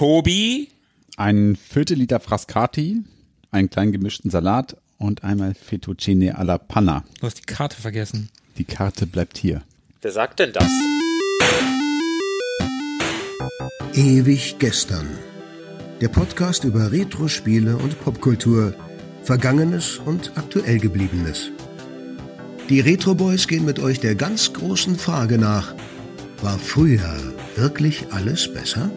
Tobi. 0.00 0.68
Ein 1.18 1.56
Viertel 1.56 1.98
Liter 1.98 2.20
Frascati, 2.20 3.04
einen 3.50 3.68
kleinen 3.68 3.92
gemischten 3.92 4.30
Salat 4.30 4.78
und 4.96 5.24
einmal 5.24 5.52
Fettuccine 5.52 6.38
alla 6.38 6.56
Panna. 6.56 7.04
Du 7.20 7.26
hast 7.26 7.40
die 7.40 7.42
Karte 7.42 7.78
vergessen. 7.78 8.30
Die 8.56 8.64
Karte 8.64 9.06
bleibt 9.06 9.36
hier. 9.36 9.60
Wer 10.00 10.10
sagt 10.10 10.38
denn 10.38 10.54
das? 10.54 10.70
Ewig 13.92 14.56
gestern. 14.58 15.06
Der 16.00 16.08
Podcast 16.08 16.64
über 16.64 16.90
Retro-Spiele 16.90 17.76
und 17.76 18.00
Popkultur, 18.00 18.74
Vergangenes 19.22 19.98
und 19.98 20.32
aktuell 20.38 20.78
gebliebenes. 20.78 21.50
Die 22.70 22.80
Retro 22.80 23.14
Boys 23.14 23.46
gehen 23.46 23.66
mit 23.66 23.78
euch 23.80 24.00
der 24.00 24.14
ganz 24.14 24.54
großen 24.54 24.96
Frage 24.96 25.36
nach: 25.36 25.74
War 26.40 26.58
früher 26.58 27.34
wirklich 27.54 28.06
alles 28.12 28.50
besser? 28.50 28.90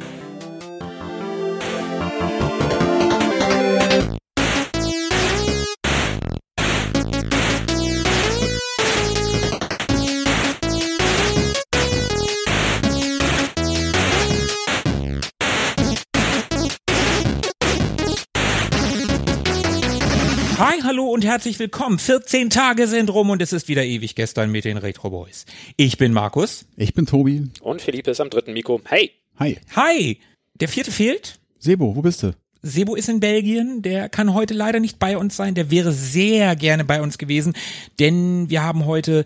Herzlich 21.33 21.57
willkommen. 21.57 21.97
14 21.97 22.51
Tage 22.51 22.85
sind 22.85 23.11
rum 23.11 23.31
und 23.31 23.41
es 23.41 23.53
ist 23.53 23.67
wieder 23.67 23.83
ewig 23.83 24.13
gestern 24.13 24.51
mit 24.51 24.65
den 24.65 24.77
Retro 24.77 25.09
Boys. 25.09 25.47
Ich 25.77 25.97
bin 25.97 26.13
Markus. 26.13 26.67
Ich 26.75 26.93
bin 26.93 27.07
Tobi. 27.07 27.49
Und 27.59 27.81
Philippe 27.81 28.11
ist 28.11 28.21
am 28.21 28.29
dritten 28.29 28.53
Mikro. 28.53 28.79
Hey! 28.85 29.13
Hi. 29.39 29.57
Hi. 29.75 30.19
Der 30.53 30.67
vierte 30.67 30.91
fehlt. 30.91 31.39
Sebo, 31.57 31.95
wo 31.95 32.03
bist 32.03 32.21
du? 32.21 32.35
Sebo 32.61 32.93
ist 32.93 33.09
in 33.09 33.19
Belgien, 33.19 33.81
der 33.81 34.09
kann 34.09 34.35
heute 34.35 34.53
leider 34.53 34.79
nicht 34.79 34.99
bei 34.99 35.17
uns 35.17 35.35
sein, 35.35 35.55
der 35.55 35.71
wäre 35.71 35.91
sehr 35.91 36.55
gerne 36.55 36.85
bei 36.85 37.01
uns 37.01 37.17
gewesen, 37.17 37.53
denn 37.97 38.51
wir 38.51 38.61
haben 38.61 38.85
heute 38.85 39.25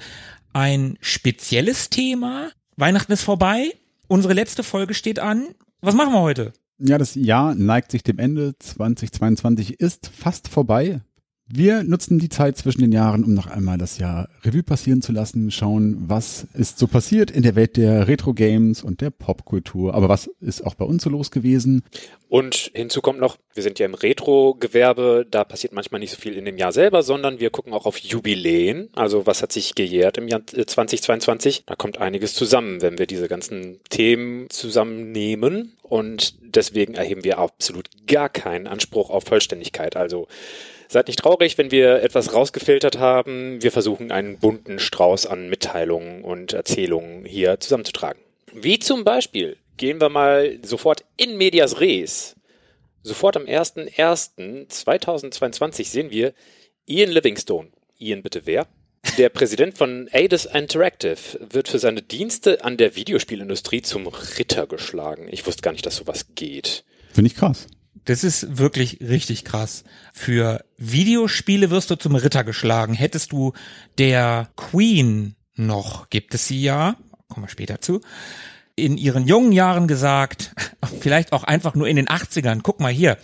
ein 0.53 0.97
spezielles 1.01 1.89
Thema. 1.89 2.51
Weihnachten 2.77 3.11
ist 3.11 3.23
vorbei, 3.23 3.73
unsere 4.07 4.33
letzte 4.33 4.63
Folge 4.63 4.93
steht 4.93 5.19
an. 5.19 5.45
Was 5.81 5.93
machen 5.93 6.13
wir 6.13 6.21
heute? 6.21 6.53
Ja, 6.79 6.97
das 6.97 7.15
Jahr 7.15 7.53
neigt 7.53 7.91
sich 7.91 8.01
dem 8.01 8.17
Ende. 8.17 8.55
2022 8.59 9.81
ist 9.81 10.09
fast 10.17 10.47
vorbei. 10.47 11.01
Wir 11.49 11.83
nutzen 11.83 12.19
die 12.19 12.27
Zeit 12.27 12.57
zwischen 12.57 12.81
den 12.81 12.91
Jahren, 12.91 13.23
um 13.23 13.33
noch 13.33 13.47
einmal 13.47 13.77
das 13.77 13.99
Jahr 13.99 14.27
Revue 14.43 14.63
passieren 14.63 15.01
zu 15.01 15.13
lassen, 15.13 15.49
schauen, 15.49 15.95
was 16.07 16.45
ist 16.53 16.77
so 16.77 16.87
passiert 16.87 17.31
in 17.31 17.41
der 17.41 17.55
Welt 17.55 17.77
der 17.77 18.09
Retro-Games 18.09 18.83
und 18.83 18.99
der 18.99 19.11
Popkultur. 19.11 19.93
Aber 19.93 20.09
was 20.09 20.29
ist 20.41 20.65
auch 20.65 20.75
bei 20.75 20.83
uns 20.83 21.03
so 21.03 21.09
los 21.09 21.31
gewesen? 21.31 21.83
Und 22.27 22.71
hinzu 22.73 22.99
kommt 22.99 23.19
noch, 23.19 23.37
wir 23.53 23.63
sind 23.63 23.79
ja 23.79 23.85
im 23.85 23.93
Retro-Gewerbe, 23.93 25.25
da 25.31 25.45
passiert 25.45 25.71
manchmal 25.71 25.99
nicht 25.99 26.11
so 26.11 26.17
viel 26.17 26.33
in 26.33 26.43
dem 26.43 26.57
Jahr 26.57 26.73
selber, 26.73 27.01
sondern 27.01 27.39
wir 27.39 27.49
gucken 27.49 27.71
auch 27.71 27.85
auf 27.85 27.97
Jubiläen. 27.97 28.89
Also 28.93 29.25
was 29.25 29.41
hat 29.41 29.53
sich 29.53 29.73
gejährt 29.73 30.17
im 30.17 30.27
Jahr 30.27 30.41
2022? 30.45 31.63
Da 31.65 31.75
kommt 31.75 31.97
einiges 31.97 32.33
zusammen, 32.33 32.81
wenn 32.81 32.99
wir 32.99 33.07
diese 33.07 33.29
ganzen 33.29 33.79
Themen 33.89 34.49
zusammennehmen. 34.49 35.77
Und 35.81 36.35
deswegen 36.41 36.95
erheben 36.95 37.23
wir 37.23 37.37
absolut 37.37 37.89
gar 38.05 38.27
keinen 38.27 38.67
Anspruch 38.67 39.09
auf 39.09 39.23
Vollständigkeit. 39.23 39.95
Also 39.95 40.27
Seid 40.87 41.07
nicht 41.07 41.19
traurig, 41.19 41.57
wenn 41.57 41.71
wir 41.71 42.01
etwas 42.01 42.33
rausgefiltert 42.33 42.97
haben. 42.97 43.61
Wir 43.61 43.71
versuchen 43.71 44.11
einen 44.11 44.39
bunten 44.39 44.79
Strauß 44.79 45.25
an 45.25 45.49
Mitteilungen 45.49 46.23
und 46.23 46.53
Erzählungen 46.53 47.25
hier 47.25 47.59
zusammenzutragen. 47.59 48.21
Wie 48.53 48.79
zum 48.79 49.03
Beispiel 49.03 49.57
gehen 49.75 49.99
wir 49.99 50.09
mal 50.09 50.59
sofort 50.63 51.03
in 51.17 51.37
medias 51.37 51.79
res. 51.79 52.35
Sofort 53.03 53.37
am 53.37 53.43
01.01.2022 53.43 55.85
sehen 55.85 56.11
wir 56.11 56.33
Ian 56.85 57.11
Livingstone. 57.11 57.69
Ian 57.99 58.23
bitte 58.23 58.41
wer? 58.45 58.67
Der 59.17 59.29
Präsident 59.29 59.77
von 59.77 60.09
Eidos 60.11 60.45
Interactive 60.45 61.17
wird 61.39 61.69
für 61.69 61.79
seine 61.79 62.01
Dienste 62.01 62.63
an 62.63 62.77
der 62.77 62.95
Videospielindustrie 62.95 63.81
zum 63.81 64.07
Ritter 64.07 64.67
geschlagen. 64.67 65.27
Ich 65.31 65.47
wusste 65.47 65.61
gar 65.61 65.71
nicht, 65.71 65.85
dass 65.85 65.97
sowas 65.97 66.27
geht. 66.35 66.83
Finde 67.13 67.29
ich 67.29 67.35
krass. 67.35 67.67
Das 68.07 68.23
ist 68.23 68.57
wirklich 68.57 69.01
richtig 69.01 69.43
krass. 69.43 69.83
Für 70.13 70.63
Videospiele 70.77 71.69
wirst 71.69 71.91
du 71.91 71.95
zum 71.95 72.15
Ritter 72.15 72.45
geschlagen. 72.45 72.93
Hättest 72.93 73.33
du 73.33 73.51
der 73.97 74.47
Queen 74.55 75.35
noch, 75.55 76.09
gibt 76.09 76.33
es 76.33 76.47
sie 76.47 76.61
ja, 76.61 76.95
kommen 77.27 77.45
wir 77.45 77.49
später 77.49 77.81
zu, 77.81 77.99
in 78.77 78.97
ihren 78.97 79.27
jungen 79.27 79.51
Jahren 79.51 79.89
gesagt, 79.89 80.55
vielleicht 81.01 81.33
auch 81.33 81.43
einfach 81.43 81.75
nur 81.75 81.89
in 81.89 81.97
den 81.97 82.07
80ern, 82.07 82.61
guck 82.63 82.79
mal 82.79 82.93
hier, 82.93 83.17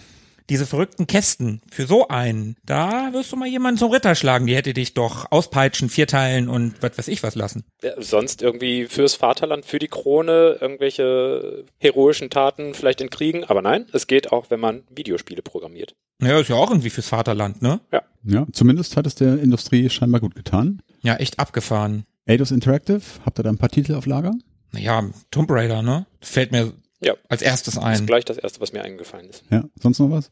diese 0.50 0.66
verrückten 0.66 1.08
Kästen 1.08 1.62
für 1.72 1.86
so 1.86 2.08
einen, 2.08 2.56
da 2.66 3.10
wirst 3.14 3.32
du 3.32 3.36
mal 3.36 3.48
jemanden 3.48 3.78
zum 3.78 3.92
Ritter 3.92 4.16
schlagen, 4.16 4.48
die 4.48 4.56
hätte 4.56 4.74
dich 4.74 4.94
doch 4.94 5.32
auspeitschen, 5.32 5.90
vierteilen 5.90 6.50
und 6.50 6.76
was 6.82 6.98
weiß 6.98 7.08
ich 7.08 7.24
was 7.24 7.36
lassen. 7.36 7.64
Ja, 7.82 7.92
sonst 8.02 8.42
irgendwie 8.42 8.86
fürs 8.86 9.16
Vaterland, 9.16 9.66
für 9.66 9.80
die 9.80 9.88
Krone 9.88 10.58
irgendwelche 10.60 11.66
heroischen 11.80 12.30
Taten 12.30 12.74
vielleicht 12.74 13.02
in 13.02 13.10
Kriegen, 13.10 13.44
aber 13.44 13.62
nein, 13.62 13.86
es 13.94 14.08
geht 14.08 14.32
auch, 14.32 14.50
wenn 14.50 14.60
man 14.60 14.84
Videospiele 14.90 15.42
programmiert. 15.42 15.96
Ja, 16.22 16.40
ist 16.40 16.50
ja 16.50 16.56
auch 16.56 16.70
irgendwie 16.70 16.90
fürs 16.90 17.10
Vaterland, 17.10 17.62
ne? 17.62 17.80
Ja. 17.92 18.04
Ja, 18.26 18.48
zumindest 18.54 18.96
hat 18.96 19.06
es 19.06 19.16
der 19.16 19.40
Industrie 19.40 19.90
scheinbar 19.90 20.22
gut 20.22 20.36
getan. 20.36 20.82
Ja, 21.02 21.16
echt 21.16 21.40
abgefahren. 21.40 22.06
Eidos 22.26 22.52
Interactive, 22.52 23.02
habt 23.26 23.40
ihr 23.40 23.44
da 23.44 23.50
ein 23.50 23.58
paar 23.58 23.70
Titel 23.70 23.96
auf 23.96 24.06
Lager? 24.06 24.34
Naja, 24.72 25.04
Tomb 25.30 25.52
Raider, 25.52 25.82
ne? 25.82 26.06
Fällt 26.22 26.52
mir 26.52 26.72
Ja, 27.04 27.16
als 27.30 27.42
erstes 27.42 27.76
das 27.76 27.84
ist 27.84 27.88
ein. 28.02 28.06
gleich 28.06 28.26
das 28.26 28.38
erste, 28.38 28.62
was 28.62 28.72
mir 28.74 28.84
eingefallen 28.84 29.30
ist. 29.30 29.44
Ja, 29.50 29.64
sonst 29.82 30.00
noch 30.00 30.10
was? 30.12 30.32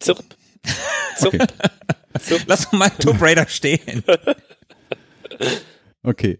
Zirp. 0.00 0.24
Zirp. 1.16 1.34
Okay. 1.34 1.46
Zirp. 2.20 2.42
Lass 2.46 2.72
mal 2.72 2.90
Tomb 2.90 3.20
Raider 3.20 3.46
stehen. 3.48 4.02
Okay. 6.02 6.38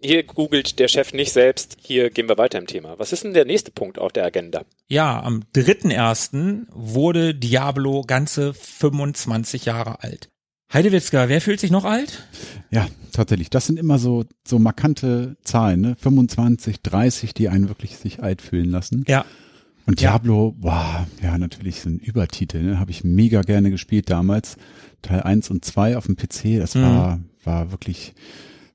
Hier 0.00 0.22
googelt 0.22 0.78
der 0.78 0.88
Chef 0.88 1.12
nicht 1.12 1.32
selbst. 1.32 1.76
Hier 1.82 2.10
gehen 2.10 2.28
wir 2.28 2.38
weiter 2.38 2.58
im 2.58 2.66
Thema. 2.66 2.98
Was 2.98 3.12
ist 3.12 3.24
denn 3.24 3.34
der 3.34 3.44
nächste 3.44 3.70
Punkt 3.70 3.98
auf 3.98 4.12
der 4.12 4.24
Agenda? 4.24 4.62
Ja, 4.88 5.20
am 5.22 5.42
3.1. 5.54 6.66
wurde 6.70 7.34
Diablo 7.34 8.02
ganze 8.02 8.54
25 8.54 9.66
Jahre 9.66 10.02
alt. 10.02 10.30
Heidewitzka, 10.72 11.28
wer 11.28 11.40
fühlt 11.40 11.58
sich 11.60 11.70
noch 11.70 11.84
alt? 11.84 12.26
Ja, 12.70 12.86
tatsächlich. 13.12 13.50
Das 13.50 13.66
sind 13.66 13.78
immer 13.78 13.98
so, 13.98 14.24
so 14.46 14.58
markante 14.58 15.36
Zahlen, 15.42 15.80
ne? 15.80 15.96
25, 15.98 16.80
30, 16.82 17.34
die 17.34 17.48
einen 17.48 17.68
wirklich 17.68 17.96
sich 17.96 18.22
alt 18.22 18.40
fühlen 18.40 18.70
lassen. 18.70 19.04
Ja. 19.08 19.24
Und 19.86 20.00
Ja. 20.00 20.10
Diablo, 20.12 20.52
boah, 20.58 21.08
ja, 21.22 21.36
natürlich 21.38 21.84
ein 21.86 21.98
Übertitel, 21.98 22.62
ne? 22.62 22.78
Habe 22.78 22.92
ich 22.92 23.02
mega 23.02 23.42
gerne 23.42 23.70
gespielt 23.70 24.10
damals. 24.10 24.56
Teil 25.02 25.22
1 25.22 25.50
und 25.50 25.64
2 25.64 25.96
auf 25.96 26.06
dem 26.06 26.16
PC, 26.16 26.58
das 26.60 26.74
Mhm. 26.76 26.82
war, 26.82 27.20
war 27.42 27.70
wirklich 27.72 28.14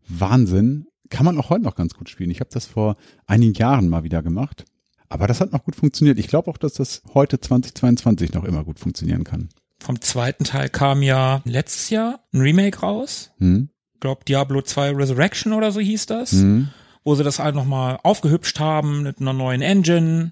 Wahnsinn. 0.08 0.88
Kann 1.10 1.24
man 1.26 1.38
auch 1.38 1.50
heute 1.50 1.64
noch 1.64 1.76
ganz 1.76 1.94
gut 1.94 2.10
spielen. 2.10 2.32
Ich 2.32 2.40
habe 2.42 2.50
das 2.52 2.66
vor 2.66 2.96
einigen 3.28 3.54
Jahren 3.54 3.88
mal 3.88 4.04
wieder 4.04 4.22
gemacht. 4.22 4.66
Aber 5.08 5.28
das 5.28 5.40
hat 5.40 5.54
noch 5.54 5.64
gut 5.64 5.76
funktioniert. 5.76 6.20
Ich 6.20 6.28
glaube 6.28 6.50
auch, 6.50 6.58
dass 6.58 6.74
das 6.74 7.04
heute 7.14 7.40
2022 7.40 8.34
noch 8.34 8.44
immer 8.44 8.64
gut 8.64 8.80
funktionieren 8.80 9.24
kann. 9.24 9.50
Vom 9.86 10.02
zweiten 10.02 10.46
Teil 10.46 10.70
kam 10.70 11.04
ja 11.04 11.44
letztes 11.46 11.92
Jahr 11.92 12.22
ein 12.34 12.42
Remake 12.42 12.80
raus. 12.80 13.30
Hm? 13.38 13.70
Ich 13.94 14.00
glaube 14.00 14.26
Diablo 14.26 14.64
2 14.64 14.96
Resurrection 14.96 15.54
oder 15.54 15.72
so 15.72 15.80
hieß 15.80 16.08
das. 16.08 16.32
Hm? 16.32 16.70
Wo 17.04 17.14
sie 17.14 17.24
das 17.24 17.38
halt 17.38 17.54
nochmal 17.54 18.00
aufgehübscht 18.02 18.60
haben 18.60 19.04
mit 19.04 19.22
einer 19.22 19.34
neuen 19.34 19.62
Engine. 19.62 20.32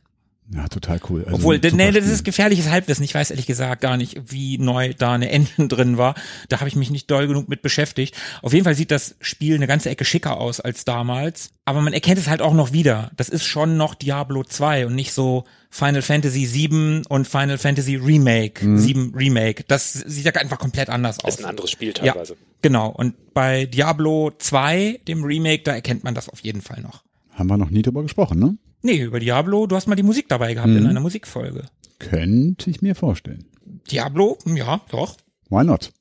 Ja, 0.52 0.68
total 0.68 1.00
cool. 1.10 1.24
Also 1.24 1.38
Obwohl, 1.38 1.60
nee, 1.72 1.92
das 1.92 2.06
ist 2.06 2.24
gefährliches 2.26 2.70
Halbwissen. 2.70 3.04
Ich 3.06 3.16
weiß 3.16 3.32
ehrlich 3.32 3.48
gesagt 3.48 3.82
gar 3.82 3.96
nicht, 3.98 4.20
wie 4.32 4.58
neu 4.58 4.94
da 4.94 5.14
eine 5.14 5.30
Engine 5.30 5.68
drin 5.70 5.98
war. 5.98 6.16
Da 6.50 6.60
habe 6.60 6.68
ich 6.68 6.76
mich 6.76 6.92
nicht 6.92 7.10
doll 7.10 7.28
genug 7.28 7.48
mit 7.50 7.62
beschäftigt. 7.62 8.16
Auf 8.42 8.52
jeden 8.54 8.66
Fall 8.66 8.76
sieht 8.76 8.92
das 8.92 9.16
Spiel 9.22 9.56
eine 9.56 9.68
ganze 9.68 9.90
Ecke 9.90 10.04
schicker 10.06 10.38
aus 10.40 10.60
als 10.60 10.84
damals. 10.86 11.52
Aber 11.66 11.82
man 11.82 11.94
erkennt 11.94 12.20
es 12.20 12.28
halt 12.28 12.42
auch 12.42 12.54
noch 12.54 12.74
wieder. 12.74 13.10
Das 13.16 13.30
ist 13.30 13.46
schon 13.46 13.78
noch 13.78 13.96
Diablo 13.96 14.44
2 14.44 14.86
und 14.88 14.96
nicht 14.96 15.14
so 15.14 15.46
Final 15.70 16.02
Fantasy 16.02 16.46
7 16.46 17.04
und 17.08 17.26
Final 17.28 17.58
Fantasy 17.58 17.96
Remake, 17.96 18.66
Mhm. 18.66 18.78
7 18.78 19.14
Remake. 19.16 19.64
Das 19.68 19.94
sieht 19.94 20.26
ja 20.26 20.34
einfach 20.34 20.60
komplett 20.60 20.90
anders 20.90 21.20
aus. 21.24 21.36
Ist 21.36 21.40
ein 21.40 21.50
anderes 21.50 21.72
Spiel 21.72 21.94
ja, 22.04 22.12
teilweise. 22.12 22.36
genau. 22.62 22.90
Und 22.90 23.34
bei 23.34 23.66
Diablo 23.66 24.32
2, 24.38 25.00
dem 25.08 25.24
Remake, 25.24 25.64
da 25.64 25.74
erkennt 25.74 26.04
man 26.04 26.14
das 26.14 26.28
auf 26.30 26.42
jeden 26.42 26.62
Fall 26.62 26.82
noch. 26.82 27.04
Haben 27.32 27.48
wir 27.50 27.58
noch 27.58 27.70
nie 27.72 27.82
drüber 27.82 28.04
gesprochen, 28.04 28.40
ne? 28.40 28.58
Nee, 28.84 29.02
über 29.02 29.20
Diablo, 29.20 29.66
du 29.66 29.76
hast 29.76 29.88
mal 29.88 29.96
die 29.96 30.04
Musik 30.04 30.28
dabei 30.30 30.54
gehabt 30.54 30.70
Mhm. 30.70 30.78
in 30.78 30.88
einer 30.88 31.00
Musikfolge. 31.00 31.64
Könnte 32.00 32.70
ich 32.70 32.82
mir 32.82 32.96
vorstellen. 32.96 33.46
Diablo, 33.90 34.38
ja, 34.46 34.82
doch. 34.92 35.16
Why 35.50 35.64
not? 35.64 35.92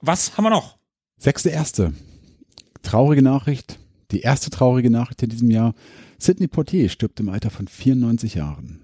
Was 0.00 0.36
haben 0.36 0.44
wir 0.44 0.50
noch? 0.50 0.78
Sechste 1.18 1.50
erste. 1.50 1.92
Traurige 2.82 3.22
Nachricht. 3.22 3.78
Die 4.12 4.20
erste 4.20 4.50
traurige 4.50 4.90
Nachricht 4.90 5.22
in 5.22 5.30
diesem 5.30 5.50
Jahr. 5.50 5.74
Sidney 6.18 6.46
Poitier 6.48 6.88
stirbt 6.88 7.20
im 7.20 7.28
Alter 7.28 7.50
von 7.50 7.68
94 7.68 8.34
Jahren. 8.34 8.80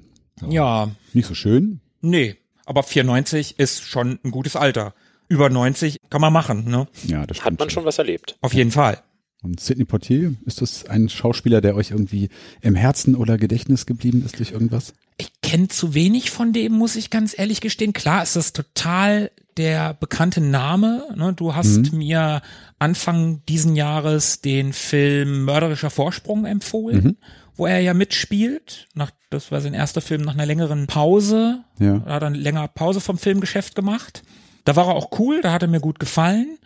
Ja, 0.48 0.90
Nicht 1.12 1.26
so 1.28 1.34
schön. 1.34 1.80
nee, 2.00 2.36
aber 2.66 2.82
94 2.82 3.58
ist 3.58 3.82
schon 3.84 4.18
ein 4.24 4.30
gutes 4.30 4.56
Alter. 4.56 4.94
Über 5.28 5.48
90 5.48 5.98
kann 6.10 6.20
man 6.20 6.32
machen, 6.32 6.64
ne? 6.68 6.88
Ja, 7.06 7.24
das 7.26 7.38
Hat 7.38 7.42
stimmt 7.44 7.60
man 7.60 7.70
schon 7.70 7.84
was 7.84 7.98
erlebt. 7.98 8.36
Auf 8.42 8.52
jeden 8.52 8.70
Fall. 8.72 9.00
Und 9.42 9.58
Sidney 9.58 9.84
Poitier, 9.84 10.34
ist 10.46 10.62
das 10.62 10.86
ein 10.86 11.08
Schauspieler, 11.08 11.60
der 11.60 11.74
euch 11.74 11.90
irgendwie 11.90 12.28
im 12.60 12.76
Herzen 12.76 13.16
oder 13.16 13.38
Gedächtnis 13.38 13.86
geblieben 13.86 14.22
ist 14.24 14.38
durch 14.38 14.52
irgendwas? 14.52 14.94
Ich 15.18 15.32
kenne 15.42 15.68
zu 15.68 15.94
wenig 15.94 16.30
von 16.30 16.52
dem, 16.52 16.72
muss 16.72 16.94
ich 16.94 17.10
ganz 17.10 17.36
ehrlich 17.36 17.60
gestehen. 17.60 17.92
Klar 17.92 18.22
ist 18.22 18.36
das 18.36 18.52
total 18.52 19.30
der 19.56 19.94
bekannte 19.94 20.40
Name. 20.40 21.04
Ne? 21.16 21.32
Du 21.34 21.54
hast 21.54 21.92
mhm. 21.92 21.98
mir 21.98 22.42
Anfang 22.78 23.42
diesen 23.48 23.76
Jahres 23.76 24.40
den 24.40 24.72
Film 24.72 25.44
Mörderischer 25.44 25.90
Vorsprung 25.90 26.46
empfohlen, 26.46 27.04
mhm. 27.04 27.16
wo 27.56 27.66
er 27.66 27.80
ja 27.80 27.94
mitspielt. 27.94 28.88
Nach, 28.94 29.10
das 29.30 29.50
war 29.50 29.60
sein 29.60 29.74
erster 29.74 30.00
Film 30.00 30.22
nach 30.22 30.34
einer 30.34 30.46
längeren 30.46 30.86
Pause. 30.86 31.64
Ja. 31.80 32.00
Er 32.06 32.14
hat 32.14 32.22
dann 32.22 32.34
länger 32.34 32.68
Pause 32.68 33.00
vom 33.00 33.18
Filmgeschäft 33.18 33.74
gemacht. 33.74 34.22
Da 34.64 34.76
war 34.76 34.86
er 34.86 34.94
auch 34.94 35.18
cool, 35.18 35.40
da 35.40 35.52
hat 35.52 35.62
er 35.62 35.68
mir 35.68 35.80
gut 35.80 35.98
gefallen. 35.98 36.58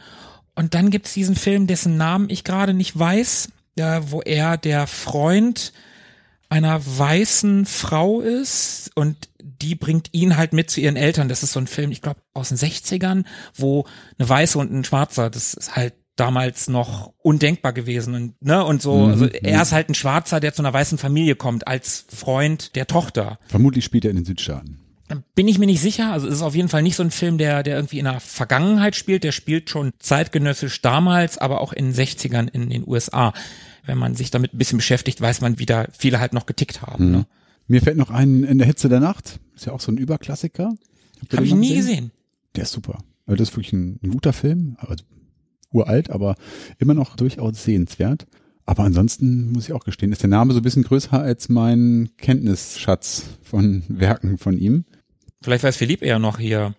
Und 0.56 0.74
dann 0.74 0.90
gibt's 0.90 1.14
diesen 1.14 1.36
Film, 1.36 1.66
dessen 1.66 1.96
Namen 1.96 2.28
ich 2.28 2.42
gerade 2.42 2.74
nicht 2.74 2.98
weiß, 2.98 3.50
äh, 3.76 4.00
wo 4.08 4.22
er 4.22 4.56
der 4.56 4.86
Freund 4.86 5.72
einer 6.48 6.80
weißen 6.84 7.66
Frau 7.66 8.20
ist 8.20 8.90
und 8.94 9.28
die 9.42 9.74
bringt 9.74 10.08
ihn 10.12 10.36
halt 10.36 10.52
mit 10.52 10.70
zu 10.70 10.80
ihren 10.80 10.96
Eltern. 10.96 11.28
Das 11.28 11.42
ist 11.42 11.52
so 11.52 11.60
ein 11.60 11.66
Film, 11.66 11.90
ich 11.90 12.02
glaube, 12.02 12.20
aus 12.34 12.48
den 12.48 12.58
60ern, 12.58 13.24
wo 13.54 13.84
eine 14.18 14.28
Weiße 14.28 14.58
und 14.58 14.72
ein 14.72 14.84
Schwarzer, 14.84 15.28
das 15.28 15.54
ist 15.54 15.76
halt 15.76 15.94
damals 16.14 16.68
noch 16.68 17.12
undenkbar 17.18 17.74
gewesen 17.74 18.14
und 18.14 18.42
ne 18.42 18.64
und 18.64 18.80
so 18.80 18.94
mhm, 18.94 19.10
also 19.10 19.26
er 19.26 19.60
ist 19.60 19.72
halt 19.72 19.90
ein 19.90 19.94
Schwarzer 19.94 20.40
der 20.40 20.54
zu 20.54 20.62
einer 20.62 20.72
weißen 20.72 20.96
Familie 20.96 21.36
kommt 21.36 21.68
als 21.68 22.06
Freund 22.08 22.74
der 22.74 22.86
Tochter. 22.86 23.38
Vermutlich 23.48 23.84
spielt 23.84 24.06
er 24.06 24.12
in 24.12 24.16
den 24.16 24.24
Südstaaten 24.24 24.85
bin 25.34 25.48
ich 25.48 25.58
mir 25.58 25.66
nicht 25.66 25.80
sicher. 25.80 26.12
Also 26.12 26.26
es 26.26 26.34
ist 26.34 26.42
auf 26.42 26.54
jeden 26.54 26.68
Fall 26.68 26.82
nicht 26.82 26.96
so 26.96 27.02
ein 27.02 27.10
Film, 27.10 27.38
der, 27.38 27.62
der 27.62 27.76
irgendwie 27.76 27.98
in 27.98 28.04
der 28.04 28.20
Vergangenheit 28.20 28.96
spielt. 28.96 29.24
Der 29.24 29.32
spielt 29.32 29.70
schon 29.70 29.92
zeitgenössisch 29.98 30.82
damals, 30.82 31.38
aber 31.38 31.60
auch 31.60 31.72
in 31.72 31.92
den 31.92 31.94
60ern 31.94 32.48
in 32.48 32.70
den 32.70 32.86
USA. 32.86 33.32
Wenn 33.84 33.98
man 33.98 34.14
sich 34.14 34.30
damit 34.30 34.54
ein 34.54 34.58
bisschen 34.58 34.78
beschäftigt, 34.78 35.20
weiß 35.20 35.40
man, 35.40 35.58
wie 35.58 35.66
da 35.66 35.86
viele 35.96 36.18
halt 36.18 36.32
noch 36.32 36.46
getickt 36.46 36.82
haben. 36.82 37.06
Mhm. 37.06 37.12
Ne? 37.12 37.26
Mir 37.68 37.82
fällt 37.82 37.96
noch 37.96 38.10
ein 38.10 38.44
in 38.44 38.58
der 38.58 38.66
Hitze 38.66 38.88
der 38.88 39.00
Nacht. 39.00 39.38
Ist 39.54 39.66
ja 39.66 39.72
auch 39.72 39.80
so 39.80 39.92
ein 39.92 39.98
Überklassiker. 39.98 40.74
Habe 41.32 41.44
ich 41.44 41.54
nie 41.54 41.74
gesehen? 41.74 41.76
gesehen? 41.76 42.10
Der 42.56 42.64
ist 42.64 42.72
super. 42.72 42.98
Also 43.26 43.36
das 43.36 43.50
ist 43.50 43.56
wirklich 43.56 43.72
ein, 43.72 43.98
ein 44.02 44.10
guter 44.10 44.32
Film. 44.32 44.76
Also 44.80 45.04
uralt, 45.72 46.10
aber 46.10 46.36
immer 46.78 46.94
noch 46.94 47.16
durchaus 47.16 47.62
sehenswert. 47.62 48.26
Aber 48.64 48.82
ansonsten 48.82 49.52
muss 49.52 49.68
ich 49.68 49.72
auch 49.72 49.84
gestehen, 49.84 50.10
ist 50.10 50.22
der 50.22 50.30
Name 50.30 50.52
so 50.52 50.58
ein 50.58 50.62
bisschen 50.62 50.82
größer 50.82 51.20
als 51.20 51.48
mein 51.48 52.10
Kenntnisschatz 52.18 53.24
von 53.42 53.84
Werken 53.88 54.38
von 54.38 54.58
ihm. 54.58 54.84
Vielleicht 55.46 55.62
weiß 55.62 55.76
Philipp 55.76 56.02
eher 56.02 56.18
noch 56.18 56.40
hier. 56.40 56.74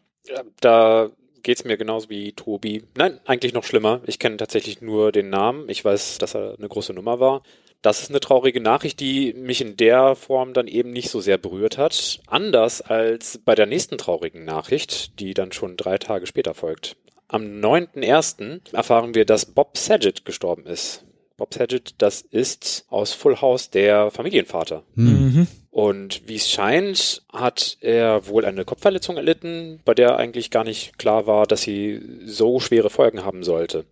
Da 0.60 1.10
geht's 1.42 1.64
mir 1.64 1.78
genauso 1.78 2.10
wie 2.10 2.34
Tobi. 2.34 2.84
Nein, 2.98 3.18
eigentlich 3.26 3.54
noch 3.54 3.64
schlimmer. 3.64 4.02
Ich 4.06 4.20
kenne 4.20 4.36
tatsächlich 4.36 4.82
nur 4.82 5.14
den 5.14 5.30
Namen. 5.30 5.70
Ich 5.70 5.86
weiß, 5.86 6.18
dass 6.18 6.36
er 6.36 6.56
eine 6.58 6.68
große 6.68 6.92
Nummer 6.92 7.22
war. 7.22 7.44
Das 7.82 8.02
ist 8.02 8.10
eine 8.10 8.20
traurige 8.20 8.60
Nachricht, 8.60 9.00
die 9.00 9.32
mich 9.32 9.62
in 9.62 9.78
der 9.78 10.16
Form 10.16 10.54
dann 10.54 10.68
eben 10.68 10.92
nicht 10.92 11.10
so 11.10 11.22
sehr 11.22 11.38
berührt 11.38 11.78
hat. 11.78 12.20
Anders 12.28 12.82
als 12.82 13.38
bei 13.38 13.56
der 13.56 13.68
nächsten 13.68 13.98
traurigen 13.98 14.44
Nachricht, 14.44 15.18
die 15.22 15.34
dann 15.34 15.54
schon 15.54 15.78
drei 15.78 15.98
Tage 15.98 16.28
später 16.28 16.54
folgt. 16.54 16.98
Am 17.30 17.44
9.1. 17.44 18.76
erfahren 18.76 19.16
wir, 19.16 19.24
dass 19.24 19.46
Bob 19.46 19.78
Saget 19.78 20.26
gestorben 20.26 20.66
ist. 20.66 21.06
Bob 21.38 21.54
Saget, 21.54 21.96
das 22.00 22.20
ist 22.20 22.86
aus 22.90 23.14
Full 23.14 23.40
House 23.40 23.70
der 23.70 24.12
Familienvater. 24.12 24.84
Mhm. 24.96 25.48
Und 25.78 26.28
wie 26.28 26.38
es 26.38 26.50
scheint, 26.50 27.22
hat 27.32 27.78
er 27.82 28.26
wohl 28.26 28.46
eine 28.46 28.66
Kopfverletzung 28.66 29.16
erlitten, 29.16 29.80
bei 29.86 29.94
der 29.94 30.18
eigentlich 30.18 30.50
gar 30.50 30.64
nicht 30.64 30.98
klar 30.98 31.28
war, 31.28 31.46
dass 31.46 31.62
sie 31.62 32.02
so 32.26 32.60
schwere 32.60 32.90
Folgen 32.90 33.24
haben 33.24 33.44
sollte. 33.44 33.86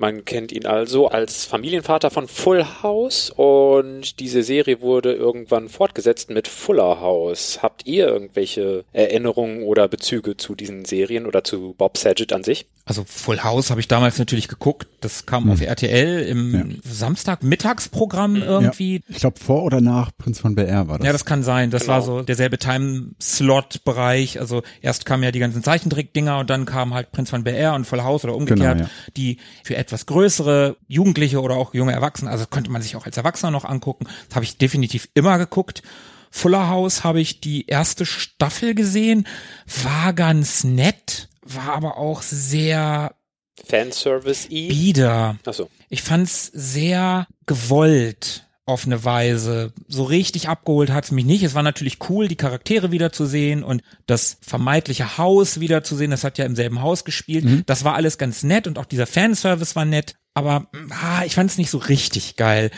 Man 0.00 0.24
kennt 0.24 0.50
ihn 0.50 0.64
also 0.64 1.08
als 1.08 1.44
Familienvater 1.44 2.10
von 2.10 2.26
Full 2.26 2.64
House 2.82 3.28
und 3.28 4.18
diese 4.18 4.42
Serie 4.42 4.80
wurde 4.80 5.12
irgendwann 5.12 5.68
fortgesetzt 5.68 6.30
mit 6.30 6.48
Fuller 6.48 7.02
House. 7.02 7.58
Habt 7.62 7.84
ihr 7.84 8.06
irgendwelche 8.08 8.86
Erinnerungen 8.94 9.62
oder 9.62 9.88
Bezüge 9.88 10.38
zu 10.38 10.54
diesen 10.54 10.86
Serien 10.86 11.26
oder 11.26 11.44
zu 11.44 11.74
Bob 11.76 11.98
Saget 11.98 12.32
an 12.32 12.44
sich? 12.44 12.64
Also 12.86 13.04
Full 13.06 13.44
House 13.44 13.70
habe 13.70 13.78
ich 13.78 13.88
damals 13.88 14.18
natürlich 14.18 14.48
geguckt. 14.48 14.88
Das 15.00 15.24
kam 15.24 15.44
mhm. 15.44 15.52
auf 15.52 15.60
RTL 15.60 16.22
im 16.22 16.54
ja. 16.54 16.64
Samstag-Mittagsprogramm 16.82 18.32
mhm. 18.32 18.42
irgendwie. 18.42 18.94
Ja. 18.94 19.00
Ich 19.10 19.18
glaube 19.18 19.38
vor 19.38 19.62
oder 19.62 19.80
nach 19.80 20.10
Prinz 20.16 20.40
von 20.40 20.54
Bel 20.54 20.66
Air 20.66 20.88
war 20.88 20.98
das. 20.98 21.06
Ja, 21.06 21.12
das 21.12 21.24
kann 21.24 21.42
sein. 21.42 21.70
Das 21.70 21.82
genau. 21.82 21.92
war 21.92 22.02
so 22.02 22.22
derselbe 22.22 22.58
Time-Slot-Bereich. 22.58 24.40
Also 24.40 24.62
erst 24.80 25.06
kamen 25.06 25.22
ja 25.22 25.30
die 25.30 25.38
ganzen 25.38 25.62
Zeichentrick-Dinger 25.62 26.38
und 26.38 26.50
dann 26.50 26.64
kam 26.64 26.92
halt 26.92 27.12
Prinz 27.12 27.30
von 27.30 27.44
Bel 27.44 27.54
Air 27.54 27.74
und 27.74 27.84
Full 27.84 28.02
House 28.02 28.24
oder 28.24 28.34
umgekehrt, 28.34 28.78
genau, 28.78 28.88
ja. 28.88 29.12
die 29.16 29.36
für 29.62 29.76
etwas 29.90 30.06
größere 30.06 30.76
Jugendliche 30.88 31.40
oder 31.40 31.56
auch 31.56 31.74
junge 31.74 31.92
Erwachsene, 31.92 32.30
also 32.30 32.46
könnte 32.46 32.70
man 32.70 32.82
sich 32.82 32.96
auch 32.96 33.06
als 33.06 33.16
Erwachsener 33.16 33.50
noch 33.50 33.64
angucken. 33.64 34.06
Das 34.28 34.36
habe 34.36 34.44
ich 34.44 34.58
definitiv 34.58 35.08
immer 35.14 35.38
geguckt. 35.38 35.82
Fuller 36.30 36.68
House 36.68 37.02
habe 37.02 37.20
ich 37.20 37.40
die 37.40 37.66
erste 37.66 38.06
Staffel 38.06 38.74
gesehen, 38.74 39.26
war 39.82 40.12
ganz 40.12 40.64
nett 40.64 41.28
war 41.42 41.74
aber 41.74 41.96
auch 41.96 42.22
sehr 42.22 43.14
Fanservice-y. 43.66 44.68
Bieder. 44.68 45.36
Achso. 45.44 45.68
Ich 45.88 46.02
fand's 46.02 46.46
sehr 46.46 47.26
gewollt 47.46 48.46
auf 48.70 48.86
eine 48.86 49.04
Weise. 49.04 49.72
So 49.88 50.04
richtig 50.04 50.48
abgeholt 50.48 50.90
hat's 50.90 51.10
mich 51.10 51.24
nicht. 51.24 51.42
Es 51.42 51.54
war 51.54 51.62
natürlich 51.62 51.98
cool, 52.08 52.28
die 52.28 52.36
Charaktere 52.36 52.90
wiederzusehen 52.90 53.62
und 53.62 53.82
das 54.06 54.38
vermeintliche 54.40 55.18
Haus 55.18 55.60
wiederzusehen. 55.60 56.10
Das 56.10 56.24
hat 56.24 56.38
ja 56.38 56.46
im 56.46 56.56
selben 56.56 56.80
Haus 56.80 57.04
gespielt. 57.04 57.44
Mhm. 57.44 57.62
Das 57.66 57.84
war 57.84 57.94
alles 57.94 58.16
ganz 58.16 58.42
nett 58.42 58.66
und 58.66 58.78
auch 58.78 58.86
dieser 58.86 59.06
Fanservice 59.06 59.76
war 59.76 59.84
nett. 59.84 60.14
Aber 60.34 60.68
ah, 61.02 61.24
ich 61.24 61.34
fand's 61.34 61.58
nicht 61.58 61.70
so 61.70 61.78
richtig 61.78 62.36
geil. 62.36 62.70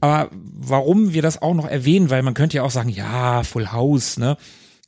Aber 0.00 0.30
warum 0.32 1.14
wir 1.14 1.22
das 1.22 1.40
auch 1.40 1.54
noch 1.54 1.66
erwähnen, 1.66 2.10
weil 2.10 2.22
man 2.22 2.34
könnte 2.34 2.58
ja 2.58 2.62
auch 2.62 2.70
sagen, 2.70 2.90
ja, 2.90 3.42
Full 3.42 3.72
House, 3.72 4.18
ne? 4.18 4.36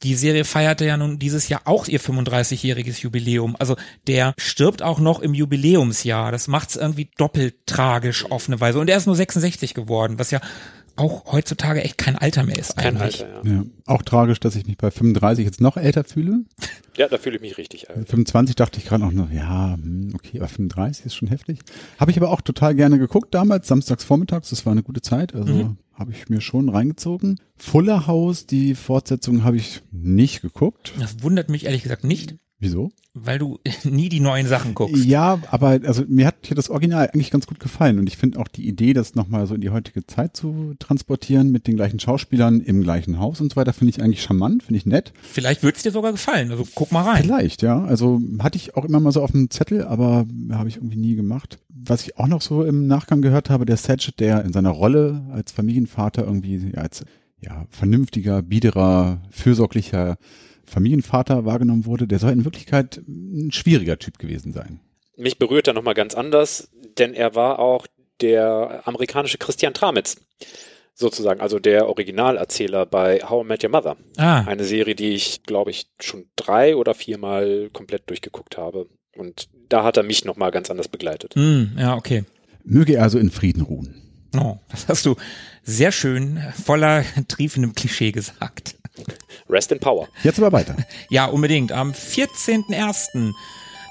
Die 0.04 0.14
Serie 0.14 0.44
feierte 0.44 0.84
ja 0.84 0.96
nun 0.96 1.18
dieses 1.18 1.48
Jahr 1.48 1.62
auch 1.64 1.88
ihr 1.88 2.00
35-jähriges 2.00 3.02
Jubiläum. 3.02 3.56
Also 3.58 3.76
der 4.06 4.32
stirbt 4.38 4.80
auch 4.80 5.00
noch 5.00 5.18
im 5.18 5.34
Jubiläumsjahr. 5.34 6.30
Das 6.30 6.46
macht's 6.46 6.76
irgendwie 6.76 7.10
doppelt 7.16 7.56
tragisch 7.66 8.24
auf 8.30 8.46
eine 8.46 8.60
Weise. 8.60 8.78
Und 8.78 8.88
er 8.88 8.96
ist 8.96 9.06
nur 9.06 9.16
66 9.16 9.74
geworden, 9.74 10.18
was 10.18 10.30
ja 10.30 10.40
auch 10.98 11.32
heutzutage 11.32 11.82
echt 11.82 11.98
kein 11.98 12.16
Alter 12.16 12.42
mehr 12.42 12.58
ist 12.58 12.76
kein 12.76 12.96
eigentlich. 12.96 13.24
Alter, 13.24 13.48
ja. 13.48 13.56
ja. 13.56 13.64
Auch 13.86 14.02
tragisch, 14.02 14.40
dass 14.40 14.56
ich 14.56 14.66
mich 14.66 14.76
bei 14.76 14.90
35 14.90 15.44
jetzt 15.44 15.60
noch 15.60 15.76
älter 15.76 16.04
fühle. 16.04 16.40
Ja, 16.96 17.08
da 17.08 17.18
fühle 17.18 17.36
ich 17.36 17.42
mich 17.42 17.58
richtig 17.58 17.90
alt. 17.90 18.08
25 18.08 18.56
dachte 18.56 18.78
ich 18.78 18.86
gerade 18.86 19.04
auch 19.04 19.12
noch, 19.12 19.30
ja, 19.30 19.74
hm, 19.74 20.12
okay, 20.14 20.38
aber 20.38 20.48
35 20.48 21.06
ist 21.06 21.14
schon 21.14 21.28
heftig. 21.28 21.60
Habe 21.98 22.10
ich 22.10 22.16
aber 22.16 22.30
auch 22.30 22.40
total 22.40 22.74
gerne 22.74 22.98
geguckt 22.98 23.34
damals, 23.34 23.68
samstags 23.68 24.04
vormittags, 24.04 24.50
das 24.50 24.66
war 24.66 24.72
eine 24.72 24.82
gute 24.82 25.00
Zeit. 25.00 25.34
Also 25.34 25.52
mhm 25.52 25.78
habe 25.98 26.12
ich 26.12 26.28
mir 26.28 26.40
schon 26.40 26.68
reingezogen. 26.68 27.40
Fuller 27.56 28.06
House, 28.06 28.46
die 28.46 28.74
Fortsetzung 28.74 29.42
habe 29.42 29.56
ich 29.56 29.82
nicht 29.90 30.42
geguckt. 30.42 30.92
Das 30.98 31.22
wundert 31.22 31.48
mich 31.48 31.64
ehrlich 31.64 31.82
gesagt 31.82 32.04
nicht. 32.04 32.36
Wieso? 32.60 32.90
Weil 33.14 33.38
du 33.38 33.60
nie 33.84 34.08
die 34.08 34.20
neuen 34.20 34.46
Sachen 34.46 34.74
guckst. 34.74 35.04
Ja, 35.04 35.38
aber 35.50 35.80
also 35.84 36.04
mir 36.08 36.26
hat 36.26 36.36
hier 36.42 36.56
das 36.56 36.70
Original 36.70 37.08
eigentlich 37.08 37.30
ganz 37.30 37.46
gut 37.46 37.60
gefallen 37.60 37.98
und 37.98 38.08
ich 38.08 38.16
finde 38.16 38.38
auch 38.40 38.48
die 38.48 38.66
Idee, 38.66 38.92
das 38.92 39.14
nochmal 39.14 39.46
so 39.46 39.54
in 39.54 39.60
die 39.60 39.70
heutige 39.70 40.06
Zeit 40.06 40.36
zu 40.36 40.74
transportieren 40.78 41.50
mit 41.50 41.66
den 41.66 41.76
gleichen 41.76 42.00
Schauspielern 42.00 42.60
im 42.60 42.82
gleichen 42.82 43.18
Haus 43.18 43.40
und 43.40 43.52
so 43.52 43.56
weiter, 43.56 43.72
finde 43.72 43.90
ich 43.90 44.02
eigentlich 44.02 44.22
charmant, 44.22 44.64
finde 44.64 44.78
ich 44.78 44.86
nett. 44.86 45.12
Vielleicht 45.22 45.62
wird 45.62 45.76
es 45.76 45.82
dir 45.84 45.92
sogar 45.92 46.12
gefallen, 46.12 46.50
also 46.50 46.66
guck 46.74 46.90
mal 46.90 47.02
rein. 47.02 47.22
Vielleicht, 47.22 47.62
ja. 47.62 47.84
Also 47.84 48.20
hatte 48.40 48.56
ich 48.56 48.76
auch 48.76 48.84
immer 48.84 49.00
mal 49.00 49.12
so 49.12 49.22
auf 49.22 49.32
dem 49.32 49.50
Zettel, 49.50 49.84
aber 49.84 50.26
habe 50.50 50.68
ich 50.68 50.76
irgendwie 50.76 50.98
nie 50.98 51.14
gemacht. 51.14 51.58
Was 51.68 52.02
ich 52.02 52.18
auch 52.18 52.26
noch 52.26 52.42
so 52.42 52.64
im 52.64 52.88
Nachgang 52.88 53.22
gehört 53.22 53.50
habe, 53.50 53.66
der 53.66 53.76
Satchet, 53.76 54.18
der 54.18 54.44
in 54.44 54.52
seiner 54.52 54.70
Rolle 54.70 55.22
als 55.32 55.52
Familienvater 55.52 56.24
irgendwie 56.24 56.72
als 56.76 57.04
ja, 57.40 57.66
vernünftiger, 57.70 58.42
biederer, 58.42 59.22
fürsorglicher 59.30 60.18
Familienvater 60.68 61.44
wahrgenommen 61.44 61.86
wurde, 61.86 62.06
der 62.06 62.18
soll 62.18 62.32
in 62.32 62.44
Wirklichkeit 62.44 63.00
ein 63.08 63.50
schwieriger 63.52 63.98
Typ 63.98 64.18
gewesen 64.18 64.52
sein. 64.52 64.80
Mich 65.16 65.38
berührt 65.38 65.66
er 65.66 65.74
nochmal 65.74 65.94
ganz 65.94 66.14
anders, 66.14 66.70
denn 66.98 67.14
er 67.14 67.34
war 67.34 67.58
auch 67.58 67.86
der 68.20 68.82
amerikanische 68.84 69.38
Christian 69.38 69.74
Tramitz 69.74 70.16
sozusagen, 70.94 71.40
also 71.40 71.58
der 71.58 71.88
Originalerzähler 71.88 72.84
bei 72.84 73.20
How 73.20 73.44
I 73.44 73.48
Met 73.48 73.64
Your 73.64 73.70
Mother. 73.70 73.96
Ah. 74.16 74.40
Eine 74.42 74.64
Serie, 74.64 74.96
die 74.96 75.10
ich, 75.10 75.42
glaube 75.44 75.70
ich, 75.70 75.86
schon 76.00 76.26
drei 76.34 76.74
oder 76.74 76.94
viermal 76.94 77.70
komplett 77.72 78.08
durchgeguckt 78.10 78.58
habe. 78.58 78.88
Und 79.16 79.48
da 79.68 79.84
hat 79.84 79.96
er 79.96 80.02
mich 80.02 80.24
nochmal 80.24 80.50
ganz 80.50 80.70
anders 80.70 80.88
begleitet. 80.88 81.34
Mm, 81.36 81.78
ja, 81.78 81.96
okay. 81.96 82.24
Möge 82.64 82.96
er 82.96 83.04
also 83.04 83.18
in 83.18 83.30
Frieden 83.30 83.62
ruhen. 83.62 83.94
Oh, 84.36 84.56
das 84.70 84.88
hast 84.88 85.06
du 85.06 85.16
sehr 85.62 85.92
schön 85.92 86.42
voller 86.64 87.04
triefendem 87.28 87.74
Klischee 87.74 88.12
gesagt. 88.12 88.76
Rest 89.48 89.72
in 89.72 89.80
Power. 89.80 90.08
Jetzt 90.22 90.38
aber 90.38 90.52
weiter. 90.52 90.76
Ja, 91.10 91.26
unbedingt. 91.26 91.72
Am 91.72 91.92
14.01. 91.92 93.32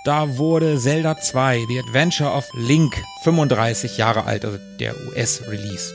Da 0.05 0.37
wurde 0.37 0.77
Zelda 0.79 1.17
2, 1.19 1.65
The 1.67 1.79
Adventure 1.79 2.31
of 2.31 2.45
Link, 2.53 2.95
35 3.23 3.97
Jahre 3.97 4.23
alt, 4.23 4.45
also 4.45 4.57
der 4.79 4.95
US-Release. 5.07 5.93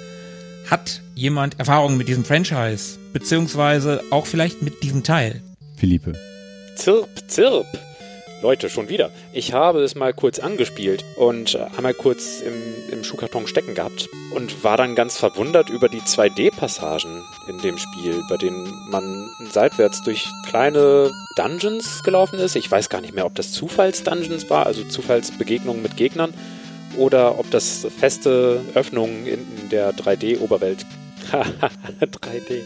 Hat 0.71 1.00
jemand 1.14 1.59
Erfahrungen 1.59 1.97
mit 1.97 2.09
diesem 2.09 2.25
Franchise? 2.25 2.99
Beziehungsweise 3.12 4.02
auch 4.11 4.26
vielleicht 4.26 4.62
mit 4.62 4.83
diesem 4.83 5.02
Teil? 5.02 5.40
Philippe. 5.76 6.12
Zirp, 6.76 7.09
zirp. 7.28 7.66
Leute, 8.43 8.69
schon 8.69 8.89
wieder. 8.89 9.11
Ich 9.33 9.53
habe 9.53 9.83
es 9.83 9.95
mal 9.95 10.13
kurz 10.13 10.41
angespielt 10.41 11.05
und 11.17 11.55
äh, 11.55 11.67
einmal 11.77 11.95
kurz 11.95 12.41
im, 12.41 12.55
im 12.93 13.05
Schuhkarton 13.05 13.47
stecken 13.47 13.75
gehabt 13.77 14.09
und 14.35 14.65
war 14.65 14.77
dann 14.77 14.97
ganz 14.97 15.17
verwundert 15.17 15.71
über 15.71 15.89
die 15.89 16.01
2D-Passagen 16.01 17.23
in 17.49 17.59
dem 17.59 17.79
Spiel, 17.79 18.21
bei 18.29 18.37
denen 18.37 18.69
man 18.91 19.31
seitwärts 19.53 20.03
durch 20.03 20.27
kleine 20.49 21.13
Dungeons 21.37 22.03
gelaufen 22.03 22.41
ist. 22.41 22.57
Ich 22.57 22.69
weiß 22.69 22.89
gar 22.89 23.01
nicht 23.01 23.15
mehr, 23.15 23.27
ob 23.27 23.37
das 23.37 23.53
Zufalls-Dungeons 23.53 24.51
war, 24.51 24.67
also 24.67 24.83
Zufallsbegegnungen 24.85 25.81
mit 25.81 25.97
Gegnern, 25.97 26.35
oder 26.97 27.39
ob 27.39 27.49
das 27.51 27.87
feste 27.97 28.61
Öffnungen 28.75 29.25
in, 29.27 29.47
in 29.63 29.69
der 29.71 29.95
3D-Oberwelt 29.95 30.85
3D. 32.01 32.62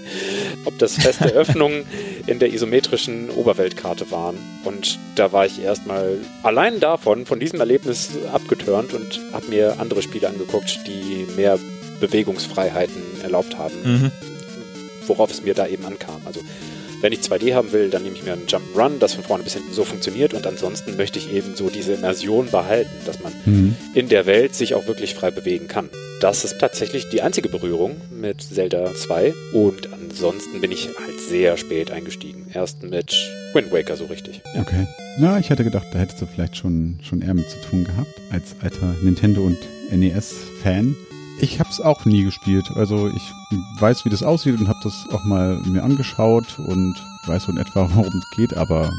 Ob 0.65 0.79
das 0.79 0.95
feste 0.95 1.27
Öffnungen 1.27 1.85
in 2.27 2.39
der 2.39 2.53
isometrischen 2.53 3.31
Oberweltkarte 3.31 4.11
waren. 4.11 4.37
Und 4.65 4.99
da 5.15 5.33
war 5.33 5.47
ich 5.47 5.63
erstmal 5.63 6.19
allein 6.43 6.81
davon, 6.81 7.27
von 7.27 7.41
diesem 7.41 7.61
Erlebnis 7.61 8.11
abgeturnt 8.33 8.95
und 8.95 9.21
habe 9.33 9.47
mir 9.47 9.77
andere 9.79 10.03
Spiele 10.03 10.29
angeguckt, 10.29 10.81
die 10.87 11.27
mehr 11.37 11.59
Bewegungsfreiheiten 12.01 13.03
erlaubt 13.23 13.59
haben. 13.59 13.75
Mhm. 13.85 14.11
Worauf 15.07 15.31
es 15.31 15.43
mir 15.43 15.55
da 15.55 15.67
eben 15.67 15.85
ankam. 15.85 16.21
Also 16.25 16.41
wenn 17.07 17.13
ich 17.13 17.21
2D 17.21 17.55
haben 17.55 17.71
will, 17.71 17.89
dann 17.89 18.03
nehme 18.03 18.17
ich 18.17 18.25
mir 18.25 18.33
einen 18.33 18.47
Jump'n'Run, 18.47 18.99
das 18.99 19.15
von 19.15 19.23
vorne 19.23 19.45
bis 19.45 19.55
hinten 19.55 19.73
so 19.73 19.85
funktioniert 19.85 20.35
und 20.35 20.45
ansonsten 20.45 20.97
möchte 20.97 21.21
ich 21.21 21.33
eben 21.33 21.55
so 21.55 21.71
diese 21.71 21.93
Immersion 21.93 22.51
behalten, 22.51 22.91
dass 23.05 23.21
man 23.21 23.33
mhm. 23.45 23.77
in 23.95 24.09
der 24.09 24.27
Welt 24.27 24.57
sich 24.57 24.75
auch 24.75 24.89
wirklich 24.89 25.15
frei 25.15 25.31
bewegen 25.31 25.69
kann. 25.69 25.89
Das 26.21 26.45
ist 26.45 26.59
tatsächlich 26.59 27.09
die 27.09 27.23
einzige 27.23 27.49
Berührung 27.49 27.95
mit 28.11 28.43
Zelda 28.43 28.93
2 28.93 29.35
und 29.53 29.89
ansonsten 29.93 30.61
bin 30.61 30.73
ich 30.73 30.89
halt 30.99 31.21
sehr 31.21 31.57
spät 31.57 31.93
eingestiegen. 31.93 32.49
Erst 32.53 32.83
mit 32.83 33.15
Wind 33.53 33.71
Waker 33.71 33.97
so 33.97 34.07
richtig. 34.07 34.43
Ja. 34.57 34.63
Okay. 34.63 34.89
Na, 35.17 35.39
ich 35.39 35.51
hätte 35.51 35.63
gedacht, 35.63 35.87
da 35.93 36.01
hättest 36.01 36.21
du 36.21 36.27
vielleicht 36.27 36.57
schon, 36.57 36.99
schon 37.03 37.23
eher 37.23 37.35
mit 37.35 37.49
zu 37.49 37.61
tun 37.71 37.85
gehabt, 37.85 38.21
als 38.33 38.57
alter 38.63 38.97
Nintendo- 39.01 39.43
und 39.43 39.59
NES-Fan. 39.93 40.97
Ich 41.39 41.61
habe 41.61 41.69
es 41.71 41.81
auch 41.81 42.05
nie 42.05 42.25
gespielt. 42.25 42.71
Also 42.75 43.09
ich 43.09 43.33
weiß, 43.79 44.05
wie 44.05 44.11
das 44.11 44.23
aussieht 44.23 44.59
und 44.59 44.69
habe 44.69 44.79
das 44.83 45.07
auch 45.13 45.25
mal 45.25 45.59
mir 45.65 45.85
angeschaut 45.85 46.59
und 46.59 46.95
weiß 47.27 47.45
so 47.45 47.53
in 47.53 47.59
etwa, 47.59 47.89
worum 47.95 48.19
es 48.19 48.31
geht, 48.37 48.57
aber 48.57 48.91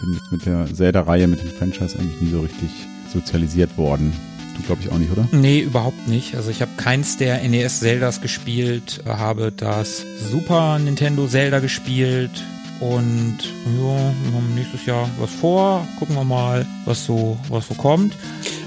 bin 0.00 0.12
jetzt 0.12 0.32
mit 0.32 0.46
der 0.46 0.66
Zelda-Reihe, 0.72 1.26
mit 1.26 1.42
dem 1.42 1.50
Franchise 1.50 1.98
eigentlich 1.98 2.20
nie 2.20 2.30
so 2.30 2.40
richtig 2.40 2.70
sozialisiert 3.12 3.76
worden. 3.78 4.12
Du 4.56 4.62
glaube 4.62 4.82
ich 4.82 4.90
auch 4.90 4.98
nicht, 4.98 5.10
oder? 5.10 5.28
Nee, 5.32 5.60
überhaupt 5.60 6.08
nicht. 6.08 6.34
Also 6.34 6.50
ich 6.50 6.62
habe 6.62 6.72
keins 6.76 7.18
der 7.18 7.46
NES 7.46 7.80
Zeldas 7.80 8.20
gespielt, 8.20 9.02
habe 9.06 9.52
das 9.52 10.04
Super 10.30 10.78
Nintendo 10.78 11.26
Zelda 11.26 11.60
gespielt 11.60 12.42
und 12.80 13.38
ja, 13.40 14.12
wir 14.24 14.34
haben 14.34 14.54
nächstes 14.54 14.84
Jahr 14.86 15.08
was 15.18 15.30
vor. 15.30 15.86
Gucken 15.98 16.14
wir 16.14 16.24
mal, 16.24 16.66
was 16.84 17.04
so, 17.04 17.38
was 17.48 17.68
so 17.68 17.74
kommt. 17.74 18.14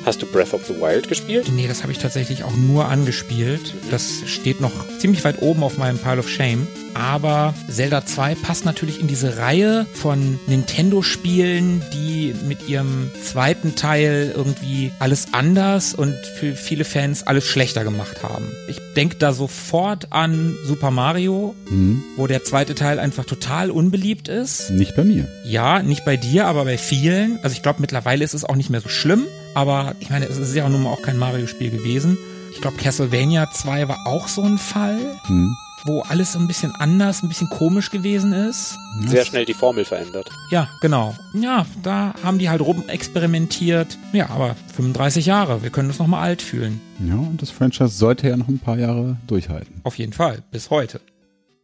Hast 0.06 0.22
du 0.22 0.25
Breath 0.25 0.54
of 0.54 0.66
the 0.66 0.74
Wild 0.74 1.08
gespielt? 1.08 1.51
Nee, 1.51 1.68
das 1.68 1.84
habe 1.84 1.92
ich 1.92 2.00
tatsächlich 2.00 2.44
auch 2.44 2.56
nur 2.56 2.86
angespielt. 2.86 3.75
Das 3.92 4.24
steht 4.25 4.62
noch 4.62 4.72
ziemlich 4.98 5.24
weit 5.24 5.42
oben 5.42 5.62
auf 5.62 5.78
meinem 5.78 6.00
Pile 6.00 6.20
of 6.20 6.30
Shame. 6.30 6.68
Aber 6.96 7.54
Zelda 7.70 8.06
2 8.06 8.36
passt 8.36 8.66
natürlich 8.66 9.00
in 9.00 9.08
diese 9.08 9.38
Reihe 9.38 9.86
von 9.94 10.39
Nintendo-Spielen, 10.48 11.84
die 11.94 12.34
mit 12.48 12.68
ihrem 12.68 13.12
zweiten 13.24 13.75
Teil 13.75 14.34
irgendwie 14.36 14.92
alles 15.00 15.28
anders 15.34 15.94
und 15.94 16.16
für 16.39 16.56
viele 16.56 16.86
Fans 16.86 17.28
alles 17.28 17.46
schlechter 17.46 17.84
gemacht 17.84 18.24
haben. 18.24 18.46
Ich 18.68 18.80
denke 18.96 19.18
da 19.18 19.34
sofort 19.34 20.08
an 20.12 20.56
Super 20.66 20.92
Mario, 20.92 21.56
mhm. 21.70 22.04
wo 22.18 22.25
der 22.25 22.44
zweite 22.44 22.74
Teil 22.74 23.00
einfach 23.00 23.25
total 23.25 23.70
unbeliebt 23.70 23.99
ist. 24.27 24.72
Nicht 24.72 24.96
bei 24.96 25.03
mir. 25.03 25.27
Ja, 25.46 25.82
nicht 25.84 26.06
bei 26.06 26.18
dir, 26.18 26.48
aber 26.48 26.65
bei 26.65 26.77
vielen. 26.77 27.39
Also 27.44 27.56
ich 27.56 27.62
glaube, 27.62 27.82
mittlerweile 27.82 28.24
ist 28.24 28.34
es 28.34 28.46
auch 28.46 28.56
nicht 28.56 28.70
mehr 28.70 28.82
so 28.82 28.89
schlimm. 28.89 29.25
Aber 29.53 29.96
ich 30.00 30.10
meine, 30.10 30.25
es 30.25 30.38
ist 30.38 30.56
ja 30.56 30.68
nun 30.70 30.84
mal 30.84 30.91
auch 30.91 31.01
kein 31.01 31.18
Mario-Spiel 31.18 31.72
gewesen. 31.72 32.18
Ich 32.53 32.62
glaube, 32.62 32.77
Castlevania 32.77 33.50
2 33.51 33.88
war 33.88 34.06
auch 34.06 34.27
so 34.27 34.41
ein 34.41 34.58
Fall, 34.58 35.00
hm. 35.25 35.56
wo 35.86 36.01
alles 36.01 36.34
so 36.34 36.39
ein 36.39 36.48
bisschen 36.48 36.74
anders, 36.75 37.24
ein 37.24 37.29
bisschen 37.29 37.50
komisch 37.50 37.89
gewesen 37.89 38.34
ist. 38.34 38.77
Sehr 39.08 39.25
schnell 39.25 39.46
die 39.46 39.53
Formel 39.53 39.86
verändert. 39.86 40.29
Ja, 40.51 40.70
genau. 40.82 41.15
Ja, 41.34 41.65
da 41.84 42.13
haben 42.24 42.39
die 42.39 42.50
halt 42.50 42.62
rum 42.62 42.84
experimentiert. 42.88 43.98
Ja, 44.13 44.29
aber 44.29 44.56
35 44.75 45.25
Jahre, 45.25 45.63
wir 45.63 45.70
können 45.70 45.89
uns 45.89 46.00
nochmal 46.00 46.24
alt 46.24 46.41
fühlen. 46.41 46.82
Ja, 47.06 47.15
und 47.15 47.41
das 47.41 47.50
Franchise 47.50 47.96
sollte 47.96 48.27
ja 48.27 48.38
noch 48.38 48.48
ein 48.48 48.60
paar 48.60 48.77
Jahre 48.77 49.18
durchhalten. 49.27 49.82
Auf 49.84 49.98
jeden 49.98 50.13
Fall, 50.13 50.44
bis 50.51 50.70
heute. 50.70 51.01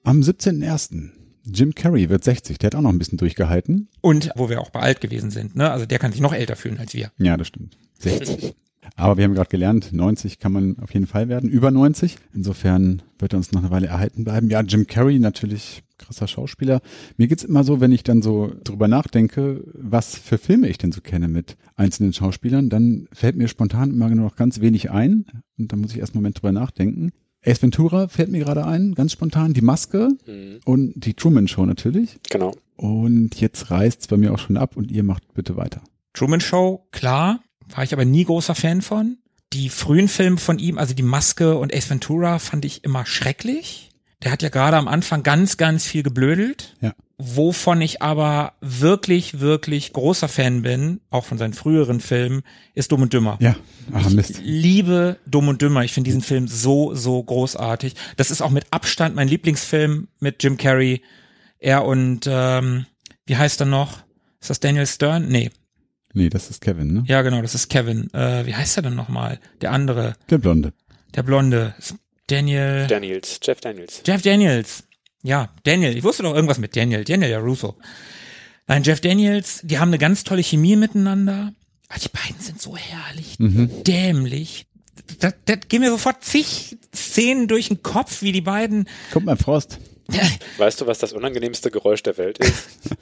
Am 0.04 0.22
17.01. 0.22 1.10
Jim 1.46 1.75
Carrey 1.75 2.10
wird 2.10 2.24
60, 2.24 2.58
der 2.58 2.68
hat 2.68 2.75
auch 2.75 2.82
noch 2.82 2.92
ein 2.92 3.00
bisschen 3.00 3.18
durchgehalten. 3.18 3.90
Und 4.02 4.32
wo 4.36 4.50
wir 4.50 4.62
auch 4.62 4.70
bei 4.70 4.80
alt 4.80 5.02
gewesen 5.02 5.32
sind, 5.32 5.56
ne? 5.56 5.72
Also 5.72 5.86
der 5.86 6.00
kann 6.00 6.12
sich 6.12 6.22
noch 6.22 6.34
älter 6.34 6.56
fühlen 6.56 6.80
als 6.80 6.94
wir. 6.94 7.12
Ja, 7.18 7.38
das 7.38 7.48
stimmt. 7.48 7.78
60. 8.00 8.56
Aber 8.96 9.18
wir 9.18 9.25
haben 9.25 9.34
gerade 9.34 9.50
gelernt, 9.50 9.92
90 9.92 10.40
kann 10.40 10.52
man 10.52 10.78
auf 10.80 10.94
jeden 10.94 11.08
Fall 11.08 11.28
werden, 11.28 11.50
über 11.50 11.72
90. 11.72 12.18
Insofern 12.34 13.02
wird 13.20 13.34
er 13.34 13.38
uns 13.38 13.52
noch 13.52 13.62
eine 13.62 13.72
Weile 13.72 13.88
erhalten 13.88 14.24
bleiben. 14.24 14.50
Ja, 14.50 14.62
Jim 14.62 14.88
Carrey 14.88 15.20
natürlich 15.20 15.84
krasser 15.98 16.28
Schauspieler. 16.28 16.82
Mir 17.18 17.28
geht's 17.28 17.44
immer 17.44 17.64
so, 17.64 17.80
wenn 17.80 17.92
ich 17.92 18.04
dann 18.04 18.22
so 18.22 18.54
drüber 18.64 18.88
nachdenke, 18.88 19.64
was 19.74 20.18
für 20.18 20.38
Filme 20.38 20.68
ich 20.68 20.78
denn 20.78 20.92
so 20.92 21.02
kenne 21.02 21.28
mit 21.28 21.58
einzelnen 21.75 22.14
Schauspielern, 22.14 22.70
dann 22.70 23.08
fällt 23.12 23.38
mir 23.38 23.48
spontan 23.48 23.92
immer 23.92 24.10
nur 24.10 24.25
noch 24.25 24.36
ganz 24.36 24.62
wenig 24.62 24.92
ein 24.92 25.25
und 25.58 25.72
dann 25.72 25.80
muss 25.80 25.92
ich 25.92 26.00
erst 26.00 26.14
einen 26.14 26.22
Moment 26.22 26.42
drüber 26.42 26.52
nachdenken. 26.52 27.12
Ace 27.46 27.62
Ventura 27.62 28.08
fällt 28.08 28.32
mir 28.32 28.44
gerade 28.44 28.66
ein, 28.66 28.96
ganz 28.96 29.12
spontan. 29.12 29.54
Die 29.54 29.62
Maske 29.62 30.10
mhm. 30.25 30.60
und 30.66 30.94
die 30.96 31.14
Truman 31.14 31.48
Show 31.48 31.66
natürlich. 31.66 32.18
Genau. 32.30 32.54
Und 32.75 33.40
jetzt 33.40 33.72
reißt's 33.72 34.08
bei 34.08 34.18
mir 34.18 34.34
auch 34.34 34.40
schon 34.40 34.58
ab 34.58 34.75
und 34.75 34.92
ihr 34.92 35.04
macht 35.04 35.34
bitte 35.34 35.56
weiter. 35.56 35.82
Truman 36.14 36.42
Show, 36.42 36.88
klar, 36.92 37.40
war 37.70 37.84
ich 37.84 37.94
aber 37.94 38.06
nie 38.06 38.25
großer 38.25 38.56
Fan 38.56 38.82
von. 38.82 39.18
Die 39.54 39.70
frühen 39.70 40.08
Filme 40.08 40.38
von 40.38 40.60
ihm, 40.60 40.78
also 40.78 40.94
die 40.94 41.04
Maske 41.04 41.58
und 41.58 41.74
Ace 41.74 41.90
Ventura, 41.90 42.40
fand 42.40 42.66
ich 42.66 42.84
immer 42.84 43.06
schrecklich. 43.06 43.90
Der 44.24 44.32
hat 44.32 44.42
ja 44.42 44.50
gerade 44.50 44.78
am 44.78 44.88
Anfang 44.88 45.24
ganz, 45.24 45.58
ganz 45.58 45.86
viel 45.86 46.04
geblödelt. 46.04 46.75
Ja. 46.82 46.94
Wovon 47.17 47.79
ich 47.79 48.01
aber 48.01 48.53
wirklich, 48.60 49.39
wirklich 49.39 49.93
großer 49.93 50.27
Fan 50.27 50.63
bin, 50.63 51.00
auch 51.10 51.24
von 51.24 51.38
seinen 51.38 51.53
früheren 51.53 52.01
Filmen, 52.01 52.41
ist 52.74 52.91
Dumm 52.91 53.03
und 53.03 53.13
Dümmer. 53.13 53.38
Ja, 53.39 53.55
Ach, 53.93 54.10
Mist. 54.10 54.31
Ich 54.31 54.39
liebe 54.41 55.17
Dumm 55.25 55.48
und 55.48 55.62
Dümmer. 55.62 55.86
Ich 55.86 55.93
finde 55.93 56.10
diesen 56.10 56.22
Film 56.22 56.50
so, 56.50 56.93
so 56.93 57.24
großartig. 57.24 57.95
Das 58.17 58.31
ist 58.31 58.41
auch 58.41 58.50
mit 58.50 58.65
Abstand 58.72 59.15
mein 59.15 59.29
Lieblingsfilm 59.29 60.10
mit 60.19 60.43
Jim 60.43 60.57
Carrey. 60.57 61.01
Er 61.57 61.86
und, 61.86 62.27
ähm, 62.29 62.86
wie 63.25 63.38
heißt 63.38 63.62
er 63.62 63.65
noch? 63.65 64.03
Ist 64.41 64.50
das 64.50 64.60
Daniel 64.60 64.86
Stern? 64.86 65.29
Nee. 65.29 65.51
Nee, 66.13 66.29
das 66.29 66.50
ist 66.50 66.62
Kevin, 66.62 66.93
ne? 66.93 67.03
Ja, 67.07 67.22
genau, 67.22 67.41
das 67.41 67.55
ist 67.55 67.69
Kevin. 67.69 68.13
Äh, 68.13 68.45
wie 68.45 68.55
heißt 68.55 68.77
er 68.77 68.84
denn 68.84 68.95
nochmal? 68.95 69.39
Der 69.62 69.72
andere. 69.72 70.15
Der 70.29 70.38
Blonde. 70.38 70.74
Der 71.15 71.24
Blonde. 71.24 71.75
Daniel. 72.27 72.88
Daniels. 72.88 73.39
Jeff 73.43 73.62
Daniels. 73.62 74.01
Jeff 74.05 74.22
Daniels. 74.22 74.85
Ja, 75.25 75.50
Daniel. 75.63 75.98
Ich 75.98 76.03
wusste 76.03 76.22
doch 76.22 76.36
irgendwas 76.36 76.60
mit 76.60 76.75
Daniel. 76.75 77.03
Daniel 77.03 77.32
ja 77.32 77.39
Russo. 77.39 77.75
Nein, 78.67 78.84
Jeff 78.84 79.01
Daniels, 79.01 79.62
die 79.63 79.79
haben 79.79 79.89
eine 79.89 79.98
ganz 79.98 80.24
tolle 80.24 80.44
Chemie 80.44 80.75
miteinander. 80.75 81.51
Aber 81.89 82.00
die 82.00 82.10
beiden 82.10 82.39
sind 82.39 82.62
so 82.62 82.77
herrlich 82.77 83.39
mhm. 83.39 83.84
dämlich. 83.84 84.67
Da, 85.20 85.32
da 85.46 85.55
gehen 85.55 85.82
mir 85.82 85.89
sofort 85.89 86.24
zig 86.24 86.77
Szenen 86.94 87.48
durch 87.48 87.70
den 87.70 87.82
Kopf, 87.82 88.22
wie 88.22 88.32
die 88.34 88.41
beiden. 88.41 88.88
Kommt 89.12 89.25
mein 89.25 89.38
Frost. 89.38 89.79
Weißt 90.58 90.82
du, 90.82 90.88
was 90.88 91.00
das 91.00 91.14
unangenehmste 91.14 91.72
Geräusch 91.72 92.04
der 92.04 92.18
Welt 92.18 92.38
ist? 92.38 92.68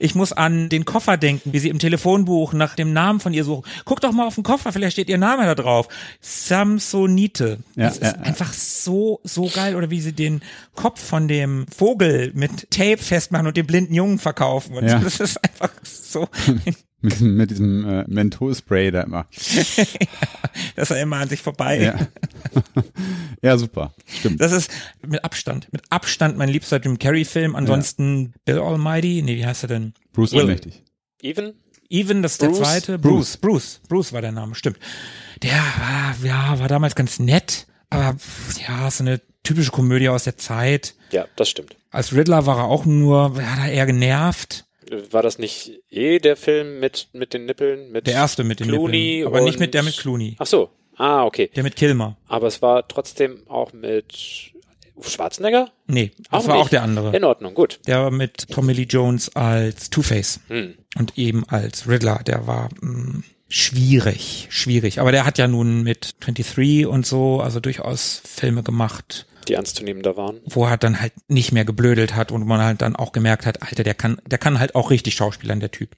Ich 0.00 0.14
muss 0.14 0.32
an 0.32 0.68
den 0.68 0.84
Koffer 0.84 1.16
denken, 1.16 1.52
wie 1.52 1.58
sie 1.58 1.68
im 1.68 1.78
Telefonbuch 1.78 2.52
nach 2.52 2.74
dem 2.74 2.92
Namen 2.92 3.20
von 3.20 3.32
ihr 3.32 3.44
suchen. 3.44 3.64
Guck 3.84 4.00
doch 4.00 4.12
mal 4.12 4.26
auf 4.26 4.34
den 4.34 4.44
Koffer, 4.44 4.72
vielleicht 4.72 4.94
steht 4.94 5.08
ihr 5.08 5.18
Name 5.18 5.44
da 5.44 5.54
drauf. 5.54 5.88
Samsonite. 6.20 7.58
Ja, 7.74 7.88
das 7.88 7.98
ist 7.98 8.16
ja, 8.16 8.22
einfach 8.22 8.52
so, 8.52 9.20
so 9.24 9.48
geil. 9.48 9.76
Oder 9.76 9.90
wie 9.90 10.00
sie 10.00 10.12
den 10.12 10.42
Kopf 10.74 11.00
von 11.02 11.28
dem 11.28 11.66
Vogel 11.68 12.32
mit 12.34 12.70
Tape 12.70 12.98
festmachen 12.98 13.46
und 13.46 13.56
den 13.56 13.66
blinden 13.66 13.94
Jungen 13.94 14.18
verkaufen. 14.18 14.76
Und 14.76 14.86
ja. 14.86 14.98
das 15.02 15.20
ist 15.20 15.42
einfach 15.44 15.72
so 15.82 16.28
Mit, 17.00 17.20
mit 17.20 17.50
diesem 17.50 17.88
äh, 17.88 18.04
Mentholspray 18.08 18.90
da 18.90 19.02
immer. 19.02 19.26
ja, 19.76 19.84
das 20.74 20.90
er 20.90 21.00
immer 21.00 21.18
an 21.18 21.28
sich 21.28 21.40
vorbei. 21.42 21.80
Ja. 21.80 22.08
ja, 23.42 23.56
super. 23.56 23.92
Stimmt. 24.06 24.40
Das 24.40 24.50
ist 24.50 24.70
mit 25.06 25.22
Abstand, 25.22 25.72
mit 25.72 25.82
Abstand 25.90 26.36
mein 26.36 26.48
liebster 26.48 26.80
Jim 26.80 26.98
Carrey-Film. 26.98 27.54
Ansonsten 27.54 28.22
ja. 28.22 28.30
Bill 28.44 28.58
Almighty, 28.58 29.22
nee, 29.22 29.36
wie 29.36 29.46
heißt 29.46 29.62
er 29.64 29.68
denn? 29.68 29.94
Bruce 30.12 30.32
Will. 30.32 30.40
Allmächtig. 30.40 30.82
Even? 31.22 31.54
Even, 31.88 32.22
das 32.22 32.32
ist 32.32 32.40
Bruce? 32.40 32.58
der 32.58 32.66
zweite. 32.66 32.98
Bruce. 32.98 33.36
Bruce. 33.36 33.80
Bruce 33.88 34.12
war 34.12 34.20
der 34.20 34.32
Name, 34.32 34.56
stimmt. 34.56 34.78
Der 35.42 35.52
war, 35.52 36.16
ja, 36.24 36.58
war 36.58 36.68
damals 36.68 36.96
ganz 36.96 37.20
nett, 37.20 37.66
aber 37.90 38.16
ja, 38.66 38.90
so 38.90 39.04
eine 39.04 39.20
typische 39.44 39.70
Komödie 39.70 40.08
aus 40.08 40.24
der 40.24 40.36
Zeit. 40.36 40.94
Ja, 41.12 41.26
das 41.36 41.48
stimmt. 41.48 41.76
Als 41.90 42.12
Riddler 42.12 42.44
war 42.44 42.58
er 42.58 42.64
auch 42.64 42.84
nur, 42.84 43.38
er 43.38 43.52
hat 43.52 43.66
er 43.66 43.72
eher 43.72 43.86
genervt 43.86 44.66
war 45.10 45.22
das 45.22 45.38
nicht 45.38 45.72
eh 45.90 46.18
der 46.18 46.36
Film 46.36 46.80
mit, 46.80 47.08
mit 47.12 47.32
den 47.34 47.46
Nippeln? 47.46 47.90
Mit 47.92 48.06
der 48.06 48.14
erste 48.14 48.44
mit 48.44 48.60
den 48.60 48.68
Clooney 48.68 49.16
Nippeln. 49.18 49.26
Aber 49.26 49.40
nicht 49.44 49.60
mit 49.60 49.74
der 49.74 49.82
mit 49.82 49.96
Clooney. 49.96 50.36
Ach 50.38 50.46
so. 50.46 50.70
Ah, 50.96 51.24
okay. 51.24 51.50
Der 51.54 51.62
mit 51.62 51.76
Kilmer. 51.76 52.16
Aber 52.26 52.46
es 52.48 52.60
war 52.60 52.86
trotzdem 52.88 53.42
auch 53.48 53.72
mit 53.72 54.52
Schwarzenegger? 55.00 55.70
Nee, 55.86 56.10
das 56.30 56.42
Auch 56.44 56.48
war 56.48 56.56
nicht. 56.56 56.64
auch 56.64 56.68
der 56.70 56.82
andere. 56.82 57.16
In 57.16 57.22
Ordnung, 57.24 57.54
gut. 57.54 57.78
Der 57.86 58.02
war 58.02 58.10
mit 58.10 58.48
Tommy 58.50 58.72
Lee 58.72 58.82
Jones 58.88 59.34
als 59.36 59.90
Two-Face 59.90 60.40
Hm. 60.48 60.74
und 60.98 61.16
eben 61.16 61.44
als 61.48 61.88
Riddler. 61.88 62.20
Der 62.26 62.48
war 62.48 62.68
mh, 62.80 63.22
schwierig, 63.48 64.48
schwierig. 64.50 64.98
Aber 65.00 65.12
der 65.12 65.24
hat 65.24 65.38
ja 65.38 65.46
nun 65.46 65.82
mit 65.84 66.16
23 66.20 66.86
und 66.86 67.06
so, 67.06 67.40
also 67.40 67.60
durchaus 67.60 68.20
Filme 68.24 68.64
gemacht, 68.64 69.26
Die 69.48 69.54
ernstzunehmender 69.54 70.16
waren. 70.16 70.40
wo 70.44 70.66
er 70.66 70.76
dann 70.76 71.00
halt 71.00 71.12
nicht 71.28 71.52
mehr 71.52 71.64
geblödelt 71.64 72.14
hat 72.14 72.30
und 72.32 72.46
man 72.46 72.60
halt 72.60 72.82
dann 72.82 72.96
auch 72.96 73.12
gemerkt 73.12 73.46
hat, 73.46 73.62
Alter, 73.62 73.82
der 73.82 73.94
kann, 73.94 74.20
der 74.26 74.38
kann 74.38 74.60
halt 74.60 74.74
auch 74.74 74.90
richtig 74.90 75.14
schauspielern, 75.14 75.60
der 75.60 75.70
Typ. 75.70 75.96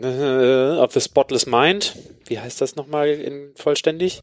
Äh, 0.00 0.78
of 0.78 0.92
the 0.92 1.00
Spotless 1.00 1.46
Mind. 1.46 1.96
Wie 2.26 2.38
heißt 2.38 2.60
das 2.60 2.76
nochmal 2.76 3.08
in 3.08 3.52
vollständig? 3.54 4.22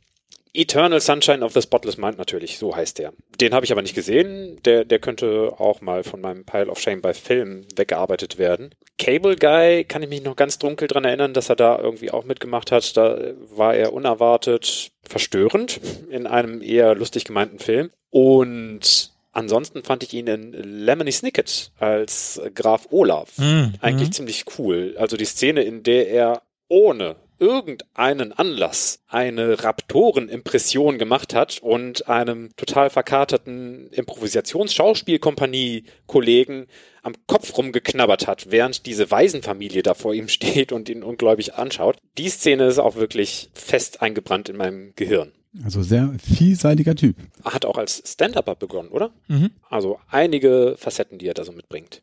Eternal 0.56 1.02
Sunshine 1.02 1.44
of 1.44 1.54
the 1.54 1.64
Spotless 1.64 1.98
Mind 1.98 2.20
natürlich, 2.20 2.60
so 2.60 2.76
heißt 2.76 3.00
der. 3.00 3.14
Den 3.42 3.56
habe 3.56 3.66
ich 3.66 3.72
aber 3.72 3.82
nicht 3.82 3.96
gesehen. 3.96 4.60
Der, 4.66 4.86
der 4.86 5.00
könnte 5.00 5.54
auch 5.58 5.82
mal 5.82 6.04
von 6.04 6.22
meinem 6.22 6.46
Pile 6.46 6.68
of 6.68 6.80
Shame 6.80 7.02
bei 7.02 7.16
Film 7.16 7.66
weggearbeitet 7.76 8.38
werden. 8.38 8.76
Cable 9.00 9.36
Guy 9.36 9.84
kann 9.84 10.04
ich 10.04 10.10
mich 10.10 10.24
noch 10.24 10.36
ganz 10.36 10.60
dunkel 10.60 10.88
dran 10.88 11.06
erinnern, 11.06 11.34
dass 11.34 11.50
er 11.50 11.56
da 11.56 11.80
irgendwie 11.80 12.12
auch 12.12 12.24
mitgemacht 12.24 12.72
hat. 12.72 12.96
Da 12.96 13.34
war 13.56 13.74
er 13.74 13.94
unerwartet 13.94 14.92
verstörend 15.02 15.82
in 16.12 16.28
einem 16.28 16.62
eher 16.62 16.94
lustig 16.94 17.26
gemeinten 17.26 17.58
Film. 17.58 17.90
Und 18.14 19.12
ansonsten 19.32 19.82
fand 19.82 20.04
ich 20.04 20.14
ihn 20.14 20.28
in 20.28 20.52
Lemony 20.54 21.12
Snicket 21.12 21.72
als 21.80 22.40
Graf 22.54 22.90
Olaf 22.92 23.40
Mhm. 23.40 23.74
eigentlich 23.82 24.12
ziemlich 24.12 24.46
cool. 24.60 24.94
Also 25.00 25.18
die 25.18 25.26
Szene, 25.26 25.64
in 25.64 25.82
der 25.82 26.10
er 26.10 26.44
ohne 26.68 27.16
irgendeinen 27.40 28.32
Anlass 28.32 29.00
eine 29.08 29.64
Raptoren-Impression 29.64 31.00
gemacht 31.00 31.34
hat 31.34 31.58
und 31.64 32.08
einem 32.08 32.52
total 32.56 32.92
verkaterten 32.92 33.88
Improvisations-Schauspielkompanie-Kollegen 33.90 36.68
am 37.02 37.14
Kopf 37.26 37.58
rumgeknabbert 37.58 38.28
hat, 38.28 38.52
während 38.52 38.86
diese 38.86 39.10
Waisenfamilie 39.10 39.82
da 39.82 39.96
vor 39.96 40.14
ihm 40.14 40.28
steht 40.30 40.72
und 40.72 40.88
ihn 40.88 41.02
ungläubig 41.02 41.56
anschaut. 41.56 41.98
Die 42.20 42.30
Szene 42.30 42.68
ist 42.68 42.78
auch 42.78 42.96
wirklich 42.96 43.50
fest 43.56 44.04
eingebrannt 44.04 44.50
in 44.50 44.58
meinem 44.58 44.94
Gehirn. 44.96 45.32
Also 45.64 45.84
sehr 45.84 46.14
vielseitiger 46.24 46.96
Typ. 46.96 47.16
Hat 47.44 47.66
auch 47.66 47.78
als 47.78 48.02
Stand-Upper 48.06 48.56
begonnen, 48.56 48.90
oder? 48.90 49.12
Mhm. 49.28 49.52
Also 49.70 50.00
einige 50.10 50.76
Facetten, 50.78 51.20
die 51.20 51.28
er 51.28 51.34
da 51.34 51.44
so 51.44 51.52
mitbringt. 51.52 52.02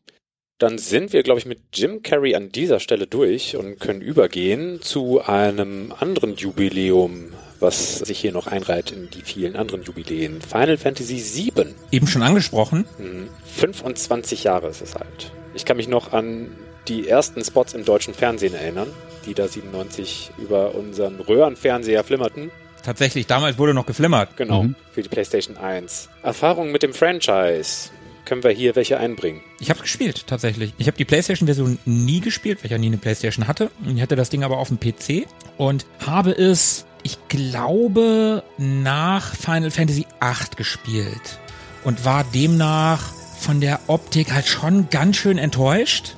Dann 0.59 0.77
sind 0.77 1.15
wir, 1.15 1.23
glaube 1.23 1.41
ich, 1.41 1.47
mit 1.47 1.59
Jim 1.73 2.03
Carrey 2.03 2.35
an 2.35 2.53
dieser 2.53 2.81
Stelle 2.81 3.07
durch 3.07 3.57
und 3.57 3.81
können 3.81 4.03
übergehen 4.03 4.83
zu 4.83 5.23
einem 5.23 5.93
anderen 5.99 6.37
Jubiläum, 6.37 7.33
was 7.61 8.01
sich 8.01 8.21
hier 8.21 8.33
noch 8.33 8.47
einreiht 8.47 8.93
in 8.93 9.09
die 9.09 9.23
vielen 9.23 9.57
anderen 9.57 9.83
Jubiläen. 9.83 10.43
Final 10.43 10.77
Fantasy 10.77 11.17
VII. 11.17 11.75
Eben 11.91 12.07
schon 12.07 12.23
angesprochen. 12.23 12.85
Mhm. 12.99 13.29
25 13.57 14.45
Jahre 14.45 14.69
ist 14.69 14.83
es 14.83 14.97
alt. 14.97 15.33
Ich 15.55 15.65
kann 15.65 15.79
mich 15.79 15.89
noch 15.89 16.13
an 16.13 16.49
die 16.89 17.09
ersten 17.09 17.43
Spots 17.43 17.73
im 17.73 17.85
deutschen 17.87 18.13
Fernsehen 18.13 18.55
erinnern, 18.55 18.89
die 19.27 19.35
da 19.35 19.49
97 19.49 20.33
über 20.39 20.75
unseren 20.75 21.21
Röhrenfernseher 21.21 22.05
flimmerten. 22.05 22.51
Tatsächlich, 22.91 23.29
damals 23.29 23.57
wurde 23.57 23.73
noch 23.73 23.87
geflimmert. 23.87 24.37
Genau, 24.37 24.65
Mhm. 24.65 24.75
für 24.93 25.01
die 25.03 25.09
PlayStation 25.09 25.57
1. 25.57 26.09
Erfahrungen 26.25 26.73
mit 26.73 26.83
dem 26.83 26.93
Franchise. 26.93 27.91
Können 28.25 28.43
wir 28.43 28.51
hier 28.51 28.75
welche 28.75 28.99
einbringen? 28.99 29.43
Ich 29.61 29.71
habe 29.71 29.79
gespielt, 29.81 30.27
tatsächlich. 30.27 30.75
Ich 30.77 30.89
habe 30.89 30.97
die 30.97 31.05
PlayStation-Version 31.05 31.79
nie 31.85 32.19
gespielt, 32.21 32.59
weil 32.59 32.65
ich 32.67 32.73
ja 32.73 32.79
nie 32.79 32.89
eine 32.89 32.97
PlayStation 32.97 33.47
hatte. 33.47 33.71
Ich 33.87 34.03
hatte 34.03 34.17
das 34.17 34.29
Ding 34.29 34.43
aber 34.43 34.59
auf 34.59 34.67
dem 34.69 34.81
PC 34.81 35.29
und 35.57 35.87
habe 36.05 36.33
es, 36.33 36.85
ich 37.05 37.17
glaube, 37.29 38.43
nach 38.59 39.37
Final 39.37 39.71
Fantasy 39.71 40.05
VIII 40.21 40.57
gespielt 40.57 41.39
und 41.85 42.05
war 42.05 42.25
demnach 42.35 43.13
von 43.39 43.61
der 43.61 43.79
Optik 43.87 44.33
halt 44.33 44.47
schon 44.49 44.91
ganz 44.91 45.17
schön 45.17 45.39
enttäuscht. 45.39 46.17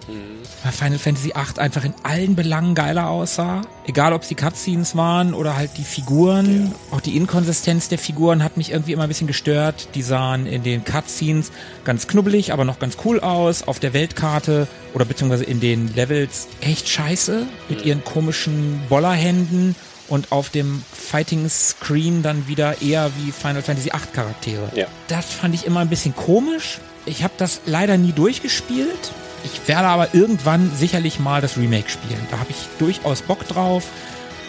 Weil 0.63 0.73
Final 0.73 0.99
Fantasy 0.99 1.33
VIII 1.35 1.59
einfach 1.59 1.85
in 1.85 1.95
allen 2.05 2.37
Belangen 2.37 2.75
geiler 2.75 3.09
aussah. 3.09 3.63
Egal, 3.87 4.13
ob 4.13 4.23
es 4.23 4.29
die 4.29 4.37
Cutscenes 4.37 4.97
waren 4.97 5.35
oder 5.35 5.57
halt 5.57 5.71
die 5.77 5.85
Figuren. 5.85 6.73
Auch 6.93 7.01
die 7.01 7.17
Inkonsistenz 7.17 7.89
der 7.89 7.99
Figuren 7.99 8.45
hat 8.45 8.57
mich 8.57 8.71
irgendwie 8.71 8.93
immer 8.93 9.03
ein 9.03 9.09
bisschen 9.09 9.27
gestört. 9.27 9.89
Die 9.95 10.03
sahen 10.03 10.47
in 10.47 10.63
den 10.63 10.85
Cutscenes 10.85 11.51
ganz 11.85 12.07
knubbelig, 12.07 12.53
aber 12.53 12.65
noch 12.65 12.79
ganz 12.79 12.97
cool 13.05 13.19
aus. 13.21 13.67
Auf 13.67 13.81
der 13.81 13.93
Weltkarte 13.93 14.69
oder 14.95 15.05
beziehungsweise 15.05 15.45
in 15.45 15.59
den 15.59 15.93
Levels 15.95 16.47
echt 16.61 16.89
scheiße. 16.89 17.47
Mit 17.69 17.85
ihren 17.85 18.05
komischen 18.05 18.81
Bollerhänden. 18.89 19.75
Und 20.09 20.31
auf 20.31 20.51
dem 20.51 20.85
Fighting 20.93 21.49
Screen 21.49 22.23
dann 22.23 22.47
wieder 22.47 22.83
eher 22.83 23.11
wie 23.17 23.33
Final 23.33 23.63
Fantasy 23.63 23.91
VIII 23.91 24.13
Charaktere. 24.13 24.71
Ja. 24.75 24.87
Das 25.09 25.25
fand 25.25 25.55
ich 25.55 25.67
immer 25.67 25.81
ein 25.81 25.89
bisschen 25.89 26.15
komisch. 26.15 26.79
Ich 27.07 27.25
habe 27.25 27.33
das 27.37 27.63
leider 27.67 27.97
nie 27.97 28.13
durchgespielt. 28.13 29.13
Ich 29.45 29.69
werde 29.69 29.89
aber 29.89 30.15
irgendwann 30.15 30.71
sicherlich 30.75 31.19
mal 31.19 31.41
das 31.41 31.57
Remake 31.57 31.89
spielen. 31.91 32.27
Da 32.31 32.39
habe 32.39 32.51
ich 32.51 32.69
durchaus 32.79 33.23
Bock 33.23 33.47
drauf. 33.49 33.85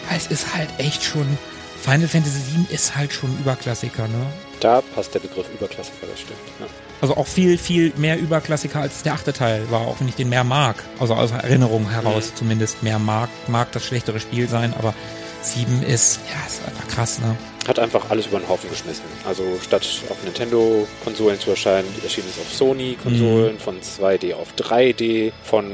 Weil 0.08 0.18
es 0.18 0.26
ist 0.26 0.54
halt 0.54 0.68
echt 0.78 1.02
schon. 1.02 1.26
Final 1.80 2.08
Fantasy 2.08 2.40
VII 2.54 2.66
ist 2.70 2.96
halt 2.96 3.12
schon 3.12 3.36
Überklassiker, 3.38 4.08
ne? 4.08 4.26
Da 4.60 4.80
passt 4.94 5.14
der 5.14 5.20
Begriff 5.20 5.46
Überklassiker, 5.52 6.06
das 6.10 6.20
stimmt. 6.20 6.38
Ja. 6.58 6.66
Also 7.02 7.16
auch 7.18 7.26
viel, 7.26 7.58
viel 7.58 7.92
mehr 7.96 8.18
Überklassiker 8.18 8.80
als 8.80 9.02
der 9.02 9.12
achte 9.12 9.34
Teil 9.34 9.70
war, 9.70 9.82
auch 9.82 10.00
wenn 10.00 10.08
ich 10.08 10.14
den 10.14 10.30
mehr 10.30 10.44
mag. 10.44 10.76
Also 10.98 11.14
aus 11.14 11.32
Erinnerung 11.32 11.90
heraus 11.90 12.32
zumindest 12.34 12.82
mehr 12.82 12.98
mag. 12.98 13.28
Mag 13.48 13.70
das 13.72 13.84
schlechtere 13.84 14.20
Spiel 14.20 14.48
sein, 14.48 14.72
aber 14.78 14.94
7 15.42 15.82
ist, 15.82 16.20
ja, 16.30 16.46
ist 16.46 16.66
einfach 16.66 16.88
krass, 16.88 17.18
ne? 17.18 17.36
Hat 17.66 17.78
einfach 17.78 18.10
alles 18.10 18.26
über 18.26 18.38
den 18.38 18.48
Haufen 18.48 18.68
geschmissen. 18.70 19.04
Also 19.26 19.42
statt 19.62 19.86
auf 20.10 20.22
Nintendo-Konsolen 20.24 21.38
zu 21.40 21.50
erscheinen, 21.50 21.88
erschien 22.02 22.24
es 22.28 22.38
auf 22.38 22.52
Sony-Konsolen, 22.52 23.58
von 23.58 23.80
2D 23.80 24.34
auf 24.34 24.54
3D, 24.54 25.32
von 25.42 25.64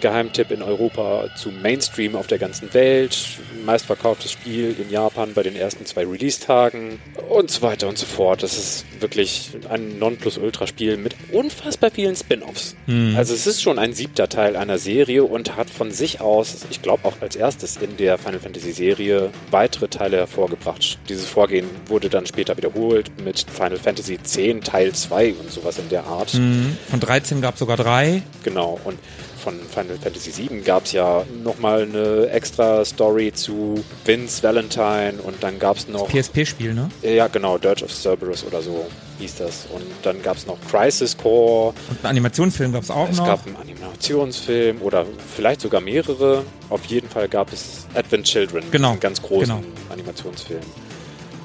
Geheimtipp 0.00 0.50
in 0.50 0.62
Europa 0.62 1.28
zu 1.36 1.50
Mainstream 1.50 2.16
auf 2.16 2.26
der 2.26 2.38
ganzen 2.38 2.72
Welt, 2.74 3.16
meistverkauftes 3.64 4.32
Spiel 4.32 4.74
in 4.78 4.90
Japan 4.90 5.32
bei 5.34 5.42
den 5.42 5.56
ersten 5.56 5.86
zwei 5.86 6.04
Release-Tagen 6.06 6.98
und 7.28 7.50
so 7.50 7.62
weiter 7.62 7.88
und 7.88 7.98
so 7.98 8.06
fort. 8.06 8.42
Das 8.42 8.56
ist 8.56 8.84
wirklich 9.00 9.50
ein 9.70 9.98
Nonplusultra-Spiel 9.98 10.96
mit 10.96 11.14
unfassbar 11.32 11.90
vielen 11.90 12.16
Spin-Offs. 12.16 12.76
Also 13.16 13.34
es 13.34 13.46
ist 13.46 13.62
schon 13.62 13.78
ein 13.78 13.92
siebter 13.94 14.28
Teil 14.28 14.56
einer 14.56 14.78
Serie 14.78 15.24
und 15.24 15.56
hat 15.56 15.70
von 15.70 15.90
sich 15.90 16.20
aus, 16.20 16.66
ich 16.70 16.82
glaube 16.82 17.04
auch 17.06 17.14
als 17.20 17.36
erstes 17.36 17.76
in 17.76 17.96
der 17.96 18.18
Final 18.18 18.40
Fantasy-Serie, 18.40 19.30
weitere 19.50 19.88
Teile 19.88 20.16
hervorgebracht. 20.18 20.98
Dieses 21.08 21.26
Vorgehen 21.34 21.68
wurde 21.88 22.08
dann 22.08 22.26
später 22.26 22.56
wiederholt 22.56 23.10
mit 23.20 23.44
Final 23.52 23.76
Fantasy 23.76 24.14
X 24.14 24.38
Teil 24.64 24.92
2 24.92 25.34
und 25.34 25.50
sowas 25.50 25.78
in 25.78 25.88
der 25.88 26.04
Art. 26.06 26.32
Mhm. 26.34 26.76
Von 26.88 27.00
13 27.00 27.40
gab 27.40 27.54
es 27.54 27.58
sogar 27.58 27.76
drei. 27.76 28.22
Genau. 28.44 28.78
Und 28.84 29.00
von 29.42 29.54
Final 29.60 29.98
Fantasy 30.00 30.48
VII 30.48 30.60
gab 30.60 30.84
es 30.84 30.92
ja 30.92 31.24
nochmal 31.42 31.82
eine 31.82 32.28
extra 32.30 32.84
Story 32.84 33.32
zu 33.34 33.84
Vince 34.04 34.44
Valentine 34.44 35.14
und 35.24 35.42
dann 35.42 35.58
gab 35.58 35.76
es 35.76 35.88
noch. 35.88 36.08
PSP-Spiel, 36.08 36.72
ne? 36.72 36.88
Ja, 37.02 37.26
genau, 37.26 37.58
Dirge 37.58 37.84
of 37.84 37.92
Cerberus 37.92 38.44
oder 38.44 38.62
so 38.62 38.86
hieß 39.18 39.34
das. 39.38 39.66
Und 39.74 39.82
dann 40.04 40.22
gab 40.22 40.36
es 40.36 40.46
noch 40.46 40.56
Crisis 40.70 41.16
Core. 41.16 41.74
Und 41.90 41.98
einen 42.04 42.10
Animationsfilm 42.10 42.72
gab 42.72 42.84
es 42.84 42.90
auch 42.92 43.08
Es 43.10 43.16
noch. 43.18 43.26
gab 43.26 43.44
einen 43.44 43.56
Animationsfilm 43.56 44.80
oder 44.82 45.04
vielleicht 45.34 45.60
sogar 45.62 45.80
mehrere. 45.80 46.44
Auf 46.70 46.84
jeden 46.86 47.08
Fall 47.08 47.28
gab 47.28 47.52
es 47.52 47.86
Advent 47.94 48.24
Children, 48.26 48.62
Genau, 48.70 48.92
einen 48.92 49.00
ganz 49.00 49.20
großen 49.20 49.46
genau. 49.56 49.62
Animationsfilm. 49.90 50.60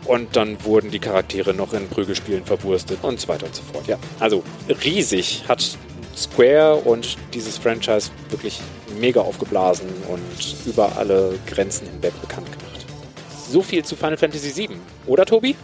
Und 0.09 0.35
dann 0.35 0.57
wurden 0.63 0.89
die 0.89 0.97
Charaktere 0.97 1.53
noch 1.53 1.71
in 1.71 1.87
Prügelspielen 1.87 2.43
verwurstet 2.43 2.97
und 3.03 3.19
so 3.19 3.27
weiter 3.27 3.45
und 3.45 3.53
so 3.53 3.61
fort. 3.71 3.85
Ja, 3.85 3.99
also 4.19 4.43
riesig 4.83 5.43
hat 5.47 5.77
Square 6.17 6.77
und 6.77 7.15
dieses 7.35 7.59
Franchise 7.59 8.09
wirklich 8.31 8.59
mega 8.99 9.21
aufgeblasen 9.21 9.87
und 10.07 10.55
über 10.65 10.97
alle 10.97 11.37
Grenzen 11.45 11.85
hinweg 11.85 12.19
bekannt 12.21 12.47
gemacht. 12.47 12.87
So 13.51 13.61
viel 13.61 13.85
zu 13.85 13.95
Final 13.95 14.17
Fantasy 14.17 14.55
VII, 14.55 14.77
oder 15.05 15.27
Tobi? 15.27 15.55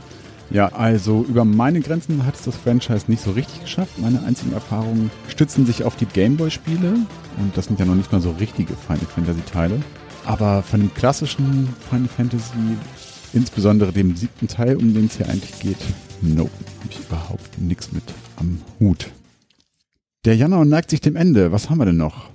Ja, 0.52 0.68
also 0.68 1.26
über 1.28 1.44
meine 1.44 1.80
Grenzen 1.80 2.24
hat 2.24 2.36
es 2.36 2.44
das 2.44 2.56
Franchise 2.56 3.06
nicht 3.08 3.24
so 3.24 3.32
richtig 3.32 3.62
geschafft. 3.62 3.98
Meine 3.98 4.22
einzigen 4.28 4.54
Erfahrungen 4.54 5.10
stützen 5.28 5.66
sich 5.66 5.84
auf 5.84 5.96
die 5.96 6.06
Gameboy-Spiele 6.06 6.94
und 7.38 7.58
das 7.58 7.66
sind 7.66 7.80
ja 7.80 7.86
noch 7.86 7.96
nicht 7.96 8.12
mal 8.12 8.22
so 8.22 8.30
richtige 8.40 8.76
Final 8.76 9.08
Fantasy-Teile. 9.08 9.82
Aber 10.24 10.62
von 10.62 10.82
dem 10.82 10.94
klassischen 10.94 11.76
Final 11.90 12.10
Fantasy, 12.10 12.78
insbesondere 13.36 13.92
dem 13.92 14.16
siebten 14.16 14.48
Teil, 14.48 14.78
um 14.78 14.94
den 14.94 15.06
es 15.06 15.18
hier 15.18 15.30
eigentlich 15.30 15.60
geht, 15.60 15.78
nope, 16.22 16.52
habe 16.80 16.90
ich 16.90 17.00
überhaupt 17.00 17.58
nichts 17.60 17.92
mit 17.92 18.04
am 18.38 18.62
Hut. 18.80 19.12
Der 20.24 20.36
Januar 20.36 20.66
neigt 20.66 20.90
sich 20.90 21.02
dem 21.02 21.16
Ende. 21.16 21.52
Was 21.52 21.70
haben 21.70 21.78
wir 21.78 21.86
denn 21.86 21.98
noch? 21.98 22.30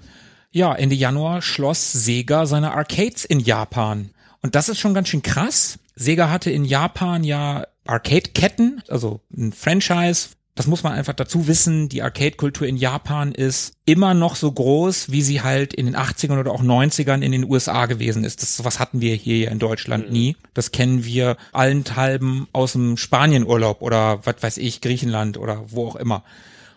Ja, 0.52 0.74
Ende 0.74 0.94
Januar 0.94 1.42
schloss 1.42 1.92
Sega 1.92 2.46
seine 2.46 2.72
Arcades 2.72 3.24
in 3.24 3.40
Japan. 3.40 4.10
Und 4.42 4.54
das 4.54 4.68
ist 4.68 4.78
schon 4.78 4.94
ganz 4.94 5.08
schön 5.08 5.22
krass. 5.22 5.78
Sega 5.96 6.30
hatte 6.30 6.50
in 6.50 6.64
Japan 6.64 7.24
ja 7.24 7.66
Arcade-Ketten, 7.86 8.82
also 8.88 9.20
ein 9.36 9.52
Franchise, 9.52 10.30
das 10.60 10.66
muss 10.66 10.82
man 10.82 10.92
einfach 10.92 11.14
dazu 11.14 11.48
wissen, 11.48 11.88
die 11.88 12.02
Arcade-Kultur 12.02 12.66
in 12.66 12.76
Japan 12.76 13.32
ist 13.32 13.72
immer 13.86 14.12
noch 14.12 14.36
so 14.36 14.52
groß, 14.52 15.10
wie 15.10 15.22
sie 15.22 15.40
halt 15.40 15.72
in 15.72 15.86
den 15.86 15.96
80ern 15.96 16.38
oder 16.38 16.52
auch 16.52 16.62
90ern 16.62 17.22
in 17.22 17.32
den 17.32 17.48
USA 17.48 17.86
gewesen 17.86 18.24
ist. 18.24 18.42
Das 18.42 18.58
sowas 18.58 18.78
hatten 18.78 19.00
wir 19.00 19.14
hier 19.14 19.50
in 19.50 19.58
Deutschland 19.58 20.08
Mhm. 20.08 20.12
nie. 20.12 20.36
Das 20.52 20.70
kennen 20.70 21.02
wir 21.06 21.38
allenthalben 21.52 22.46
aus 22.52 22.72
dem 22.72 22.98
Spanienurlaub 22.98 23.80
oder 23.80 24.20
was 24.26 24.34
weiß 24.42 24.58
ich, 24.58 24.82
Griechenland 24.82 25.38
oder 25.38 25.64
wo 25.68 25.86
auch 25.86 25.96
immer. 25.96 26.24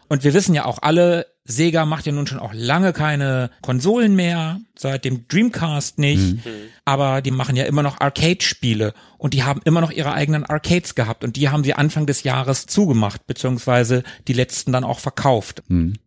Und 0.07 0.23
wir 0.23 0.33
wissen 0.33 0.55
ja 0.55 0.63
auch 0.63 0.79
alle, 0.81 1.25
Sega 1.45 1.85
macht 1.85 2.05
ja 2.05 2.13
nun 2.13 2.25
schon 2.25 2.39
auch 2.39 2.53
lange 2.53 2.93
keine 2.93 3.49
Konsolen 3.61 4.15
mehr, 4.15 4.61
seit 4.77 5.03
dem 5.03 5.27
Dreamcast 5.27 5.99
nicht, 5.99 6.37
aber 6.85 7.21
die 7.21 7.31
machen 7.31 7.57
ja 7.57 7.65
immer 7.65 7.83
noch 7.83 7.99
Arcade-Spiele 7.99 8.93
und 9.17 9.33
die 9.33 9.43
haben 9.43 9.61
immer 9.65 9.81
noch 9.81 9.91
ihre 9.91 10.13
eigenen 10.13 10.45
Arcades 10.45 10.95
gehabt 10.95 11.23
und 11.23 11.35
die 11.35 11.49
haben 11.49 11.65
sie 11.65 11.73
Anfang 11.73 12.05
des 12.05 12.23
Jahres 12.23 12.65
zugemacht, 12.65 13.27
beziehungsweise 13.27 14.03
die 14.27 14.33
letzten 14.33 14.71
dann 14.71 14.85
auch 14.85 14.99
verkauft. 14.99 15.63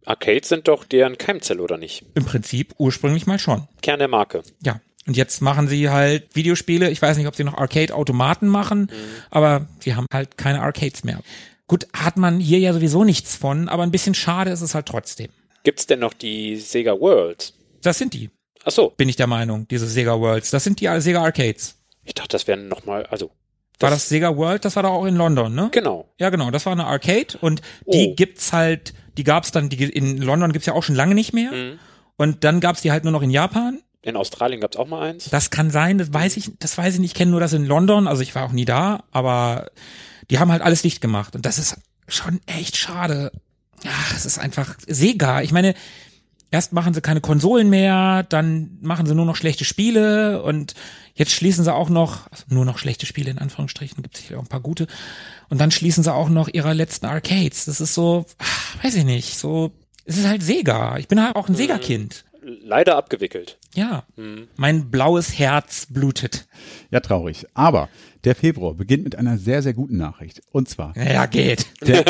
Arcades 0.06 0.48
sind 0.48 0.68
doch 0.68 0.84
deren 0.84 1.18
Keimzelle, 1.18 1.62
oder 1.62 1.76
nicht? 1.76 2.06
Im 2.14 2.24
Prinzip 2.24 2.74
ursprünglich 2.78 3.26
mal 3.26 3.38
schon. 3.38 3.68
Kern 3.82 3.98
der 3.98 4.08
Marke. 4.08 4.42
Ja. 4.64 4.80
Und 5.06 5.16
jetzt 5.16 5.40
machen 5.40 5.68
sie 5.68 5.88
halt 5.88 6.34
Videospiele. 6.34 6.90
Ich 6.90 7.00
weiß 7.00 7.16
nicht, 7.16 7.28
ob 7.28 7.36
sie 7.36 7.44
noch 7.44 7.54
Arcade-Automaten 7.54 8.48
machen, 8.48 8.90
aber 9.30 9.66
sie 9.80 9.94
haben 9.94 10.06
halt 10.12 10.36
keine 10.36 10.62
Arcades 10.62 11.04
mehr. 11.04 11.20
Gut, 11.68 11.86
hat 11.92 12.16
man 12.16 12.38
hier 12.40 12.58
ja 12.60 12.72
sowieso 12.72 13.02
nichts 13.04 13.36
von, 13.36 13.68
aber 13.68 13.82
ein 13.82 13.90
bisschen 13.90 14.14
schade 14.14 14.50
ist 14.50 14.60
es 14.60 14.74
halt 14.74 14.86
trotzdem. 14.86 15.28
Gibt's 15.64 15.86
denn 15.86 15.98
noch 15.98 16.14
die 16.14 16.56
Sega 16.56 16.92
World? 17.00 17.52
Das 17.82 17.98
sind 17.98 18.14
die, 18.14 18.30
Ach 18.64 18.70
so, 18.70 18.90
bin 18.90 19.08
ich 19.08 19.16
der 19.16 19.26
Meinung, 19.26 19.66
diese 19.68 19.86
Sega 19.86 20.18
Worlds. 20.20 20.50
Das 20.50 20.62
sind 20.64 20.80
die 20.80 20.88
Sega 21.00 21.22
Arcades. 21.22 21.76
ich 22.04 22.14
dachte, 22.14 22.28
das 22.30 22.46
wären 22.46 22.68
nochmal, 22.68 23.06
also. 23.06 23.30
War 23.80 23.90
das 23.90 24.08
Sega 24.08 24.36
World? 24.36 24.64
Das 24.64 24.74
war 24.76 24.84
doch 24.84 24.90
auch 24.92 25.04
in 25.04 25.16
London, 25.16 25.54
ne? 25.54 25.68
Genau. 25.72 26.08
Ja, 26.18 26.30
genau. 26.30 26.50
Das 26.50 26.64
war 26.64 26.72
eine 26.72 26.86
Arcade 26.86 27.36
und 27.40 27.60
die 27.92 28.08
Oh. 28.10 28.14
gibt's 28.14 28.52
halt, 28.52 28.94
die 29.18 29.24
gab's 29.24 29.50
dann, 29.50 29.68
die 29.68 29.84
in 29.84 30.16
London 30.18 30.52
gibt's 30.52 30.66
ja 30.66 30.72
auch 30.72 30.82
schon 30.82 30.94
lange 30.94 31.14
nicht 31.14 31.32
mehr. 31.34 31.50
Und 32.16 32.44
dann 32.44 32.60
gab's 32.60 32.80
die 32.80 32.90
halt 32.92 33.04
nur 33.04 33.12
noch 33.12 33.20
in 33.22 33.30
Japan. 33.30 33.80
In 34.02 34.16
Australien 34.16 34.60
gab's 34.60 34.76
auch 34.76 34.86
mal 34.86 35.02
eins. 35.02 35.28
Das 35.30 35.50
kann 35.50 35.70
sein, 35.70 35.98
das 35.98 36.14
weiß 36.14 36.36
ich, 36.38 36.52
das 36.58 36.78
weiß 36.78 36.94
ich 36.94 37.00
nicht. 37.00 37.10
Ich 37.10 37.14
kenne 37.14 37.32
nur 37.32 37.40
das 37.40 37.52
in 37.52 37.66
London, 37.66 38.06
also 38.06 38.22
ich 38.22 38.34
war 38.34 38.46
auch 38.46 38.52
nie 38.52 38.64
da, 38.64 39.02
aber 39.10 39.70
die 40.30 40.38
haben 40.38 40.52
halt 40.52 40.62
alles 40.62 40.82
dicht 40.82 41.00
gemacht 41.00 41.34
und 41.34 41.46
das 41.46 41.58
ist 41.58 41.76
schon 42.08 42.40
echt 42.46 42.76
schade. 42.76 43.32
Ja, 43.82 43.92
es 44.14 44.26
ist 44.26 44.38
einfach 44.38 44.74
Sega. 44.86 45.42
Ich 45.42 45.52
meine, 45.52 45.74
erst 46.50 46.72
machen 46.72 46.94
sie 46.94 47.00
keine 47.00 47.20
Konsolen 47.20 47.68
mehr, 47.68 48.22
dann 48.22 48.78
machen 48.80 49.06
sie 49.06 49.14
nur 49.14 49.26
noch 49.26 49.36
schlechte 49.36 49.64
Spiele 49.64 50.42
und 50.42 50.74
jetzt 51.14 51.32
schließen 51.32 51.64
sie 51.64 51.74
auch 51.74 51.88
noch, 51.88 52.30
also 52.30 52.44
nur 52.48 52.64
noch 52.64 52.78
schlechte 52.78 53.06
Spiele 53.06 53.30
in 53.30 53.38
Anführungsstrichen, 53.38 54.02
gibt 54.02 54.16
sicher 54.16 54.38
auch 54.38 54.42
ein 54.42 54.48
paar 54.48 54.60
gute, 54.60 54.86
und 55.48 55.60
dann 55.60 55.70
schließen 55.70 56.02
sie 56.02 56.12
auch 56.12 56.28
noch 56.28 56.48
ihre 56.48 56.72
letzten 56.72 57.06
Arcades. 57.06 57.66
Das 57.66 57.80
ist 57.80 57.94
so, 57.94 58.26
ah, 58.38 58.84
weiß 58.84 58.96
ich 58.96 59.04
nicht, 59.04 59.36
so, 59.36 59.72
es 60.04 60.18
ist 60.18 60.26
halt 60.26 60.42
Sega. 60.42 60.98
Ich 60.98 61.08
bin 61.08 61.22
halt 61.22 61.36
auch 61.36 61.48
ein 61.48 61.54
Sega-Kind. 61.54 62.24
Leider 62.62 62.96
abgewickelt. 62.96 63.58
Ja, 63.74 64.04
mein 64.56 64.90
blaues 64.90 65.36
Herz 65.36 65.86
blutet. 65.90 66.46
Ja, 66.90 67.00
traurig. 67.00 67.46
Aber 67.54 67.88
der 68.26 68.34
Februar 68.34 68.74
beginnt 68.74 69.04
mit 69.04 69.16
einer 69.16 69.38
sehr, 69.38 69.62
sehr 69.62 69.72
guten 69.72 69.96
Nachricht. 69.96 70.42
Und 70.50 70.68
zwar 70.68 70.94
Ja, 70.96 71.26
geht. 71.26 71.66
der, 71.80 72.02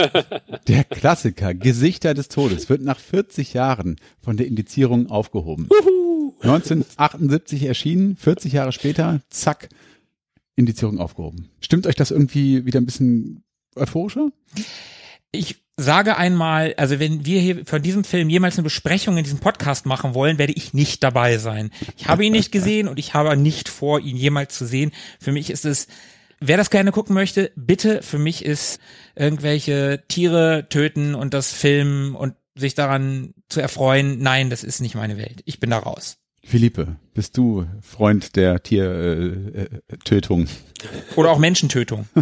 der 0.66 0.82
Klassiker 0.84 1.54
Gesichter 1.54 2.14
des 2.14 2.28
Todes 2.28 2.68
wird 2.68 2.80
nach 2.82 2.98
40 2.98 3.52
Jahren 3.52 3.96
von 4.22 4.36
der 4.36 4.46
Indizierung 4.46 5.08
aufgehoben. 5.10 5.68
1978 6.40 7.62
erschienen, 7.64 8.16
40 8.16 8.52
Jahre 8.54 8.72
später, 8.72 9.20
zack, 9.30 9.68
Indizierung 10.56 10.98
aufgehoben. 10.98 11.50
Stimmt 11.60 11.86
euch 11.86 11.94
das 11.96 12.10
irgendwie 12.10 12.64
wieder 12.64 12.80
ein 12.80 12.86
bisschen 12.86 13.42
euphorischer? 13.76 14.30
Ich 15.36 15.56
sage 15.76 16.16
einmal, 16.16 16.74
also 16.76 16.98
wenn 16.98 17.26
wir 17.26 17.40
hier 17.40 17.66
von 17.66 17.82
diesem 17.82 18.04
Film 18.04 18.30
jemals 18.30 18.56
eine 18.56 18.64
Besprechung 18.64 19.18
in 19.18 19.24
diesem 19.24 19.40
Podcast 19.40 19.86
machen 19.86 20.14
wollen, 20.14 20.38
werde 20.38 20.54
ich 20.54 20.72
nicht 20.72 21.02
dabei 21.02 21.38
sein. 21.38 21.70
Ich 21.96 22.08
habe 22.08 22.24
ihn 22.24 22.32
nicht 22.32 22.50
gesehen 22.50 22.88
und 22.88 22.98
ich 22.98 23.14
habe 23.14 23.36
nicht 23.36 23.68
vor, 23.68 24.00
ihn 24.00 24.16
jemals 24.16 24.56
zu 24.56 24.66
sehen. 24.66 24.92
Für 25.20 25.32
mich 25.32 25.50
ist 25.50 25.66
es, 25.66 25.86
wer 26.40 26.56
das 26.56 26.70
gerne 26.70 26.92
gucken 26.92 27.14
möchte, 27.14 27.52
bitte, 27.56 28.02
für 28.02 28.18
mich 28.18 28.44
ist 28.44 28.80
irgendwelche 29.14 30.04
Tiere 30.08 30.66
töten 30.70 31.14
und 31.14 31.34
das 31.34 31.52
Filmen 31.52 32.14
und 32.14 32.34
sich 32.54 32.74
daran 32.74 33.34
zu 33.48 33.60
erfreuen, 33.60 34.18
nein, 34.20 34.48
das 34.48 34.64
ist 34.64 34.80
nicht 34.80 34.94
meine 34.94 35.18
Welt. 35.18 35.42
Ich 35.44 35.60
bin 35.60 35.70
da 35.70 35.78
raus. 35.78 36.16
Philippe, 36.42 36.96
bist 37.16 37.36
du 37.38 37.66
Freund 37.80 38.36
der 38.36 38.62
Tiertötung? 38.62 39.50
Äh, 39.54 39.62
äh, 39.62 39.96
Tötung? 40.04 40.48
Oder 41.16 41.30
auch 41.30 41.38
Menschentötung. 41.38 42.06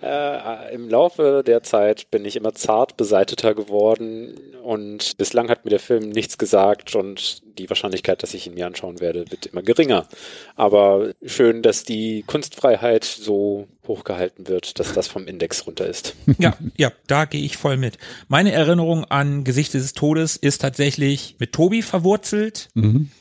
Äh, 0.00 0.72
Im 0.72 0.88
Laufe 0.88 1.42
der 1.44 1.64
Zeit 1.64 2.12
bin 2.12 2.24
ich 2.24 2.36
immer 2.36 2.54
zart 2.54 2.96
beseiteter 2.96 3.56
geworden 3.56 4.38
und 4.62 5.16
bislang 5.18 5.50
hat 5.50 5.64
mir 5.64 5.70
der 5.70 5.80
Film 5.80 6.10
nichts 6.10 6.38
gesagt 6.38 6.94
und 6.94 7.42
die 7.58 7.68
Wahrscheinlichkeit, 7.68 8.22
dass 8.22 8.32
ich 8.32 8.46
ihn 8.46 8.54
mir 8.54 8.66
anschauen 8.66 9.00
werde, 9.00 9.28
wird 9.32 9.46
immer 9.46 9.62
geringer. 9.62 10.06
Aber 10.54 11.12
schön, 11.24 11.62
dass 11.62 11.82
die 11.82 12.22
Kunstfreiheit 12.24 13.04
so 13.04 13.66
hochgehalten 13.84 14.46
wird, 14.46 14.78
dass 14.78 14.92
das 14.92 15.08
vom 15.08 15.26
Index 15.26 15.66
runter 15.66 15.88
ist. 15.88 16.14
Ja, 16.38 16.56
ja, 16.76 16.92
da 17.08 17.24
gehe 17.24 17.42
ich 17.42 17.56
voll 17.56 17.76
mit. 17.76 17.98
Meine 18.28 18.52
Erinnerung 18.52 19.04
an 19.06 19.42
Gesichter 19.42 19.78
des 19.78 19.92
Todes 19.92 20.36
ist 20.36 20.60
tatsächlich 20.60 21.34
mit 21.40 21.52
Tobi 21.52 21.82
verwurzelt, 21.82 22.68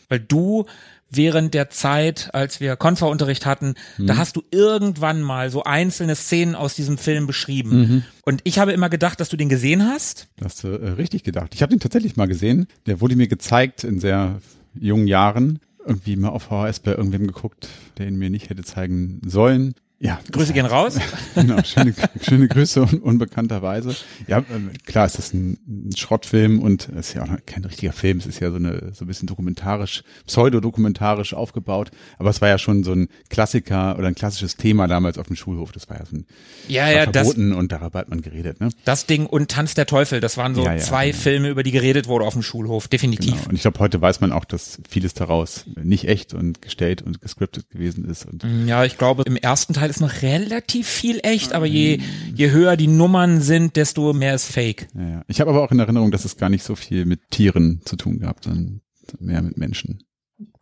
weil 0.10 0.20
du 0.20 0.66
während 1.12 1.54
der 1.56 1.70
Zeit, 1.70 2.30
als 2.34 2.60
wir 2.60 2.76
Konfa-Unterricht 2.76 3.46
hatten, 3.46 3.74
da 3.98 4.18
hast 4.18 4.36
du 4.36 4.44
irgendwann 4.52 5.22
mal 5.22 5.50
so 5.50 5.64
einzelne 5.64 6.16
Szenen 6.16 6.54
aus 6.56 6.76
diesem 6.76 6.98
Film 7.00 7.26
beschrieben. 7.26 8.04
Und 8.26 8.42
ich 8.44 8.60
habe 8.60 8.74
immer 8.74 8.90
gedacht, 8.90 9.20
dass 9.20 9.30
du 9.30 9.38
den 9.38 9.50
gesehen 9.50 9.86
hast. 9.86 10.28
Das 10.38 10.46
hast 10.46 10.64
du 10.64 10.68
äh, 10.68 10.90
richtig 10.90 11.24
gedacht. 11.24 11.56
Ich 11.56 11.62
habe 11.64 11.72
den 11.72 11.80
tatsächlich 11.80 12.16
mal 12.16 12.28
gesehen. 12.28 12.68
Der 12.86 13.02
wurde 13.02 13.16
mir 13.16 13.28
gezeigt 13.28 13.84
in 13.84 14.00
sehr 14.00 14.40
jungen 14.76 15.08
Jahren. 15.08 15.60
Irgendwie 15.86 16.16
mal 16.16 16.30
auf 16.30 16.44
VHS 16.44 16.82
bei 16.82 16.92
irgendwem 16.92 17.26
geguckt, 17.26 17.70
der 17.98 18.08
ihn 18.08 18.18
mir 18.18 18.30
nicht 18.30 18.50
hätte 18.52 18.64
zeigen 18.64 19.22
sollen. 19.26 19.74
Ja, 20.02 20.20
Grüße 20.32 20.54
gehen 20.54 20.66
raus. 20.66 20.98
Genau, 21.36 21.62
schöne, 21.64 21.94
schöne 22.22 22.48
Grüße 22.48 22.82
un, 22.82 23.00
unbekannterweise. 23.00 23.96
Ja, 24.28 24.44
ähm, 24.54 24.72
klar 24.86 25.06
ist 25.06 25.18
das 25.18 25.34
ein, 25.34 25.58
ein 25.68 25.96
Schrottfilm 25.96 26.60
und 26.60 26.90
es 26.90 27.10
ist 27.10 27.14
ja 27.16 27.24
auch 27.24 27.30
kein 27.46 27.64
richtiger 27.66 27.92
Film. 27.94 28.18
Es 28.18 28.26
ist 28.26 28.40
ja 28.40 28.50
so 28.50 28.56
eine 28.58 28.92
so 28.94 29.06
ein 29.06 29.08
bisschen 29.08 29.28
dokumentarisch, 29.28 30.04
pseudodokumentarisch 30.26 31.34
aufgebaut. 31.34 31.92
Aber 32.18 32.30
es 32.30 32.42
war 32.42 32.48
ja 32.50 32.58
schon 32.58 32.84
so 32.84 32.94
ein 32.94 33.10
Klassiker 33.30 33.98
oder 33.98 34.08
ein 34.08 34.16
klassisches 34.16 34.56
Thema 34.56 34.88
damals 34.88 35.18
auf 35.18 35.28
dem 35.28 35.36
Schulhof. 35.36 35.72
Das 35.72 35.90
war 35.90 35.98
ja 36.00 36.06
so 36.06 36.18
ein 36.18 36.26
Ja, 36.68 36.90
ja, 36.90 37.06
das, 37.06 37.28
verboten 37.28 37.54
und 37.54 37.72
darüber 37.72 38.00
hat 38.00 38.10
man 38.10 38.22
geredet. 38.22 38.60
Ne? 38.60 38.70
das 38.86 39.06
Ding 39.06 39.26
und 39.26 39.52
Tanz 39.52 39.74
der 39.74 39.86
Teufel, 39.86 40.20
das 40.22 40.38
waren 40.38 40.56
so 40.56 40.64
Ja, 40.64 40.74
ja, 40.74 40.80
zwei 40.80 41.08
genau. 41.12 41.22
Filme, 41.22 41.50
über 41.50 41.64
die 41.64 41.72
geredet 41.72 42.08
wurde 42.08 42.26
auf 42.26 42.34
dem 42.34 42.44
Schulhof. 42.44 42.88
Definitiv. 42.88 43.34
Genau. 43.34 43.50
Und 43.50 43.56
ich 43.56 43.62
glaube, 43.62 43.80
heute 43.80 44.02
weiß 44.02 44.22
man 44.22 44.32
auch, 44.32 44.46
dass 44.46 44.80
vieles 44.90 45.14
daraus 45.14 45.66
nicht 45.82 46.08
echt 46.08 46.34
und 46.34 46.62
gestellt 46.62 47.02
und 47.02 47.22
gescriptet 47.22 47.70
gewesen 47.70 48.06
ist. 48.06 48.26
Und 48.26 48.46
Ja, 48.66 48.86
ich 48.86 48.98
glaube, 48.98 49.24
im 49.26 49.36
ersten 49.36 49.74
Teil 49.74 49.89
ist 49.90 50.02
noch 50.02 50.22
relativ 50.22 50.88
viel 50.88 51.20
echt, 51.24 51.54
aber 51.54 51.66
je, 51.66 52.00
je 52.36 52.52
höher 52.52 52.78
die 52.78 52.88
Nummern 52.88 53.42
sind, 53.42 53.76
desto 53.76 54.14
mehr 54.14 54.36
ist 54.36 54.52
Fake. 54.52 54.88
ja, 54.96 55.10
ja. 55.10 55.24
Ich 55.28 55.42
habe 55.42 55.52
aber 55.52 55.64
auch 55.64 55.72
in 55.72 55.80
Erinnerung, 55.80 56.12
dass 56.12 56.26
es 56.26 56.38
gar 56.38 56.50
nicht 56.50 56.64
so 56.64 56.76
viel 56.76 57.06
mit 57.06 57.30
Tieren 57.32 57.82
zu 57.86 57.96
tun 57.96 58.20
gehabt, 58.20 58.46
sondern 58.46 58.82
mehr 59.20 59.42
mit 59.42 59.58
Menschen. 59.58 60.04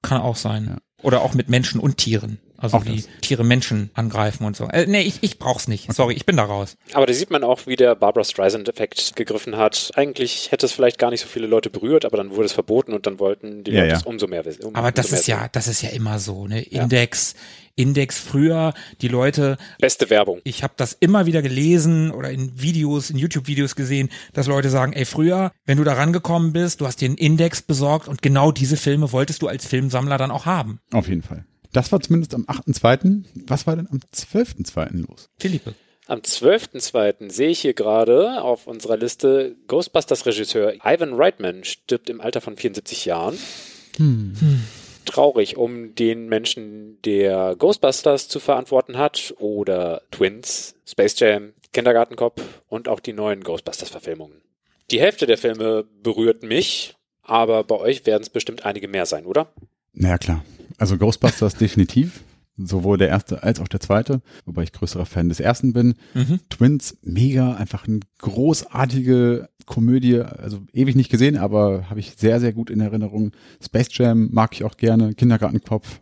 Kann 0.02 0.22
auch 0.22 0.36
sein. 0.36 0.66
Ja. 0.66 0.78
Oder 1.04 1.22
auch 1.22 1.34
mit 1.34 1.50
Menschen 1.50 1.80
und 1.80 1.98
Tieren. 1.98 2.40
Also 2.58 2.78
Auch 2.78 2.86
wie 2.86 2.96
das. 2.98 3.08
Tiere 3.22 3.44
Menschen 3.44 3.92
angreifen 3.94 4.44
und 4.46 4.56
so. 4.56 4.68
Äh, 4.70 4.88
nee, 4.88 5.02
ich, 5.02 5.20
ich 5.22 5.38
brauch's 5.38 5.68
nicht. 5.68 5.94
Sorry, 5.94 6.14
ich 6.16 6.26
bin 6.26 6.38
da 6.38 6.44
raus. 6.44 6.76
Aber 6.94 7.06
da 7.06 7.14
sieht 7.14 7.30
man 7.30 7.44
auch, 7.44 7.68
wie 7.68 7.76
der 7.76 7.96
Barbara 7.96 8.24
Streisand-Effekt 8.24 9.16
gegriffen 9.16 9.58
hat. 9.58 9.92
Eigentlich 9.96 10.52
hätte 10.52 10.66
es 10.66 10.72
vielleicht 10.72 10.98
gar 10.98 11.12
nicht 11.12 11.22
so 11.22 11.28
viele 11.28 11.46
Leute 11.48 11.70
berührt, 11.70 12.04
aber 12.06 12.18
dann 12.18 12.32
wurde 12.32 12.46
es 12.46 12.54
verboten 12.54 12.94
und 12.94 13.06
dann 13.06 13.20
wollten 13.20 13.64
die 13.64 13.72
Ja, 13.72 13.82
Leute 13.82 13.92
ja. 13.92 13.98
es 13.98 14.04
umso 14.04 14.28
mehr 14.28 14.44
wissen. 14.46 14.64
Um, 14.66 14.76
Aber 14.76 14.92
das 14.92 15.12
ist 15.12 15.28
ja, 15.28 15.40
sehen. 15.42 15.50
das 15.52 15.68
ist 15.68 15.82
ja 15.84 15.90
immer 15.90 16.18
so, 16.20 16.48
ne? 16.48 16.62
Index, 16.64 17.36
Index 17.76 18.18
früher, 18.20 18.74
die 19.02 19.08
Leute, 19.08 19.58
Beste 19.80 20.10
Werbung. 20.10 20.42
ich 20.44 20.64
habe 20.64 20.74
das 20.78 20.94
immer 21.00 21.28
wieder 21.28 21.44
gelesen 21.44 22.10
oder 22.10 22.32
in 22.32 22.60
Videos, 22.60 23.12
in 23.12 23.18
YouTube-Videos 23.18 23.76
gesehen, 23.76 24.10
dass 24.34 24.48
Leute 24.48 24.72
sagen, 24.72 24.94
ey, 24.94 25.06
früher, 25.06 25.52
wenn 25.68 25.78
du 25.78 25.84
da 25.84 25.94
rangekommen 25.94 26.54
bist, 26.54 26.82
du 26.82 26.88
hast 26.88 27.02
dir 27.02 27.06
einen 27.06 27.18
Index 27.18 27.62
besorgt 27.62 28.08
und 28.08 28.24
genau 28.24 28.52
diese 28.52 28.78
Filme 28.78 29.12
wolltest 29.12 29.44
du 29.44 29.48
als 29.48 29.68
Filmsammler 29.68 30.18
dann 30.18 30.32
auch 30.32 30.48
haben. 30.48 30.80
Auf 30.92 31.08
jeden 31.08 31.22
Fall. 31.22 31.46
Das 31.78 31.92
war 31.92 32.00
zumindest 32.00 32.34
am 32.34 32.46
8.2. 32.46 33.26
Was 33.46 33.68
war 33.68 33.76
denn 33.76 33.88
am 33.92 34.00
12.2. 34.12 35.06
los? 35.08 35.30
Philippe. 35.38 35.76
Am 36.08 36.22
12.02. 36.22 37.30
sehe 37.30 37.50
ich 37.50 37.60
hier 37.60 37.76
gerade 37.76 38.42
auf 38.42 38.66
unserer 38.66 38.98
Liste, 38.98 39.56
Ghostbusters-Regisseur 39.68 40.74
Ivan 40.84 41.14
Reitman 41.14 41.64
stirbt 41.64 42.10
im 42.10 42.20
Alter 42.20 42.42
von 42.42 42.58
74 42.58 43.06
Jahren. 43.06 43.38
Traurig 45.06 45.58
um 45.58 45.94
den 45.94 46.28
Menschen, 46.28 47.00
der 47.06 47.56
Ghostbusters 47.56 48.28
zu 48.28 48.40
verantworten 48.40 48.98
hat 48.98 49.36
oder 49.38 50.02
Twins, 50.10 50.74
Space 50.84 51.20
Jam, 51.20 51.54
Kindergartenkopf 51.74 52.42
und 52.68 52.88
auch 52.88 53.02
die 53.02 53.14
neuen 53.14 53.44
Ghostbusters-Verfilmungen. 53.44 54.42
Die 54.90 55.00
Hälfte 55.00 55.28
der 55.28 55.38
Filme 55.38 55.86
berührt 56.02 56.42
mich, 56.42 56.96
aber 57.22 57.64
bei 57.64 57.76
euch 57.76 58.08
werden 58.08 58.24
es 58.24 58.32
bestimmt 58.32 58.66
einige 58.66 58.88
mehr 58.88 59.06
sein, 59.06 59.28
oder? 59.28 59.54
Naja, 59.94 60.18
klar. 60.18 60.44
Also 60.78 60.98
Ghostbusters 60.98 61.56
definitiv. 61.60 62.24
Sowohl 62.60 62.98
der 62.98 63.10
erste 63.10 63.44
als 63.44 63.60
auch 63.60 63.68
der 63.68 63.80
zweite, 63.80 64.20
wobei 64.46 64.64
ich 64.64 64.72
größerer 64.72 65.06
Fan 65.06 65.30
des 65.30 65.40
ersten 65.40 65.74
bin. 65.74 65.94
Mhm. 66.16 66.40
Twins, 66.50 66.98
mega, 67.04 67.54
einfach 67.54 67.88
eine 67.88 68.00
großartige 68.18 69.48
Komödie, 69.68 70.22
also 70.22 70.62
ewig 70.74 70.96
nicht 70.96 71.12
gesehen, 71.12 71.38
aber 71.38 71.88
habe 71.88 72.00
ich 72.00 72.14
sehr, 72.18 72.40
sehr 72.40 72.54
gut 72.54 72.72
in 72.72 72.80
Erinnerung. 72.80 73.32
Space 73.64 73.90
Jam 73.92 74.30
mag 74.32 74.54
ich 74.54 74.64
auch 74.64 74.76
gerne, 74.76 75.14
Kindergartenkopf, 75.14 76.00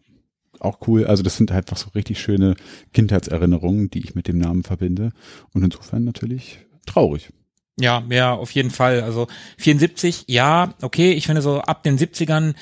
auch 0.60 0.80
cool. 0.88 1.06
Also 1.06 1.24
das 1.24 1.36
sind 1.36 1.52
einfach 1.52 1.76
so 1.76 1.90
richtig 1.90 2.22
schöne 2.22 2.56
Kindheitserinnerungen, 2.94 3.90
die 3.90 4.00
ich 4.00 4.16
mit 4.16 4.30
dem 4.30 4.38
Namen 4.38 4.64
verbinde. 4.64 5.12
Und 5.54 5.64
insofern 5.64 6.06
natürlich 6.06 6.60
traurig. 6.86 7.34
Ja, 7.78 8.04
ja, 8.10 8.34
auf 8.34 8.52
jeden 8.52 8.72
Fall. 8.72 9.02
Also 9.02 9.28
74, 9.58 10.26
ja, 10.28 10.74
okay, 10.82 11.12
ich 11.12 11.26
finde 11.26 11.42
so 11.42 11.60
ab 11.60 11.84
den 11.84 11.98
70ern, 11.98 12.54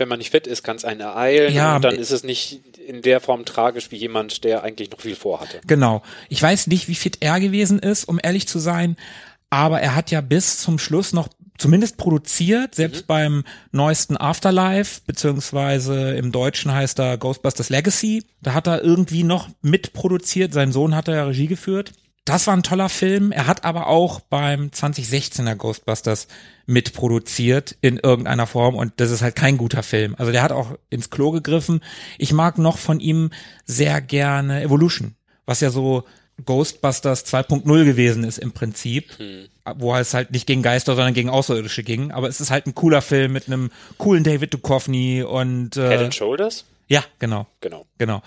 Wenn 0.00 0.08
man 0.08 0.18
nicht 0.18 0.30
fit 0.30 0.46
ist, 0.46 0.62
kann 0.62 0.76
es 0.76 0.84
einen 0.84 1.00
ereilen 1.00 1.54
Ja, 1.54 1.76
und 1.76 1.84
dann 1.84 1.96
ist 1.96 2.10
es 2.10 2.24
nicht 2.24 2.60
in 2.86 3.02
der 3.02 3.20
Form 3.20 3.44
tragisch 3.44 3.90
wie 3.90 3.96
jemand, 3.96 4.42
der 4.44 4.64
eigentlich 4.64 4.90
noch 4.90 5.00
viel 5.00 5.14
vorhatte. 5.14 5.60
genau. 5.66 6.02
Ich 6.28 6.42
weiß 6.42 6.66
nicht, 6.66 6.88
wie 6.88 6.94
fit 6.94 7.18
er 7.20 7.38
gewesen 7.38 7.78
ist, 7.78 8.04
um 8.04 8.18
ehrlich 8.22 8.48
zu 8.48 8.58
sein, 8.58 8.96
aber 9.50 9.80
er 9.80 9.94
hat 9.94 10.10
ja 10.10 10.20
bis 10.20 10.58
zum 10.58 10.78
Schluss 10.78 11.12
noch 11.12 11.28
zumindest 11.58 11.98
produziert, 11.98 12.74
selbst 12.74 13.06
beim 13.06 13.44
neuesten 13.70 14.16
Afterlife, 14.16 15.02
beziehungsweise 15.06 16.14
im 16.14 16.32
Deutschen 16.32 16.72
heißt 16.72 16.98
er 16.98 17.18
Ghostbusters 17.18 17.68
Legacy. 17.68 18.24
Da 18.40 18.54
hat 18.54 18.66
er 18.66 18.82
irgendwie 18.82 19.24
noch 19.24 19.48
mitproduziert. 19.60 20.52
Sein 20.54 20.72
Sohn 20.72 20.94
hat 20.96 21.08
er 21.08 21.16
ja 21.16 21.24
Regie 21.24 21.46
geführt. 21.48 21.92
Das 22.24 22.46
war 22.46 22.54
ein 22.54 22.62
toller 22.62 22.88
Film. 22.88 23.32
Er 23.32 23.46
hat 23.46 23.64
aber 23.64 23.86
auch 23.86 24.20
beim 24.20 24.68
2016er 24.68 25.54
Ghostbusters 25.54 26.28
mitproduziert 26.66 27.76
in 27.80 27.96
irgendeiner 27.98 28.46
Form 28.46 28.76
und 28.76 28.92
das 28.98 29.10
ist 29.10 29.22
halt 29.22 29.36
kein 29.36 29.56
guter 29.56 29.82
Film. 29.82 30.14
Also 30.18 30.30
der 30.30 30.42
hat 30.42 30.52
auch 30.52 30.78
ins 30.90 31.10
Klo 31.10 31.30
gegriffen. 31.30 31.80
Ich 32.18 32.32
mag 32.32 32.58
noch 32.58 32.78
von 32.78 33.00
ihm 33.00 33.30
sehr 33.64 34.00
gerne 34.00 34.62
Evolution, 34.62 35.14
was 35.46 35.60
ja 35.60 35.70
so 35.70 36.04
Ghostbusters 36.44 37.26
2.0 37.26 37.84
gewesen 37.84 38.24
ist 38.24 38.38
im 38.38 38.52
Prinzip, 38.52 39.10
wo 39.76 39.94
es 39.94 40.14
halt 40.14 40.30
nicht 40.30 40.46
gegen 40.46 40.62
Geister, 40.62 40.94
sondern 40.94 41.14
gegen 41.14 41.30
Außerirdische 41.30 41.82
ging. 41.82 42.12
Aber 42.12 42.28
es 42.28 42.40
ist 42.40 42.50
halt 42.50 42.66
ein 42.66 42.74
cooler 42.74 43.02
Film 43.02 43.32
mit 43.32 43.46
einem 43.46 43.70
coolen 43.98 44.24
David 44.24 44.54
Duchovny 44.54 45.22
und 45.22 45.74
Head 45.74 46.00
äh, 46.00 46.04
and 46.04 46.14
Shoulders? 46.14 46.64
ja, 46.88 47.04
genau. 47.18 47.46
Genau. 47.60 47.86
Genau. 47.98 48.22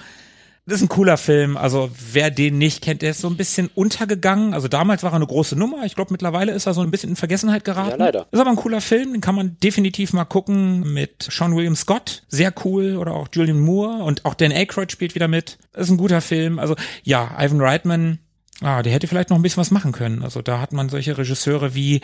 Das 0.66 0.78
ist 0.78 0.84
ein 0.84 0.90
cooler 0.90 1.18
Film. 1.18 1.58
Also 1.58 1.90
wer 2.14 2.32
den 2.32 2.58
nicht 2.58 2.82
kennt, 2.82 3.02
der 3.02 3.12
ist 3.12 3.20
so 3.20 3.28
ein 3.28 3.36
bisschen 3.36 3.70
untergegangen. 3.76 4.54
Also 4.54 4.70
damals 4.70 5.04
war 5.04 5.12
er 5.12 5.18
eine 5.18 5.28
große 5.28 5.58
Nummer. 5.58 5.84
Ich 5.84 5.96
glaube, 5.96 6.14
mittlerweile 6.14 6.54
ist 6.54 6.66
er 6.68 6.74
so 6.74 6.82
ein 6.82 6.90
bisschen 6.90 7.10
in 7.10 7.16
Vergessenheit 7.18 7.66
geraten. 7.66 8.00
Ja, 8.00 8.06
leider. 8.06 8.28
Ist 8.32 8.40
aber 8.40 8.50
ein 8.50 8.56
cooler 8.56 8.80
Film. 8.80 9.12
Den 9.12 9.20
kann 9.20 9.36
man 9.36 9.58
definitiv 9.62 10.14
mal 10.14 10.24
gucken 10.24 10.94
mit 10.94 11.28
Sean 11.30 11.54
William 11.56 11.76
Scott. 11.76 12.24
Sehr 12.30 12.54
cool. 12.64 12.96
Oder 12.96 13.14
auch 13.14 13.28
Julian 13.34 13.60
Moore. 13.60 14.04
Und 14.04 14.24
auch 14.24 14.36
Dan 14.36 14.54
Aykroyd 14.54 14.90
spielt 14.92 15.16
wieder 15.16 15.28
mit. 15.28 15.58
ist 15.76 15.90
ein 15.90 15.98
guter 15.98 16.22
Film. 16.22 16.60
Also 16.60 16.76
ja, 17.04 17.36
Ivan 17.38 17.60
Reitman. 17.60 18.20
Ah, 18.62 18.84
der 18.84 18.94
hätte 18.94 19.08
vielleicht 19.08 19.30
noch 19.30 19.38
ein 19.38 19.42
bisschen 19.42 19.62
was 19.62 19.72
machen 19.72 19.92
können. 19.92 20.24
Also 20.24 20.42
da 20.42 20.62
hat 20.62 20.74
man 20.74 20.88
solche 20.88 21.18
Regisseure 21.18 21.74
wie, 21.74 22.02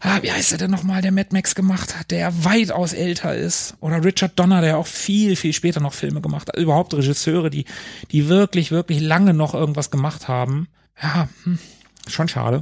ah, 0.00 0.18
wie 0.22 0.30
heißt 0.30 0.52
er 0.52 0.58
denn 0.58 0.70
nochmal, 0.70 1.02
der 1.02 1.12
Mad 1.12 1.30
Max 1.32 1.54
gemacht 1.54 1.98
hat, 1.98 2.10
der 2.10 2.44
weitaus 2.44 2.92
älter 2.92 3.34
ist. 3.34 3.74
Oder 3.80 4.02
Richard 4.04 4.38
Donner, 4.38 4.60
der 4.60 4.78
auch 4.78 4.86
viel, 4.86 5.36
viel 5.36 5.52
später 5.52 5.80
noch 5.80 5.92
Filme 5.92 6.20
gemacht 6.20 6.48
hat. 6.48 6.54
Also 6.54 6.64
überhaupt 6.64 6.94
Regisseure, 6.94 7.50
die, 7.50 7.64
die 8.12 8.28
wirklich, 8.28 8.70
wirklich 8.70 9.00
lange 9.00 9.34
noch 9.34 9.54
irgendwas 9.54 9.90
gemacht 9.90 10.28
haben. 10.28 10.68
Ja, 11.02 11.28
hm, 11.44 11.58
schon 12.06 12.28
schade. 12.28 12.60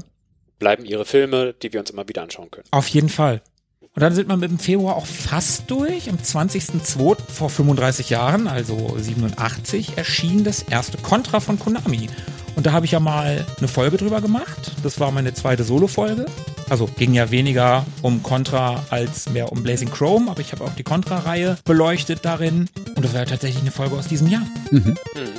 Bleiben 0.58 0.84
ihre 0.86 1.04
Filme, 1.04 1.54
die 1.62 1.72
wir 1.72 1.80
uns 1.80 1.90
immer 1.90 2.08
wieder 2.08 2.22
anschauen 2.22 2.50
können. 2.50 2.66
Auf 2.70 2.88
jeden 2.88 3.10
Fall. 3.10 3.42
Und 3.80 4.02
dann 4.02 4.14
sind 4.14 4.28
wir 4.28 4.36
mit 4.36 4.50
dem 4.50 4.58
Februar 4.58 4.96
auch 4.96 5.06
fast 5.06 5.70
durch. 5.70 6.10
Am 6.10 6.16
20.02. 6.16 7.16
vor 7.28 7.48
35 7.48 8.10
Jahren, 8.10 8.46
also 8.46 8.96
87, 8.98 9.96
erschien 9.96 10.44
das 10.44 10.62
erste 10.62 10.98
Contra 10.98 11.40
von 11.40 11.58
Konami. 11.58 12.08
Und 12.56 12.66
da 12.66 12.72
habe 12.72 12.86
ich 12.86 12.92
ja 12.92 13.00
mal 13.00 13.46
eine 13.58 13.68
Folge 13.68 13.98
drüber 13.98 14.20
gemacht. 14.20 14.72
Das 14.82 14.98
war 14.98 15.12
meine 15.12 15.34
zweite 15.34 15.62
Solo-Folge. 15.62 16.26
Also 16.68 16.86
ging 16.86 17.14
ja 17.14 17.30
weniger 17.30 17.86
um 18.02 18.22
Contra 18.22 18.82
als 18.90 19.28
mehr 19.28 19.52
um 19.52 19.62
Blazing 19.62 19.90
Chrome, 19.90 20.30
aber 20.30 20.40
ich 20.40 20.52
habe 20.52 20.64
auch 20.64 20.74
die 20.74 20.82
Contra-Reihe 20.82 21.58
beleuchtet 21.64 22.24
darin. 22.24 22.68
Und 22.96 23.04
das 23.04 23.12
war 23.12 23.20
ja 23.20 23.26
tatsächlich 23.26 23.60
eine 23.60 23.70
Folge 23.70 23.94
aus 23.94 24.08
diesem 24.08 24.26
Jahr. 24.28 24.46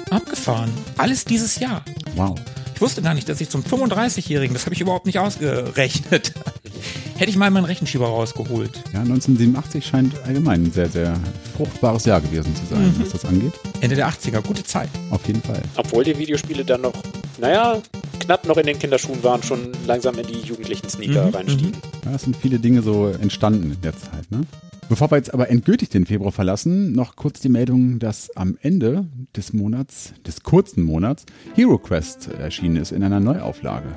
Abgefahren. 0.09 0.71
Alles 0.97 1.25
dieses 1.25 1.59
Jahr. 1.59 1.83
Wow. 2.15 2.39
Ich 2.75 2.81
wusste 2.81 3.01
gar 3.01 3.15
nicht, 3.15 3.27
dass 3.27 3.41
ich 3.41 3.49
zum 3.49 3.63
35-Jährigen, 3.63 4.53
das 4.53 4.65
habe 4.65 4.75
ich 4.75 4.81
überhaupt 4.81 5.07
nicht 5.07 5.17
ausgerechnet, 5.17 6.33
hätte 7.17 7.29
ich 7.29 7.37
mal 7.37 7.49
meinen 7.51 7.65
Rechenschieber 7.65 8.05
rausgeholt. 8.07 8.71
Ja, 8.93 8.99
1987 9.01 9.85
scheint 9.85 10.13
allgemein 10.25 10.63
ein 10.65 10.71
sehr, 10.71 10.89
sehr 10.89 11.15
fruchtbares 11.55 12.05
Jahr 12.05 12.21
gewesen 12.21 12.55
zu 12.55 12.65
sein, 12.73 12.93
was 12.99 13.09
das 13.09 13.25
angeht. 13.25 13.53
Ende 13.81 13.95
der 13.95 14.07
80er, 14.09 14.41
gute 14.41 14.63
Zeit. 14.63 14.89
Auf 15.09 15.25
jeden 15.27 15.41
Fall. 15.41 15.61
Obwohl 15.75 16.03
die 16.03 16.17
Videospiele 16.17 16.63
dann 16.63 16.81
noch, 16.81 16.93
naja, 17.39 17.81
knapp 18.19 18.45
noch 18.47 18.57
in 18.57 18.65
den 18.67 18.79
Kinderschuhen 18.79 19.23
waren, 19.23 19.41
schon 19.43 19.71
langsam 19.85 20.17
in 20.19 20.27
die 20.27 20.39
jugendlichen 20.39 20.89
Sneaker 20.89 21.27
Mhm, 21.27 21.33
reinstiegen. 21.35 21.77
Ja, 22.05 22.15
es 22.15 22.23
sind 22.23 22.35
viele 22.35 22.59
Dinge 22.59 22.81
so 22.81 23.07
entstanden 23.07 23.71
in 23.71 23.81
der 23.81 23.93
Zeit. 23.97 24.29
Ne? 24.29 24.41
Bevor 24.89 25.11
wir 25.11 25.17
jetzt 25.17 25.33
aber 25.33 25.49
endgültig 25.49 25.89
den 25.89 26.05
Februar 26.05 26.31
verlassen, 26.31 26.93
noch 26.93 27.15
kurz 27.17 27.41
die 27.41 27.49
Meldung, 27.49 27.99
dass 27.99 28.33
am 28.37 28.57
Ende 28.61 29.05
des 29.35 29.51
Monats, 29.51 30.13
des 30.25 30.43
kurzen 30.43 30.83
Monats, 30.83 31.25
Hero 31.55 31.77
Quest 31.77 32.29
erschienen 32.39 32.77
ist 32.77 32.91
in 32.93 33.03
einer 33.03 33.19
Neuauflage. 33.19 33.87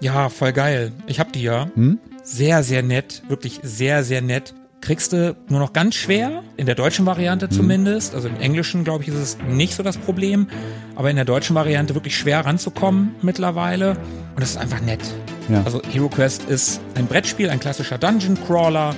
Ja, 0.00 0.28
voll 0.30 0.52
geil. 0.52 0.92
Ich 1.06 1.20
hab 1.20 1.32
die 1.32 1.42
ja. 1.42 1.68
Hm? 1.74 1.98
Sehr, 2.30 2.62
sehr 2.62 2.82
nett. 2.82 3.22
Wirklich 3.28 3.60
sehr, 3.62 4.04
sehr 4.04 4.20
nett. 4.20 4.52
Kriegst 4.82 5.14
du 5.14 5.34
nur 5.48 5.60
noch 5.60 5.72
ganz 5.72 5.94
schwer, 5.94 6.42
in 6.58 6.66
der 6.66 6.74
deutschen 6.74 7.06
Variante 7.06 7.48
zumindest. 7.48 8.14
Also 8.14 8.28
im 8.28 8.38
Englischen, 8.38 8.84
glaube 8.84 9.02
ich, 9.02 9.08
ist 9.08 9.16
es 9.16 9.38
nicht 9.48 9.74
so 9.74 9.82
das 9.82 9.96
Problem. 9.96 10.46
Aber 10.94 11.08
in 11.08 11.16
der 11.16 11.24
deutschen 11.24 11.56
Variante 11.56 11.94
wirklich 11.94 12.18
schwer 12.18 12.44
ranzukommen 12.44 13.14
mittlerweile. 13.22 13.96
Und 14.36 14.42
es 14.42 14.50
ist 14.50 14.56
einfach 14.58 14.82
nett. 14.82 15.00
Ja. 15.48 15.62
Also 15.64 15.80
Hero 15.90 16.10
Quest 16.10 16.44
ist 16.44 16.82
ein 16.96 17.06
Brettspiel, 17.06 17.48
ein 17.48 17.60
klassischer 17.60 17.96
Dungeon 17.96 18.36
Crawler. 18.46 18.94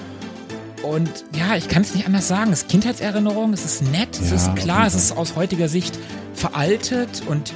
Und 0.82 1.24
ja, 1.32 1.54
ich 1.54 1.68
kann 1.68 1.82
es 1.82 1.94
nicht 1.94 2.06
anders 2.06 2.26
sagen. 2.26 2.52
Es 2.52 2.62
ist 2.62 2.68
Kindheitserinnerung, 2.68 3.52
es 3.52 3.64
ist 3.64 3.82
nett, 3.92 4.18
es 4.20 4.30
Ja, 4.30 4.36
ist 4.36 4.56
klar, 4.56 4.88
es 4.88 4.96
ist 4.96 5.16
aus 5.16 5.36
heutiger 5.36 5.68
Sicht 5.68 5.96
veraltet 6.34 7.22
und 7.28 7.54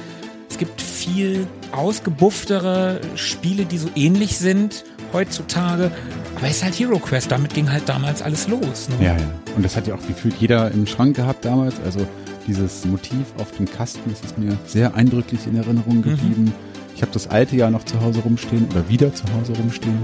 es 0.49 0.57
gibt 0.57 0.81
viel 0.81 1.47
ausgebufftere 1.73 3.01
Spiele, 3.15 3.65
die 3.65 3.77
so 3.77 3.89
ähnlich 3.95 4.37
sind 4.37 4.85
heutzutage. 5.15 5.91
Aber 6.35 6.47
es 6.47 6.57
ist 6.57 6.63
halt 6.63 6.77
Hero 6.77 6.99
Quest, 6.99 7.31
damit 7.31 7.53
ging 7.53 7.71
halt 7.71 7.87
damals 7.87 8.21
alles 8.21 8.47
los. 8.47 8.89
Ne? 8.89 9.05
Ja, 9.05 9.13
ja. 9.13 9.23
Und 9.55 9.63
das 9.63 9.75
hat 9.75 9.87
ja 9.87 9.95
auch 9.95 10.07
gefühlt 10.07 10.35
jeder 10.39 10.69
im 10.71 10.85
Schrank 10.85 11.15
gehabt 11.15 11.45
damals. 11.45 11.75
Also 11.83 12.05
dieses 12.45 12.85
Motiv 12.85 13.25
auf 13.39 13.51
dem 13.53 13.65
Kasten, 13.65 14.09
das 14.09 14.21
ist 14.21 14.37
mir 14.37 14.57
sehr 14.67 14.93
eindrücklich 14.95 15.47
in 15.47 15.55
Erinnerung 15.55 16.01
geblieben. 16.01 16.53
Ich 16.93 17.01
habe 17.01 17.11
das 17.11 17.27
alte 17.27 17.55
ja 17.55 17.69
noch 17.69 17.83
zu 17.83 17.99
Hause 18.01 18.19
rumstehen 18.19 18.67
oder 18.71 18.87
wieder 18.89 19.13
zu 19.13 19.23
Hause 19.33 19.53
rumstehen. 19.53 19.97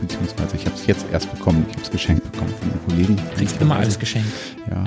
Beziehungsweise 0.00 0.56
ich 0.56 0.66
habe 0.66 0.76
es 0.76 0.86
jetzt 0.86 1.06
erst 1.12 1.32
bekommen. 1.32 1.64
Ich 1.68 1.74
habe 1.74 1.84
es 1.84 1.90
geschenkt 1.90 2.30
bekommen 2.30 2.52
von 2.60 2.70
einem 2.70 2.84
Kollegen. 2.86 3.16
Kriegst 3.36 3.60
immer 3.60 3.76
alles 3.76 3.98
geschenkt. 3.98 4.28
Ja, 4.70 4.84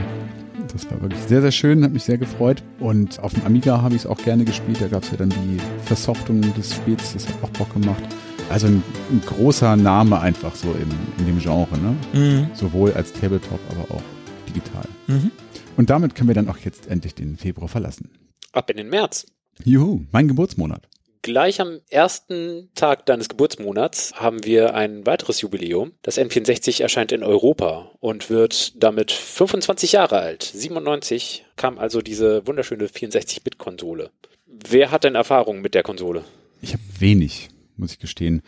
das 0.71 0.89
war 0.89 1.01
wirklich 1.01 1.21
sehr, 1.27 1.41
sehr 1.41 1.51
schön, 1.51 1.83
hat 1.83 1.91
mich 1.91 2.03
sehr 2.03 2.17
gefreut. 2.17 2.63
Und 2.79 3.19
auf 3.19 3.33
dem 3.33 3.45
Amiga 3.45 3.81
habe 3.81 3.95
ich 3.95 4.01
es 4.01 4.05
auch 4.05 4.17
gerne 4.17 4.45
gespielt. 4.45 4.79
Da 4.81 4.87
gab 4.87 5.03
es 5.03 5.11
ja 5.11 5.17
dann 5.17 5.29
die 5.29 5.57
Versoftung 5.85 6.41
des 6.53 6.75
Spiels, 6.75 7.13
das 7.13 7.27
hat 7.27 7.35
auch 7.41 7.49
Bock 7.49 7.73
gemacht. 7.73 8.03
Also 8.51 8.67
ein, 8.67 8.83
ein 9.09 9.21
großer 9.25 9.77
Name 9.77 10.19
einfach 10.19 10.55
so 10.55 10.71
im, 10.73 10.89
in 11.19 11.25
dem 11.25 11.39
Genre, 11.39 11.77
ne? 11.77 11.95
Mhm. 12.11 12.47
Sowohl 12.53 12.91
als 12.93 13.13
Tabletop, 13.13 13.59
aber 13.69 13.95
auch 13.95 14.03
digital. 14.47 14.83
Mhm. 15.07 15.31
Und 15.77 15.89
damit 15.89 16.15
können 16.15 16.27
wir 16.27 16.35
dann 16.35 16.49
auch 16.49 16.57
jetzt 16.57 16.87
endlich 16.87 17.15
den 17.15 17.37
Februar 17.37 17.69
verlassen. 17.69 18.11
Ab 18.51 18.69
in 18.69 18.77
den 18.77 18.89
März. 18.89 19.25
Juhu, 19.63 20.01
mein 20.11 20.27
Geburtsmonat. 20.27 20.87
Gleich 21.21 21.61
am 21.61 21.79
ersten 21.89 22.69
Tag 22.75 23.05
deines 23.05 23.29
Geburtsmonats 23.29 24.15
haben 24.15 24.43
wir 24.43 24.73
ein 24.73 25.05
weiteres 25.05 25.39
Jubiläum. 25.39 25.93
Das 26.01 26.17
N64 26.17 26.81
erscheint 26.81 27.11
in 27.11 27.23
Europa 27.23 27.91
und 27.99 28.29
wird 28.29 28.83
damit 28.83 29.11
25 29.11 29.93
Jahre 29.93 30.19
alt. 30.19 30.43
97 30.43 31.45
kam 31.55 31.77
also 31.77 32.01
diese 32.01 32.45
wunderschöne 32.47 32.87
64-Bit-Konsole. 32.87 34.09
Wer 34.47 34.91
hat 34.91 35.03
denn 35.03 35.15
Erfahrung 35.15 35.61
mit 35.61 35.75
der 35.75 35.83
Konsole? 35.83 36.25
Ich 36.61 36.73
habe 36.73 36.83
wenig, 36.99 37.49
muss 37.81 37.91
ich 37.91 37.99
gestehen. 37.99 38.41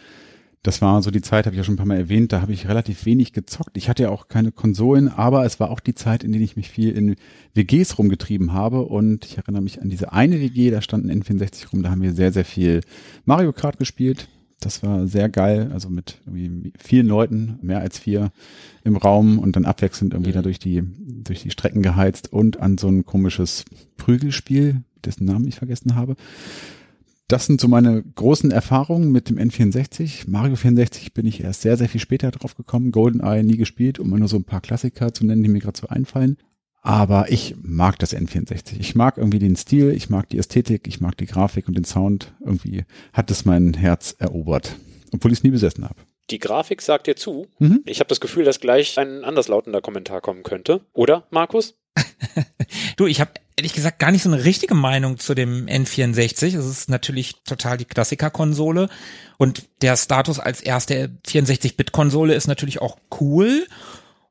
Das 0.63 0.81
war 0.81 1.01
so 1.01 1.11
die 1.11 1.21
Zeit, 1.21 1.45
habe 1.45 1.55
ich 1.55 1.57
ja 1.57 1.65
schon 1.65 1.73
ein 1.73 1.77
paar 1.77 1.85
Mal 1.85 1.97
erwähnt, 1.97 2.31
da 2.31 2.41
habe 2.41 2.53
ich 2.53 2.69
relativ 2.69 3.05
wenig 3.05 3.33
gezockt. 3.33 3.75
Ich 3.75 3.89
hatte 3.89 4.03
ja 4.03 4.09
auch 4.09 4.29
keine 4.29 4.53
Konsolen, 4.53 5.09
aber 5.09 5.45
es 5.45 5.59
war 5.59 5.69
auch 5.69 5.81
die 5.81 5.93
Zeit, 5.93 6.23
in 6.23 6.31
der 6.31 6.39
ich 6.39 6.55
mich 6.55 6.69
viel 6.69 6.91
in 6.91 7.17
WGs 7.53 7.97
rumgetrieben 7.99 8.53
habe 8.53 8.83
und 8.83 9.25
ich 9.25 9.37
erinnere 9.37 9.61
mich 9.61 9.81
an 9.81 9.89
diese 9.89 10.13
eine 10.13 10.39
WG, 10.39 10.71
da 10.71 10.81
stand 10.81 11.05
ein 11.05 11.21
N64 11.21 11.71
rum, 11.71 11.83
da 11.83 11.89
haben 11.89 12.01
wir 12.01 12.13
sehr, 12.13 12.31
sehr 12.31 12.45
viel 12.45 12.79
Mario 13.25 13.51
Kart 13.51 13.77
gespielt. 13.77 14.29
Das 14.61 14.81
war 14.81 15.05
sehr 15.07 15.27
geil, 15.27 15.71
also 15.73 15.89
mit 15.89 16.19
irgendwie 16.25 16.71
vielen 16.79 17.07
Leuten, 17.07 17.59
mehr 17.61 17.81
als 17.81 17.99
vier 17.99 18.31
im 18.85 18.95
Raum 18.95 19.39
und 19.39 19.57
dann 19.57 19.65
abwechselnd 19.65 20.13
irgendwie 20.13 20.31
da 20.31 20.41
durch 20.41 20.59
die, 20.59 20.83
durch 20.97 21.41
die 21.41 21.51
Strecken 21.51 21.81
geheizt 21.81 22.31
und 22.31 22.61
an 22.61 22.77
so 22.77 22.87
ein 22.87 23.05
komisches 23.05 23.65
Prügelspiel, 23.97 24.83
dessen 25.03 25.25
Namen 25.25 25.45
ich 25.45 25.55
vergessen 25.55 25.95
habe. 25.95 26.15
Das 27.33 27.47
sind 27.47 27.59
so 27.59 27.67
meine 27.67 28.03
großen 28.03 28.51
Erfahrungen 28.51 29.11
mit 29.11 29.27
dem 29.27 29.39
N64. 29.39 30.25
Mario 30.27 30.55
64 30.55 31.15
bin 31.15 31.25
ich 31.25 31.43
erst 31.43 31.63
sehr, 31.63 31.77
sehr 31.77 31.89
viel 31.89 31.99
später 31.99 32.29
drauf 32.29 32.53
gekommen. 32.53 32.91
GoldenEye 32.91 33.41
nie 33.41 33.57
gespielt, 33.57 33.97
um 33.97 34.11
mal 34.11 34.19
nur 34.19 34.27
so 34.27 34.37
ein 34.37 34.43
paar 34.43 34.61
Klassiker 34.61 35.15
zu 35.15 35.25
nennen, 35.25 35.41
die 35.41 35.49
mir 35.49 35.57
gerade 35.57 35.79
so 35.79 35.87
einfallen. 35.87 36.37
Aber 36.83 37.31
ich 37.31 37.55
mag 37.59 37.97
das 37.97 38.15
N64. 38.15 38.79
Ich 38.79 38.93
mag 38.93 39.17
irgendwie 39.17 39.39
den 39.39 39.55
Stil, 39.55 39.89
ich 39.93 40.11
mag 40.11 40.29
die 40.29 40.37
Ästhetik, 40.37 40.85
ich 40.85 41.01
mag 41.01 41.17
die 41.17 41.25
Grafik 41.25 41.67
und 41.67 41.75
den 41.75 41.85
Sound. 41.85 42.35
Irgendwie 42.39 42.85
hat 43.13 43.31
es 43.31 43.45
mein 43.45 43.73
Herz 43.73 44.15
erobert, 44.19 44.75
obwohl 45.11 45.31
ich 45.31 45.39
es 45.39 45.43
nie 45.43 45.49
besessen 45.49 45.85
habe. 45.85 46.01
Die 46.29 46.37
Grafik 46.37 46.83
sagt 46.83 47.07
dir 47.07 47.15
zu. 47.15 47.47
Mhm. 47.57 47.81
Ich 47.87 47.99
habe 47.99 48.09
das 48.09 48.19
Gefühl, 48.19 48.43
dass 48.43 48.59
gleich 48.59 48.99
ein 48.99 49.23
anderslautender 49.23 49.81
Kommentar 49.81 50.21
kommen 50.21 50.43
könnte. 50.43 50.81
Oder, 50.93 51.25
Markus? 51.31 51.79
du, 52.97 53.07
ich 53.07 53.21
habe 53.21 53.31
ehrlich 53.55 53.73
gesagt 53.73 53.99
gar 53.99 54.11
nicht 54.11 54.23
so 54.23 54.31
eine 54.31 54.43
richtige 54.43 54.75
Meinung 54.75 55.17
zu 55.17 55.33
dem 55.33 55.67
N64. 55.67 56.57
Es 56.57 56.65
ist 56.65 56.89
natürlich 56.89 57.43
total 57.43 57.77
die 57.77 57.85
Klassikerkonsole 57.85 58.89
und 59.37 59.69
der 59.81 59.97
Status 59.97 60.39
als 60.39 60.61
erste 60.61 61.11
64-Bit-Konsole 61.27 62.33
ist 62.33 62.47
natürlich 62.47 62.81
auch 62.81 62.97
cool 63.19 63.67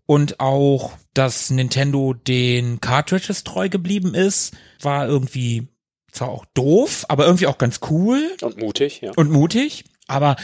und 0.06 0.40
auch, 0.40 0.92
dass 1.14 1.50
Nintendo 1.50 2.14
den 2.14 2.80
Cartridges 2.80 3.44
treu 3.44 3.68
geblieben 3.68 4.14
ist, 4.14 4.54
war 4.80 5.06
irgendwie 5.06 5.68
zwar 6.10 6.28
auch 6.28 6.44
doof, 6.54 7.06
aber 7.08 7.24
irgendwie 7.24 7.46
auch 7.46 7.58
ganz 7.58 7.80
cool. 7.90 8.36
Und 8.42 8.58
mutig, 8.58 9.00
ja. 9.00 9.12
Und 9.16 9.30
mutig. 9.30 9.84
Aber 10.12 10.36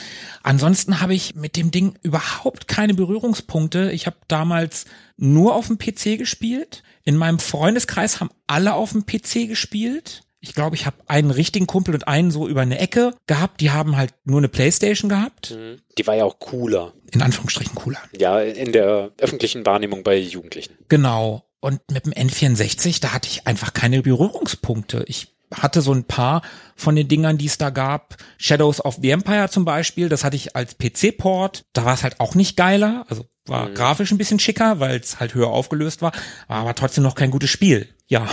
ansonsten 0.42 1.00
habe 1.00 1.14
ich 1.14 1.34
mit 1.34 1.56
dem 1.56 1.70
Ding 1.70 1.94
überhaupt 2.02 2.68
keine 2.68 2.94
Berührungspunkte. 2.94 3.92
Ich 3.92 4.06
habe 4.06 4.16
damals 4.26 4.86
nur 5.16 5.54
auf 5.54 5.66
dem 5.66 5.78
PC 5.78 6.18
gespielt. 6.18 6.82
In 7.04 7.16
meinem 7.16 7.38
Freundeskreis 7.38 8.20
haben 8.20 8.30
alle 8.46 8.74
auf 8.74 8.92
dem 8.92 9.04
PC 9.04 9.46
gespielt. 9.46 10.22
Ich 10.40 10.54
glaube, 10.54 10.76
ich 10.76 10.86
habe 10.86 10.96
einen 11.06 11.30
richtigen 11.30 11.66
Kumpel 11.66 11.94
und 11.94 12.08
einen 12.08 12.30
so 12.30 12.48
über 12.48 12.62
eine 12.62 12.78
Ecke 12.78 13.14
gehabt. 13.26 13.60
Die 13.60 13.70
haben 13.70 13.96
halt 13.96 14.14
nur 14.24 14.38
eine 14.38 14.48
Playstation 14.48 15.08
gehabt. 15.08 15.50
Mhm. 15.50 15.80
Die 15.98 16.06
war 16.06 16.14
ja 16.14 16.24
auch 16.24 16.38
cooler. 16.38 16.94
In 17.12 17.22
Anführungsstrichen 17.22 17.74
cooler. 17.74 17.98
Ja, 18.16 18.40
in 18.40 18.72
der 18.72 19.10
öffentlichen 19.18 19.66
Wahrnehmung 19.66 20.02
bei 20.02 20.16
Jugendlichen. 20.16 20.74
Genau. 20.88 21.44
Und 21.60 21.80
mit 21.90 22.06
dem 22.06 22.12
N64, 22.12 23.00
da 23.00 23.12
hatte 23.12 23.28
ich 23.28 23.46
einfach 23.46 23.74
keine 23.74 24.00
Berührungspunkte. 24.02 25.04
Ich 25.08 25.34
hatte 25.54 25.80
so 25.80 25.92
ein 25.92 26.04
paar 26.04 26.42
von 26.76 26.96
den 26.96 27.08
Dingern, 27.08 27.38
die 27.38 27.46
es 27.46 27.58
da 27.58 27.70
gab. 27.70 28.16
Shadows 28.36 28.84
of 28.84 28.98
the 29.00 29.10
Empire 29.10 29.48
zum 29.48 29.64
Beispiel, 29.64 30.08
das 30.08 30.24
hatte 30.24 30.36
ich 30.36 30.54
als 30.56 30.76
PC-Port. 30.78 31.64
Da 31.72 31.84
war 31.84 31.94
es 31.94 32.02
halt 32.02 32.20
auch 32.20 32.34
nicht 32.34 32.56
geiler. 32.56 33.06
Also 33.08 33.26
war 33.46 33.68
mhm. 33.68 33.74
grafisch 33.74 34.10
ein 34.10 34.18
bisschen 34.18 34.38
schicker, 34.38 34.80
weil 34.80 34.98
es 35.00 35.20
halt 35.20 35.34
höher 35.34 35.48
aufgelöst 35.48 36.02
war, 36.02 36.12
war 36.46 36.58
aber 36.58 36.74
trotzdem 36.74 37.04
noch 37.04 37.14
kein 37.14 37.30
gutes 37.30 37.50
Spiel. 37.50 37.88
Ja. 38.06 38.28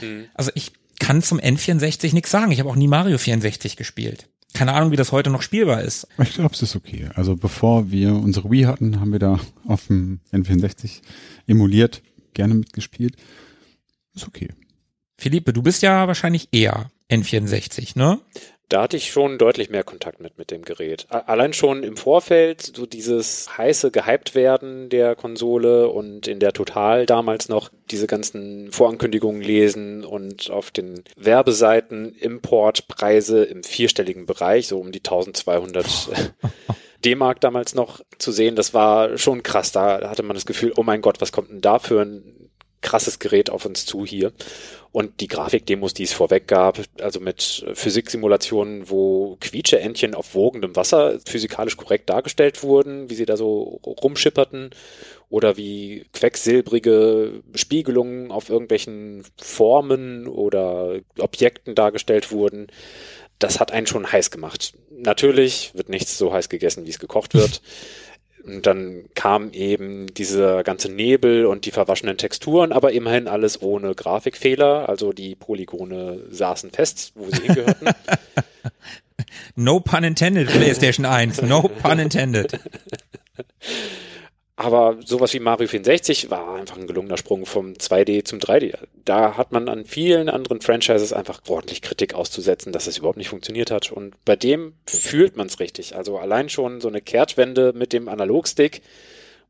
Mhm. 0.00 0.26
Also 0.34 0.50
ich 0.54 0.72
kann 0.98 1.22
zum 1.22 1.38
N64 1.38 2.14
nichts 2.14 2.30
sagen. 2.30 2.52
Ich 2.52 2.60
habe 2.60 2.70
auch 2.70 2.76
nie 2.76 2.88
Mario 2.88 3.18
64 3.18 3.76
gespielt. 3.76 4.28
Keine 4.54 4.72
Ahnung, 4.72 4.90
wie 4.90 4.96
das 4.96 5.12
heute 5.12 5.28
noch 5.28 5.42
spielbar 5.42 5.82
ist. 5.82 6.08
Ich 6.18 6.34
glaube, 6.34 6.54
es 6.54 6.62
ist 6.62 6.76
okay. 6.76 7.10
Also 7.14 7.36
bevor 7.36 7.90
wir 7.90 8.14
unsere 8.14 8.50
Wii 8.50 8.62
hatten, 8.62 9.00
haben 9.00 9.12
wir 9.12 9.18
da 9.18 9.38
auf 9.66 9.88
dem 9.88 10.20
N64 10.32 11.02
emuliert, 11.46 12.02
gerne 12.32 12.54
mitgespielt. 12.54 13.16
Ist 14.14 14.26
okay. 14.26 14.48
Philippe, 15.18 15.52
du 15.52 15.62
bist 15.62 15.82
ja 15.82 16.06
wahrscheinlich 16.06 16.48
eher 16.52 16.90
N64, 17.10 17.98
ne? 17.98 18.20
Da 18.68 18.82
hatte 18.82 18.96
ich 18.96 19.12
schon 19.12 19.38
deutlich 19.38 19.70
mehr 19.70 19.84
Kontakt 19.84 20.20
mit, 20.20 20.38
mit 20.38 20.50
dem 20.50 20.62
Gerät. 20.62 21.06
Allein 21.08 21.52
schon 21.52 21.84
im 21.84 21.96
Vorfeld, 21.96 22.72
so 22.74 22.84
dieses 22.84 23.56
heiße 23.56 23.92
gehypt 23.92 24.34
werden 24.34 24.88
der 24.88 25.14
Konsole 25.14 25.88
und 25.88 26.26
in 26.26 26.40
der 26.40 26.52
Total 26.52 27.06
damals 27.06 27.48
noch 27.48 27.70
diese 27.92 28.08
ganzen 28.08 28.72
Vorankündigungen 28.72 29.40
lesen 29.40 30.04
und 30.04 30.50
auf 30.50 30.72
den 30.72 31.04
Werbeseiten 31.16 32.12
Importpreise 32.12 33.44
im 33.44 33.62
vierstelligen 33.62 34.26
Bereich, 34.26 34.66
so 34.66 34.80
um 34.80 34.90
die 34.90 34.98
1200 34.98 35.86
D-Mark 37.04 37.40
damals 37.40 37.76
noch 37.76 38.00
zu 38.18 38.32
sehen, 38.32 38.56
das 38.56 38.74
war 38.74 39.16
schon 39.16 39.44
krass. 39.44 39.70
Da 39.70 40.10
hatte 40.10 40.24
man 40.24 40.34
das 40.34 40.46
Gefühl, 40.46 40.72
oh 40.76 40.82
mein 40.82 41.02
Gott, 41.02 41.20
was 41.20 41.30
kommt 41.30 41.50
denn 41.50 41.60
da 41.60 41.78
für 41.78 42.00
ein 42.00 42.35
krasses 42.82 43.18
Gerät 43.18 43.50
auf 43.50 43.64
uns 43.64 43.86
zu 43.86 44.04
hier. 44.04 44.32
Und 44.92 45.20
die 45.20 45.28
Grafikdemos, 45.28 45.92
die 45.92 46.04
es 46.04 46.12
vorweg 46.12 46.48
gab, 46.48 46.80
also 47.00 47.20
mit 47.20 47.66
Physiksimulationen, 47.74 48.88
wo 48.88 49.36
Quietscheentchen 49.40 50.14
auf 50.14 50.34
wogendem 50.34 50.74
Wasser 50.74 51.18
physikalisch 51.26 51.76
korrekt 51.76 52.08
dargestellt 52.08 52.62
wurden, 52.62 53.10
wie 53.10 53.14
sie 53.14 53.26
da 53.26 53.36
so 53.36 53.80
rumschipperten, 53.84 54.70
oder 55.28 55.56
wie 55.56 56.06
quecksilbrige 56.12 57.42
Spiegelungen 57.54 58.30
auf 58.30 58.48
irgendwelchen 58.48 59.24
Formen 59.36 60.28
oder 60.28 61.00
Objekten 61.18 61.74
dargestellt 61.74 62.30
wurden. 62.30 62.68
Das 63.38 63.60
hat 63.60 63.72
einen 63.72 63.86
schon 63.86 64.10
heiß 64.10 64.30
gemacht. 64.30 64.74
Natürlich 64.90 65.72
wird 65.74 65.88
nichts 65.88 66.16
so 66.16 66.32
heiß 66.32 66.48
gegessen, 66.48 66.86
wie 66.86 66.90
es 66.90 66.98
gekocht 66.98 67.34
wird. 67.34 67.60
Und 68.46 68.66
dann 68.66 69.06
kam 69.14 69.52
eben 69.52 70.06
dieser 70.14 70.62
ganze 70.62 70.90
Nebel 70.90 71.46
und 71.46 71.64
die 71.64 71.72
verwaschenen 71.72 72.16
Texturen, 72.16 72.72
aber 72.72 72.92
immerhin 72.92 73.26
alles 73.26 73.60
ohne 73.60 73.94
Grafikfehler. 73.94 74.88
Also 74.88 75.12
die 75.12 75.34
Polygone 75.34 76.22
saßen 76.30 76.70
fest, 76.70 77.12
wo 77.16 77.28
sie 77.28 77.42
hingehörten. 77.42 77.88
no 79.56 79.80
pun 79.80 80.04
intended, 80.04 80.48
PlayStation 80.48 81.04
1. 81.04 81.42
No 81.42 81.62
pun 81.62 81.98
intended. 81.98 82.60
Aber 84.58 84.96
sowas 85.04 85.34
wie 85.34 85.40
Mario 85.40 85.68
64 85.68 86.30
war 86.30 86.54
einfach 86.54 86.78
ein 86.78 86.86
gelungener 86.86 87.18
Sprung 87.18 87.44
vom 87.44 87.74
2D 87.74 88.24
zum 88.24 88.38
3D. 88.38 88.74
Da 89.04 89.36
hat 89.36 89.52
man 89.52 89.68
an 89.68 89.84
vielen 89.84 90.30
anderen 90.30 90.62
Franchises 90.62 91.12
einfach 91.12 91.42
ordentlich 91.46 91.82
Kritik 91.82 92.14
auszusetzen, 92.14 92.72
dass 92.72 92.86
es 92.86 92.96
überhaupt 92.96 93.18
nicht 93.18 93.28
funktioniert 93.28 93.70
hat. 93.70 93.92
Und 93.92 94.14
bei 94.24 94.34
dem 94.34 94.72
fühlt 94.86 95.36
man 95.36 95.48
es 95.48 95.60
richtig. 95.60 95.94
Also 95.94 96.16
allein 96.16 96.48
schon 96.48 96.80
so 96.80 96.88
eine 96.88 97.02
Kehrtwende 97.02 97.74
mit 97.74 97.92
dem 97.92 98.08
Analogstick, 98.08 98.80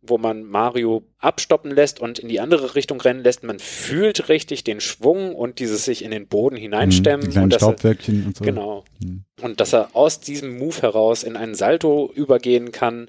wo 0.02 0.18
man 0.18 0.42
Mario 0.42 1.04
abstoppen 1.18 1.70
lässt 1.70 2.00
und 2.00 2.18
in 2.18 2.28
die 2.28 2.40
andere 2.40 2.74
Richtung 2.74 3.00
rennen 3.00 3.22
lässt. 3.22 3.44
Man 3.44 3.60
fühlt 3.60 4.28
richtig 4.28 4.64
den 4.64 4.80
Schwung 4.80 5.36
und 5.36 5.60
dieses 5.60 5.84
sich 5.84 6.04
in 6.04 6.10
den 6.10 6.26
Boden 6.26 6.56
hineinstemmen. 6.56 7.30
Die 7.30 7.38
und 7.38 7.54
Staubwölkchen 7.54 8.26
und 8.26 8.36
so. 8.36 8.44
Genau. 8.44 8.84
Mhm. 9.00 9.22
Und 9.40 9.60
dass 9.60 9.72
er 9.72 9.90
aus 9.94 10.18
diesem 10.18 10.58
Move 10.58 10.82
heraus 10.82 11.22
in 11.22 11.36
einen 11.36 11.54
Salto 11.54 12.10
übergehen 12.12 12.72
kann 12.72 13.08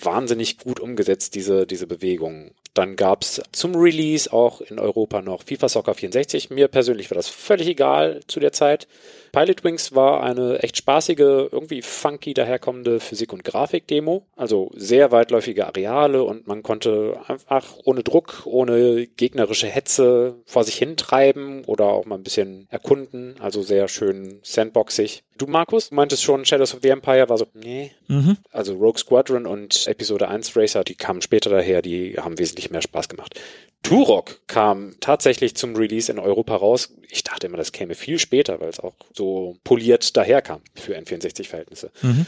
wahnsinnig 0.00 0.58
gut 0.58 0.80
umgesetzt, 0.80 1.34
diese, 1.34 1.66
diese 1.66 1.86
Bewegung. 1.86 2.52
Dann 2.76 2.96
gab's 2.96 3.40
zum 3.52 3.74
Release 3.74 4.30
auch 4.30 4.60
in 4.60 4.78
Europa 4.78 5.22
noch 5.22 5.42
FIFA 5.44 5.68
Soccer 5.70 5.94
64. 5.94 6.50
Mir 6.50 6.68
persönlich 6.68 7.10
war 7.10 7.16
das 7.16 7.28
völlig 7.28 7.68
egal 7.68 8.20
zu 8.26 8.38
der 8.38 8.52
Zeit. 8.52 8.86
Pilot 9.32 9.64
Wings 9.64 9.94
war 9.94 10.22
eine 10.22 10.62
echt 10.62 10.76
spaßige, 10.76 11.18
irgendwie 11.18 11.80
funky 11.80 12.34
daherkommende 12.34 13.00
Physik- 13.00 13.32
und 13.32 13.44
Grafik-Demo. 13.44 14.26
Also 14.36 14.70
sehr 14.74 15.10
weitläufige 15.10 15.66
Areale 15.66 16.22
und 16.22 16.46
man 16.46 16.62
konnte 16.62 17.18
einfach 17.28 17.76
ohne 17.84 18.02
Druck, 18.02 18.42
ohne 18.44 19.06
gegnerische 19.06 19.68
Hetze 19.68 20.36
vor 20.44 20.64
sich 20.64 20.76
hintreiben 20.76 21.64
oder 21.64 21.86
auch 21.86 22.04
mal 22.04 22.16
ein 22.16 22.24
bisschen 22.24 22.66
erkunden. 22.70 23.36
Also 23.40 23.62
sehr 23.62 23.88
schön 23.88 24.40
sandboxig. 24.42 25.22
Du, 25.38 25.46
Markus, 25.46 25.90
meintest 25.90 26.22
schon, 26.22 26.44
Shadows 26.44 26.74
of 26.74 26.80
the 26.82 26.88
Empire 26.88 27.28
war 27.28 27.38
so, 27.38 27.46
nee. 27.54 27.92
Mhm. 28.08 28.38
Also 28.50 28.74
Rogue 28.74 28.98
Squadron 28.98 29.46
und 29.46 29.86
Episode 29.86 30.28
1 30.28 30.56
Racer, 30.56 30.84
die 30.84 30.94
kamen 30.94 31.20
später 31.20 31.50
daher, 31.50 31.82
die 31.82 32.16
haben 32.18 32.38
wesentlich 32.38 32.70
mehr 32.70 32.82
Spaß 32.82 33.08
gemacht. 33.08 33.38
Turok 33.82 34.40
kam 34.46 34.96
tatsächlich 35.00 35.54
zum 35.54 35.76
Release 35.76 36.10
in 36.10 36.18
Europa 36.18 36.56
raus. 36.56 36.92
Ich 37.08 37.22
dachte 37.22 37.46
immer, 37.46 37.56
das 37.56 37.72
käme 37.72 37.94
viel 37.94 38.18
später, 38.18 38.60
weil 38.60 38.68
es 38.68 38.80
auch 38.80 38.94
so 39.12 39.56
poliert 39.62 40.16
daherkam 40.16 40.60
für 40.74 40.96
N64-Verhältnisse. 40.96 41.90
Mhm. 42.02 42.26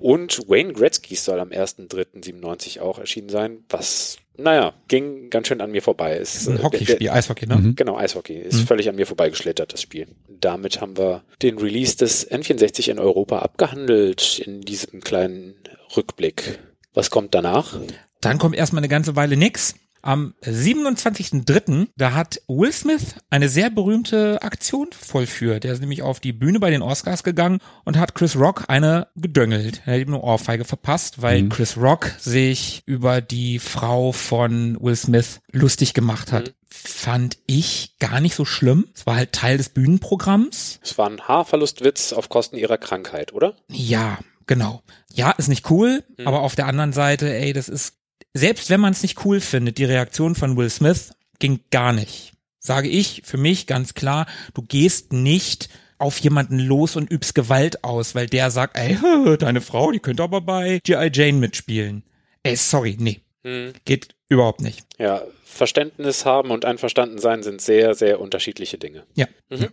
Und 0.00 0.48
Wayne 0.48 0.72
Gretzky 0.72 1.14
soll 1.14 1.40
am 1.40 1.50
1.3.97 1.50 2.80
auch 2.80 2.98
erschienen 2.98 3.28
sein, 3.28 3.64
was, 3.68 4.16
naja, 4.36 4.72
ging 4.88 5.28
ganz 5.28 5.48
schön 5.48 5.60
an 5.60 5.70
mir 5.70 5.82
vorbei. 5.82 6.16
Ist 6.16 6.48
ein 6.48 6.62
Hockeyspiel, 6.62 7.10
Eishockey, 7.10 7.46
ne? 7.46 7.56
Mhm. 7.56 7.76
Genau, 7.76 7.98
Eishockey. 7.98 8.34
Ist 8.34 8.60
mhm. 8.60 8.66
völlig 8.66 8.88
an 8.88 8.96
mir 8.96 9.06
vorbeigeschlittert, 9.06 9.74
das 9.74 9.82
Spiel. 9.82 10.08
Damit 10.28 10.80
haben 10.80 10.96
wir 10.96 11.22
den 11.42 11.58
Release 11.58 11.96
des 11.96 12.30
N64 12.30 12.90
in 12.90 12.98
Europa 12.98 13.40
abgehandelt 13.40 14.38
in 14.38 14.62
diesem 14.62 15.02
kleinen 15.02 15.54
Rückblick. 15.94 16.58
Was 16.94 17.10
kommt 17.10 17.34
danach? 17.34 17.78
Dann 18.22 18.38
kommt 18.38 18.56
erstmal 18.56 18.80
eine 18.80 18.88
ganze 18.88 19.16
Weile 19.16 19.36
nix. 19.36 19.74
Am 20.02 20.34
27.03. 20.42 21.88
da 21.96 22.14
hat 22.14 22.40
Will 22.48 22.72
Smith 22.72 23.14
eine 23.28 23.48
sehr 23.48 23.70
berühmte 23.70 24.42
Aktion 24.42 24.88
vollführt. 24.92 25.64
Der 25.64 25.72
ist 25.72 25.80
nämlich 25.80 26.02
auf 26.02 26.20
die 26.20 26.32
Bühne 26.32 26.58
bei 26.58 26.70
den 26.70 26.82
Oscars 26.82 27.22
gegangen 27.22 27.58
und 27.84 27.98
hat 27.98 28.14
Chris 28.14 28.36
Rock 28.36 28.64
eine 28.68 29.08
gedöngelt. 29.16 29.82
Er 29.84 29.94
hat 29.94 30.00
ihm 30.00 30.08
eine 30.08 30.22
Ohrfeige 30.22 30.64
verpasst, 30.64 31.20
weil 31.22 31.42
mhm. 31.42 31.48
Chris 31.50 31.76
Rock 31.76 32.12
sich 32.18 32.82
über 32.86 33.20
die 33.20 33.58
Frau 33.58 34.12
von 34.12 34.78
Will 34.80 34.96
Smith 34.96 35.40
lustig 35.52 35.92
gemacht 35.92 36.32
hat. 36.32 36.48
Mhm. 36.48 36.54
Fand 36.72 37.38
ich 37.46 37.96
gar 37.98 38.20
nicht 38.20 38.34
so 38.34 38.44
schlimm. 38.44 38.86
Es 38.94 39.06
war 39.06 39.16
halt 39.16 39.32
Teil 39.32 39.58
des 39.58 39.68
Bühnenprogramms. 39.70 40.80
Es 40.82 40.96
war 40.96 41.10
ein 41.10 41.20
Haarverlustwitz 41.20 42.12
auf 42.12 42.28
Kosten 42.28 42.56
ihrer 42.56 42.78
Krankheit, 42.78 43.32
oder? 43.32 43.56
Ja, 43.68 44.18
genau. 44.46 44.82
Ja, 45.12 45.32
ist 45.32 45.48
nicht 45.48 45.70
cool, 45.70 46.04
mhm. 46.16 46.26
aber 46.26 46.40
auf 46.40 46.54
der 46.54 46.66
anderen 46.66 46.92
Seite, 46.92 47.32
ey, 47.34 47.52
das 47.52 47.68
ist 47.68 47.99
selbst 48.34 48.70
wenn 48.70 48.80
man 48.80 48.92
es 48.92 49.02
nicht 49.02 49.24
cool 49.24 49.40
findet, 49.40 49.78
die 49.78 49.84
Reaktion 49.84 50.34
von 50.34 50.56
Will 50.56 50.70
Smith 50.70 51.12
ging 51.38 51.60
gar 51.70 51.92
nicht. 51.92 52.32
Sage 52.58 52.88
ich 52.88 53.22
für 53.24 53.38
mich 53.38 53.66
ganz 53.66 53.94
klar, 53.94 54.26
du 54.54 54.62
gehst 54.62 55.12
nicht 55.12 55.68
auf 55.98 56.18
jemanden 56.18 56.58
los 56.58 56.96
und 56.96 57.10
übst 57.10 57.34
Gewalt 57.34 57.84
aus, 57.84 58.14
weil 58.14 58.26
der 58.26 58.50
sagt, 58.50 58.76
ey, 58.76 58.98
deine 59.38 59.60
Frau, 59.60 59.90
die 59.92 59.98
könnte 59.98 60.22
aber 60.22 60.40
bei 60.40 60.80
G.I. 60.82 61.10
Jane 61.12 61.38
mitspielen. 61.38 62.02
Ey, 62.42 62.56
sorry, 62.56 62.96
nee. 62.98 63.20
Hm. 63.44 63.72
Geht 63.84 64.14
überhaupt 64.28 64.60
nicht. 64.60 64.86
Ja, 64.98 65.22
Verständnis 65.44 66.24
haben 66.24 66.50
und 66.50 66.64
einverstanden 66.64 67.18
sein 67.18 67.42
sind 67.42 67.60
sehr, 67.60 67.94
sehr 67.94 68.20
unterschiedliche 68.20 68.78
Dinge. 68.78 69.04
Ja. 69.14 69.26
Mhm. 69.50 69.68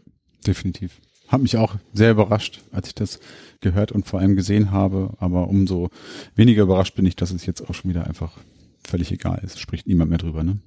Definitiv. 0.45 0.99
Hat 1.27 1.41
mich 1.41 1.57
auch 1.57 1.75
sehr 1.93 2.11
überrascht, 2.11 2.61
als 2.71 2.87
ich 2.87 2.95
das 2.95 3.19
gehört 3.61 3.91
und 3.91 4.05
vor 4.05 4.19
allem 4.19 4.35
gesehen 4.35 4.71
habe. 4.71 5.13
Aber 5.19 5.47
umso 5.47 5.89
weniger 6.35 6.63
überrascht 6.63 6.95
bin 6.95 7.05
ich, 7.05 7.15
dass 7.15 7.31
es 7.31 7.45
jetzt 7.45 7.67
auch 7.67 7.73
schon 7.73 7.89
wieder 7.89 8.07
einfach 8.07 8.37
völlig 8.85 9.11
egal 9.11 9.41
ist. 9.43 9.59
Spricht 9.59 9.87
niemand 9.87 10.09
mehr 10.09 10.19
drüber, 10.19 10.43
ne? 10.43 10.59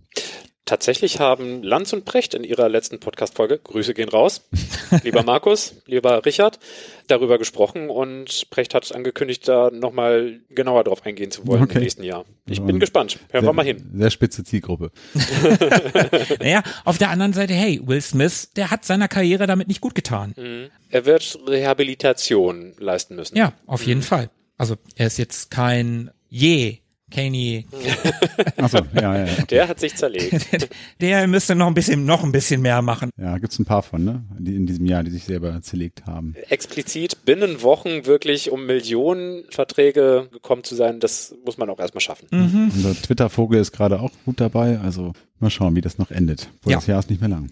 Tatsächlich 0.66 1.18
haben 1.18 1.62
Lanz 1.64 1.92
und 1.92 2.04
Precht 2.04 2.34
in 2.34 2.44
ihrer 2.44 2.68
letzten 2.68 3.00
Podcast-Folge, 3.00 3.58
Grüße 3.58 3.92
gehen 3.92 4.08
raus, 4.08 4.42
lieber 5.02 5.24
Markus, 5.24 5.74
lieber 5.86 6.24
Richard, 6.24 6.61
darüber 7.08 7.38
gesprochen 7.38 7.90
und 7.90 8.48
Precht 8.50 8.74
hat 8.74 8.94
angekündigt, 8.94 9.48
da 9.48 9.70
nochmal 9.72 10.38
genauer 10.50 10.84
drauf 10.84 11.04
eingehen 11.04 11.32
zu 11.32 11.44
wollen 11.46 11.62
Okay. 11.64 11.78
im 11.78 11.82
nächsten 11.82 12.02
Jahr. 12.04 12.24
Ich 12.46 12.58
Ja. 12.58 12.64
bin 12.64 12.78
gespannt. 12.78 13.18
Hören 13.30 13.42
wir 13.44 13.48
sehr, 13.48 13.52
mal 13.52 13.64
hin. 13.64 13.90
Sehr 13.94 14.11
spitze 14.11 14.44
Zielgruppe. 14.44 14.92
Naja, 16.40 16.62
auf 16.84 16.98
der 16.98 17.11
anderen 17.11 17.32
Seite, 17.32 17.52
hey, 17.54 17.80
Will 17.84 18.00
Smith, 18.00 18.50
der 18.54 18.70
hat 18.70 18.84
seiner 18.84 19.08
Karriere 19.08 19.46
damit 19.46 19.68
nicht 19.68 19.80
gut 19.80 19.94
getan. 19.94 20.34
Mhm. 20.36 20.70
Er 20.90 21.04
wird 21.06 21.38
Rehabilitation 21.48 22.74
leisten 22.78 23.16
müssen. 23.16 23.36
Ja, 23.36 23.52
auf 23.66 23.84
jeden 23.84 24.02
Fall. 24.02 24.30
Also 24.56 24.76
er 24.94 25.06
ist 25.06 25.18
jetzt 25.18 25.50
kein 25.50 26.11
je 26.28 26.78
Kanye. 27.11 27.64
Achso, 28.56 28.78
ja, 28.94 29.16
ja, 29.16 29.26
ja. 29.26 29.44
Der 29.46 29.68
hat 29.68 29.80
sich 29.80 29.94
zerlegt. 29.96 30.68
Der 31.00 31.26
müsste 31.26 31.54
noch 31.54 31.66
ein 31.66 31.74
bisschen, 31.74 32.04
noch 32.04 32.24
ein 32.24 32.32
bisschen 32.32 32.62
mehr 32.62 32.82
machen. 32.82 33.11
Ja, 33.16 33.38
gibt's 33.38 33.58
ein 33.58 33.64
paar 33.64 33.82
von, 33.82 34.04
ne? 34.04 34.24
Die 34.38 34.54
in 34.54 34.66
diesem 34.66 34.86
Jahr, 34.86 35.02
die 35.02 35.11
sich 35.11 35.24
selber 35.24 35.61
zerlegt 35.62 36.06
haben. 36.06 36.34
Explizit 36.48 37.24
binnen 37.24 37.62
Wochen 37.62 38.06
wirklich 38.06 38.50
um 38.50 38.66
Millionen 38.66 39.44
Verträge 39.50 40.28
gekommen 40.32 40.64
zu 40.64 40.74
sein, 40.74 41.00
das 41.00 41.34
muss 41.44 41.58
man 41.58 41.68
auch 41.70 41.78
erstmal 41.78 42.00
schaffen. 42.00 42.28
Mhm. 42.30 42.70
Unser 42.74 42.94
Twitter-Vogel 42.94 43.61
ist 43.61 43.72
gerade 43.72 44.00
auch 44.00 44.11
gut 44.24 44.40
dabei, 44.40 44.78
also 44.78 45.12
mal 45.38 45.50
schauen, 45.50 45.76
wie 45.76 45.80
das 45.80 45.98
noch 45.98 46.11
endet. 46.11 46.48
Ja. 46.64 46.76
das 46.76 46.86
Jahr 46.86 46.98
ist 47.00 47.11
nicht 47.11 47.20
mehr 47.20 47.30
lang. 47.30 47.50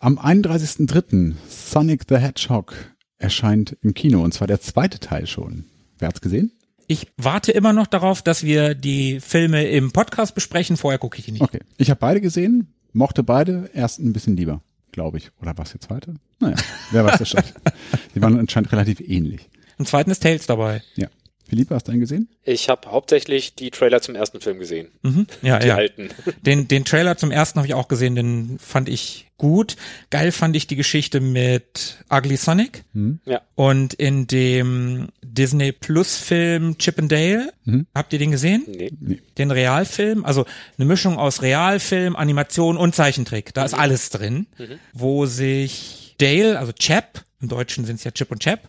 Am 0.00 0.18
31.03. 0.18 1.34
Sonic 1.48 2.02
the 2.08 2.16
Hedgehog 2.16 2.74
erscheint 3.18 3.76
im 3.82 3.94
Kino 3.94 4.22
und 4.22 4.32
zwar 4.32 4.46
der 4.46 4.60
zweite 4.60 5.00
Teil 5.00 5.26
schon. 5.26 5.64
Wer 5.98 6.08
hat's 6.08 6.20
gesehen? 6.20 6.52
Ich 6.90 7.06
warte 7.18 7.52
immer 7.52 7.74
noch 7.74 7.86
darauf, 7.86 8.22
dass 8.22 8.44
wir 8.44 8.74
die 8.74 9.20
Filme 9.20 9.66
im 9.66 9.92
Podcast 9.92 10.34
besprechen. 10.34 10.78
Vorher 10.78 10.98
gucke 10.98 11.18
ich 11.18 11.26
die 11.26 11.32
nicht. 11.32 11.42
Okay. 11.42 11.60
Ich 11.76 11.90
habe 11.90 12.00
beide 12.00 12.22
gesehen, 12.22 12.72
mochte 12.94 13.22
beide, 13.22 13.70
erst 13.74 13.98
ein 13.98 14.14
bisschen 14.14 14.38
lieber, 14.38 14.62
glaube 14.90 15.18
ich. 15.18 15.30
Oder 15.42 15.52
was 15.58 15.72
der 15.72 15.82
zweite? 15.82 16.14
Naja, 16.40 16.56
wer 16.90 17.04
weiß 17.04 17.18
das 17.18 17.28
schon. 17.28 17.42
Die 18.14 18.22
waren 18.22 18.38
anscheinend 18.38 18.72
relativ 18.72 19.00
ähnlich. 19.00 19.50
Im 19.78 19.84
zweiten 19.84 20.10
ist 20.10 20.22
Tales 20.22 20.46
dabei. 20.46 20.82
Ja. 20.96 21.08
Philippe, 21.48 21.74
hast 21.74 21.88
du 21.88 21.92
einen 21.92 22.00
gesehen? 22.00 22.28
Ich 22.44 22.68
habe 22.68 22.90
hauptsächlich 22.90 23.54
die 23.54 23.70
Trailer 23.70 24.02
zum 24.02 24.14
ersten 24.14 24.40
Film 24.40 24.58
gesehen. 24.58 24.88
Mhm. 25.02 25.26
Ja, 25.42 25.58
Die 25.58 25.68
ja. 25.68 25.76
alten. 25.76 26.10
Den, 26.42 26.68
den 26.68 26.84
Trailer 26.84 27.16
zum 27.16 27.30
ersten 27.30 27.58
habe 27.58 27.66
ich 27.66 27.74
auch 27.74 27.88
gesehen, 27.88 28.14
den 28.14 28.58
fand 28.58 28.88
ich 28.88 29.26
gut. 29.38 29.76
Geil 30.10 30.30
fand 30.32 30.56
ich 30.56 30.66
die 30.66 30.76
Geschichte 30.76 31.20
mit 31.20 32.04
Ugly 32.10 32.36
Sonic. 32.36 32.84
Ja. 33.24 33.40
Und 33.54 33.94
in 33.94 34.26
dem 34.26 35.08
Disney 35.22 35.72
Plus 35.72 36.16
Film 36.16 36.76
Chip 36.78 36.98
and 36.98 37.10
Dale, 37.10 37.52
habt 37.94 38.12
ihr 38.12 38.18
den 38.18 38.30
gesehen? 38.30 38.64
Nee. 38.66 39.20
Den 39.38 39.50
Realfilm, 39.50 40.24
also 40.24 40.44
eine 40.76 40.86
Mischung 40.86 41.16
aus 41.18 41.40
Realfilm, 41.42 42.16
Animation 42.16 42.76
und 42.76 42.94
Zeichentrick. 42.94 43.54
Da 43.54 43.64
ist 43.64 43.74
alles 43.74 44.10
drin, 44.10 44.46
wo 44.92 45.26
sich 45.26 46.14
Dale, 46.18 46.58
also 46.58 46.72
Chap, 46.72 47.24
im 47.40 47.48
Deutschen 47.48 47.84
sind 47.84 47.96
es 47.96 48.04
ja 48.04 48.10
Chip 48.10 48.30
und 48.32 48.40
Chap, 48.40 48.68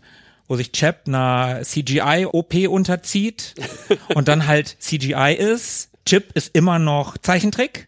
wo 0.49 0.57
sich 0.57 0.73
Chap 0.73 1.03
einer 1.07 1.61
CGI-OP 1.63 2.67
unterzieht 2.67 3.55
und 4.15 4.27
dann 4.27 4.47
halt 4.47 4.75
CGI 4.79 5.35
ist. 5.39 5.91
Chip 6.05 6.31
ist 6.33 6.53
immer 6.55 6.79
noch 6.79 7.17
Zeichentrick. 7.17 7.87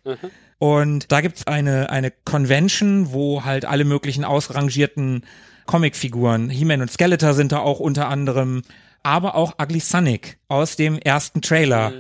Und 0.60 1.12
da 1.12 1.22
gibt's 1.22 1.48
eine, 1.48 1.90
eine 1.90 2.12
Convention, 2.24 3.12
wo 3.12 3.44
halt 3.44 3.66
alle 3.66 3.84
möglichen 3.84 4.24
ausrangierten 4.24 5.24
Comicfiguren, 5.66 6.50
He-Man 6.50 6.82
und 6.82 6.92
Skeletor 6.92 7.34
sind 7.34 7.52
da 7.52 7.60
auch 7.60 7.80
unter 7.80 8.10
anderem, 8.10 8.62
aber 9.04 9.36
auch 9.36 9.56
Ugly 9.60 9.80
Sonic 9.80 10.38
aus 10.48 10.76
dem 10.76 11.00
ersten 11.00 11.42
Trailer, 11.42 11.94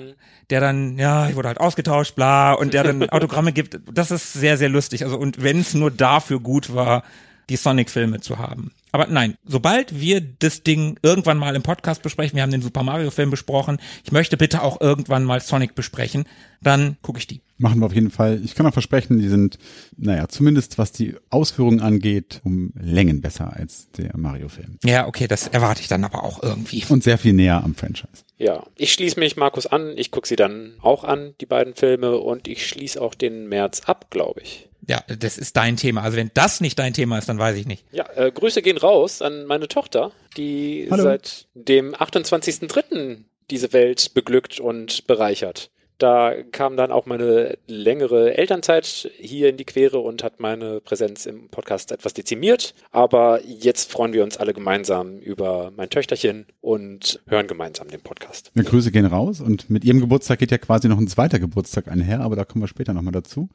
der 0.50 0.60
dann, 0.60 1.00
ja, 1.00 1.30
ich 1.30 1.36
wurde 1.36 1.48
halt 1.48 1.60
ausgetauscht, 1.60 2.16
bla, 2.16 2.54
und 2.54 2.74
der 2.74 2.84
dann 2.84 3.10
Autogramme 3.10 3.54
gibt. 3.54 3.80
Das 3.92 4.12
ist 4.12 4.34
sehr, 4.34 4.58
sehr 4.58 4.70
lustig. 4.70 5.04
Also, 5.04 5.18
und 5.18 5.42
wenn 5.42 5.60
es 5.62 5.74
nur 5.74 5.90
dafür 5.90 6.40
gut 6.40 6.74
war, 6.76 7.04
die 7.50 7.56
Sonic-Filme 7.56 8.20
zu 8.20 8.38
haben. 8.38 8.72
Aber 8.92 9.08
nein, 9.08 9.36
sobald 9.46 10.00
wir 10.00 10.22
das 10.22 10.64
Ding 10.64 11.00
irgendwann 11.02 11.38
mal 11.38 11.56
im 11.56 11.64
Podcast 11.64 12.04
besprechen, 12.04 12.36
wir 12.36 12.44
haben 12.44 12.52
den 12.52 12.62
Super 12.62 12.84
Mario-Film 12.84 13.30
besprochen, 13.30 13.80
ich 14.04 14.12
möchte 14.12 14.38
bitte 14.38 14.62
auch 14.62 14.82
irgendwann 14.82 15.24
mal 15.24 15.40
Sonic 15.40 15.76
besprechen, 15.76 16.26
dann 16.62 16.98
gucke 17.02 17.20
ich 17.20 17.28
die. 17.28 17.42
Machen 17.58 17.80
wir 17.80 17.86
auf 17.86 17.94
jeden 17.94 18.12
Fall. 18.12 18.42
Ich 18.44 18.56
kann 18.56 18.66
auch 18.66 18.74
versprechen, 18.74 19.20
die 19.20 19.28
sind, 19.28 19.60
naja, 19.96 20.28
zumindest 20.28 20.78
was 20.78 20.92
die 20.92 21.16
Ausführungen 21.30 21.80
angeht, 21.80 22.42
um 22.44 22.74
Längen 22.76 23.22
besser 23.22 23.56
als 23.56 23.90
der 23.92 24.18
Mario-Film. 24.18 24.80
Ja, 24.84 25.08
okay, 25.08 25.28
das 25.28 25.48
erwarte 25.48 25.82
ich 25.82 25.88
dann 25.88 26.04
aber 26.04 26.24
auch 26.24 26.42
irgendwie. 26.42 26.84
Und 26.90 27.04
sehr 27.04 27.18
viel 27.18 27.34
näher 27.34 27.64
am 27.64 27.76
Franchise. 27.76 28.24
Ja, 28.38 28.64
ich 28.76 28.92
schließe 28.92 29.20
mich 29.20 29.38
Markus 29.38 29.68
an. 29.68 29.94
Ich 29.96 30.10
gucke 30.10 30.28
sie 30.28 30.36
dann 30.36 30.74
auch 30.82 31.04
an, 31.04 31.36
die 31.40 31.46
beiden 31.46 31.76
Filme, 31.76 32.18
und 32.18 32.48
ich 32.48 32.68
schließe 32.68 33.00
auch 33.00 33.14
den 33.14 33.48
März 33.48 33.82
ab, 33.82 34.08
glaube 34.10 34.42
ich. 34.42 34.68
Ja, 34.88 35.04
das 35.08 35.38
ist 35.38 35.58
dein 35.58 35.78
Thema. 35.78 36.02
Also 36.02 36.18
wenn 36.18 36.32
das 36.34 36.62
nicht 36.62 36.80
dein 36.80 36.94
Thema 36.94 37.18
ist, 37.18 37.30
dann 37.30 37.38
weiß 37.38 37.56
ich 37.58 37.68
nicht. 37.68 37.86
Ja, 37.92 38.06
äh, 38.16 38.32
Grüße 38.32 38.62
gehen 38.62 38.78
raus 38.78 39.22
an 39.22 39.46
meine 39.46 39.68
Tochter, 39.68 40.12
die 40.38 40.88
Hallo. 40.90 41.04
seit 41.04 41.48
dem 41.54 41.94
28.03. 41.94 43.24
diese 43.50 43.74
Welt 43.74 44.14
beglückt 44.14 44.60
und 44.60 45.06
bereichert. 45.08 45.70
Da 46.02 46.34
kam 46.52 46.78
dann 46.78 46.92
auch 46.92 47.06
meine 47.06 47.60
längere 47.68 48.36
Elternzeit 48.36 49.12
hier 49.20 49.50
in 49.50 49.58
die 49.58 49.66
Quere 49.66 50.00
und 50.00 50.24
hat 50.24 50.40
meine 50.40 50.82
Präsenz 50.82 51.28
im 51.28 51.50
Podcast 51.50 51.92
etwas 51.92 52.16
dezimiert. 52.16 52.74
Aber 52.90 53.40
jetzt 53.46 53.92
freuen 53.92 54.12
wir 54.12 54.24
uns 54.24 54.38
alle 54.38 54.56
gemeinsam 54.56 55.20
über 55.20 55.72
mein 55.78 55.92
Töchterchen 55.92 56.48
und 56.60 57.20
hören 57.28 57.46
gemeinsam 57.46 57.88
den 57.90 58.02
Podcast. 58.02 58.52
Ja, 58.56 58.64
Grüße 58.64 58.90
gehen 58.90 59.06
raus 59.06 59.42
und 59.42 59.70
mit 59.70 59.86
ihrem 59.86 60.00
Geburtstag 60.00 60.40
geht 60.40 60.50
ja 60.50 60.58
quasi 60.58 60.88
noch 60.88 60.98
ein 60.98 61.08
zweiter 61.08 61.38
Geburtstag 61.38 61.88
einher, 61.88 62.22
aber 62.22 62.36
da 62.36 62.46
kommen 62.46 62.64
wir 62.64 62.68
später 62.68 62.94
nochmal 62.94 63.14
dazu. 63.14 63.50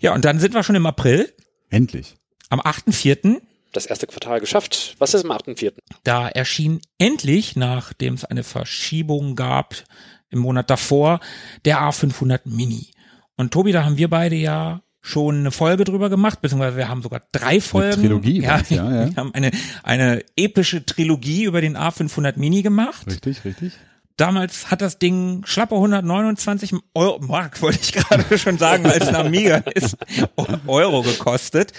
Ja, 0.00 0.14
und 0.14 0.24
dann 0.24 0.38
sind 0.40 0.54
wir 0.54 0.62
schon 0.62 0.76
im 0.76 0.86
April, 0.86 1.32
Endlich. 1.70 2.16
am 2.50 2.60
8.4. 2.60 3.40
Das 3.72 3.86
erste 3.86 4.06
Quartal 4.06 4.40
geschafft. 4.40 4.94
Was 4.98 5.14
ist 5.14 5.24
am 5.24 5.32
8.4.? 5.32 5.72
Da 6.04 6.28
erschien 6.28 6.80
endlich, 6.98 7.56
nachdem 7.56 8.14
es 8.14 8.24
eine 8.24 8.44
Verschiebung 8.44 9.34
gab 9.34 9.74
im 10.30 10.38
Monat 10.38 10.70
davor, 10.70 11.20
der 11.64 11.80
A500 11.80 12.42
Mini. 12.44 12.90
Und 13.36 13.52
Tobi, 13.52 13.72
da 13.72 13.84
haben 13.84 13.96
wir 13.96 14.08
beide 14.08 14.36
ja 14.36 14.82
schon 15.00 15.40
eine 15.40 15.50
Folge 15.50 15.84
drüber 15.84 16.08
gemacht, 16.08 16.40
beziehungsweise 16.40 16.76
wir 16.76 16.88
haben 16.88 17.02
sogar 17.02 17.22
drei 17.30 17.60
Folgen. 17.60 18.00
Trilogie 18.00 18.40
ja, 18.40 18.62
ja, 18.70 18.76
ja. 18.76 19.10
Wir 19.10 19.16
haben 19.16 19.34
eine, 19.34 19.50
eine 19.82 20.24
epische 20.36 20.86
Trilogie 20.86 21.44
über 21.44 21.60
den 21.60 21.76
A500 21.76 22.38
Mini 22.38 22.62
gemacht. 22.62 23.06
Richtig, 23.06 23.44
richtig. 23.44 23.74
Damals 24.16 24.70
hat 24.70 24.80
das 24.80 24.98
Ding 24.98 25.42
schlappe 25.44 25.74
129 25.74 26.72
Euro, 26.94 27.18
Mark 27.20 27.60
wollte 27.62 27.80
ich 27.82 27.92
gerade 27.92 28.38
schon 28.38 28.58
sagen, 28.58 28.84
weil 28.84 29.02
es 29.02 29.08
ein 29.08 29.16
Amiga 29.16 29.56
ist, 29.74 29.96
Euro 30.66 31.02
gekostet. 31.02 31.72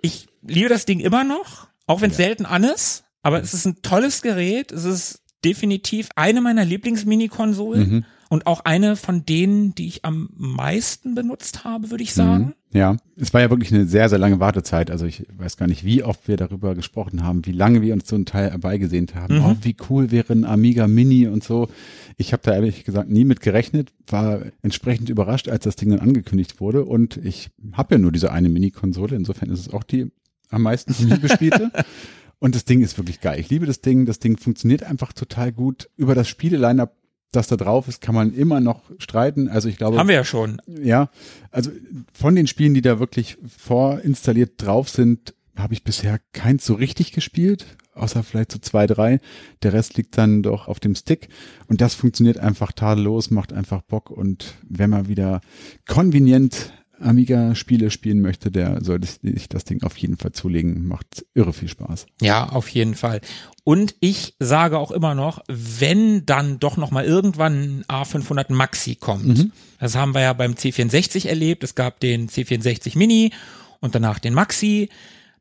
Ich 0.00 0.26
liebe 0.42 0.68
das 0.68 0.84
Ding 0.84 1.00
immer 1.00 1.22
noch, 1.24 1.68
auch 1.86 2.00
wenn 2.00 2.10
es 2.10 2.16
selten 2.16 2.44
an 2.44 2.64
ist, 2.64 3.04
aber 3.22 3.40
es 3.40 3.54
ist 3.54 3.66
ein 3.66 3.82
tolles 3.82 4.20
Gerät. 4.20 4.72
Es 4.72 4.84
ist 4.84 5.22
definitiv 5.44 6.08
eine 6.16 6.40
meiner 6.40 6.64
Lieblings-Mini-Konsolen 6.64 7.88
Mhm. 7.90 8.04
und 8.30 8.46
auch 8.46 8.60
eine 8.64 8.96
von 8.96 9.24
denen, 9.24 9.74
die 9.74 9.86
ich 9.86 10.04
am 10.04 10.30
meisten 10.34 11.14
benutzt 11.14 11.64
habe, 11.64 11.90
würde 11.90 12.02
ich 12.02 12.14
sagen. 12.14 12.54
Ja, 12.74 12.96
es 13.16 13.32
war 13.32 13.40
ja 13.40 13.50
wirklich 13.50 13.72
eine 13.72 13.86
sehr, 13.86 14.08
sehr 14.08 14.18
lange 14.18 14.40
Wartezeit. 14.40 14.90
Also 14.90 15.06
ich 15.06 15.24
weiß 15.32 15.56
gar 15.56 15.68
nicht, 15.68 15.84
wie 15.84 16.02
oft 16.02 16.26
wir 16.26 16.36
darüber 16.36 16.74
gesprochen 16.74 17.22
haben, 17.22 17.46
wie 17.46 17.52
lange 17.52 17.82
wir 17.82 17.94
uns 17.94 18.08
so 18.08 18.16
einen 18.16 18.26
Teil 18.26 18.50
herbeigesehnt 18.50 19.14
haben. 19.14 19.36
Mhm. 19.36 19.44
Oh, 19.44 19.56
wie 19.62 19.76
cool 19.88 20.10
wäre 20.10 20.32
ein 20.32 20.44
Amiga 20.44 20.88
Mini 20.88 21.28
und 21.28 21.44
so. 21.44 21.68
Ich 22.16 22.32
habe 22.32 22.42
da 22.42 22.52
ehrlich 22.52 22.82
gesagt 22.82 23.08
nie 23.08 23.24
mit 23.24 23.40
gerechnet, 23.40 23.92
war 24.08 24.40
entsprechend 24.60 25.08
überrascht, 25.08 25.48
als 25.48 25.62
das 25.62 25.76
Ding 25.76 25.90
dann 25.90 26.00
angekündigt 26.00 26.60
wurde. 26.60 26.84
Und 26.84 27.16
ich 27.18 27.50
habe 27.74 27.94
ja 27.94 28.00
nur 28.00 28.10
diese 28.10 28.32
eine 28.32 28.48
Mini-Konsole. 28.48 29.14
Insofern 29.14 29.50
ist 29.50 29.60
es 29.60 29.72
auch 29.72 29.84
die 29.84 30.10
am 30.50 30.62
meisten 30.62 30.92
von 30.94 31.08
mir 31.08 31.18
bespielte. 31.18 31.70
Und 32.40 32.56
das 32.56 32.64
Ding 32.64 32.82
ist 32.82 32.98
wirklich 32.98 33.20
geil. 33.20 33.38
Ich 33.38 33.50
liebe 33.50 33.66
das 33.66 33.82
Ding. 33.82 34.04
Das 34.04 34.18
Ding 34.18 34.36
funktioniert 34.36 34.82
einfach 34.82 35.12
total 35.12 35.52
gut. 35.52 35.88
Über 35.96 36.16
das 36.16 36.28
Spiele-Line-Up, 36.28 36.96
das 37.36 37.48
da 37.48 37.56
drauf 37.56 37.88
ist, 37.88 38.00
kann 38.00 38.14
man 38.14 38.32
immer 38.32 38.60
noch 38.60 38.82
streiten. 38.98 39.48
Also 39.48 39.68
ich 39.68 39.76
glaube, 39.76 39.98
Haben 39.98 40.08
wir 40.08 40.14
ja 40.16 40.24
schon. 40.24 40.60
ja, 40.66 41.10
also 41.50 41.70
von 42.12 42.34
den 42.34 42.46
Spielen, 42.46 42.74
die 42.74 42.82
da 42.82 42.98
wirklich 42.98 43.36
vorinstalliert 43.46 44.52
drauf 44.56 44.88
sind, 44.88 45.34
habe 45.56 45.74
ich 45.74 45.84
bisher 45.84 46.18
keins 46.32 46.64
so 46.64 46.74
richtig 46.74 47.12
gespielt, 47.12 47.66
außer 47.94 48.22
vielleicht 48.24 48.52
so 48.52 48.58
zwei, 48.58 48.86
drei. 48.86 49.20
Der 49.62 49.72
Rest 49.72 49.96
liegt 49.96 50.18
dann 50.18 50.42
doch 50.42 50.66
auf 50.68 50.80
dem 50.80 50.94
Stick 50.94 51.28
und 51.68 51.80
das 51.80 51.94
funktioniert 51.94 52.38
einfach 52.38 52.72
tadellos, 52.72 53.30
macht 53.30 53.52
einfach 53.52 53.82
Bock 53.82 54.10
und 54.10 54.54
wenn 54.68 54.90
man 54.90 55.08
wieder 55.08 55.40
konvenient 55.86 56.72
Amiga-Spiele 57.00 57.90
spielen 57.90 58.20
möchte, 58.20 58.50
der 58.50 58.82
sollte 58.82 59.08
sich 59.22 59.48
das 59.48 59.64
Ding 59.64 59.82
auf 59.82 59.96
jeden 59.96 60.16
Fall 60.16 60.32
zulegen. 60.32 60.86
Macht 60.86 61.26
irre 61.34 61.52
viel 61.52 61.68
Spaß. 61.68 62.06
Ja, 62.20 62.48
auf 62.48 62.68
jeden 62.68 62.94
Fall. 62.94 63.20
Und 63.64 63.94
ich 64.00 64.36
sage 64.38 64.78
auch 64.78 64.90
immer 64.90 65.14
noch, 65.14 65.42
wenn 65.48 66.24
dann 66.26 66.58
doch 66.58 66.76
noch 66.76 66.90
mal 66.90 67.04
irgendwann 67.04 67.54
ein 67.80 67.84
A500 67.84 68.52
Maxi 68.52 68.94
kommt. 68.94 69.26
Mhm. 69.26 69.52
Das 69.80 69.96
haben 69.96 70.14
wir 70.14 70.20
ja 70.22 70.32
beim 70.32 70.52
C64 70.52 71.28
erlebt. 71.28 71.64
Es 71.64 71.74
gab 71.74 72.00
den 72.00 72.28
C64 72.28 72.96
Mini 72.96 73.32
und 73.80 73.94
danach 73.94 74.18
den 74.18 74.34
Maxi. 74.34 74.88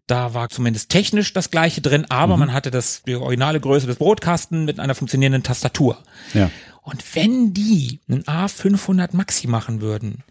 Da 0.08 0.34
war 0.34 0.50
zumindest 0.50 0.90
technisch 0.90 1.32
das 1.32 1.50
gleiche 1.50 1.80
drin, 1.82 2.06
aber 2.10 2.36
mhm. 2.36 2.42
man 2.42 2.54
hatte 2.54 2.72
das, 2.72 3.04
die 3.04 3.16
originale 3.16 3.60
Größe 3.60 3.88
des 3.88 3.98
Brotkasten 3.98 4.66
mit 4.66 4.80
einer 4.80 4.96
funktionierenden 4.96 5.44
Tastatur. 5.44 5.98
Ja. 6.34 6.50
Und 6.82 7.16
wenn 7.16 7.54
die 7.54 8.02
einen 8.10 8.24
A500 8.24 9.16
Maxi 9.16 9.48
machen 9.48 9.80
würden, 9.80 10.24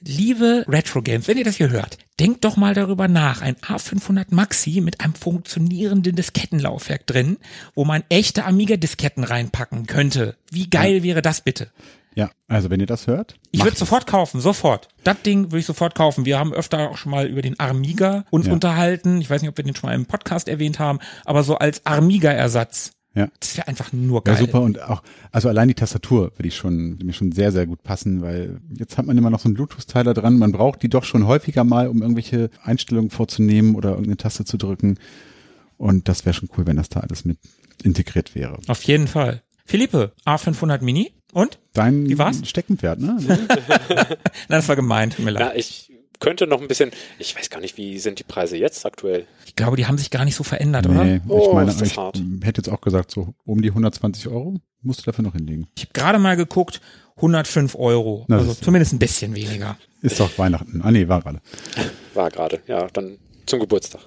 liebe 0.00 0.64
Retro 0.68 1.02
Games, 1.02 1.28
wenn 1.28 1.38
ihr 1.38 1.44
das 1.44 1.56
hier 1.56 1.70
hört, 1.70 1.98
denkt 2.20 2.44
doch 2.44 2.56
mal 2.56 2.74
darüber 2.74 3.08
nach. 3.08 3.42
Ein 3.42 3.56
A500 3.56 4.26
Maxi 4.30 4.80
mit 4.80 5.00
einem 5.00 5.14
funktionierenden 5.14 6.16
Diskettenlaufwerk 6.16 7.06
drin, 7.06 7.38
wo 7.74 7.84
man 7.84 8.04
echte 8.08 8.44
Amiga-Disketten 8.44 9.24
reinpacken 9.24 9.86
könnte. 9.86 10.36
Wie 10.50 10.70
geil 10.70 11.02
wäre 11.02 11.22
das 11.22 11.40
bitte? 11.40 11.70
Ja, 12.14 12.30
also 12.48 12.68
wenn 12.68 12.80
ihr 12.80 12.86
das 12.86 13.06
hört. 13.06 13.36
Ich 13.52 13.62
würde 13.62 13.76
sofort 13.76 14.08
kaufen, 14.08 14.40
sofort. 14.40 14.88
Das 15.04 15.22
Ding 15.22 15.46
würde 15.46 15.60
ich 15.60 15.66
sofort 15.66 15.94
kaufen. 15.94 16.24
Wir 16.24 16.38
haben 16.38 16.52
öfter 16.52 16.90
auch 16.90 16.96
schon 16.96 17.12
mal 17.12 17.26
über 17.28 17.42
den 17.42 17.60
Armiga 17.60 18.24
uns 18.30 18.48
ja. 18.48 18.52
unterhalten. 18.52 19.20
Ich 19.20 19.30
weiß 19.30 19.40
nicht, 19.40 19.50
ob 19.50 19.56
wir 19.56 19.64
den 19.64 19.76
schon 19.76 19.88
mal 19.88 19.94
im 19.94 20.06
Podcast 20.06 20.48
erwähnt 20.48 20.80
haben, 20.80 20.98
aber 21.24 21.44
so 21.44 21.58
als 21.58 21.86
Armiga-Ersatz. 21.86 22.90
Ja. 23.18 23.28
Das 23.40 23.56
wäre 23.56 23.66
einfach 23.66 23.92
nur 23.92 24.22
geil. 24.22 24.36
Ja, 24.36 24.40
super 24.40 24.60
und 24.60 24.80
auch, 24.80 25.02
also 25.32 25.48
allein 25.48 25.66
die 25.66 25.74
Tastatur 25.74 26.30
würde 26.36 26.46
ich 26.46 26.54
schon, 26.54 26.92
würde 26.92 27.04
mir 27.04 27.12
schon 27.12 27.32
sehr, 27.32 27.50
sehr 27.50 27.66
gut 27.66 27.82
passen, 27.82 28.22
weil 28.22 28.60
jetzt 28.70 28.96
hat 28.96 29.06
man 29.06 29.18
immer 29.18 29.30
noch 29.30 29.40
so 29.40 29.46
einen 29.48 29.54
Bluetooth-Teiler 29.54 30.14
dran. 30.14 30.38
Man 30.38 30.52
braucht 30.52 30.82
die 30.82 30.88
doch 30.88 31.02
schon 31.02 31.26
häufiger 31.26 31.64
mal, 31.64 31.88
um 31.88 32.00
irgendwelche 32.00 32.50
Einstellungen 32.62 33.10
vorzunehmen 33.10 33.74
oder 33.74 33.90
irgendeine 33.90 34.18
Taste 34.18 34.44
zu 34.44 34.56
drücken. 34.56 34.98
Und 35.78 36.08
das 36.08 36.24
wäre 36.24 36.34
schon 36.34 36.48
cool, 36.56 36.66
wenn 36.66 36.76
das 36.76 36.88
da 36.90 37.00
alles 37.00 37.24
mit 37.24 37.38
integriert 37.82 38.34
wäre. 38.36 38.58
Auf 38.68 38.82
jeden 38.84 39.08
Fall. 39.08 39.42
Philippe, 39.64 40.12
A500 40.24 40.82
Mini? 40.82 41.12
Und? 41.32 41.58
Dein 41.74 42.08
Wie 42.08 42.18
war's? 42.18 42.40
Steckenpferd, 42.48 43.00
ne? 43.00 43.18
Nein, 43.26 44.18
das 44.48 44.68
war 44.68 44.76
gemeint. 44.76 45.18
Mir 45.18 45.32
Na, 45.32 45.54
ich 45.54 45.87
könnte 46.20 46.46
noch 46.46 46.60
ein 46.60 46.68
bisschen, 46.68 46.90
ich 47.18 47.36
weiß 47.36 47.50
gar 47.50 47.60
nicht, 47.60 47.76
wie 47.76 47.98
sind 47.98 48.18
die 48.18 48.24
Preise 48.24 48.56
jetzt 48.56 48.84
aktuell? 48.86 49.26
Ich 49.46 49.56
glaube, 49.56 49.76
die 49.76 49.86
haben 49.86 49.98
sich 49.98 50.10
gar 50.10 50.24
nicht 50.24 50.34
so 50.34 50.44
verändert, 50.44 50.86
nee, 50.88 50.94
oder? 50.94 51.14
Ich 51.16 51.20
Oh, 51.28 51.54
meine, 51.54 51.70
ist 51.70 51.80
das 51.80 51.88
ich 51.88 51.96
hart. 51.96 52.16
hätte 52.42 52.60
jetzt 52.60 52.68
auch 52.68 52.80
gesagt, 52.80 53.10
so 53.10 53.34
um 53.44 53.62
die 53.62 53.68
120 53.70 54.28
Euro 54.28 54.54
musst 54.82 55.00
du 55.00 55.04
dafür 55.04 55.24
noch 55.24 55.32
hinlegen. 55.34 55.68
Ich 55.76 55.84
habe 55.84 55.92
gerade 55.92 56.18
mal 56.18 56.36
geguckt, 56.36 56.80
105 57.16 57.74
Euro. 57.74 58.24
Na, 58.28 58.38
also 58.38 58.54
zumindest 58.54 58.92
ein 58.92 58.98
bisschen 58.98 59.34
weniger. 59.34 59.76
Ist 60.02 60.20
doch 60.20 60.36
Weihnachten. 60.38 60.80
Ah 60.84 60.90
nee, 60.90 61.08
war 61.08 61.20
gerade. 61.22 61.40
War 62.14 62.30
gerade, 62.30 62.60
ja, 62.66 62.86
dann 62.92 63.18
zum 63.46 63.60
Geburtstag. 63.60 64.02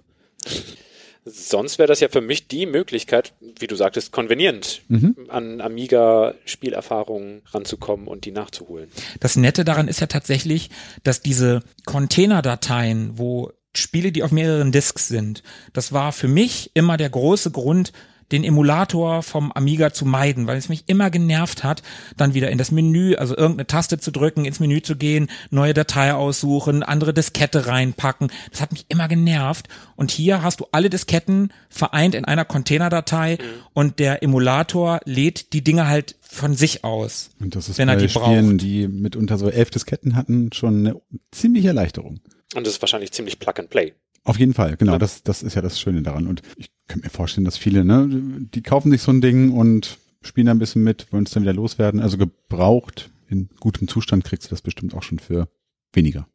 Sonst 1.23 1.77
wäre 1.77 1.87
das 1.87 1.99
ja 1.99 2.09
für 2.09 2.21
mich 2.21 2.47
die 2.47 2.65
Möglichkeit, 2.65 3.33
wie 3.59 3.67
du 3.67 3.75
sagtest, 3.75 4.11
konvenierend 4.11 4.81
Mhm. 4.87 5.15
an 5.29 5.61
Amiga-Spielerfahrungen 5.61 7.43
ranzukommen 7.51 8.07
und 8.07 8.25
die 8.25 8.31
nachzuholen. 8.31 8.89
Das 9.19 9.35
Nette 9.35 9.63
daran 9.63 9.87
ist 9.87 9.99
ja 10.01 10.07
tatsächlich, 10.07 10.69
dass 11.03 11.21
diese 11.21 11.61
Containerdateien, 11.85 13.17
wo 13.17 13.51
Spiele, 13.73 14.11
die 14.11 14.23
auf 14.23 14.31
mehreren 14.31 14.71
Disks 14.71 15.07
sind, 15.07 15.43
das 15.73 15.93
war 15.93 16.11
für 16.11 16.27
mich 16.27 16.71
immer 16.73 16.97
der 16.97 17.09
große 17.09 17.51
Grund, 17.51 17.93
den 18.31 18.43
Emulator 18.43 19.23
vom 19.23 19.51
Amiga 19.51 19.93
zu 19.93 20.05
meiden, 20.05 20.47
weil 20.47 20.57
es 20.57 20.69
mich 20.69 20.83
immer 20.87 21.09
genervt 21.09 21.63
hat, 21.63 21.83
dann 22.17 22.33
wieder 22.33 22.49
in 22.51 22.57
das 22.57 22.71
Menü, 22.71 23.15
also 23.15 23.35
irgendeine 23.35 23.67
Taste 23.67 23.99
zu 23.99 24.11
drücken, 24.11 24.45
ins 24.45 24.59
Menü 24.59 24.81
zu 24.81 24.95
gehen, 24.95 25.29
neue 25.49 25.73
Datei 25.73 26.13
aussuchen, 26.13 26.83
andere 26.83 27.13
Diskette 27.13 27.67
reinpacken. 27.67 28.31
Das 28.51 28.61
hat 28.61 28.71
mich 28.71 28.85
immer 28.89 29.07
genervt. 29.07 29.67
Und 29.95 30.11
hier 30.11 30.41
hast 30.43 30.59
du 30.59 30.67
alle 30.71 30.89
Disketten 30.89 31.51
vereint 31.69 32.15
in 32.15 32.25
einer 32.25 32.45
Containerdatei 32.45 33.37
und 33.73 33.99
der 33.99 34.23
Emulator 34.23 34.99
lädt 35.05 35.53
die 35.53 35.63
Dinge 35.63 35.87
halt 35.87 36.15
von 36.21 36.55
sich 36.55 36.83
aus. 36.83 37.31
Und 37.39 37.55
das 37.55 37.67
ist 37.69 37.77
Wenn 37.77 37.89
er 37.89 37.95
bei 37.95 38.01
die 38.01 38.09
Spielen, 38.09 38.57
braucht. 38.57 38.61
die 38.61 38.87
mitunter 38.87 39.37
so 39.37 39.49
elf 39.49 39.69
Disketten 39.69 40.15
hatten, 40.15 40.51
schon 40.53 40.87
eine 40.87 41.01
ziemliche 41.31 41.69
Erleichterung. 41.69 42.19
Und 42.55 42.65
das 42.65 42.75
ist 42.75 42.81
wahrscheinlich 42.81 43.11
ziemlich 43.11 43.39
Plug 43.39 43.53
and 43.57 43.69
Play. 43.69 43.93
Auf 44.23 44.37
jeden 44.37 44.53
Fall, 44.53 44.77
genau. 44.77 44.97
Das, 44.97 45.23
das 45.23 45.41
ist 45.41 45.55
ja 45.55 45.61
das 45.61 45.79
Schöne 45.79 46.03
daran. 46.03 46.27
Und 46.27 46.41
ich 46.57 46.69
kann 46.87 47.01
mir 47.01 47.09
vorstellen, 47.09 47.45
dass 47.45 47.57
viele, 47.57 47.83
ne, 47.83 48.07
die 48.09 48.61
kaufen 48.61 48.91
sich 48.91 49.01
so 49.01 49.11
ein 49.11 49.21
Ding 49.21 49.51
und 49.51 49.97
spielen 50.21 50.45
da 50.45 50.51
ein 50.51 50.59
bisschen 50.59 50.83
mit, 50.83 51.11
wollen 51.11 51.23
es 51.23 51.31
dann 51.31 51.43
wieder 51.43 51.53
loswerden. 51.53 51.99
Also 51.99 52.17
gebraucht, 52.17 53.09
in 53.29 53.49
gutem 53.59 53.87
Zustand 53.87 54.23
kriegst 54.23 54.47
du 54.47 54.49
das 54.51 54.61
bestimmt 54.61 54.93
auch 54.93 55.03
schon 55.03 55.19
für 55.19 55.47
weniger. 55.93 56.27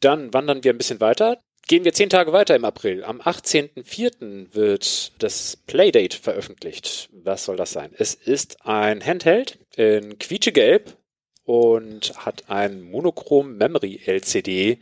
Dann 0.00 0.32
wandern 0.32 0.62
wir 0.62 0.72
ein 0.72 0.78
bisschen 0.78 1.00
weiter. 1.00 1.38
Gehen 1.66 1.84
wir 1.84 1.92
zehn 1.92 2.08
Tage 2.08 2.32
weiter 2.32 2.56
im 2.56 2.64
April. 2.64 3.04
Am 3.04 3.20
18.04. 3.20 4.54
wird 4.54 5.12
das 5.22 5.56
Playdate 5.56 6.16
veröffentlicht. 6.16 7.10
Was 7.12 7.44
soll 7.44 7.56
das 7.56 7.72
sein? 7.72 7.90
Es 7.96 8.14
ist 8.14 8.64
ein 8.66 9.04
Handheld 9.04 9.58
in 9.76 10.18
quietschegelb 10.18 10.96
und 11.44 12.12
hat 12.16 12.48
ein 12.48 12.80
monochrom 12.80 13.56
Memory 13.56 14.00
LCD 14.04 14.78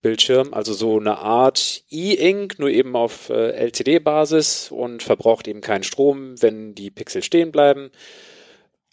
Bildschirm, 0.00 0.54
also 0.54 0.72
so 0.72 0.98
eine 0.98 1.18
Art 1.18 1.84
E-Ink, 1.90 2.58
nur 2.58 2.70
eben 2.70 2.94
auf 2.94 3.30
äh, 3.30 3.50
LCD-Basis 3.50 4.70
und 4.70 5.02
verbraucht 5.02 5.48
eben 5.48 5.60
keinen 5.60 5.82
Strom, 5.82 6.40
wenn 6.40 6.74
die 6.74 6.90
Pixel 6.90 7.22
stehen 7.22 7.52
bleiben. 7.52 7.90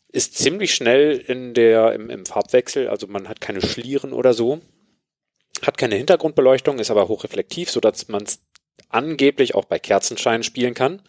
Ist 0.09 0.37
ziemlich 0.37 0.73
schnell 0.73 1.17
in 1.17 1.53
der, 1.53 1.93
im, 1.93 2.09
im 2.09 2.25
Farbwechsel, 2.25 2.87
also 2.87 3.07
man 3.07 3.29
hat 3.29 3.41
keine 3.41 3.61
Schlieren 3.61 4.13
oder 4.13 4.33
so 4.33 4.61
hat 5.61 5.77
keine 5.77 5.95
Hintergrundbeleuchtung, 5.95 6.79
ist 6.79 6.91
aber 6.91 7.07
hochreflektiv, 7.07 7.69
so 7.69 7.79
dass 7.79 8.07
man 8.07 8.23
es 8.23 8.39
angeblich 8.89 9.55
auch 9.55 9.65
bei 9.65 9.79
Kerzenschein 9.79 10.43
spielen 10.43 10.73
kann. 10.73 11.01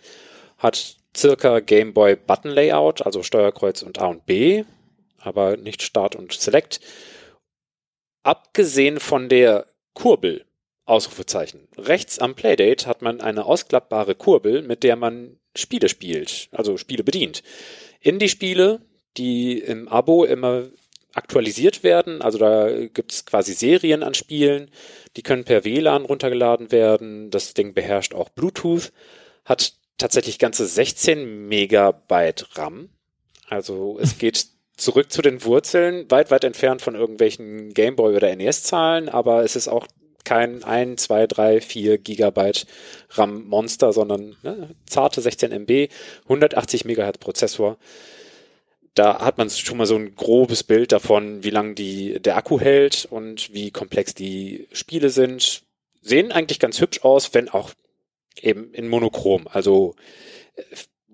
Hat 0.58 0.96
circa 1.16 1.60
Game 1.60 1.94
Boy 1.94 2.16
Button 2.16 2.50
Layout, 2.50 3.04
also 3.04 3.22
Steuerkreuz 3.22 3.82
und 3.82 4.00
A 4.00 4.06
und 4.06 4.26
B, 4.26 4.64
aber 5.18 5.56
nicht 5.56 5.82
Start 5.82 6.16
und 6.16 6.32
Select. 6.32 6.80
Abgesehen 8.22 9.00
von 9.00 9.28
der 9.28 9.66
Kurbel, 9.96 10.44
Ausrufezeichen. 10.84 11.68
Rechts 11.78 12.18
am 12.18 12.34
Playdate 12.34 12.86
hat 12.86 13.00
man 13.00 13.22
eine 13.22 13.46
ausklappbare 13.46 14.14
Kurbel, 14.14 14.60
mit 14.60 14.82
der 14.82 14.94
man 14.94 15.38
Spiele 15.56 15.88
spielt, 15.88 16.48
also 16.52 16.76
Spiele 16.76 17.02
bedient. 17.02 17.42
Indie-Spiele, 18.00 18.82
die 19.16 19.58
im 19.58 19.88
Abo 19.88 20.24
immer 20.24 20.66
aktualisiert 21.14 21.82
werden. 21.82 22.20
Also 22.20 22.36
da 22.36 22.86
gibt's 22.88 23.24
quasi 23.24 23.54
Serien 23.54 24.02
an 24.02 24.12
Spielen, 24.12 24.70
die 25.16 25.22
können 25.22 25.44
per 25.44 25.64
WLAN 25.64 26.04
runtergeladen 26.04 26.70
werden. 26.70 27.30
Das 27.30 27.54
Ding 27.54 27.72
beherrscht 27.72 28.14
auch 28.14 28.28
Bluetooth, 28.28 28.92
hat 29.46 29.72
tatsächlich 29.96 30.38
ganze 30.38 30.66
16 30.66 31.48
Megabyte 31.48 32.58
RAM. 32.58 32.90
Also 33.48 33.98
es 33.98 34.18
geht 34.18 34.55
zurück 34.76 35.10
zu 35.10 35.22
den 35.22 35.44
Wurzeln, 35.44 36.10
weit, 36.10 36.30
weit 36.30 36.44
entfernt 36.44 36.82
von 36.82 36.94
irgendwelchen 36.94 37.72
Gameboy 37.72 38.14
oder 38.16 38.34
NES-Zahlen, 38.34 39.08
aber 39.08 39.42
es 39.42 39.56
ist 39.56 39.68
auch 39.68 39.86
kein 40.24 40.64
1, 40.64 41.02
2, 41.02 41.26
3, 41.26 41.60
4 41.60 41.98
Gigabyte 41.98 42.66
RAM-Monster, 43.10 43.92
sondern 43.92 44.36
ne, 44.42 44.70
zarte 44.86 45.20
16 45.20 45.52
MB, 45.52 45.88
180 46.24 46.84
Megahertz 46.84 47.18
Prozessor 47.18 47.78
da 48.96 49.20
hat 49.20 49.36
man 49.36 49.50
schon 49.50 49.76
mal 49.76 49.86
so 49.86 49.94
ein 49.94 50.16
grobes 50.16 50.64
Bild 50.64 50.90
davon, 50.90 51.44
wie 51.44 51.50
lang 51.50 51.74
die, 51.74 52.18
der 52.20 52.36
Akku 52.36 52.58
hält 52.58 53.06
und 53.08 53.52
wie 53.52 53.70
komplex 53.70 54.14
die 54.14 54.66
Spiele 54.72 55.10
sind. 55.10 55.62
Sehen 56.00 56.32
eigentlich 56.32 56.58
ganz 56.58 56.80
hübsch 56.80 57.04
aus, 57.04 57.34
wenn 57.34 57.50
auch 57.50 57.72
eben 58.40 58.72
in 58.72 58.88
Monochrom. 58.88 59.48
Also 59.48 59.94
äh, 60.54 60.62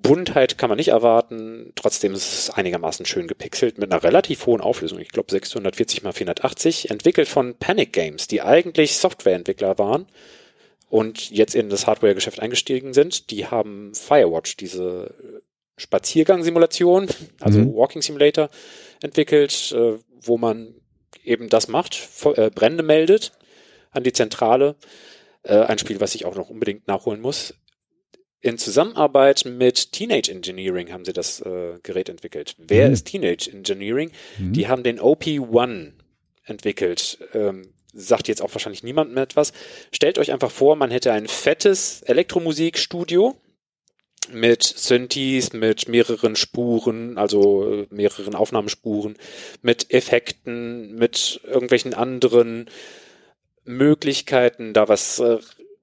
Buntheit 0.02 0.58
kann 0.58 0.68
man 0.68 0.76
nicht 0.76 0.88
erwarten. 0.88 1.72
Trotzdem 1.76 2.12
ist 2.12 2.32
es 2.32 2.50
einigermaßen 2.50 3.06
schön 3.06 3.28
gepixelt 3.28 3.78
mit 3.78 3.92
einer 3.92 4.02
relativ 4.02 4.46
hohen 4.46 4.60
Auflösung. 4.60 4.98
Ich 4.98 5.10
glaube 5.10 5.30
640 5.30 6.04
x 6.04 6.16
480. 6.16 6.90
Entwickelt 6.90 7.28
von 7.28 7.54
Panic 7.54 7.92
Games, 7.92 8.26
die 8.26 8.42
eigentlich 8.42 8.96
Softwareentwickler 8.96 9.78
waren 9.78 10.06
und 10.88 11.30
jetzt 11.30 11.54
in 11.54 11.70
das 11.70 11.86
Hardware-Geschäft 11.86 12.40
eingestiegen 12.40 12.92
sind. 12.92 13.30
Die 13.30 13.46
haben 13.46 13.94
Firewatch, 13.94 14.56
diese 14.56 15.42
Spaziergang-Simulation, 15.76 17.08
also 17.40 17.60
Mhm. 17.60 17.74
Walking 17.74 18.02
Simulator, 18.02 18.50
entwickelt, 19.02 19.72
äh, 19.72 19.98
wo 20.20 20.36
man 20.36 20.74
eben 21.24 21.48
das 21.48 21.68
macht, 21.68 22.08
äh, 22.36 22.50
Brände 22.50 22.82
meldet 22.82 23.32
an 23.90 24.02
die 24.02 24.12
Zentrale. 24.12 24.76
Äh, 25.44 25.58
ein 25.58 25.78
Spiel, 25.78 26.00
was 26.00 26.14
ich 26.14 26.24
auch 26.24 26.34
noch 26.34 26.50
unbedingt 26.50 26.86
nachholen 26.88 27.20
muss. 27.20 27.54
In 28.42 28.58
Zusammenarbeit 28.58 29.44
mit 29.46 29.92
Teenage 29.92 30.30
Engineering 30.30 30.92
haben 30.92 31.04
sie 31.04 31.12
das 31.12 31.40
äh, 31.40 31.78
Gerät 31.82 32.08
entwickelt. 32.08 32.56
Wer 32.58 32.88
Mhm. 32.88 32.92
ist 32.92 33.06
Teenage 33.06 33.50
Engineering? 33.50 34.10
Mhm. 34.38 34.52
Die 34.52 34.66
haben 34.68 34.82
den 34.82 34.98
OP1 35.00 35.92
entwickelt. 36.44 37.18
Ähm, 37.34 37.68
sagt 37.94 38.26
jetzt 38.26 38.42
auch 38.42 38.52
wahrscheinlich 38.52 38.82
niemandem 38.82 39.16
etwas. 39.18 39.52
Stellt 39.92 40.18
euch 40.18 40.32
einfach 40.32 40.50
vor, 40.50 40.74
man 40.76 40.90
hätte 40.90 41.12
ein 41.12 41.28
fettes 41.28 42.02
Elektromusikstudio 42.02 43.36
mit 44.32 44.62
Synthes, 44.62 45.52
mit 45.52 45.88
mehreren 45.88 46.34
Spuren, 46.34 47.18
also 47.18 47.82
äh, 47.82 47.86
mehreren 47.90 48.34
Aufnahmespuren, 48.34 49.16
mit 49.62 49.92
Effekten, 49.92 50.94
mit 50.96 51.40
irgendwelchen 51.44 51.94
anderen 51.94 52.68
Möglichkeiten, 53.64 54.72
da 54.72 54.88
was, 54.88 55.18
äh, 55.20 55.38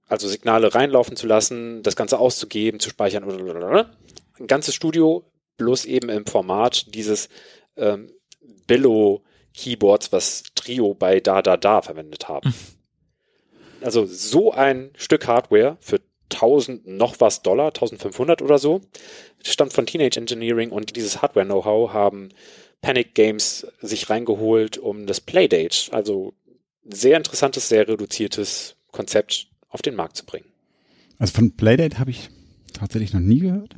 also 0.10 0.28
Signale 0.28 0.74
reinlaufen 0.74 1.16
zu 1.16 1.28
lassen, 1.28 1.84
das 1.84 1.96
Ganze 1.96 2.20
auszugeben, 2.20 2.80
zu 2.80 2.90
speichern. 2.90 3.24
Ein 3.24 4.48
ganzes 4.48 4.76
Studio, 4.76 5.24
bloß 5.58 5.86
eben 5.86 6.10
im 6.10 6.26
Format 6.26 6.94
dieses 6.94 7.30
ähm, 7.78 8.12
Billo-Keyboards, 8.68 10.12
was 10.12 10.44
Trio 10.56 10.94
bei 10.96 11.20
Da 11.20 11.42
Da 11.42 11.58
Da 11.58 11.82
verwendet 11.82 12.28
haben. 12.28 12.54
Also 13.82 14.06
so 14.06 14.52
ein 14.52 14.92
Stück 14.98 15.28
Hardware 15.28 15.78
für 15.80 16.02
1000 16.34 16.86
noch 16.88 17.20
was 17.20 17.42
Dollar, 17.42 17.68
1500 17.68 18.42
oder 18.42 18.60
so, 18.60 18.82
stammt 19.44 19.74
von 19.74 19.86
Teenage 19.86 20.20
Engineering 20.20 20.72
und 20.72 20.96
dieses 20.96 21.22
Hardware-Know-how 21.22 21.94
haben 21.94 22.30
Panic 22.82 23.16
Games 23.16 23.68
sich 23.82 24.10
reingeholt, 24.10 24.78
um 24.78 25.06
das 25.06 25.22
Playdate, 25.22 25.92
also 25.92 26.34
sehr 26.84 27.18
interessantes, 27.18 27.70
sehr 27.70 27.88
reduziertes 27.88 28.76
Konzept 28.92 29.49
auf 29.70 29.82
den 29.82 29.96
Markt 29.96 30.18
zu 30.18 30.26
bringen. 30.26 30.46
Also 31.18 31.34
von 31.34 31.52
Playdate 31.52 32.00
habe 32.00 32.12
ich 32.12 32.30
tatsächlich 32.74 33.14
noch 33.14 33.20
nie 33.20 33.40
gehört, 33.40 33.76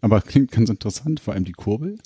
aber 0.00 0.20
klingt 0.20 0.50
ganz 0.50 0.68
interessant, 0.70 1.20
vor 1.20 1.34
allem 1.34 1.44
die 1.44 1.52
Kurbel. 1.52 1.98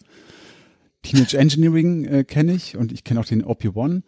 Teenage 1.03 1.39
Engineering 1.39 2.05
äh, 2.05 2.25
kenne 2.25 2.55
ich 2.55 2.77
und 2.77 2.93
ich 2.93 3.05
kenne 3.05 3.21
auch 3.21 3.25
den 3.25 3.45
OP1. 3.45 4.03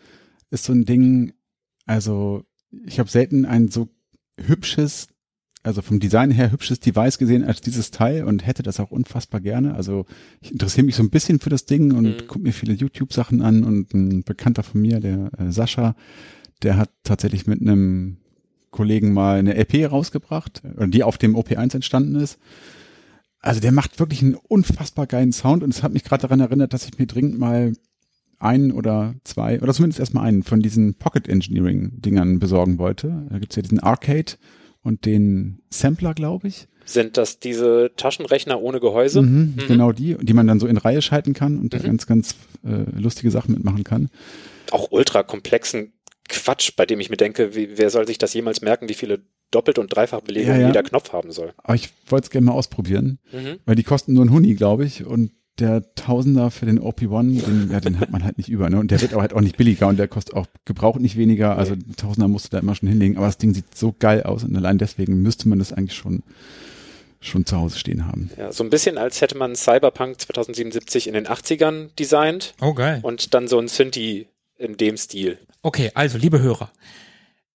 Ist 0.51 0.64
so 0.64 0.73
ein 0.73 0.85
Ding, 0.85 1.33
also 1.87 2.45
ich 2.87 2.99
habe 2.99 3.09
selten 3.11 3.45
ein 3.45 3.68
so 3.68 3.89
hübsches, 4.39 5.09
also 5.62 5.83
vom 5.83 6.01
Design 6.01 6.31
her 6.31 6.51
hübsches 6.51 6.81
Device 6.81 7.18
gesehen 7.18 7.45
als 7.45 7.61
dieses 7.61 7.91
Teil 7.91 8.25
und 8.25 8.47
hätte 8.47 8.62
das 8.62 8.81
auch 8.81 8.91
unfassbar 8.91 9.41
gerne. 9.41 9.75
Also 9.75 10.07
ich 10.41 10.53
interessiere 10.53 10.87
mich 10.87 10.97
so 10.97 11.03
ein 11.03 11.11
bisschen 11.11 11.39
für 11.41 11.51
das 11.51 11.66
Ding 11.66 11.93
und 11.93 12.23
Mhm. 12.23 12.27
gucke 12.27 12.41
mir 12.41 12.53
viele 12.53 12.73
YouTube-Sachen 12.75 13.43
an 13.43 13.64
und 13.64 13.93
ein 13.95 14.23
Bekannter 14.25 14.62
von 14.62 14.81
mir, 14.81 15.01
der 15.01 15.31
äh, 15.39 15.53
Sascha, 15.53 15.95
der 16.62 16.77
hat 16.77 16.91
tatsächlich 17.05 17.47
mit 17.47 17.61
einem 17.61 18.18
Kollegen 18.71 19.12
mal 19.12 19.39
eine 19.39 19.55
LP 19.55 19.87
rausgebracht, 19.91 20.62
äh, 20.79 20.89
die 20.89 21.03
auf 21.03 21.18
dem 21.18 21.37
OP1 21.37 21.75
entstanden 21.75 22.14
ist. 22.16 22.39
Also 23.41 23.61
der 23.61 23.73
macht 23.73 23.99
wirklich 23.99 24.23
einen 24.23 24.35
unfassbar 24.35 25.07
geilen 25.07 25.33
Sound 25.33 25.62
und 25.62 25.71
es 25.71 25.83
hat 25.83 25.93
mich 25.93 26.05
gerade 26.05 26.23
daran 26.23 26.41
erinnert, 26.41 26.73
dass 26.75 26.87
ich 26.87 26.99
mir 26.99 27.07
dringend 27.07 27.39
mal 27.39 27.73
einen 28.39 28.73
oder 28.73 29.14
zwei 29.25 29.61
oder 29.61 29.73
zumindest 29.73 30.01
erstmal 30.01 30.27
einen 30.27 30.43
von 30.43 30.61
diesen 30.61 30.95
Pocket 30.95 31.29
Engineering 31.29 31.93
Dingern 32.01 32.39
besorgen 32.39 32.79
wollte. 32.79 33.27
Da 33.31 33.39
gibt's 33.39 33.57
ja 33.57 33.62
diesen 33.62 33.81
Arcade 33.81 34.33
und 34.83 35.05
den 35.05 35.61
Sampler, 35.71 36.14
glaube 36.14 36.49
ich. 36.49 36.66
Sind 36.87 37.16
das 37.16 37.39
diese 37.39 37.93
Taschenrechner 37.97 38.61
ohne 38.61 38.81
Gehäuse? 38.81 39.23
Mhm, 39.23 39.55
Genau 39.68 39.93
die, 39.93 40.16
die 40.21 40.33
man 40.33 40.47
dann 40.47 40.59
so 40.59 40.66
in 40.66 40.79
Reihe 40.79 41.03
schalten 41.03 41.35
kann 41.35 41.59
und 41.59 41.73
da 41.75 41.79
ganz, 41.79 42.07
ganz 42.07 42.35
äh, 42.64 42.91
lustige 42.99 43.31
Sachen 43.31 43.55
mitmachen 43.55 43.85
kann. 43.85 44.09
Auch 44.71 44.91
ultra 44.91 45.23
komplexen 45.23 45.93
Quatsch, 46.31 46.72
bei 46.76 46.87
dem 46.87 47.01
ich 47.01 47.11
mir 47.11 47.16
denke, 47.16 47.55
wie, 47.55 47.76
wer 47.76 47.91
soll 47.91 48.07
sich 48.07 48.16
das 48.18 48.33
jemals 48.33 48.62
merken, 48.62 48.89
wie 48.89 48.95
viele 48.95 49.20
Doppelt- 49.51 49.78
und 49.78 49.89
Dreifachbelegungen 49.95 50.55
Ja, 50.57 50.61
ja. 50.62 50.66
jeder 50.68 50.83
Knopf 50.83 51.12
haben 51.12 51.33
soll? 51.33 51.53
Aber 51.59 51.74
ich 51.74 51.91
wollte 52.07 52.24
es 52.26 52.31
gerne 52.31 52.47
mal 52.47 52.53
ausprobieren, 52.53 53.18
Mhm. 53.33 53.59
weil 53.66 53.74
die 53.74 53.83
kosten 53.83 54.12
nur 54.14 54.24
ein 54.24 54.31
Huni, 54.33 54.55
glaube 54.55 54.85
ich. 54.85 55.05
Und 55.05 55.33
der 55.59 55.95
Tausender 55.95 56.51
für 56.51 56.64
den 56.64 56.78
OP1, 56.81 57.45
den, 57.45 57.68
ja, 57.70 57.81
den 57.81 58.01
hat 58.01 58.11
man 58.11 58.24
halt 58.24 58.39
nicht 58.39 58.49
über. 58.49 58.70
Ne? 58.70 58.78
Und 58.78 58.91
der 58.93 59.03
wird 59.03 59.12
auch 59.12 59.20
halt 59.20 59.35
auch 59.35 59.43
nicht 59.43 59.59
billiger 59.59 59.89
und 59.89 59.99
der 59.99 60.09
kostet 60.09 60.35
auch 60.35 60.47
gebraucht 60.64 61.01
nicht 61.01 61.18
weniger. 61.18 61.59
Also 61.59 61.74
den 61.76 61.97
Tausender 61.97 62.28
musst 62.28 62.47
du 62.47 62.51
da 62.51 62.61
immer 62.61 62.74
schon 62.74 62.89
hinlegen. 62.89 63.18
Aber 63.18 63.26
das 63.26 63.37
Ding 63.37 63.53
sieht 63.53 63.76
so 63.76 63.95
geil 63.99 64.22
aus 64.22 64.43
und 64.45 64.57
allein 64.57 64.78
deswegen 64.78 65.20
müsste 65.20 65.49
man 65.51 65.59
das 65.59 65.72
eigentlich 65.72 65.97
schon 65.99 66.22
schon 67.22 67.45
zu 67.45 67.59
Hause 67.59 67.78
stehen 67.78 68.07
haben. 68.07 68.31
Ja, 68.39 68.51
so 68.51 68.64
ein 68.64 68.70
bisschen 68.70 68.97
als 68.97 69.20
hätte 69.20 69.37
man 69.37 69.55
Cyberpunk 69.55 70.18
2077 70.22 71.07
in 71.07 71.12
den 71.12 71.26
80ern 71.26 71.89
designt 71.99 72.55
Oh, 72.62 72.72
geil. 72.72 73.01
und 73.03 73.35
dann 73.35 73.47
so 73.47 73.59
ein 73.59 73.68
Synthi 73.68 74.26
in 74.61 74.77
dem 74.77 74.97
Stil. 74.97 75.39
Okay, 75.63 75.91
also, 75.95 76.19
liebe 76.19 76.41
Hörer, 76.41 76.71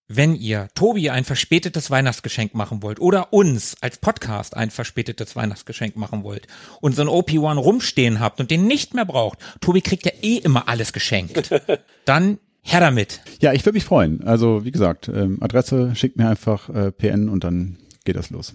wenn 0.07 0.35
ihr 0.35 0.67
Tobi 0.75 1.09
ein 1.09 1.23
verspätetes 1.23 1.89
Weihnachtsgeschenk 1.89 2.53
machen 2.53 2.83
wollt 2.83 2.99
oder 2.99 3.33
uns 3.33 3.75
als 3.81 3.97
Podcast 3.97 4.55
ein 4.55 4.69
verspätetes 4.69 5.35
Weihnachtsgeschenk 5.35 5.95
machen 5.95 6.23
wollt 6.23 6.47
und 6.81 6.95
so 6.95 7.01
einen 7.01 7.09
OP1 7.09 7.57
rumstehen 7.57 8.19
habt 8.19 8.39
und 8.39 8.51
den 8.51 8.67
nicht 8.67 8.93
mehr 8.93 9.05
braucht, 9.05 9.39
Tobi 9.61 9.81
kriegt 9.81 10.05
ja 10.05 10.11
eh 10.21 10.37
immer 10.37 10.67
alles 10.67 10.93
geschenkt, 10.93 11.49
dann 12.05 12.37
her 12.61 12.79
damit. 12.79 13.21
Ja, 13.39 13.53
ich 13.53 13.65
würde 13.65 13.77
mich 13.77 13.85
freuen. 13.85 14.23
Also 14.23 14.65
wie 14.65 14.71
gesagt, 14.71 15.07
ähm, 15.07 15.37
Adresse 15.41 15.95
schickt 15.95 16.17
mir 16.17 16.29
einfach 16.29 16.69
äh, 16.69 16.91
PN 16.91 17.29
und 17.29 17.43
dann 17.43 17.77
geht 18.03 18.15
das 18.15 18.29
los. 18.29 18.53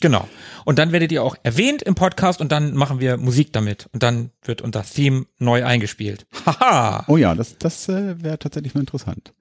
Genau. 0.00 0.28
Und 0.64 0.78
dann 0.78 0.92
werdet 0.92 1.10
ihr 1.12 1.22
auch 1.22 1.36
erwähnt 1.42 1.82
im 1.82 1.94
Podcast 1.94 2.40
und 2.40 2.52
dann 2.52 2.74
machen 2.74 3.00
wir 3.00 3.16
Musik 3.16 3.52
damit 3.52 3.88
und 3.92 4.02
dann 4.02 4.30
wird 4.42 4.60
unser 4.60 4.82
Theme 4.82 5.26
neu 5.38 5.64
eingespielt. 5.64 6.26
Haha. 6.46 7.04
Oh 7.08 7.16
ja, 7.16 7.34
das, 7.34 7.56
das 7.58 7.88
äh, 7.88 8.22
wäre 8.22 8.38
tatsächlich 8.38 8.74
mal 8.74 8.80
interessant. 8.80 9.32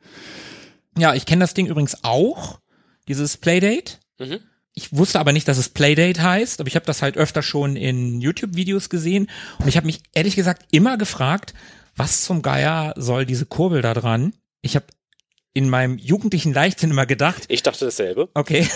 Ja, 0.97 1.14
ich 1.14 1.26
kenne 1.26 1.41
das 1.41 1.53
Ding 1.53 1.68
übrigens 1.68 2.03
auch, 2.03 2.60
dieses 3.08 3.38
Playdate. 3.38 3.97
Mhm. 4.18 4.39
Ich 4.74 4.95
wusste 4.95 5.20
aber 5.20 5.32
nicht, 5.32 5.47
dass 5.47 5.58
es 5.58 5.70
Playdate 5.70 6.22
heißt, 6.22 6.60
aber 6.60 6.68
ich 6.68 6.76
habe 6.76 6.86
das 6.86 7.01
halt 7.01 7.18
öfter 7.18 7.41
schon 7.41 7.76
in 7.76 8.20
YouTube-Videos 8.20 8.89
gesehen 8.89 9.30
und 9.60 9.68
ich 9.68 9.78
habe 9.78 9.86
mich 9.86 10.01
ehrlich 10.14 10.36
gesagt 10.36 10.66
immer 10.72 10.97
gefragt, 10.97 11.53
was 11.95 12.24
zum 12.24 12.41
Geier 12.41 12.93
soll 12.97 13.26
diese 13.26 13.45
Kurbel 13.45 13.82
da 13.82 13.93
dran? 13.93 14.34
Ich 14.62 14.76
habe 14.76 14.86
in 15.56 15.70
meinem 15.70 15.97
jugendlichen 15.97 16.53
Leichtsinn 16.53 16.91
immer 16.91 17.08
gedacht, 17.08 17.45
Ich 17.47 17.64
dachte 17.64 17.86
dasselbe. 17.86 18.30
okay, 18.36 18.68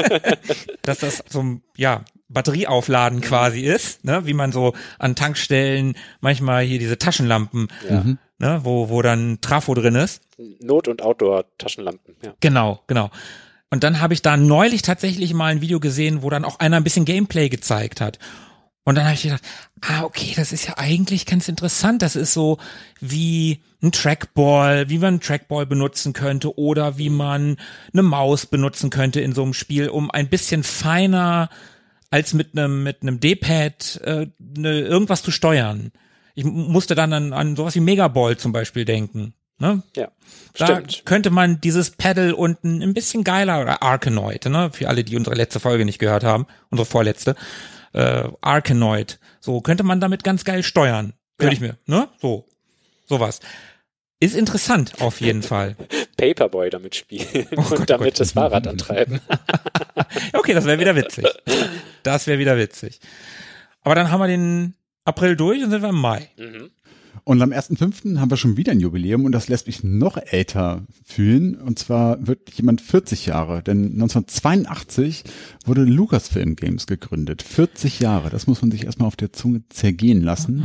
dass 0.82 0.98
das 0.98 1.22
zum 1.28 1.62
ja 1.76 2.04
Batterieaufladen 2.28 3.20
quasi 3.22 3.62
ist, 3.62 4.04
ne, 4.04 4.24
wie 4.26 4.34
man 4.34 4.52
so 4.52 4.74
an 4.98 5.16
Tankstellen 5.16 5.94
manchmal 6.20 6.62
hier 6.64 6.78
diese 6.78 6.98
Taschenlampen, 6.98 7.66
Ja. 7.88 8.04
ne, 8.38 8.60
wo 8.62 8.88
wo 8.88 9.02
dann 9.02 9.38
Trafo 9.40 9.74
drin 9.74 9.96
ist. 9.96 10.22
Not- 10.60 10.86
und 10.88 11.02
Outdoor-Taschenlampen. 11.02 12.14
Ja. 12.24 12.34
Genau, 12.40 12.82
genau. 12.86 13.10
Und 13.70 13.82
dann 13.84 14.00
habe 14.00 14.14
ich 14.14 14.22
da 14.22 14.36
neulich 14.36 14.82
tatsächlich 14.82 15.32
mal 15.34 15.46
ein 15.46 15.60
Video 15.60 15.80
gesehen, 15.80 16.22
wo 16.22 16.30
dann 16.30 16.44
auch 16.44 16.58
einer 16.60 16.76
ein 16.76 16.84
bisschen 16.84 17.04
Gameplay 17.04 17.48
gezeigt 17.48 18.00
hat. 18.00 18.18
Und 18.84 18.94
dann 18.94 19.04
habe 19.04 19.14
ich 19.14 19.22
gedacht, 19.22 19.42
ah, 19.82 20.02
okay, 20.02 20.32
das 20.34 20.52
ist 20.52 20.66
ja 20.66 20.78
eigentlich 20.78 21.26
ganz 21.26 21.48
interessant. 21.48 22.02
Das 22.02 22.16
ist 22.16 22.32
so 22.32 22.58
wie 23.00 23.62
ein 23.82 23.92
Trackball, 23.92 24.88
wie 24.88 24.98
man 24.98 25.08
einen 25.08 25.20
Trackball 25.20 25.66
benutzen 25.66 26.12
könnte 26.12 26.58
oder 26.58 26.98
wie 26.98 27.10
man 27.10 27.56
eine 27.92 28.02
Maus 28.02 28.46
benutzen 28.46 28.90
könnte 28.90 29.20
in 29.20 29.34
so 29.34 29.42
einem 29.42 29.54
Spiel, 29.54 29.88
um 29.88 30.10
ein 30.10 30.28
bisschen 30.28 30.62
feiner 30.62 31.50
als 32.10 32.34
mit 32.34 32.56
einem 32.56 32.82
mit 32.82 33.02
einem 33.02 33.20
D-Pad 33.20 34.00
äh, 34.04 34.26
ne, 34.38 34.80
irgendwas 34.80 35.22
zu 35.22 35.30
steuern. 35.30 35.92
Ich 36.34 36.44
musste 36.44 36.94
dann 36.94 37.12
an, 37.12 37.32
an 37.32 37.56
sowas 37.56 37.74
wie 37.74 37.80
Megaball 37.80 38.36
zum 38.36 38.52
Beispiel 38.52 38.84
denken. 38.84 39.34
Ne? 39.58 39.82
ja. 39.94 40.08
Da 40.56 40.66
Stimmt. 40.66 41.02
könnte 41.04 41.30
man 41.30 41.60
dieses 41.60 41.90
Pedal 41.90 42.32
unten 42.32 42.82
ein 42.82 42.94
bisschen 42.94 43.24
geiler 43.24 43.60
oder 43.60 43.82
Arkanoid, 43.82 44.46
ne? 44.46 44.70
Für 44.72 44.88
alle, 44.88 45.04
die 45.04 45.16
unsere 45.16 45.36
letzte 45.36 45.60
Folge 45.60 45.84
nicht 45.84 45.98
gehört 45.98 46.24
haben, 46.24 46.46
unsere 46.70 46.86
vorletzte, 46.86 47.36
äh, 47.92 48.28
Arkanoid. 48.40 49.18
So 49.40 49.60
könnte 49.60 49.82
man 49.84 50.00
damit 50.00 50.24
ganz 50.24 50.44
geil 50.44 50.62
steuern. 50.62 51.14
Würde 51.38 51.48
Ja. 51.48 51.52
ich 51.52 51.60
mir, 51.60 51.76
ne? 51.86 52.08
So. 52.20 52.46
Sowas. 53.06 53.40
Ist 54.22 54.36
interessant 54.36 55.00
auf 55.00 55.20
jeden 55.22 55.42
Fall. 55.42 55.76
Paperboy 56.18 56.68
damit 56.68 56.94
spielen 56.94 57.48
Oh 57.56 57.62
Gott, 57.62 57.78
und 57.80 57.90
damit 57.90 58.08
Gott. 58.14 58.20
das 58.20 58.32
Fahrrad 58.32 58.66
antreiben. 58.66 59.20
Okay, 60.32 60.54
das 60.54 60.64
wäre 60.64 60.78
wieder 60.80 60.96
witzig. 60.96 61.24
Das 62.02 62.26
wäre 62.26 62.38
wieder 62.38 62.56
witzig. 62.56 63.00
Aber 63.82 63.94
dann 63.94 64.10
haben 64.10 64.20
wir 64.20 64.26
den 64.26 64.74
April 65.04 65.36
durch 65.36 65.62
und 65.62 65.70
sind 65.70 65.82
wir 65.82 65.90
im 65.90 66.00
Mai. 66.00 66.28
mhm. 66.36 66.70
Und 67.24 67.42
am 67.42 67.50
1.5. 67.50 68.18
haben 68.18 68.30
wir 68.30 68.36
schon 68.36 68.56
wieder 68.56 68.72
ein 68.72 68.80
Jubiläum 68.80 69.24
und 69.24 69.32
das 69.32 69.48
lässt 69.48 69.66
mich 69.66 69.84
noch 69.84 70.16
älter 70.16 70.86
fühlen. 71.04 71.54
Und 71.54 71.78
zwar 71.78 72.26
wird 72.26 72.50
jemand 72.50 72.80
40 72.80 73.26
Jahre, 73.26 73.62
denn 73.62 73.92
1982 73.92 75.24
wurde 75.64 75.82
Lucasfilm 75.84 76.56
Games 76.56 76.86
gegründet. 76.86 77.42
40 77.42 78.00
Jahre, 78.00 78.30
das 78.30 78.46
muss 78.46 78.62
man 78.62 78.70
sich 78.70 78.84
erstmal 78.84 79.08
auf 79.08 79.16
der 79.16 79.32
Zunge 79.32 79.62
zergehen 79.68 80.22
lassen. 80.22 80.64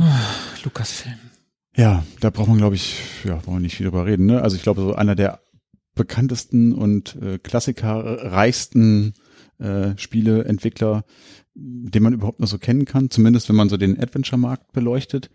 Lucasfilm. 0.64 1.18
Ja, 1.76 2.04
da 2.20 2.30
braucht 2.30 2.48
man, 2.48 2.56
glaube 2.56 2.74
ich, 2.74 3.00
ja, 3.24 3.36
brauchen 3.36 3.56
wir 3.56 3.60
nicht 3.60 3.76
viel 3.76 3.86
drüber 3.86 4.06
reden. 4.06 4.26
Ne? 4.26 4.40
Also 4.40 4.56
ich 4.56 4.62
glaube, 4.62 4.80
so 4.80 4.94
einer 4.94 5.14
der 5.14 5.40
bekanntesten 5.94 6.72
und 6.72 7.16
äh, 7.16 7.38
klassikerreichsten 7.38 9.14
äh, 9.58 9.96
Spieleentwickler, 9.96 11.04
den 11.54 12.02
man 12.02 12.12
überhaupt 12.12 12.40
nur 12.40 12.46
so 12.46 12.58
kennen 12.58 12.84
kann, 12.84 13.10
zumindest 13.10 13.48
wenn 13.48 13.56
man 13.56 13.68
so 13.68 13.76
den 13.76 13.98
Adventure-Markt 13.98 14.72
beleuchtet. 14.72 15.30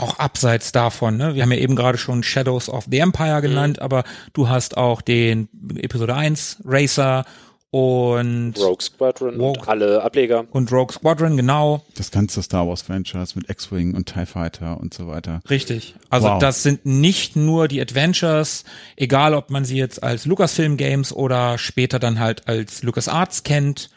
Auch 0.00 0.18
abseits 0.18 0.72
davon, 0.72 1.16
ne? 1.16 1.34
Wir 1.34 1.42
haben 1.42 1.52
ja 1.52 1.58
eben 1.58 1.76
gerade 1.76 1.98
schon 1.98 2.22
Shadows 2.22 2.68
of 2.68 2.86
the 2.90 2.98
Empire 2.98 3.40
genannt, 3.42 3.80
aber 3.80 4.04
du 4.32 4.48
hast 4.48 4.76
auch 4.76 5.00
den 5.02 5.48
Episode 5.76 6.14
1 6.14 6.62
Racer 6.64 7.24
und 7.72 8.54
Rogue 8.58 8.80
Squadron 8.82 9.36
Rogue. 9.40 9.60
und 9.60 9.68
alle 9.68 10.02
Ableger. 10.02 10.44
und 10.50 10.72
Rogue 10.72 10.92
Squadron, 10.92 11.36
genau, 11.36 11.84
Das 11.94 12.10
ganze 12.10 12.42
Star 12.42 12.66
Wars 12.66 12.82
Franchise 12.82 13.34
mit 13.36 13.48
X-Wing 13.48 13.94
und 13.94 14.12
TIE 14.12 14.26
Fighter 14.26 14.80
und 14.80 14.92
so 14.92 15.06
weiter. 15.06 15.40
richtig. 15.48 15.94
Also 16.08 16.26
Wow. 16.28 16.38
das 16.40 16.64
sind 16.64 16.84
nicht 16.84 17.36
nur 17.36 17.68
die 17.68 17.80
Adventures, 17.80 18.64
egal 18.96 19.34
ob 19.34 19.50
man 19.50 19.64
sie 19.64 19.76
jetzt 19.76 20.02
als 20.02 20.26
Lucasfilm 20.26 20.76
Games 20.78 21.12
oder 21.12 21.58
später 21.58 22.00
dann 22.00 22.18
halt 22.18 22.48
als 22.48 22.82
LucasArts 22.82 23.44
kennt. 23.44 23.90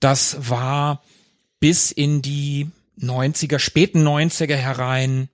das 0.00 0.50
war 0.50 1.02
bis 1.60 1.92
in 1.92 2.20
die 2.20 2.66
90er, 3.00 3.58
späten 3.60 4.06
90er 4.06 4.56
herein 4.56 5.28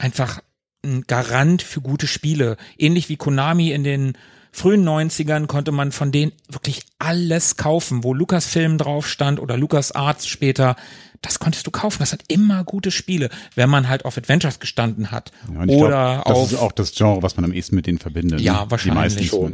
einfach 0.00 0.40
ein 0.84 1.02
Garant 1.06 1.62
für 1.62 1.80
gute 1.80 2.06
Spiele. 2.06 2.56
Ähnlich 2.78 3.08
wie 3.08 3.16
Konami 3.16 3.70
in 3.70 3.84
den 3.84 4.14
frühen 4.50 4.86
90ern 4.86 5.46
konnte 5.46 5.72
man 5.72 5.92
von 5.92 6.10
denen 6.10 6.32
wirklich 6.48 6.82
alles 6.98 7.56
kaufen, 7.56 8.02
wo 8.02 8.14
Lucasfilm 8.14 8.78
drauf 8.78 9.08
stand 9.08 9.38
oder 9.40 9.56
LucasArts 9.56 10.26
später. 10.26 10.76
Das 11.22 11.38
konntest 11.38 11.66
du 11.66 11.70
kaufen. 11.70 11.98
Das 12.00 12.12
hat 12.12 12.24
immer 12.28 12.64
gute 12.64 12.90
Spiele, 12.90 13.28
wenn 13.54 13.68
man 13.68 13.88
halt 13.88 14.06
auf 14.06 14.16
Adventures 14.16 14.58
gestanden 14.58 15.10
hat. 15.10 15.32
Ja, 15.52 15.60
oder 15.64 16.22
glaub, 16.24 16.24
das 16.24 16.36
auf 16.36 16.52
ist 16.52 16.58
auch 16.58 16.72
das 16.72 16.94
Genre, 16.94 17.22
was 17.22 17.36
man 17.36 17.44
am 17.44 17.52
ehesten 17.52 17.76
mit 17.76 17.86
denen 17.86 17.98
verbindet. 17.98 18.40
Ja, 18.40 18.64
ne? 18.64 18.70
wahrscheinlich 18.70 19.32
ja. 19.32 19.50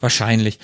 wahrscheinlich 0.00 0.58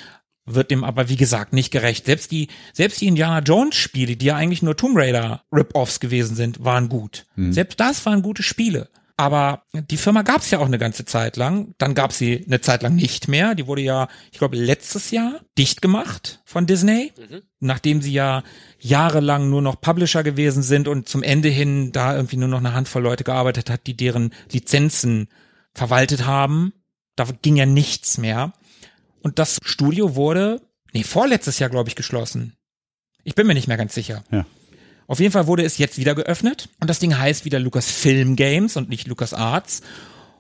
wird 0.47 0.71
dem 0.71 0.83
aber 0.83 1.11
wie 1.11 1.17
gesagt 1.17 1.53
nicht 1.53 1.71
gerecht. 1.71 2.07
Selbst 2.07 2.31
die 2.31 2.49
selbst 2.73 3.03
die 3.03 3.09
Indiana 3.09 3.41
Jones 3.41 3.77
Spiele, 3.77 4.17
die 4.17 4.25
ja 4.25 4.37
eigentlich 4.37 4.63
nur 4.63 4.75
Tomb 4.75 4.97
Raider 4.97 5.43
Rip-Offs 5.53 6.01
gewesen 6.01 6.35
sind, 6.35 6.65
waren 6.65 6.89
gut. 6.89 7.27
Selbst 7.37 7.79
das 7.79 8.07
waren 8.07 8.23
gute 8.23 8.43
Spiele. 8.43 8.89
Aber 9.19 9.65
die 9.75 9.97
Firma 9.97 10.23
gab 10.23 10.43
es 10.43 10.51
ja 10.53 10.61
auch 10.61 10.67
eine 10.67 10.79
ganze 10.79 11.05
Zeit 11.05 11.37
lang. 11.37 11.75
Dann 11.79 11.97
gab 11.97 12.13
sie 12.13 12.45
eine 12.47 12.61
Zeit 12.61 12.85
lang 12.85 12.95
nicht 12.95 13.27
mehr. 13.27 13.57
Die 13.57 13.67
wurde 13.67 13.83
ja, 13.83 14.07
ich 14.31 14.39
glaube, 14.39 14.57
letztes 14.57 15.11
Jahr 15.11 15.41
dicht 15.59 15.83
gemacht 15.83 16.41
von 16.45 16.67
Disney, 16.69 17.13
nachdem 17.59 18.01
sie 18.01 18.13
ja 18.13 18.45
jahrelang 18.79 19.51
nur 19.51 19.61
noch 19.61 19.81
Publisher 19.81 20.23
gewesen 20.23 20.63
sind 20.63 20.87
und 20.87 21.09
zum 21.09 21.25
Ende 21.25 21.49
hin 21.49 21.91
da 21.91 22.15
irgendwie 22.15 22.37
nur 22.37 22.47
noch 22.47 22.59
eine 22.59 22.75
Handvoll 22.75 23.03
Leute 23.03 23.25
gearbeitet 23.25 23.71
hat, 23.71 23.89
die 23.89 23.97
deren 23.97 24.33
Lizenzen 24.53 25.27
verwaltet 25.75 26.25
haben. 26.25 26.73
Da 27.17 27.27
ging 27.43 27.57
ja 27.57 27.67
nichts 27.67 28.19
mehr. 28.19 28.53
Und 29.21 29.41
das 29.41 29.59
Studio 29.65 30.15
wurde, 30.15 30.63
nee, 30.93 31.03
vorletztes 31.03 31.59
Jahr, 31.59 31.71
glaube 31.71 31.89
ich, 31.89 31.97
geschlossen. 31.97 32.55
Ich 33.25 33.35
bin 33.35 33.49
mir 33.49 33.55
nicht 33.55 33.67
mehr 33.67 33.77
ganz 33.77 33.97
sicher. 33.97 34.23
Ja. 34.31 34.47
Auf 35.09 35.19
jeden 35.21 35.33
Fall 35.33 35.47
wurde 35.49 35.65
es 35.65 35.79
jetzt 35.79 35.99
wieder 35.99 36.15
geöffnet 36.15 36.69
und 36.81 36.89
das 36.89 37.01
Ding 37.01 37.19
heißt 37.19 37.45
wieder 37.45 37.59
Lucasfilm 37.59 38.37
Games 38.37 38.77
und 38.77 38.89
nicht 38.89 39.09
LucasArts. 39.09 39.81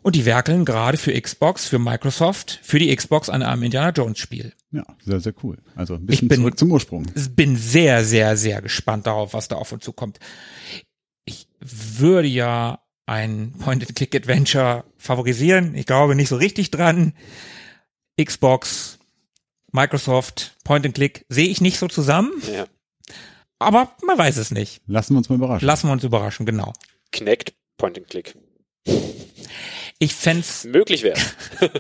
Und 0.03 0.15
die 0.15 0.25
werkeln 0.25 0.65
gerade 0.65 0.97
für 0.97 1.21
Xbox, 1.21 1.67
für 1.67 1.81
Microsoft, 1.81 2.61
für 2.63 2.79
die 2.79 2.95
Xbox 2.95 3.29
an 3.29 3.43
einem 3.43 3.65
Indiana 3.65 3.91
Jones 3.91 4.19
Spiel. 4.21 4.53
ja, 4.71 4.85
sehr, 5.05 5.19
sehr 5.21 5.35
cool. 5.43 5.59
Also 5.75 5.95
ein 5.95 6.07
bisschen 6.07 6.27
Ich 6.27 6.29
bin- 6.29 6.41
zurück 6.41 6.59
zum 6.59 6.71
Ursprung. 6.71 7.07
Ich 7.17 7.35
bin 7.35 7.57
sehr, 7.57 8.05
sehr, 8.05 8.37
sehr 8.37 8.63
gespannt 8.63 9.07
darauf, 9.09 9.35
was 9.35 9.49
da 9.49 9.57
auf 9.57 9.73
uns 9.73 9.83
zukommt. 9.85 10.21
Ich 11.25 11.49
würde 11.61 12.29
ja 12.29 12.79
ein 13.07 13.55
Point-and-Click-Adventure 13.59 14.85
favorisieren. 14.99 15.75
Ich 15.75 15.87
glaube 15.87 16.15
nicht 16.15 16.29
so 16.29 16.37
richtig 16.37 16.71
dran. 16.71 17.13
Xbox, 18.23 18.99
Microsoft, 19.73 20.57
Point-and-Click 20.65 21.25
sehe 21.29 21.49
ich 21.49 21.61
nicht 21.61 21.79
so 21.79 21.89
zusammen, 21.89 22.33
Ja. 22.53 22.67
Aber 23.59 23.93
man 24.05 24.19
weiß 24.19 24.37
es 24.37 24.51
nicht. 24.51 24.83
Lassen 24.87 25.15
wir 25.15 25.19
uns 25.19 25.29
mal 25.29 25.37
überraschen. 25.37 25.67
Lassen 25.67 25.89
wir 25.89 25.93
uns 25.93 26.05
überraschen, 26.05 26.47
genau. 26.47 26.73
Kinect, 27.13 27.55
Point 27.77 27.99
and 27.99 28.09
Click. 28.09 28.37
Ich 29.99 30.15
fänd's, 30.15 30.65
Möglich 30.65 31.03
wäre. 31.03 31.19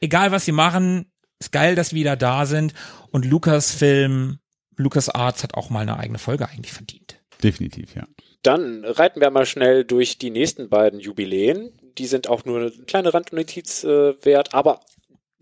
egal 0.00 0.32
was 0.32 0.44
sie 0.44 0.52
machen, 0.52 1.10
ist 1.38 1.52
geil, 1.52 1.74
dass 1.74 1.92
wir 1.92 2.00
wieder 2.00 2.16
da 2.16 2.46
sind 2.46 2.74
und 3.10 3.24
Lucasfilm, 3.24 4.38
LucasArts 4.76 5.42
hat 5.42 5.54
auch 5.54 5.70
mal 5.70 5.80
eine 5.80 5.98
eigene 5.98 6.18
Folge 6.18 6.48
eigentlich 6.48 6.72
verdient. 6.72 7.20
Definitiv, 7.42 7.94
ja. 7.94 8.06
Dann 8.42 8.84
reiten 8.84 9.20
wir 9.20 9.30
mal 9.30 9.46
schnell 9.46 9.84
durch 9.84 10.18
die 10.18 10.30
nächsten 10.30 10.68
beiden 10.68 11.00
Jubiläen. 11.00 11.72
Die 11.98 12.06
sind 12.06 12.28
auch 12.28 12.44
nur 12.44 12.60
eine 12.60 12.70
kleine 12.70 13.12
Randnotiz 13.12 13.84
äh, 13.84 14.14
wert, 14.24 14.54
aber 14.54 14.80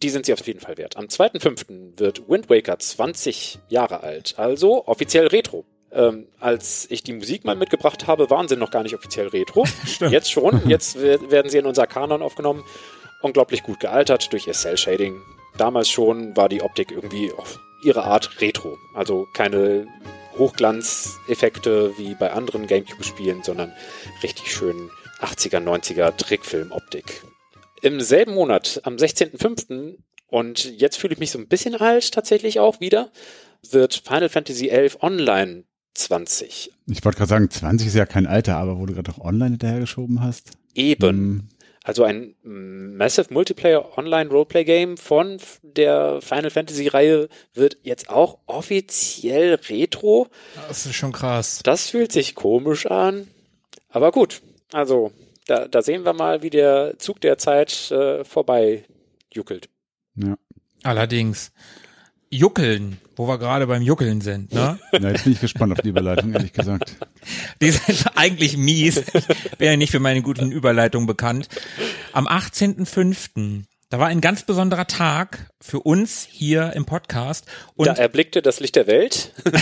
die 0.03 0.11
sind 0.11 0.27
sie 0.27 0.33
auf 0.33 0.47
jeden 0.47 0.61
Fall 0.61 0.79
wert. 0.79 0.97
Am 0.97 1.07
2.5. 1.07 1.99
wird 1.99 2.29
Wind 2.29 2.49
Waker 2.51 2.79
20 2.79 3.59
Jahre 3.69 4.03
alt, 4.03 4.35
also 4.39 4.87
offiziell 4.87 5.27
Retro. 5.27 5.65
Ähm, 5.93 6.29
als 6.39 6.87
ich 6.91 7.03
die 7.03 7.13
Musik 7.13 7.45
mal 7.45 7.57
mitgebracht 7.57 8.07
habe, 8.07 8.31
waren 8.31 8.47
sie 8.47 8.57
noch 8.57 8.71
gar 8.71 8.83
nicht 8.85 8.95
offiziell 8.95 9.27
Retro. 9.29 9.67
Stimmt. 9.87 10.13
Jetzt 10.13 10.31
schon. 10.31 10.69
Jetzt 10.69 11.01
wer- 11.01 11.31
werden 11.31 11.51
sie 11.51 11.59
in 11.59 11.67
unser 11.67 11.87
Kanon 11.89 12.23
aufgenommen. 12.23 12.65
Unglaublich 13.23 13.63
gut 13.65 13.81
gealtert 13.81 14.33
durch 14.33 14.47
ihr 14.47 14.53
Cell-Shading. 14.55 15.21
Damals 15.59 15.89
schon 15.91 16.37
war 16.37 16.49
die 16.49 16.63
Optik 16.63 16.93
irgendwie 16.93 17.33
auf 17.33 17.59
ihre 17.83 18.05
Art 18.05 18.41
Retro. 18.41 18.79
Also 18.95 19.27
keine 19.35 19.87
Hochglanzeffekte 20.39 21.99
wie 21.99 22.15
bei 22.15 22.33
anderen 22.33 22.67
Gamecube-Spielen, 22.67 23.43
sondern 23.43 23.73
richtig 24.23 24.53
schön 24.53 24.91
80er, 25.21 25.59
90er 25.59 26.17
Trickfilm-Optik. 26.17 27.23
Im 27.83 28.01
selben 28.01 28.35
Monat, 28.35 28.81
am 28.85 28.97
16.05., 28.97 29.97
und 30.29 30.79
jetzt 30.79 30.97
fühle 30.97 31.15
ich 31.15 31.19
mich 31.19 31.33
so 31.33 31.39
ein 31.41 31.49
bisschen 31.49 31.75
alt 31.75 32.13
tatsächlich 32.13 32.61
auch 32.61 32.79
wieder, 32.81 33.11
wird 33.69 33.95
Final 34.07 34.29
Fantasy 34.29 34.69
XI 34.69 34.99
Online 35.01 35.65
20. 35.95 36.71
Ich 36.87 37.05
wollte 37.05 37.19
gerade 37.19 37.29
sagen, 37.29 37.51
20 37.51 37.89
ist 37.89 37.97
ja 37.97 38.07
kein 38.07 38.29
Alter, 38.29 38.57
aber 38.57 38.79
wo 38.79 38.87
du 38.87 38.95
gerade 38.95 39.11
auch 39.11 39.19
online 39.19 39.51
hinterhergeschoben 39.53 40.23
hast. 40.23 40.53
Eben. 40.75 41.09
Hm, 41.09 41.49
Also 41.83 42.05
ein 42.05 42.37
Massive 42.45 43.35
Multiplayer 43.35 43.99
Online 43.99 44.31
Roleplay 44.31 44.65
Game 44.65 44.97
von 44.97 45.39
der 45.63 46.21
Final 46.21 46.51
Fantasy 46.51 46.87
Reihe 46.87 47.29
wird 47.55 47.79
jetzt 47.83 48.09
auch 48.09 48.39
offiziell 48.47 49.55
Retro. 49.69 50.29
Das 50.69 50.87
ist 50.87 50.95
schon 50.95 51.13
krass. 51.13 51.61
Das 51.65 51.89
fühlt 51.91 52.13
sich 52.13 52.37
komisch 52.37 52.87
an. 52.87 53.27
Aber 53.89 54.13
gut, 54.13 54.43
also 54.73 55.11
da, 55.51 55.67
da 55.67 55.83
sehen 55.83 56.05
wir 56.05 56.13
mal, 56.13 56.43
wie 56.43 56.51
der 56.51 56.95
Zug 56.99 57.21
der 57.21 57.37
Zeit 57.37 57.91
äh, 57.91 58.25
vorbei 58.25 58.85
juckelt. 59.33 59.69
ja. 60.15 60.37
Allerdings. 60.83 61.53
Juckeln, 62.33 62.99
wo 63.17 63.27
wir 63.27 63.39
gerade 63.39 63.67
beim 63.67 63.83
Juckeln 63.83 64.21
sind, 64.21 64.55
ne? 64.55 64.79
ja, 64.93 65.11
jetzt 65.11 65.25
bin 65.25 65.33
ich 65.33 65.41
gespannt 65.41 65.73
auf 65.73 65.81
die 65.81 65.89
Überleitung, 65.89 66.33
ehrlich 66.33 66.53
gesagt. 66.53 66.97
Die 67.61 67.73
sind 67.73 68.07
eigentlich 68.15 68.57
mies. 68.57 68.99
Ich 68.99 69.59
bin 69.59 69.67
ja 69.67 69.77
nicht 69.77 69.91
für 69.91 69.99
meine 69.99 70.23
guten 70.23 70.53
Überleitungen 70.53 71.09
bekannt. 71.09 71.49
Am 72.13 72.29
18.05. 72.29 73.65
Da 73.89 73.99
war 73.99 74.07
ein 74.07 74.21
ganz 74.21 74.45
besonderer 74.45 74.87
Tag 74.87 75.51
für 75.61 75.81
uns 75.81 76.29
hier 76.31 76.73
im 76.75 76.87
Podcast 76.87 77.47
und, 77.75 77.89
da 77.89 77.95
erblickte 77.95 78.41
das 78.41 78.61
Licht 78.61 78.77
der 78.77 78.87
Welt. 78.87 79.33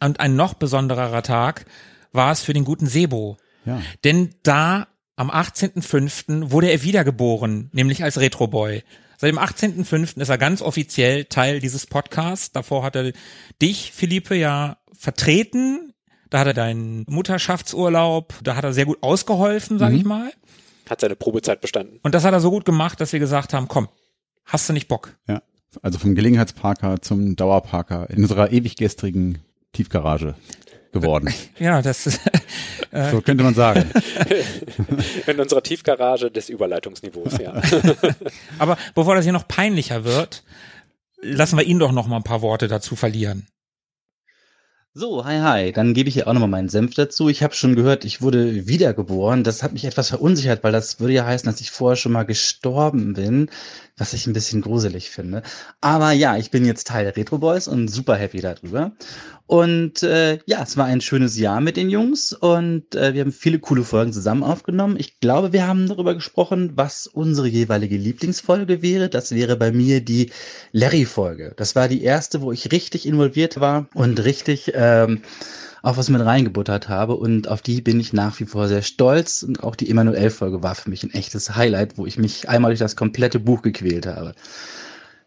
und 0.00 0.18
ein 0.18 0.34
noch 0.34 0.54
besondererer 0.54 1.22
Tag 1.22 1.64
war 2.10 2.32
es 2.32 2.42
für 2.42 2.52
den 2.52 2.64
guten 2.64 2.86
Sebo. 2.86 3.38
Ja. 3.64 3.80
Denn 4.04 4.30
da 4.42 4.88
am 5.16 5.30
18.05. 5.30 6.50
wurde 6.50 6.70
er 6.70 6.82
wiedergeboren, 6.82 7.70
nämlich 7.72 8.02
als 8.02 8.18
Retroboy. 8.18 8.82
Seit 9.18 9.30
dem 9.30 9.38
18.05. 9.38 10.20
ist 10.20 10.28
er 10.28 10.38
ganz 10.38 10.62
offiziell 10.62 11.26
Teil 11.26 11.60
dieses 11.60 11.86
Podcasts. 11.86 12.50
Davor 12.50 12.82
hat 12.82 12.96
er 12.96 13.12
dich, 13.60 13.92
Philippe, 13.92 14.34
ja 14.34 14.78
vertreten. 14.98 15.92
Da 16.30 16.40
hat 16.40 16.46
er 16.46 16.54
deinen 16.54 17.04
Mutterschaftsurlaub, 17.08 18.34
da 18.42 18.56
hat 18.56 18.64
er 18.64 18.72
sehr 18.72 18.86
gut 18.86 19.02
ausgeholfen, 19.02 19.78
sag 19.78 19.92
ich 19.92 20.04
mal. 20.04 20.32
Hat 20.88 21.00
seine 21.00 21.14
Probezeit 21.14 21.60
bestanden. 21.60 22.00
Und 22.02 22.14
das 22.14 22.24
hat 22.24 22.32
er 22.32 22.40
so 22.40 22.50
gut 22.50 22.64
gemacht, 22.64 23.00
dass 23.00 23.12
wir 23.12 23.20
gesagt 23.20 23.52
haben, 23.52 23.68
komm, 23.68 23.88
hast 24.44 24.68
du 24.68 24.72
nicht 24.72 24.88
Bock? 24.88 25.14
Ja. 25.28 25.42
Also 25.82 25.98
vom 25.98 26.14
Gelegenheitsparker 26.14 27.00
zum 27.02 27.36
Dauerparker 27.36 28.08
in 28.10 28.22
unserer 28.22 28.50
ewig 28.50 28.76
gestrigen 28.76 29.38
Tiefgarage 29.72 30.34
geworden. 30.92 31.32
Ja, 31.58 31.80
das 31.80 32.06
ist, 32.06 32.20
So 33.10 33.20
könnte 33.20 33.44
man 33.44 33.54
sagen. 33.54 33.90
In 35.26 35.40
unserer 35.40 35.62
Tiefgarage 35.62 36.30
des 36.30 36.48
Überleitungsniveaus, 36.48 37.38
ja. 37.38 37.60
aber 38.58 38.76
bevor 38.94 39.14
das 39.14 39.24
hier 39.24 39.32
noch 39.32 39.46
peinlicher 39.46 40.04
wird, 40.04 40.42
lassen 41.20 41.56
wir 41.56 41.64
ihn 41.64 41.78
doch 41.78 41.92
noch 41.92 42.06
mal 42.08 42.16
ein 42.16 42.24
paar 42.24 42.42
Worte 42.42 42.68
dazu 42.68 42.96
verlieren. 42.96 43.46
So, 44.94 45.24
hi, 45.24 45.38
hi. 45.38 45.72
Dann 45.72 45.94
gebe 45.94 46.10
ich 46.10 46.14
hier 46.14 46.28
auch 46.28 46.34
nochmal 46.34 46.50
meinen 46.50 46.68
Senf 46.68 46.94
dazu. 46.94 47.30
Ich 47.30 47.42
habe 47.42 47.54
schon 47.54 47.76
gehört, 47.76 48.04
ich 48.04 48.20
wurde 48.20 48.66
wiedergeboren. 48.66 49.42
Das 49.42 49.62
hat 49.62 49.72
mich 49.72 49.86
etwas 49.86 50.10
verunsichert, 50.10 50.62
weil 50.64 50.72
das 50.72 51.00
würde 51.00 51.14
ja 51.14 51.24
heißen, 51.24 51.50
dass 51.50 51.62
ich 51.62 51.70
vorher 51.70 51.96
schon 51.96 52.12
mal 52.12 52.24
gestorben 52.24 53.14
bin, 53.14 53.48
was 54.02 54.14
ich 54.14 54.26
ein 54.26 54.32
bisschen 54.32 54.62
gruselig 54.62 55.10
finde. 55.10 55.44
Aber 55.80 56.10
ja, 56.10 56.36
ich 56.36 56.50
bin 56.50 56.64
jetzt 56.64 56.88
Teil 56.88 57.04
der 57.04 57.16
Retro 57.16 57.38
Boys 57.38 57.68
und 57.68 57.86
super 57.86 58.16
happy 58.16 58.40
darüber. 58.40 58.90
Und 59.46 60.02
äh, 60.02 60.40
ja, 60.44 60.60
es 60.60 60.76
war 60.76 60.86
ein 60.86 61.00
schönes 61.00 61.38
Jahr 61.38 61.60
mit 61.60 61.76
den 61.76 61.88
Jungs 61.88 62.32
und 62.32 62.96
äh, 62.96 63.14
wir 63.14 63.20
haben 63.20 63.30
viele 63.30 63.60
coole 63.60 63.84
Folgen 63.84 64.12
zusammen 64.12 64.42
aufgenommen. 64.42 64.96
Ich 64.98 65.20
glaube, 65.20 65.52
wir 65.52 65.68
haben 65.68 65.86
darüber 65.86 66.14
gesprochen, 66.14 66.72
was 66.74 67.06
unsere 67.06 67.46
jeweilige 67.46 67.96
Lieblingsfolge 67.96 68.82
wäre. 68.82 69.08
Das 69.08 69.30
wäre 69.30 69.56
bei 69.56 69.70
mir 69.70 70.00
die 70.00 70.32
Larry-Folge. 70.72 71.54
Das 71.56 71.76
war 71.76 71.86
die 71.86 72.02
erste, 72.02 72.40
wo 72.40 72.50
ich 72.50 72.72
richtig 72.72 73.06
involviert 73.06 73.60
war 73.60 73.86
und 73.94 74.24
richtig 74.24 74.72
ähm, 74.74 75.22
auch 75.82 75.96
was 75.96 76.08
mit 76.08 76.24
reingebuttert 76.24 76.88
habe. 76.88 77.16
Und 77.16 77.48
auf 77.48 77.60
die 77.60 77.80
bin 77.80 78.00
ich 78.00 78.12
nach 78.12 78.38
wie 78.40 78.46
vor 78.46 78.68
sehr 78.68 78.82
stolz. 78.82 79.42
Und 79.42 79.62
auch 79.62 79.76
die 79.76 79.90
Emanuel-Folge 79.90 80.62
war 80.62 80.74
für 80.74 80.88
mich 80.88 81.02
ein 81.02 81.12
echtes 81.12 81.54
Highlight, 81.54 81.98
wo 81.98 82.06
ich 82.06 82.18
mich 82.18 82.48
einmal 82.48 82.70
durch 82.70 82.78
das 82.78 82.96
komplette 82.96 83.40
Buch 83.40 83.62
gequält 83.62 84.06
habe. 84.06 84.34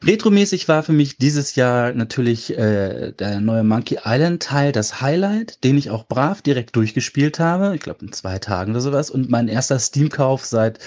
Retromäßig 0.04 0.68
war 0.68 0.84
für 0.84 0.94
mich 0.94 1.18
dieses 1.18 1.56
Jahr 1.56 1.94
natürlich 1.94 2.56
äh, 2.58 3.12
der 3.14 3.40
neue 3.40 3.64
Monkey 3.64 3.98
Island 4.06 4.44
Teil 4.44 4.72
das 4.72 5.02
Highlight, 5.02 5.64
den 5.64 5.78
ich 5.78 5.90
auch 5.90 6.06
brav 6.08 6.42
direkt 6.42 6.76
durchgespielt 6.76 7.40
habe. 7.40 7.76
Ich 7.76 7.82
glaube 7.82 8.06
in 8.06 8.12
zwei 8.12 8.38
Tagen 8.38 8.72
oder 8.72 8.82
sowas. 8.82 9.10
Und 9.10 9.30
mein 9.30 9.48
erster 9.48 9.80
Steam-Kauf 9.80 10.46
seit 10.46 10.80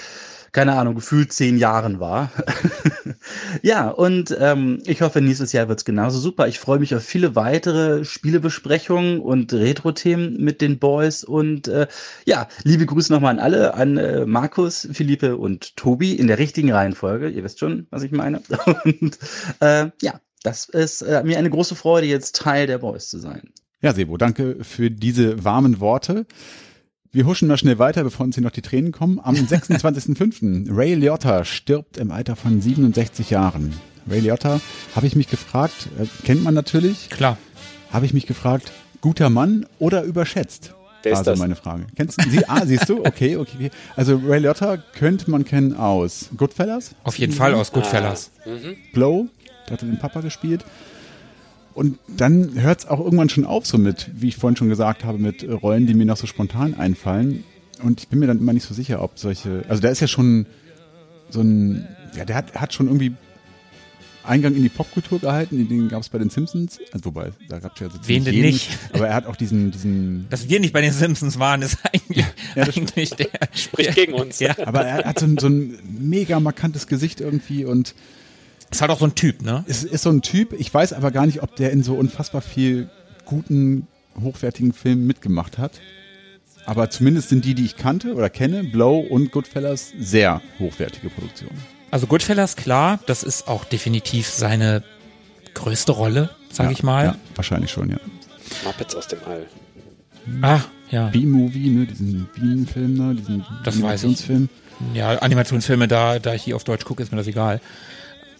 keine 0.51 0.73
Ahnung, 0.73 0.95
gefühlt 0.95 1.31
zehn 1.33 1.57
Jahren 1.57 1.99
war. 1.99 2.31
ja, 3.61 3.89
und 3.89 4.35
ähm, 4.39 4.81
ich 4.85 5.01
hoffe, 5.01 5.21
nächstes 5.21 5.53
Jahr 5.53 5.67
wird's 5.67 5.85
genauso 5.85 6.19
super. 6.19 6.47
Ich 6.47 6.59
freue 6.59 6.79
mich 6.79 6.95
auf 6.95 7.03
viele 7.03 7.35
weitere 7.35 8.03
Spielebesprechungen 8.05 9.19
und 9.19 9.53
Retro-Themen 9.53 10.37
mit 10.37 10.61
den 10.61 10.79
Boys. 10.79 11.23
Und 11.23 11.67
äh, 11.67 11.87
ja, 12.25 12.47
liebe 12.63 12.85
Grüße 12.85 13.11
nochmal 13.11 13.31
an 13.31 13.39
alle, 13.39 13.73
an 13.73 13.97
äh, 13.97 14.25
Markus, 14.25 14.87
Philippe 14.91 15.37
und 15.37 15.75
Tobi 15.75 16.13
in 16.13 16.27
der 16.27 16.39
richtigen 16.39 16.71
Reihenfolge. 16.71 17.29
Ihr 17.29 17.43
wisst 17.43 17.59
schon, 17.59 17.87
was 17.89 18.03
ich 18.03 18.11
meine. 18.11 18.41
Und 18.83 19.17
äh, 19.59 19.89
ja, 20.01 20.19
das 20.43 20.69
ist 20.69 21.01
äh, 21.01 21.23
mir 21.23 21.37
eine 21.37 21.49
große 21.49 21.75
Freude, 21.75 22.07
jetzt 22.07 22.35
Teil 22.35 22.67
der 22.67 22.79
Boys 22.79 23.09
zu 23.09 23.19
sein. 23.19 23.51
Ja, 23.81 23.93
Sebo, 23.93 24.17
danke 24.17 24.57
für 24.61 24.91
diese 24.91 25.43
warmen 25.43 25.79
Worte. 25.79 26.25
Wir 27.11 27.25
huschen 27.25 27.47
mal 27.47 27.57
schnell 27.57 27.79
weiter, 27.79 28.03
bevor 28.03 28.25
uns 28.25 28.35
hier 28.35 28.43
noch 28.43 28.51
die 28.51 28.61
Tränen 28.61 28.91
kommen. 28.91 29.19
Am 29.23 29.33
26.05. 29.83 30.67
Ray 30.75 30.93
Liotta 30.93 31.43
stirbt 31.43 31.97
im 31.97 32.11
Alter 32.11 32.35
von 32.35 32.61
67 32.61 33.31
Jahren. 33.31 33.73
Ray 34.07 34.19
Liotta, 34.19 34.61
habe 34.95 35.07
ich 35.07 35.15
mich 35.15 35.27
gefragt, 35.27 35.89
äh, 35.99 36.05
kennt 36.23 36.43
man 36.43 36.53
natürlich. 36.53 37.09
Klar. 37.09 37.37
Habe 37.91 38.05
ich 38.05 38.13
mich 38.13 38.27
gefragt, 38.27 38.71
guter 39.01 39.29
Mann 39.29 39.65
oder 39.79 40.03
überschätzt? 40.03 40.75
Wer 41.01 41.13
ist 41.13 41.19
also 41.19 41.31
das? 41.31 41.39
meine 41.39 41.55
Frage. 41.55 41.87
Kennst 41.95 42.23
du 42.23 42.29
sie? 42.29 42.47
Ah, 42.47 42.65
siehst 42.65 42.89
du? 42.89 42.99
Okay, 42.99 43.37
okay. 43.37 43.55
okay. 43.55 43.71
Also 43.95 44.21
Ray 44.23 44.39
Liotta 44.41 44.77
könnte 44.77 45.31
man 45.31 45.45
kennen 45.45 45.75
aus 45.75 46.29
Goodfellas, 46.37 46.93
Auf 47.03 47.17
jeden 47.17 47.33
Fall 47.33 47.53
aus 47.55 47.71
Goodfellas. 47.71 48.31
Blow, 48.93 49.27
der 49.67 49.73
hatte 49.73 49.85
den 49.87 49.97
Papa 49.97 50.21
gespielt. 50.21 50.63
Und 51.73 51.97
dann 52.07 52.59
hört 52.61 52.79
es 52.79 52.87
auch 52.87 52.99
irgendwann 52.99 53.29
schon 53.29 53.45
auf, 53.45 53.65
so 53.65 53.77
mit, 53.77 54.09
wie 54.13 54.27
ich 54.29 54.37
vorhin 54.37 54.57
schon 54.57 54.69
gesagt 54.69 55.03
habe, 55.05 55.17
mit 55.17 55.47
Rollen, 55.47 55.87
die 55.87 55.93
mir 55.93 56.05
noch 56.05 56.17
so 56.17 56.27
spontan 56.27 56.73
einfallen. 56.73 57.43
Und 57.83 58.01
ich 58.01 58.07
bin 58.09 58.19
mir 58.19 58.27
dann 58.27 58.39
immer 58.39 58.53
nicht 58.53 58.65
so 58.67 58.73
sicher, 58.73 59.01
ob 59.01 59.17
solche. 59.19 59.63
Also 59.69 59.81
der 59.81 59.91
ist 59.91 59.99
ja 60.01 60.07
schon 60.07 60.45
so 61.29 61.41
ein. 61.41 61.87
Ja, 62.17 62.25
der 62.25 62.35
hat, 62.35 62.55
hat 62.55 62.73
schon 62.73 62.87
irgendwie 62.87 63.13
Eingang 64.23 64.53
in 64.55 64.63
die 64.63 64.69
Popkultur 64.69 65.19
gehalten. 65.19 65.67
Den 65.69 65.87
gab 65.89 66.01
es 66.01 66.09
bei 66.09 66.17
den 66.17 66.29
Simpsons. 66.29 66.79
Also, 66.91 67.05
wobei, 67.05 67.31
da 67.47 67.59
gab 67.59 67.75
es 67.75 67.79
ja 67.79 67.89
so 67.89 67.97
Wen 68.03 68.23
ziemlich 68.23 68.25
denn 68.25 68.33
jeden. 68.33 68.47
nicht? 68.51 68.69
Aber 68.93 69.07
er 69.07 69.13
hat 69.15 69.25
auch 69.25 69.35
diesen, 69.35 69.71
diesen. 69.71 70.27
Dass 70.29 70.49
wir 70.49 70.59
nicht 70.59 70.73
bei 70.73 70.81
den 70.81 70.91
Simpsons 70.91 71.39
waren, 71.39 71.61
ist 71.61 71.77
eigentlich, 71.85 72.25
Ja, 72.55 72.65
das 72.65 72.75
eigentlich 72.77 73.11
der. 73.11 73.27
Spricht 73.53 73.95
gegen 73.95 74.13
uns. 74.13 74.39
Ja, 74.39 74.55
Aber 74.65 74.85
er 74.85 75.05
hat 75.05 75.19
so 75.19 75.25
ein, 75.25 75.37
so 75.37 75.47
ein 75.47 75.79
mega 75.99 76.39
markantes 76.39 76.87
Gesicht 76.87 77.21
irgendwie 77.21 77.63
und 77.65 77.95
ist 78.71 78.81
halt 78.81 78.91
auch 78.91 78.99
so 78.99 79.05
ein 79.05 79.15
Typ, 79.15 79.41
ne? 79.41 79.63
es 79.67 79.83
ist 79.83 80.03
so 80.03 80.09
ein 80.09 80.21
Typ, 80.21 80.53
ich 80.53 80.73
weiß 80.73 80.93
aber 80.93 81.11
gar 81.11 81.25
nicht, 81.25 81.41
ob 81.41 81.55
der 81.55 81.71
in 81.71 81.83
so 81.83 81.95
unfassbar 81.95 82.41
viel 82.41 82.89
guten, 83.25 83.87
hochwertigen 84.21 84.73
Filmen 84.73 85.07
mitgemacht 85.07 85.57
hat. 85.57 85.71
Aber 86.65 86.89
zumindest 86.89 87.29
sind 87.29 87.45
die, 87.45 87.55
die 87.55 87.65
ich 87.65 87.77
kannte 87.77 88.13
oder 88.13 88.29
kenne, 88.29 88.63
Blow 88.63 88.99
und 88.99 89.31
Goodfellas, 89.31 89.91
sehr 89.99 90.41
hochwertige 90.59 91.09
Produktionen. 91.09 91.57
Also 91.89 92.05
Goodfellas, 92.05 92.55
klar, 92.55 92.99
das 93.07 93.23
ist 93.23 93.47
auch 93.47 93.65
definitiv 93.65 94.27
seine 94.27 94.83
größte 95.55 95.91
Rolle, 95.91 96.29
sage 96.51 96.69
Ja, 96.69 96.73
ich 96.73 96.83
mal. 96.83 97.05
Ja, 97.05 97.15
wahrscheinlich 97.35 97.71
schon, 97.71 97.89
ja. 97.89 97.97
Muppets 98.65 98.93
aus 98.95 99.07
dem 99.07 99.19
All. 99.25 99.47
Ah, 100.43 100.61
ja. 100.91 101.07
B-Movie, 101.07 101.69
ne, 101.69 101.85
diesen 101.87 102.27
Bienenfilm, 102.35 102.93
ne, 102.93 103.15
diesen 103.15 103.39
Das 103.63 103.75
weiß 103.75 104.03
ich. 104.03 104.05
Animationsfilm. 104.05 104.49
Ja, 104.93 105.09
Animationsfilme, 105.19 105.87
da, 105.87 106.19
da 106.19 106.35
ich 106.35 106.43
hier 106.43 106.55
auf 106.55 106.63
Deutsch 106.63 106.85
gucke, 106.85 107.01
ist 107.01 107.11
mir 107.11 107.17
das 107.17 107.27
egal. 107.27 107.61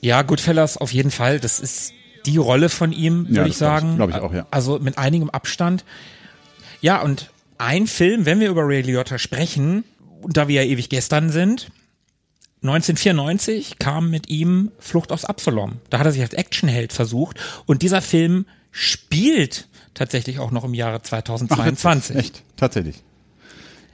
Ja, 0.02 0.22
Goodfellas 0.22 0.78
auf 0.78 0.94
jeden 0.94 1.12
Fall. 1.12 1.40
Das 1.40 1.60
ist 1.60 1.94
die 2.26 2.38
Rolle 2.38 2.70
von 2.70 2.92
ihm, 2.92 3.28
würde 3.28 3.42
Ja, 3.42 3.46
ich 3.46 3.58
sagen. 3.58 3.96
glaub 3.96 4.10
ich 4.10 4.16
auch, 4.16 4.34
ja. 4.34 4.46
Also 4.52 4.80
mit 4.80 4.98
einigem 4.98 5.30
Abstand. 5.30 5.84
Ja, 6.82 7.02
und 7.02 7.32
ein 7.58 7.88
Film, 7.88 8.26
wenn 8.26 8.40
wir 8.40 8.50
über 8.50 8.66
Ray 8.66 8.82
Liotta 8.82 9.18
sprechen, 9.18 9.84
und 10.22 10.38
da 10.38 10.48
wir 10.48 10.64
ja 10.64 10.70
ewig 10.70 10.90
gestern 10.90 11.30
sind, 11.30 11.70
1994 12.62 13.80
kam 13.80 14.10
mit 14.10 14.30
ihm 14.30 14.72
Flucht 14.80 15.12
aus 15.12 15.24
Absalom. 15.26 15.78
Da 15.90 16.00
hat 16.00 16.06
er 16.06 16.12
sich 16.12 16.22
als 16.22 16.34
Actionheld 16.34 16.92
versucht 16.92 17.40
und 17.66 17.82
dieser 17.82 18.02
Film 18.02 18.46
spielt 18.72 19.68
tatsächlich 19.94 20.40
auch 20.40 20.52
noch 20.52 20.64
im 20.66 20.74
Jahre 20.74 20.98
Ach, 20.98 21.02
2022. 21.08 22.16
witzig, 22.16 22.26
echt, 22.32 22.44
tatsächlich. 22.58 22.96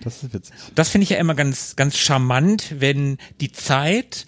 Das 0.02 0.24
ist 0.24 0.34
witzig. 0.34 0.54
Das 0.74 0.90
finde 0.90 1.04
ich 1.04 1.12
ja 1.12 1.18
immer 1.18 1.36
ganz, 1.36 1.76
ganz 1.76 1.96
charmant, 1.98 2.76
wenn 2.80 3.18
die 3.40 3.52
Zeit 3.52 4.26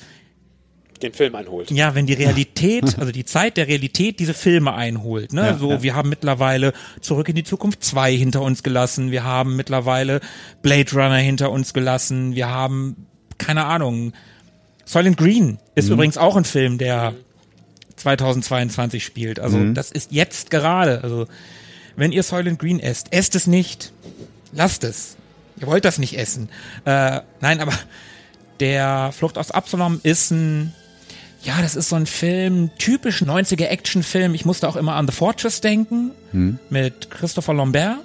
Den 1.01 1.13
Film 1.13 1.35
einholt. 1.35 1.71
Ja, 1.71 1.95
wenn 1.95 2.05
die 2.05 2.13
Realität, 2.13 2.83
also 2.99 3.11
die 3.11 3.25
Zeit 3.25 3.57
der 3.57 3.67
Realität 3.67 4.19
diese 4.19 4.33
Filme 4.33 4.73
einholt. 4.73 5.33
Ne? 5.33 5.41
Ja, 5.41 5.57
so, 5.57 5.71
ja. 5.71 5.83
wir 5.83 5.95
haben 5.95 6.09
mittlerweile 6.09 6.73
Zurück 7.01 7.29
in 7.29 7.35
die 7.35 7.43
Zukunft 7.43 7.83
2 7.83 8.15
hinter 8.15 8.41
uns 8.41 8.63
gelassen. 8.63 9.11
Wir 9.11 9.23
haben 9.23 9.55
mittlerweile 9.55 10.21
Blade 10.61 10.91
Runner 10.91 11.17
hinter 11.17 11.51
uns 11.51 11.73
gelassen. 11.73 12.35
Wir 12.35 12.49
haben, 12.49 13.07
keine 13.37 13.65
Ahnung, 13.65 14.13
Silent 14.85 15.17
Green 15.17 15.59
ist 15.75 15.89
übrigens 15.89 16.17
auch 16.17 16.37
ein 16.37 16.45
Film, 16.45 16.77
der 16.77 17.13
2022 17.97 19.03
spielt. 19.03 19.39
Also 19.39 19.61
das 19.73 19.91
ist 19.91 20.11
jetzt 20.11 20.49
gerade. 20.49 21.03
Also 21.03 21.27
wenn 21.97 22.11
ihr 22.11 22.23
Silent 22.23 22.59
Green 22.59 22.79
esst, 22.79 23.11
esst 23.11 23.35
es 23.35 23.47
nicht. 23.47 23.91
Lasst 24.53 24.83
es. 24.83 25.17
Ihr 25.59 25.67
wollt 25.67 25.83
das 25.83 25.97
nicht 25.97 26.17
essen. 26.17 26.49
Äh, 26.85 27.21
nein, 27.41 27.59
aber 27.59 27.73
der 28.59 29.11
Flucht 29.11 29.37
aus 29.37 29.51
Absalom 29.51 29.99
ist 30.03 30.31
ein 30.31 30.73
ja, 31.47 31.61
das 31.61 31.75
ist 31.77 31.87
so 31.89 31.95
ein 31.95 32.05
Film, 32.05 32.71
typisch 32.77 33.21
90er 33.23 33.67
Actionfilm. 33.67 34.35
Ich 34.35 34.43
musste 34.45 34.67
auch 34.67 34.75
immer 34.75 34.95
an 34.95 35.07
The 35.07 35.13
Fortress 35.13 35.61
denken, 35.61 36.11
mit 36.69 37.09
Christopher 37.09 37.53
Lambert. 37.53 37.99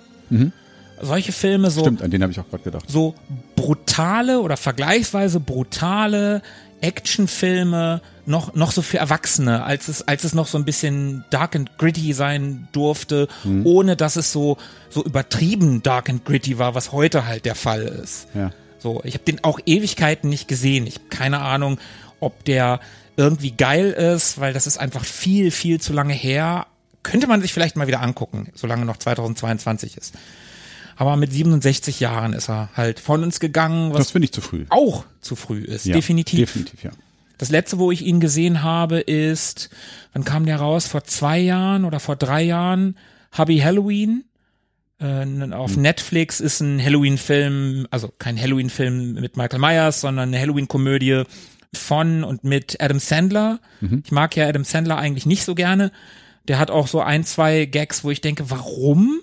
Solche 1.00 1.32
Filme, 1.32 1.70
so, 1.72 1.80
Stimmt, 1.80 2.02
an 2.02 2.12
den 2.12 2.22
habe 2.22 2.30
ich 2.30 2.38
auch 2.38 2.48
gerade 2.48 2.62
gedacht. 2.62 2.84
so 2.88 3.16
brutale 3.56 4.40
oder 4.40 4.56
vergleichsweise 4.56 5.40
brutale 5.40 6.40
Actionfilme, 6.80 8.00
noch, 8.26 8.54
noch 8.54 8.70
so 8.70 8.82
für 8.82 8.98
Erwachsene, 8.98 9.64
als 9.64 9.88
es, 9.88 10.06
als 10.06 10.22
es 10.22 10.34
noch 10.34 10.46
so 10.46 10.56
ein 10.58 10.64
bisschen 10.64 11.24
dark 11.30 11.56
and 11.56 11.76
gritty 11.78 12.12
sein 12.12 12.68
durfte, 12.70 13.26
ohne 13.64 13.96
dass 13.96 14.14
es 14.14 14.30
so, 14.30 14.56
so 14.88 15.04
übertrieben 15.04 15.82
dark 15.82 16.08
and 16.08 16.24
gritty 16.24 16.58
war, 16.58 16.76
was 16.76 16.92
heute 16.92 17.26
halt 17.26 17.44
der 17.44 17.56
Fall 17.56 17.82
ist. 17.82 18.28
Ja. 18.34 18.52
So, 18.78 19.00
ich 19.04 19.14
habe 19.14 19.24
den 19.24 19.42
auch 19.42 19.58
Ewigkeiten 19.66 20.30
nicht 20.30 20.46
gesehen. 20.46 20.86
Ich 20.86 20.94
habe 20.94 21.06
keine 21.08 21.40
Ahnung, 21.40 21.78
ob 22.20 22.44
der 22.44 22.78
irgendwie 23.22 23.52
geil 23.52 23.90
ist, 23.90 24.38
weil 24.40 24.52
das 24.52 24.66
ist 24.66 24.78
einfach 24.78 25.04
viel, 25.04 25.50
viel 25.50 25.80
zu 25.80 25.92
lange 25.92 26.12
her. 26.14 26.66
Könnte 27.02 27.26
man 27.26 27.40
sich 27.42 27.52
vielleicht 27.52 27.76
mal 27.76 27.86
wieder 27.86 28.00
angucken, 28.02 28.50
solange 28.54 28.84
noch 28.84 28.96
2022 28.96 29.96
ist. 29.96 30.14
Aber 30.96 31.16
mit 31.16 31.32
67 31.32 32.00
Jahren 32.00 32.32
ist 32.32 32.48
er 32.50 32.68
halt 32.76 33.00
von 33.00 33.22
uns 33.24 33.40
gegangen, 33.40 33.90
Das 33.90 34.00
was 34.00 34.10
finde 34.10 34.26
ich 34.26 34.32
zu 34.32 34.40
früh. 34.40 34.66
auch 34.68 35.04
zu 35.20 35.34
früh 35.36 35.60
ist. 35.62 35.86
Ja, 35.86 35.94
definitiv. 35.94 36.38
Definitiv, 36.38 36.84
ja. 36.84 36.90
Das 37.38 37.50
letzte, 37.50 37.78
wo 37.78 37.90
ich 37.90 38.02
ihn 38.02 38.20
gesehen 38.20 38.62
habe, 38.62 39.00
ist, 39.00 39.70
wann 40.12 40.22
kam 40.24 40.46
der 40.46 40.58
raus? 40.58 40.86
Vor 40.86 41.02
zwei 41.04 41.38
Jahren 41.40 41.84
oder 41.84 41.98
vor 41.98 42.14
drei 42.14 42.42
Jahren? 42.42 42.96
Hubby 43.36 43.58
Halloween. 43.58 44.24
Äh, 45.00 45.24
auf 45.52 45.76
Netflix 45.76 46.38
ist 46.38 46.60
ein 46.60 46.80
Halloween-Film, 46.80 47.88
also 47.90 48.12
kein 48.18 48.40
Halloween-Film 48.40 49.14
mit 49.14 49.36
Michael 49.36 49.58
Myers, 49.58 50.02
sondern 50.02 50.28
eine 50.28 50.38
Halloween-Komödie 50.38 51.24
von 51.74 52.24
und 52.24 52.44
mit 52.44 52.80
Adam 52.80 52.98
Sandler. 52.98 53.60
Ich 54.04 54.12
mag 54.12 54.36
ja 54.36 54.46
Adam 54.46 54.64
Sandler 54.64 54.98
eigentlich 54.98 55.26
nicht 55.26 55.44
so 55.44 55.54
gerne. 55.54 55.90
Der 56.48 56.58
hat 56.58 56.70
auch 56.70 56.86
so 56.86 57.00
ein, 57.00 57.24
zwei 57.24 57.64
Gags, 57.66 58.04
wo 58.04 58.10
ich 58.10 58.20
denke, 58.20 58.50
warum? 58.50 59.20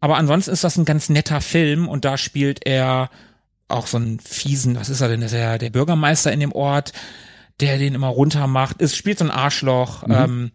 Aber 0.00 0.16
ansonsten 0.16 0.50
ist 0.52 0.64
das 0.64 0.76
ein 0.76 0.84
ganz 0.84 1.08
netter 1.08 1.40
Film 1.40 1.88
und 1.88 2.04
da 2.04 2.16
spielt 2.18 2.66
er 2.66 3.10
auch 3.68 3.86
so 3.86 3.96
einen 3.96 4.20
fiesen, 4.20 4.76
was 4.76 4.90
ist 4.90 5.00
er 5.00 5.08
denn? 5.08 5.20
Das 5.20 5.32
ist 5.32 5.38
ja 5.38 5.58
der 5.58 5.70
Bürgermeister 5.70 6.32
in 6.32 6.40
dem 6.40 6.52
Ort, 6.52 6.92
der 7.60 7.78
den 7.78 7.94
immer 7.94 8.08
runter 8.08 8.46
macht. 8.46 8.80
Es 8.82 8.94
spielt 8.96 9.18
so 9.18 9.24
ein 9.24 9.30
Arschloch. 9.30 10.04
Ähm, 10.08 10.50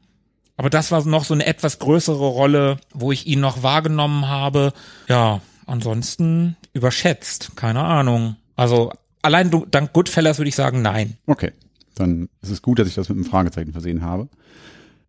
aber 0.56 0.70
das 0.70 0.92
war 0.92 1.04
noch 1.06 1.24
so 1.24 1.34
eine 1.34 1.46
etwas 1.46 1.80
größere 1.80 2.18
Rolle, 2.18 2.78
wo 2.94 3.12
ich 3.12 3.28
ihn 3.28 3.40
noch 3.40 3.64
wahrgenommen 3.64 4.28
habe. 4.28 4.74
Ja, 5.08 5.42
ansonsten 5.66 6.58
überschätzt, 6.74 7.52
keine 7.56 7.84
Ahnung. 7.84 8.36
Also 8.56 8.92
allein 9.22 9.65
dank 9.72 9.93
Goodfellas 9.93 10.38
würde 10.38 10.49
ich 10.49 10.55
sagen, 10.55 10.82
nein. 10.82 11.17
Okay, 11.26 11.51
dann 11.95 12.30
ist 12.41 12.49
es 12.49 12.61
gut, 12.61 12.80
dass 12.80 12.88
ich 12.88 12.95
das 12.95 13.09
mit 13.09 13.17
einem 13.17 13.26
Fragezeichen 13.26 13.72
versehen 13.72 14.01
habe. 14.01 14.30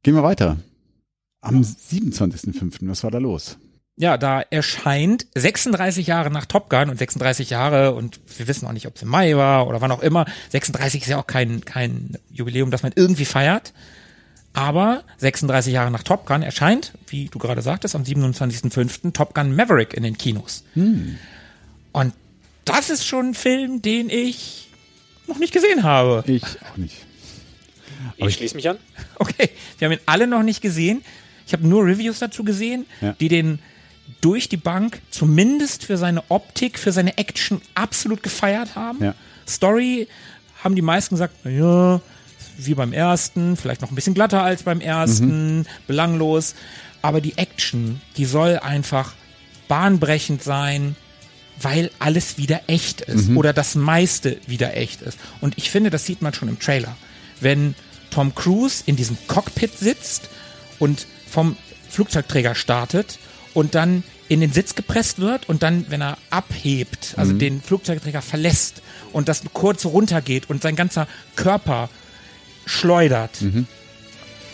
Gehen 0.03 0.15
wir 0.15 0.23
weiter. 0.23 0.59
Am 1.41 1.61
27.05. 1.61 2.89
Was 2.89 3.05
war 3.05 3.11
da 3.11 3.19
los? 3.19 3.57
Ja, 3.97 4.17
da 4.17 4.41
erscheint 4.41 5.27
36 5.35 6.07
Jahre 6.07 6.31
nach 6.31 6.47
Top 6.47 6.71
Gun 6.71 6.89
und 6.89 6.99
36 6.99 7.51
Jahre 7.51 7.95
und 7.95 8.19
wir 8.39 8.49
wissen 8.49 8.67
auch 8.67 8.73
nicht, 8.73 8.87
ob 8.87 8.97
es 8.97 9.03
im 9.03 9.09
Mai 9.09 9.37
war 9.37 9.69
oder 9.69 9.83
wann 9.83 9.93
auch 9.93 10.01
immer. 10.01 10.25
36 10.51 11.03
ist 11.03 11.09
ja 11.09 11.19
auch 11.19 11.27
kein, 11.27 11.65
kein 11.65 12.17
Jubiläum, 12.31 12.71
das 12.71 12.83
man 12.83 12.93
irgendwie 12.97 13.27
feiert. 13.27 13.75
Aber 14.53 15.05
36 15.19 15.73
Jahre 15.73 15.91
nach 15.91 16.03
Top 16.03 16.27
Gun 16.27 16.43
erscheint, 16.43 16.93
wie 17.09 17.27
du 17.27 17.39
gerade 17.39 17.63
sagtest, 17.63 17.95
am 17.95 18.03
27.05. 18.03 19.13
Top 19.13 19.35
Gun 19.35 19.55
Maverick 19.55 19.95
in 19.95 20.03
den 20.03 20.17
Kinos. 20.17 20.65
Und 21.93 22.15
das 22.73 22.91
ist 22.91 23.07
schon 23.07 23.31
ein 23.31 23.35
Film, 23.35 23.83
den 23.83 24.11
ich 24.11 24.69
noch 25.27 25.39
nicht 25.39 25.53
gesehen 25.53 25.83
habe. 25.83 26.25
Ich 26.31 26.43
auch 26.45 26.77
nicht. 26.77 26.97
Ich 28.17 28.35
schließe 28.35 28.55
mich 28.57 28.69
an. 28.69 28.79
Okay, 29.17 29.51
wir 29.79 29.87
haben 29.87 29.93
ihn 29.93 30.01
alle 30.07 30.27
noch 30.27 30.43
nicht 30.43 30.61
gesehen. 30.61 31.03
Ich 31.47 31.53
habe 31.53 31.67
nur 31.67 31.85
Reviews 31.85 32.19
dazu 32.19 32.45
gesehen, 32.45 32.87
Ja. 33.01 33.15
die 33.19 33.29
den 33.29 33.59
durch 34.21 34.49
die 34.49 34.57
Bank 34.57 35.01
zumindest 35.11 35.85
für 35.85 35.97
seine 35.97 36.23
Optik, 36.31 36.79
für 36.79 36.93
seine 36.93 37.17
Action 37.19 37.61
absolut 37.75 38.23
gefeiert 38.23 38.75
haben. 38.75 39.03
Ja. 39.03 39.15
Story 39.49 40.09
haben 40.63 40.75
die 40.77 40.83
meisten 40.83 41.15
gesagt, 41.15 41.35
ja, 41.45 42.01
wie 42.59 42.75
beim 42.75 42.93
ersten, 42.93 43.57
vielleicht 43.57 43.81
noch 43.81 43.91
ein 43.91 43.95
bisschen 43.95 44.15
glatter 44.15 44.43
als 44.43 44.63
beim 44.65 44.81
ersten, 44.81 45.67
belanglos. 45.87 46.55
Aber 47.03 47.21
die 47.21 47.39
Action, 47.39 48.01
die 48.17 48.27
soll 48.27 48.59
einfach 48.59 49.15
bahnbrechend 49.69 50.43
sein, 50.43 50.97
weil 51.63 51.91
alles 51.99 52.39
wieder 52.39 52.63
echt 52.67 53.03
ist 53.03 53.31
oder 53.31 53.53
das 53.53 53.75
meiste 53.75 54.39
wieder 54.47 54.77
echt 54.77 55.03
ist. 55.03 55.19
Und 55.41 55.59
ich 55.59 55.71
finde, 55.71 55.91
das 55.91 56.07
sieht 56.07 56.23
man 56.23 56.33
schon 56.35 56.49
im 56.49 56.59
Trailer. 56.59 56.97
Wenn 57.41 57.75
Tom 58.11 58.35
Cruise 58.35 58.83
in 58.87 58.97
diesem 58.97 59.17
Cockpit 59.29 59.79
sitzt 59.79 60.29
und 60.79 61.07
vom 61.29 61.57
Flugzeugträger 61.89 62.55
startet 62.55 63.19
und 63.55 63.75
dann 63.75 64.03
in 64.29 64.41
den 64.41 64.53
Sitz 64.53 64.75
gepresst 64.77 65.19
wird 65.19 65.49
und 65.49 65.63
dann, 65.63 65.87
wenn 65.89 66.01
er 66.01 66.17
abhebt, 66.31 67.15
also 67.17 67.33
den 67.39 67.61
Flugzeugträger 67.61 68.23
verlässt 68.23 68.81
und 69.13 69.29
das 69.29 69.43
kurz 69.53 69.85
runtergeht 69.85 70.49
und 70.49 70.63
sein 70.63 70.77
ganzer 70.77 71.09
Körper 71.35 71.89
schleudert. 72.65 73.43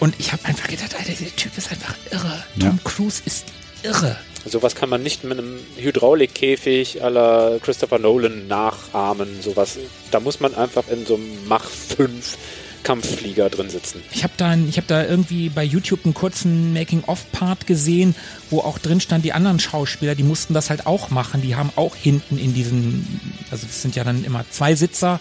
Und 0.01 0.15
ich 0.19 0.33
habe 0.33 0.45
einfach 0.47 0.69
gedacht, 0.69 0.95
Alter, 0.99 1.13
der 1.13 1.37
Typ 1.37 1.57
ist 1.57 1.71
einfach 1.71 1.95
irre. 2.11 2.45
Tom 2.59 2.81
Cruise 2.85 3.23
ist 3.27 3.47
irre. 3.83 4.17
Sowas 4.45 4.75
kann 4.75 4.89
man 4.89 5.03
nicht 5.03 5.25
mit 5.25 5.39
einem 5.39 5.59
Hydraulikkäfig 5.77 7.03
à 7.03 7.09
la 7.11 7.59
Christopher 7.63 7.99
Nolan 7.99 8.47
nachahmen. 8.49 9.29
Sowas. 9.43 9.79
Da 10.11 10.21
muss 10.21 10.41
man 10.41 10.55
einfach 10.55 10.85
in 10.89 11.05
so 11.07 11.15
einem 11.17 11.31
Mach 11.49 11.65
5 11.65 12.37
Kampfflieger 12.85 13.51
drin 13.51 13.69
sitzen. 13.69 14.01
Ich 14.13 14.23
habe 14.23 14.35
da, 14.37 14.51
ein- 14.51 14.69
ich 14.69 14.77
hab 14.79 14.87
da 14.87 15.05
irgendwie 15.05 15.49
bei 15.49 15.65
YouTube 15.65 16.05
einen 16.05 16.15
kurzen 16.15 16.73
Making-of-Part 16.73 17.67
gesehen, 17.67 18.15
wo 18.49 18.61
auch 18.61 18.79
drin 18.79 19.01
stand, 19.01 19.25
die 19.25 19.33
anderen 19.33 19.59
Schauspieler, 19.59 20.15
die 20.15 20.23
mussten 20.23 20.55
das 20.55 20.71
halt 20.71 20.87
auch 20.87 21.11
machen. 21.11 21.43
Die 21.43 21.57
haben 21.57 21.71
auch 21.75 21.97
hinten 21.97 22.39
in 22.39 22.55
diesen, 22.55 23.21
also 23.51 23.67
das 23.67 23.83
sind 23.83 23.97
ja 23.97 24.05
dann 24.05 24.23
immer 24.25 24.45
zwei 24.51 24.77
Sitzer, 24.77 25.19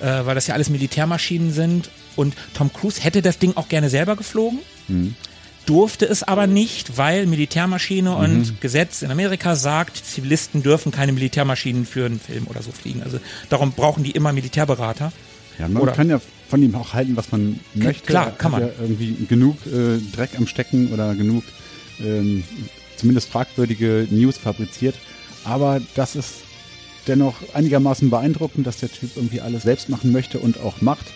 äh, 0.00 0.24
weil 0.24 0.34
das 0.34 0.46
ja 0.46 0.54
alles 0.54 0.70
Militärmaschinen 0.70 1.52
sind. 1.52 1.90
Und 2.16 2.34
Tom 2.56 2.72
Cruise 2.72 3.02
hätte 3.02 3.20
das 3.20 3.38
Ding 3.38 3.52
auch 3.56 3.68
gerne 3.68 3.90
selber 3.90 4.16
geflogen, 4.16 4.60
durfte 5.66 6.06
es 6.06 6.22
aber 6.22 6.46
nicht, 6.46 6.96
weil 6.98 7.26
Militärmaschine 7.26 8.14
und 8.16 8.60
Gesetz 8.60 9.02
in 9.02 9.10
Amerika 9.10 9.56
sagt, 9.56 9.96
Zivilisten 10.04 10.62
dürfen 10.62 10.92
keine 10.92 11.12
Militärmaschinen 11.12 11.86
für 11.86 12.06
einen 12.06 12.20
Film 12.20 12.46
oder 12.48 12.62
so 12.62 12.70
fliegen. 12.72 13.02
Also 13.02 13.18
darum 13.48 13.72
brauchen 13.72 14.04
die 14.04 14.10
immer 14.12 14.32
Militärberater. 14.32 15.12
Ja, 15.58 15.68
man 15.68 15.82
Oder- 15.82 15.92
kann 15.92 16.08
ja 16.10 16.20
von 16.48 16.62
ihm 16.62 16.74
auch 16.74 16.92
halten, 16.92 17.16
was 17.16 17.32
man 17.32 17.58
möchte. 17.74 18.04
klar, 18.06 18.30
kann 18.32 18.52
man. 18.52 18.62
Ja 18.62 18.68
irgendwie 18.80 19.26
genug 19.28 19.56
äh, 19.66 19.98
Dreck 20.14 20.30
am 20.36 20.46
Stecken 20.46 20.92
oder 20.92 21.14
genug 21.14 21.42
ähm, 22.00 22.44
zumindest 22.96 23.30
fragwürdige 23.30 24.06
News 24.10 24.36
fabriziert. 24.38 24.94
Aber 25.44 25.80
das 25.94 26.16
ist 26.16 26.42
dennoch 27.06 27.34
einigermaßen 27.54 28.10
beeindruckend, 28.10 28.66
dass 28.66 28.78
der 28.78 28.90
Typ 28.90 29.16
irgendwie 29.16 29.40
alles 29.40 29.62
selbst 29.62 29.88
machen 29.88 30.12
möchte 30.12 30.38
und 30.38 30.60
auch 30.60 30.80
macht. 30.80 31.06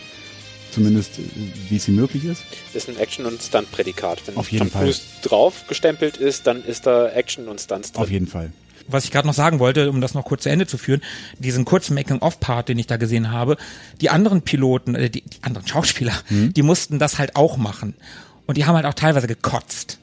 Zumindest 0.79 1.19
äh, 1.19 1.23
wie 1.69 1.77
es 1.77 1.89
ihm 1.89 1.97
möglich 1.97 2.25
ist. 2.25 2.43
Ist 2.75 2.89
ein 2.89 2.97
Action- 2.97 3.27
und 3.27 3.43
Stunt-Prädikat. 3.43 4.23
Wenn 4.27 4.37
Auf 4.37 4.51
jeden 4.51 4.65
Tom 4.65 4.71
Fall. 4.71 4.85
Cruise 4.85 5.03
drauf 5.23 5.67
gestempelt 5.69 6.17
ist, 6.17 6.47
dann 6.47 6.65
ist 6.65 6.87
da 6.87 7.09
Action 7.11 7.49
und 7.49 7.61
Stunts 7.61 7.93
drin. 7.93 8.03
Auf 8.03 8.11
jeden 8.11 8.27
Fall. 8.27 8.53
was 8.87 9.05
ich 9.05 9.11
gerade 9.11 9.27
noch 9.29 9.35
sagen 9.35 9.59
wollte, 9.59 9.91
um 9.91 10.01
das 10.01 10.15
noch 10.15 10.25
kurz 10.25 10.45
zu 10.45 10.49
Ende 10.49 10.67
zu 10.67 10.79
führen, 10.79 11.03
diesen 11.39 11.65
kurzen 11.67 11.95
Making-of-Part, 11.95 12.69
den 12.71 12.79
ich 12.79 12.87
da 12.87 12.97
gesehen 12.97 13.31
habe, 13.31 13.57
die 14.01 14.09
anderen 14.09 14.41
Piloten, 14.43 14.95
äh, 14.95 15.11
die, 15.11 15.21
die 15.21 15.43
anderen 15.43 15.67
Schauspieler, 15.67 16.15
die 16.31 16.63
mussten 16.63 16.99
das 16.99 17.19
halt 17.19 17.37
auch 17.37 17.57
machen. 17.59 17.95
Und 18.47 18.57
die 18.57 18.65
haben 18.65 18.77
halt 18.77 18.87
auch 18.87 18.95
teilweise 18.95 19.27
gekotzt, 19.27 19.99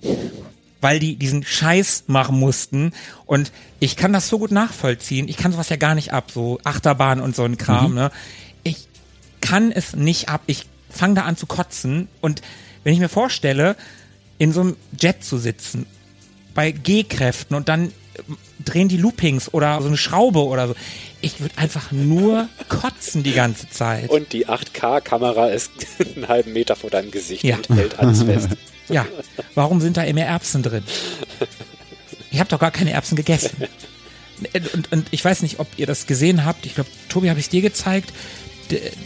weil 0.82 1.00
die 1.00 1.16
diesen 1.16 1.44
Scheiß 1.44 2.04
machen 2.06 2.38
mussten. 2.40 2.92
Und 3.26 3.52
ich 3.80 3.96
kann 3.96 4.14
das 4.14 4.30
so 4.30 4.38
gut 4.38 4.52
nachvollziehen. 4.52 5.28
Ich 5.28 5.38
kann 5.38 5.52
sowas 5.52 5.70
ja 5.70 5.78
gar 5.78 5.96
nicht 5.96 6.14
ab, 6.14 6.30
so 6.32 6.60
Achterbahn 6.64 7.22
und 7.22 7.36
so 7.36 7.44
ein 7.44 7.58
Kram. 7.58 7.96
Ne? 7.96 8.12
Ich 9.46 9.50
kann 9.52 9.72
es 9.72 9.96
nicht 9.96 10.28
ab. 10.28 10.42
Ich 10.48 10.66
fange 10.90 11.14
da 11.14 11.22
an 11.22 11.38
zu 11.38 11.46
kotzen. 11.46 12.08
Und 12.20 12.42
wenn 12.84 12.94
ich 12.94 13.00
mir 13.00 13.10
vorstelle, 13.10 13.76
in 14.40 14.52
so 14.52 14.62
einem 14.62 14.76
Jet 15.00 15.24
zu 15.24 15.38
sitzen 15.38 15.86
bei 16.56 16.72
G-Kräften 16.72 17.56
und 17.56 17.70
dann 17.70 17.92
ähm, 18.28 18.38
drehen 18.66 18.88
die 18.88 18.98
Loopings 18.98 19.54
oder 19.54 19.80
so 19.84 19.88
eine 19.88 19.98
Schraube 19.98 20.44
oder 20.44 20.70
so. 20.70 20.76
Ich 21.22 21.40
würde 21.42 21.56
einfach 21.60 21.92
nur 21.92 22.50
kotzen 22.70 23.22
die 23.22 23.34
ganze 23.34 23.70
Zeit. 23.70 24.10
Und 24.10 24.34
die 24.34 24.48
8K-Kamera 24.48 25.50
ist 25.50 25.70
einen 26.16 26.28
halben 26.28 26.52
Meter 26.54 26.76
vor 26.76 26.90
deinem 26.90 27.12
Gesicht 27.12 27.44
Ja. 27.44 27.58
und 27.70 27.76
hält 27.78 28.00
alles 28.00 28.24
fest. 28.24 28.50
Ja, 28.88 29.06
warum 29.56 29.80
sind 29.82 29.98
da 29.98 30.04
immer 30.04 30.22
Erbsen 30.22 30.62
drin? 30.62 30.84
Ich 32.32 32.40
habe 32.40 32.50
doch 32.50 32.60
gar 32.60 32.70
keine 32.72 32.92
Erbsen 32.92 33.16
gegessen. 33.16 33.56
Und, 34.74 34.92
und 34.92 35.08
ich 35.12 35.24
weiß 35.24 35.44
nicht, 35.44 35.60
ob 35.60 35.68
ihr 35.78 35.88
das 35.88 36.08
gesehen 36.08 36.44
habt. 36.44 36.66
Ich 36.66 36.76
glaube, 36.76 36.90
Tobi 37.08 37.30
habe 37.30 37.40
ich 37.40 37.48
dir 37.48 37.62
gezeigt. 37.62 38.12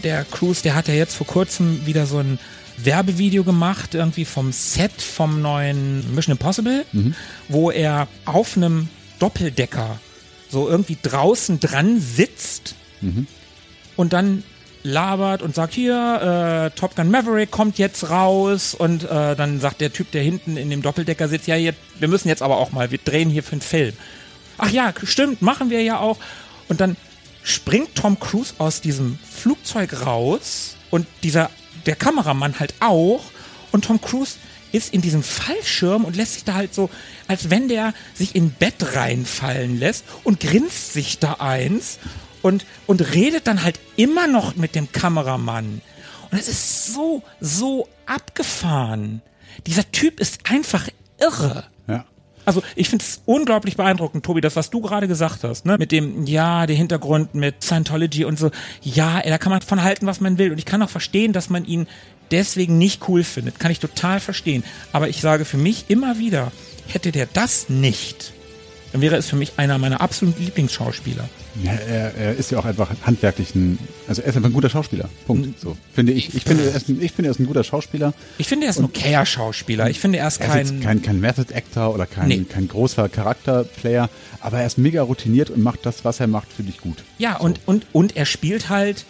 Der, 0.04 0.24
Cruise, 0.26 0.64
der 0.64 0.76
hat 0.76 0.88
ja 0.88 0.94
jetzt 0.94 1.16
vor 1.16 1.28
kurzem 1.28 1.86
wieder 1.86 2.06
so 2.06 2.20
ein 2.20 2.40
Werbevideo 2.78 3.44
gemacht, 3.44 3.94
irgendwie 3.94 4.26
vom 4.26 4.52
Set 4.54 5.02
vom 5.02 5.42
neuen 5.42 6.16
Mission 6.16 6.34
Impossible, 6.34 6.86
wo 7.50 7.72
er 7.72 8.08
auf 8.26 8.56
einem 8.56 8.88
Doppeldecker 9.20 10.00
so 10.50 10.70
irgendwie 10.70 10.98
draußen 11.02 11.60
dran 11.60 12.00
sitzt 12.00 12.76
und 13.98 14.14
dann 14.14 14.44
labert 14.84 15.42
und 15.42 15.54
sagt, 15.56 15.74
hier, 15.74 16.72
äh, 16.74 16.80
Top 16.80 16.96
Gun 16.96 17.12
Maverick 17.12 17.52
kommt 17.52 17.78
jetzt 17.78 18.10
raus 18.10 18.74
und 18.74 19.04
äh, 19.04 19.36
dann 19.36 19.60
sagt 19.60 19.82
der 19.82 19.92
Typ, 19.92 20.12
der 20.12 20.24
hinten 20.24 20.56
in 20.56 20.70
dem 20.70 20.82
Doppeldecker 20.82 21.28
sitzt, 21.28 21.48
ja, 21.48 21.56
jetzt, 21.56 21.80
wir 22.00 22.08
müssen 22.08 22.30
jetzt 22.30 22.42
aber 22.42 22.58
auch 22.58 22.72
mal, 22.72 22.92
wir 22.92 22.98
drehen 22.98 23.30
hier 23.30 23.44
für 23.44 23.54
einen 23.54 23.62
Film. 23.62 23.94
Ach 24.58 24.70
ja, 24.70 24.94
stimmt, 25.04 25.42
machen 25.42 25.70
wir 25.70 25.82
ja 25.84 26.00
auch. 26.00 26.18
Und 26.70 26.80
dann 26.82 26.96
springt 27.50 27.96
Tom 27.96 28.20
Cruise 28.20 28.54
aus 28.58 28.82
diesem 28.82 29.18
Flugzeug 29.30 30.06
raus 30.06 30.76
und 30.90 31.08
dieser, 31.24 31.50
der 31.86 31.96
Kameramann 31.96 32.60
halt 32.60 32.74
auch 32.80 33.24
und 33.72 33.86
Tom 33.86 34.02
Cruise 34.02 34.36
ist 34.72 34.94
in 34.94 35.02
diesem 35.02 35.24
Fallschirm 35.24 36.06
und 36.06 36.16
lässt 36.16 36.36
sich 36.36 36.44
da 36.44 36.54
halt 36.54 36.74
so, 36.74 36.90
als 37.28 37.50
wenn 37.50 37.68
der 37.68 37.94
sich 38.14 38.36
in 38.36 38.52
Bett 38.52 38.96
reinfallen 38.96 39.80
lässt 39.80 40.06
und 40.24 40.40
grinst 40.40 40.94
sich 40.94 41.20
da 41.20 41.34
eins 41.34 41.98
und, 42.42 42.66
und 42.86 43.14
redet 43.14 43.48
dann 43.48 43.64
halt 43.64 43.80
immer 43.96 44.28
noch 44.28 44.56
mit 44.56 44.76
dem 44.76 44.92
Kameramann. 44.92 45.82
Und 46.32 46.38
es 46.38 46.48
ist 46.48 46.94
so, 46.94 47.24
so 47.40 47.88
abgefahren. 48.06 49.22
Dieser 49.66 49.90
Typ 49.92 50.20
ist 50.20 50.50
einfach 50.50 50.88
irre. 51.20 51.66
Also 52.50 52.64
ich 52.76 52.90
finde 52.90 53.06
es 53.06 53.22
unglaublich 53.28 53.78
beeindruckend, 53.78 54.26
Tobi, 54.26 54.42
das, 54.42 54.56
was 54.56 54.72
du 54.72 54.82
gerade 54.82 55.08
gesagt 55.08 55.44
hast, 55.44 55.68
ne? 55.68 55.78
Mit 55.78 55.92
dem, 55.92 56.26
ja, 56.26 56.66
der 56.66 56.76
Hintergrund 56.76 57.36
mit 57.36 57.62
Scientology 57.62 58.26
und 58.26 58.40
so. 58.40 58.50
Ja, 58.82 59.22
da 59.22 59.38
kann 59.38 59.52
man 59.52 59.62
von 59.62 59.84
halten, 59.84 60.08
was 60.08 60.20
man 60.20 60.40
will. 60.40 60.52
Und 60.52 60.58
ich 60.58 60.66
kann 60.66 60.82
auch 60.82 60.90
verstehen, 60.90 61.32
dass 61.32 61.52
man 61.52 61.64
ihn 61.64 61.86
deswegen 62.32 62.80
nicht 62.80 63.08
cool 63.08 63.24
findet. 63.24 63.60
Kann 63.60 63.70
ich 63.70 63.80
total 63.80 64.20
verstehen. 64.20 64.64
Aber 64.92 65.10
ich 65.10 65.22
sage 65.22 65.46
für 65.46 65.58
mich 65.58 65.86
immer 65.90 66.18
wieder, 66.18 66.52
hätte 66.88 67.12
der 67.12 67.28
das 67.28 67.70
nicht, 67.70 68.34
dann 68.94 69.02
wäre 69.02 69.16
es 69.16 69.30
für 69.30 69.36
mich 69.36 69.54
einer 69.58 69.78
meiner 69.78 70.02
absoluten 70.02 70.44
Lieblingsschauspieler. 70.44 71.30
Ja, 71.64 71.74
er, 71.74 72.16
er 72.16 72.36
ist 72.36 72.52
ja 72.52 72.60
auch 72.60 72.66
einfach 72.66 72.90
handwerklich 73.04 73.54
ein, 73.56 73.78
also 74.08 74.22
er 74.22 74.28
ist 74.30 74.36
einfach 74.38 74.50
ein 74.50 74.54
guter 74.54 74.70
Schauspieler. 74.70 75.10
Punkt. 75.28 75.60
So 75.60 75.76
finde 75.94 76.14
ich. 76.14 76.34
Ich 76.36 76.44
finde, 76.44 76.70
er 76.70 76.76
ist 76.76 76.90
ein, 76.90 77.02
ich 77.02 77.12
finde, 77.12 77.30
er 77.30 77.32
ist 77.32 77.40
ein 77.40 77.46
guter 77.48 77.64
Schauspieler. 77.64 78.14
Ich 78.38 78.48
finde, 78.48 78.66
er 78.66 78.70
ist 78.70 78.80
ein 78.80 78.86
okayer 78.86 79.26
Schauspieler. 79.26 79.90
Ich 79.90 80.00
finde, 80.00 80.20
er 80.20 80.28
ist 80.28 80.40
Er 80.40 80.62
ist 80.62 80.70
kein, 80.72 80.80
kein, 80.82 81.02
kein 81.02 81.20
Method 81.20 81.54
Actor 81.54 81.94
oder 81.94 82.06
kein, 82.06 82.28
Nee. 82.28 82.46
kein 82.48 82.68
großer 82.68 83.10
Charakterplayer, 83.10 84.10
aber 84.42 84.60
er 84.60 84.68
ist 84.68 84.78
mega 84.78 85.02
routiniert 85.02 85.50
und 85.50 85.62
macht 85.64 85.86
das, 85.86 86.06
was 86.06 86.20
er 86.20 86.28
macht, 86.28 86.52
finde 86.52 86.72
ich 86.72 86.80
gut. 86.82 86.98
Ja, 87.18 87.38
und, 87.38 87.60
und, 87.66 87.86
und 87.94 88.16
er 88.16 88.26
spielt 88.26 88.70
halt, 88.70 89.06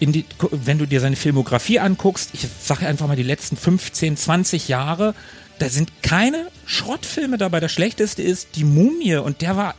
in 0.00 0.12
die, 0.12 0.24
wenn 0.50 0.78
du 0.78 0.86
dir 0.86 1.00
seine 1.00 1.14
Filmografie 1.16 1.78
anguckst, 1.78 2.30
ich 2.32 2.46
sage 2.62 2.86
einfach 2.86 3.06
mal 3.06 3.16
die 3.16 3.22
letzten 3.22 3.56
15, 3.56 4.16
20 4.16 4.68
Jahre, 4.68 5.14
da 5.58 5.68
sind 5.68 5.90
keine 6.02 6.46
Schrottfilme 6.64 7.36
dabei. 7.36 7.60
Der 7.60 7.68
schlechteste 7.68 8.22
ist 8.22 8.56
Die 8.56 8.64
Mumie 8.64 9.16
und 9.16 9.42
der 9.42 9.56
war 9.56 9.74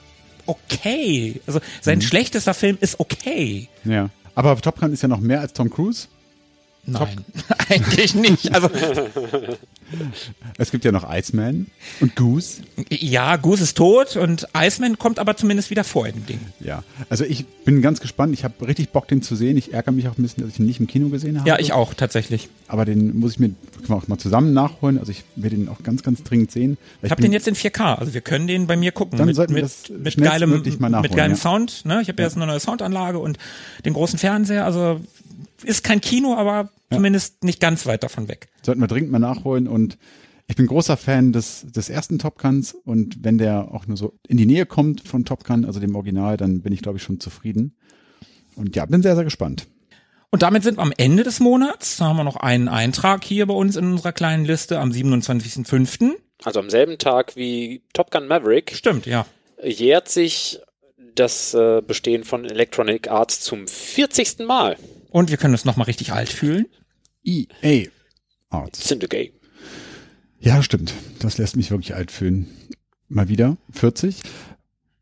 okay. 0.51 1.41
Also 1.47 1.59
sein 1.81 2.01
schlechtester 2.01 2.53
Film 2.53 2.77
ist 2.81 2.99
okay. 2.99 3.67
Ja. 3.83 4.09
Aber 4.35 4.55
Top 4.57 4.79
Gun 4.79 4.93
ist 4.93 5.01
ja 5.01 5.07
noch 5.07 5.19
mehr 5.19 5.41
als 5.41 5.53
Tom 5.53 5.69
Cruise. 5.69 6.07
Nein, 6.85 7.23
eigentlich 7.69 8.15
nicht. 8.15 8.53
Also 8.53 8.69
Es 10.57 10.71
gibt 10.71 10.83
ja 10.83 10.91
noch 10.91 11.05
Iceman 11.11 11.67
und 11.99 12.15
Goose. 12.15 12.63
ja, 12.89 13.35
Goose 13.35 13.63
ist 13.63 13.77
tot 13.77 14.15
und 14.15 14.47
Iceman 14.55 14.97
kommt 14.97 15.19
aber 15.19 15.37
zumindest 15.37 15.69
wieder 15.69 15.83
vor 15.83 16.07
in 16.07 16.15
dem 16.15 16.25
Ding. 16.25 16.39
Ja. 16.59 16.83
Also 17.09 17.23
ich 17.23 17.45
bin 17.45 17.81
ganz 17.81 17.99
gespannt. 17.99 18.33
Ich 18.33 18.43
habe 18.43 18.67
richtig 18.67 18.89
Bock, 18.89 19.07
den 19.07 19.21
zu 19.21 19.35
sehen. 19.35 19.57
Ich 19.57 19.73
ärgere 19.73 19.91
mich 19.91 20.07
auch 20.07 20.17
ein 20.17 20.21
bisschen, 20.21 20.43
dass 20.43 20.53
ich 20.53 20.59
ihn 20.59 20.65
nicht 20.65 20.79
im 20.79 20.87
Kino 20.87 21.09
gesehen 21.09 21.39
habe. 21.39 21.47
Ja, 21.47 21.59
ich 21.59 21.73
auch 21.73 21.93
tatsächlich. 21.93 22.49
Aber 22.67 22.85
den 22.85 23.19
muss 23.19 23.33
ich 23.33 23.39
mir 23.39 23.53
auch 23.89 24.07
mal 24.07 24.17
zusammen 24.17 24.53
nachholen. 24.53 24.97
Also 24.97 25.11
ich 25.11 25.23
werde 25.35 25.57
ihn 25.57 25.69
auch 25.69 25.83
ganz, 25.83 26.03
ganz 26.03 26.23
dringend 26.23 26.51
sehen. 26.51 26.77
Ich 27.01 27.11
habe 27.11 27.21
den 27.21 27.33
jetzt 27.33 27.47
in 27.47 27.55
4K, 27.55 27.95
also 27.95 28.13
wir 28.13 28.21
können 28.21 28.47
den 28.47 28.65
bei 28.67 28.77
mir 28.77 28.91
gucken. 28.91 29.17
Dann 29.17 29.27
mit, 29.27 29.35
sollten 29.35 29.55
wir 29.55 29.61
das 29.61 29.89
mit 29.89 30.17
geilem, 30.17 30.49
mal 30.79 30.89
nachholen, 30.89 31.01
mit 31.01 31.15
geilem 31.15 31.33
ja. 31.33 31.37
Sound. 31.37 31.85
Ne? 31.85 31.99
Ich 32.01 32.07
habe 32.07 32.21
ja 32.21 32.27
jetzt 32.27 32.37
eine 32.37 32.47
neue 32.47 32.59
Soundanlage 32.59 33.19
und 33.19 33.37
den 33.85 33.93
großen 33.93 34.17
Fernseher. 34.17 34.65
Also 34.65 35.01
ist 35.63 35.83
kein 35.83 36.01
Kino, 36.01 36.35
aber 36.35 36.69
zumindest 36.91 37.43
nicht 37.43 37.59
ganz 37.59 37.85
weit 37.85 38.03
davon 38.03 38.27
weg. 38.27 38.49
sollten 38.63 38.81
wir 38.81 38.87
dringend 38.87 39.11
mal 39.11 39.19
nachholen 39.19 39.67
und 39.67 39.97
ich 40.47 40.55
bin 40.55 40.67
großer 40.67 40.97
Fan 40.97 41.31
des, 41.31 41.65
des 41.71 41.89
ersten 41.89 42.19
Top 42.19 42.37
Guns 42.37 42.73
und 42.73 43.23
wenn 43.23 43.37
der 43.37 43.73
auch 43.73 43.87
nur 43.87 43.95
so 43.95 44.19
in 44.27 44.37
die 44.37 44.45
Nähe 44.45 44.65
kommt 44.65 45.07
von 45.07 45.23
Top 45.23 45.45
Gun, 45.45 45.63
also 45.63 45.79
dem 45.79 45.95
Original, 45.95 46.35
dann 46.35 46.61
bin 46.61 46.73
ich 46.73 46.81
glaube 46.81 46.97
ich 46.97 47.03
schon 47.03 47.19
zufrieden. 47.19 47.73
Und 48.55 48.75
ja, 48.75 48.85
bin 48.85 49.01
sehr, 49.01 49.15
sehr 49.15 49.23
gespannt. 49.23 49.67
Und 50.29 50.43
damit 50.43 50.63
sind 50.63 50.77
wir 50.77 50.81
am 50.81 50.93
Ende 50.97 51.23
des 51.23 51.39
Monats. 51.39 51.97
Da 51.97 52.05
haben 52.05 52.17
wir 52.17 52.23
noch 52.23 52.37
einen 52.37 52.69
Eintrag 52.69 53.23
hier 53.23 53.45
bei 53.45 53.53
uns 53.53 53.75
in 53.75 53.85
unserer 53.85 54.13
kleinen 54.13 54.45
Liste 54.45 54.79
am 54.79 54.91
27.05. 54.91 56.13
Also 56.43 56.59
am 56.59 56.69
selben 56.69 56.97
Tag 56.97 57.35
wie 57.35 57.81
Top 57.93 58.11
Gun 58.11 58.27
Maverick 58.27 58.71
Stimmt, 58.75 59.05
ja. 59.05 59.25
jährt 59.61 60.09
sich 60.09 60.59
das 61.15 61.53
äh, 61.53 61.81
Bestehen 61.85 62.23
von 62.23 62.45
Electronic 62.45 63.09
Arts 63.09 63.41
zum 63.41 63.67
40. 63.67 64.39
Mal. 64.39 64.77
Und 65.11 65.29
wir 65.29 65.37
können 65.37 65.53
uns 65.53 65.65
nochmal 65.65 65.85
richtig 65.85 66.13
alt 66.13 66.29
fühlen. 66.29 66.65
EA 67.23 67.89
Arts. 68.49 68.87
Syndicate. 68.87 69.33
Ja, 70.39 70.63
stimmt. 70.63 70.93
Das 71.19 71.37
lässt 71.37 71.55
mich 71.55 71.69
wirklich 71.69 71.93
alt 71.93 72.09
fühlen. 72.09 72.47
Mal 73.07 73.27
wieder 73.27 73.57
40. 73.71 74.21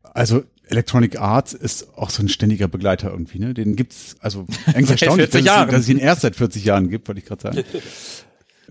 Also 0.02 0.44
Electronic 0.66 1.18
Arts 1.18 1.54
ist 1.54 1.96
auch 1.96 2.10
so 2.10 2.22
ein 2.22 2.28
ständiger 2.28 2.68
Begleiter 2.68 3.10
irgendwie, 3.10 3.38
ne? 3.38 3.54
Den 3.54 3.76
gibt's 3.76 4.16
also 4.20 4.46
eigentlich 4.66 4.90
erstaunlich, 5.02 5.30
40 5.30 5.32
dass, 5.32 5.40
es, 5.40 5.46
Jahren. 5.46 5.70
dass 5.70 5.80
es 5.80 5.88
ihn 5.88 5.98
erst 5.98 6.22
seit 6.22 6.36
40 6.36 6.64
Jahren 6.64 6.90
gibt, 6.90 7.08
wollte 7.08 7.20
ich 7.20 7.26
gerade 7.26 7.42
sagen. 7.42 7.64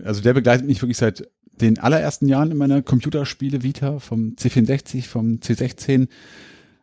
Also 0.02 0.22
der 0.22 0.32
begleitet 0.32 0.66
mich 0.66 0.80
wirklich 0.80 0.96
seit 0.96 1.28
den 1.60 1.78
allerersten 1.78 2.26
Jahren 2.26 2.50
in 2.50 2.56
meiner 2.56 2.80
Computerspiele 2.80 3.62
Vita 3.62 3.98
vom 3.98 4.34
C64, 4.34 5.02
vom 5.02 5.40
C16 5.40 6.08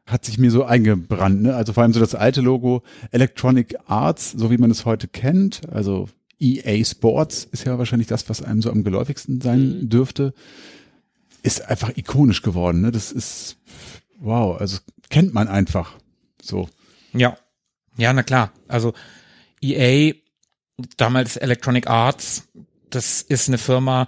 hat 0.07 0.25
sich 0.25 0.37
mir 0.37 0.51
so 0.51 0.63
eingebrannt, 0.63 1.41
ne? 1.41 1.55
Also 1.55 1.73
vor 1.73 1.83
allem 1.83 1.93
so 1.93 1.99
das 1.99 2.15
alte 2.15 2.41
Logo 2.41 2.81
Electronic 3.11 3.77
Arts, 3.85 4.31
so 4.31 4.49
wie 4.49 4.57
man 4.57 4.71
es 4.71 4.85
heute 4.85 5.07
kennt, 5.07 5.61
also 5.69 6.09
EA 6.39 6.83
Sports 6.85 7.47
ist 7.51 7.65
ja 7.65 7.77
wahrscheinlich 7.77 8.07
das, 8.07 8.29
was 8.29 8.41
einem 8.41 8.61
so 8.61 8.71
am 8.71 8.83
geläufigsten 8.83 9.41
sein 9.41 9.89
dürfte, 9.89 10.33
ist 11.43 11.67
einfach 11.67 11.95
ikonisch 11.95 12.41
geworden, 12.41 12.81
ne? 12.81 12.91
Das 12.91 13.11
ist 13.11 13.57
wow, 14.19 14.59
also 14.59 14.79
kennt 15.09 15.33
man 15.33 15.47
einfach 15.47 15.97
so. 16.41 16.69
Ja. 17.13 17.37
Ja, 17.97 18.13
na 18.13 18.23
klar. 18.23 18.51
Also 18.67 18.93
EA, 19.61 20.13
damals 20.97 21.35
Electronic 21.35 21.87
Arts, 21.87 22.47
das 22.89 23.21
ist 23.21 23.47
eine 23.47 23.57
Firma, 23.57 24.07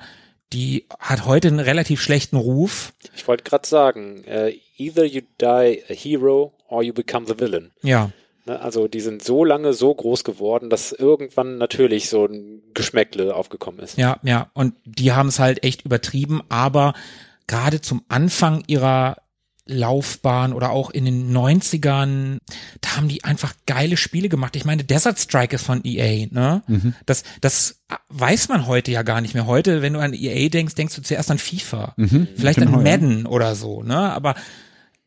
die 0.54 0.86
hat 1.00 1.26
heute 1.26 1.48
einen 1.50 1.60
relativ 1.60 2.02
schlechten 2.02 2.36
Ruf. 2.36 2.94
Ich 3.16 3.28
wollte 3.28 3.44
gerade 3.44 3.68
sagen, 3.68 4.24
äh, 4.26 4.54
either 4.78 5.06
you 5.06 5.22
die 5.40 5.84
a 5.90 5.94
hero 5.94 6.54
or 6.68 6.82
you 6.82 6.94
become 6.94 7.28
the 7.28 7.40
villain. 7.40 7.72
Ja. 7.82 8.12
Ne, 8.46 8.60
Also 8.60 8.88
die 8.88 9.02
sind 9.02 9.24
so 9.24 9.46
lange 9.46 9.74
so 9.74 9.94
groß 9.94 10.24
geworden, 10.24 10.70
dass 10.70 10.92
irgendwann 10.92 11.58
natürlich 11.58 12.10
so 12.10 12.26
ein 12.26 12.64
Geschmäckle 12.74 13.36
aufgekommen 13.36 13.80
ist. 13.80 13.98
Ja, 13.98 14.18
ja. 14.24 14.50
Und 14.54 14.76
die 14.86 15.12
haben 15.12 15.30
es 15.30 15.40
halt 15.40 15.64
echt 15.64 15.86
übertrieben, 15.86 16.42
aber 16.50 16.94
gerade 17.48 17.82
zum 17.82 18.04
Anfang 18.08 18.64
ihrer 18.68 19.18
Laufbahn 19.70 20.52
oder 20.54 20.72
auch 20.72 20.90
in 20.90 21.06
den 21.06 21.32
90ern, 21.36 22.40
da 22.82 22.96
haben 22.98 23.08
die 23.08 23.24
einfach 23.24 23.54
geile 23.66 23.98
Spiele 23.98 24.28
gemacht. 24.30 24.56
Ich 24.56 24.66
meine, 24.66 24.84
Desert 24.84 25.20
Strike 25.20 25.56
ist 25.56 25.64
von 25.66 25.82
EA, 25.86 26.28
ne? 26.32 26.64
Das, 27.06 27.24
das 27.42 27.82
weiß 28.10 28.50
man 28.50 28.68
heute 28.68 28.92
ja 28.92 29.04
gar 29.04 29.22
nicht 29.22 29.34
mehr. 29.34 29.46
Heute, 29.48 29.82
wenn 29.82 29.94
du 29.94 30.00
an 30.00 30.14
EA 30.14 30.50
denkst, 30.50 30.76
denkst 30.76 30.96
du 30.96 31.02
zuerst 31.02 31.32
an 31.32 31.38
FIFA. 31.38 31.94
Vielleicht 32.36 32.60
genau, 32.60 32.78
an 32.80 32.86
ja. 32.86 32.92
Madden 32.92 33.26
oder 33.26 33.56
so, 33.56 33.84
ne? 33.84 33.96
Aber 34.12 34.36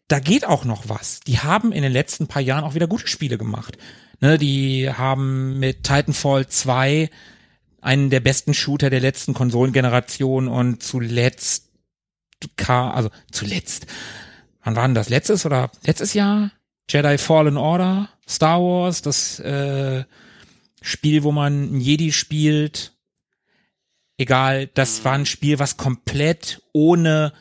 da 0.09 0.19
geht 0.21 0.45
auch 0.47 0.65
noch 0.65 0.89
was. 0.89 1.21
Die 1.21 1.39
haben 1.39 1.73
in 1.73 1.83
den 1.83 1.93
letzten 1.93 2.27
paar 2.27 2.43
Jahren 2.43 2.65
auch 2.65 2.75
wieder 2.75 2.87
gute 2.87 3.07
Spiele 3.09 3.39
gemacht. 3.39 3.79
Ne, 4.21 4.39
die 4.39 4.89
haben 4.91 5.59
mit 5.59 5.83
Titanfall 5.85 6.47
2 6.47 7.11
einen 7.81 8.11
der 8.11 8.21
besten 8.21 8.55
Shooter 8.55 8.89
der 8.91 9.01
letzten 9.01 9.35
Konsolengeneration 9.35 10.47
und 10.47 10.81
zuletzt 10.83 11.71
ka- 12.57 12.91
also 12.93 13.11
zuletzt, 13.33 13.87
wann 14.63 14.77
war 14.77 14.87
denn 14.87 14.95
das? 14.95 15.09
Letztes 15.09 15.47
oder 15.47 15.71
letztes 15.85 16.15
Jahr? 16.15 16.51
Jedi 16.89 17.19
Fallen 17.19 17.57
Order, 17.57 18.09
Star 18.29 18.61
Wars, 18.61 19.03
das 19.03 19.39
äh, 19.41 20.05
Spiel, 20.81 21.23
wo 21.23 21.33
man 21.33 21.53
einen 21.53 21.81
Jedi 21.81 22.13
spielt. 22.13 22.93
Egal, 24.19 24.67
das 24.69 25.05
war 25.05 25.15
ein 25.15 25.27
Spiel, 25.27 25.59
was 25.59 25.77
komplett 25.77 26.63
ohne 26.73 27.33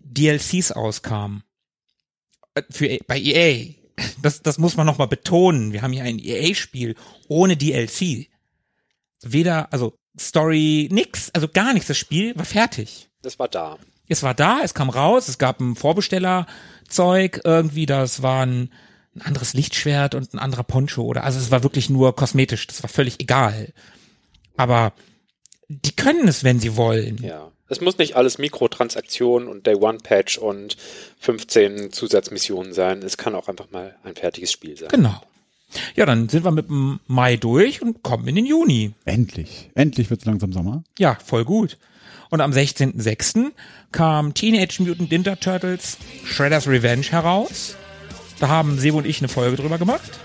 DLCs 0.00 0.72
auskam. 0.72 1.42
Äh, 2.54 2.62
Für, 2.70 2.98
bei 3.06 3.18
EA. 3.18 3.74
Das, 4.22 4.42
das 4.42 4.58
muss 4.58 4.76
man 4.76 4.86
nochmal 4.86 5.08
betonen. 5.08 5.72
Wir 5.72 5.82
haben 5.82 5.92
hier 5.92 6.04
ein 6.04 6.18
EA-Spiel 6.18 6.94
ohne 7.28 7.56
DLC. 7.56 8.28
Weder, 9.22 9.72
also 9.72 9.94
Story, 10.18 10.88
nix, 10.90 11.30
also 11.30 11.48
gar 11.48 11.72
nichts. 11.74 11.88
Das 11.88 11.98
Spiel 11.98 12.36
war 12.36 12.46
fertig. 12.46 13.10
Das 13.22 13.38
war 13.38 13.48
da. 13.48 13.78
Es 14.10 14.22
war 14.22 14.34
da, 14.34 14.60
es 14.62 14.74
kam 14.74 14.90
raus, 14.90 15.28
es 15.28 15.38
gab 15.38 15.60
ein 15.60 15.76
Vorbestellerzeug, 15.76 17.40
irgendwie, 17.44 17.86
das 17.86 18.22
war 18.22 18.44
ein, 18.44 18.70
ein 19.14 19.22
anderes 19.22 19.54
Lichtschwert 19.54 20.14
und 20.14 20.34
ein 20.34 20.38
anderer 20.38 20.64
Poncho 20.64 21.02
oder, 21.02 21.24
also 21.24 21.38
es 21.38 21.50
war 21.50 21.62
wirklich 21.62 21.90
nur 21.90 22.14
kosmetisch, 22.16 22.66
das 22.66 22.82
war 22.82 22.90
völlig 22.90 23.20
egal. 23.20 23.72
Aber 24.56 24.92
die 25.68 25.92
können 25.92 26.26
es, 26.28 26.44
wenn 26.44 26.60
sie 26.60 26.76
wollen. 26.76 27.18
Ja. 27.22 27.50
Es 27.68 27.80
muss 27.80 27.98
nicht 27.98 28.16
alles 28.16 28.38
Mikrotransaktionen 28.38 29.48
und 29.48 29.64
Day 29.64 29.76
One 29.76 29.98
Patch 30.02 30.38
und 30.38 30.76
15 31.20 31.92
Zusatzmissionen 31.92 32.72
sein. 32.72 33.00
Es 33.02 33.16
kann 33.16 33.36
auch 33.36 33.46
einfach 33.46 33.70
mal 33.70 33.94
ein 34.02 34.16
fertiges 34.16 34.50
Spiel 34.50 34.76
sein. 34.76 34.88
Genau. 34.88 35.22
Ja, 35.94 36.04
dann 36.04 36.28
sind 36.28 36.44
wir 36.44 36.50
mit 36.50 36.68
dem 36.68 36.98
Mai 37.06 37.36
durch 37.36 37.80
und 37.80 38.02
kommen 38.02 38.26
in 38.26 38.34
den 38.34 38.46
Juni. 38.46 38.92
Endlich, 39.04 39.70
endlich 39.76 40.10
wird's 40.10 40.24
langsam 40.24 40.52
Sommer. 40.52 40.82
Ja, 40.98 41.16
voll 41.24 41.44
gut. 41.44 41.78
Und 42.30 42.40
am 42.40 42.52
16.06. 42.52 43.50
kam 43.92 44.34
Teenage 44.34 44.82
Mutant 44.82 45.10
Ninja 45.10 45.36
Turtles 45.36 45.98
Shredder's 46.24 46.68
Revenge 46.68 47.06
heraus. 47.10 47.76
Da 48.38 48.48
haben 48.48 48.78
Sebo 48.78 48.98
und 48.98 49.06
ich 49.06 49.18
eine 49.18 49.28
Folge 49.28 49.56
drüber 49.56 49.78
gemacht. 49.78 50.18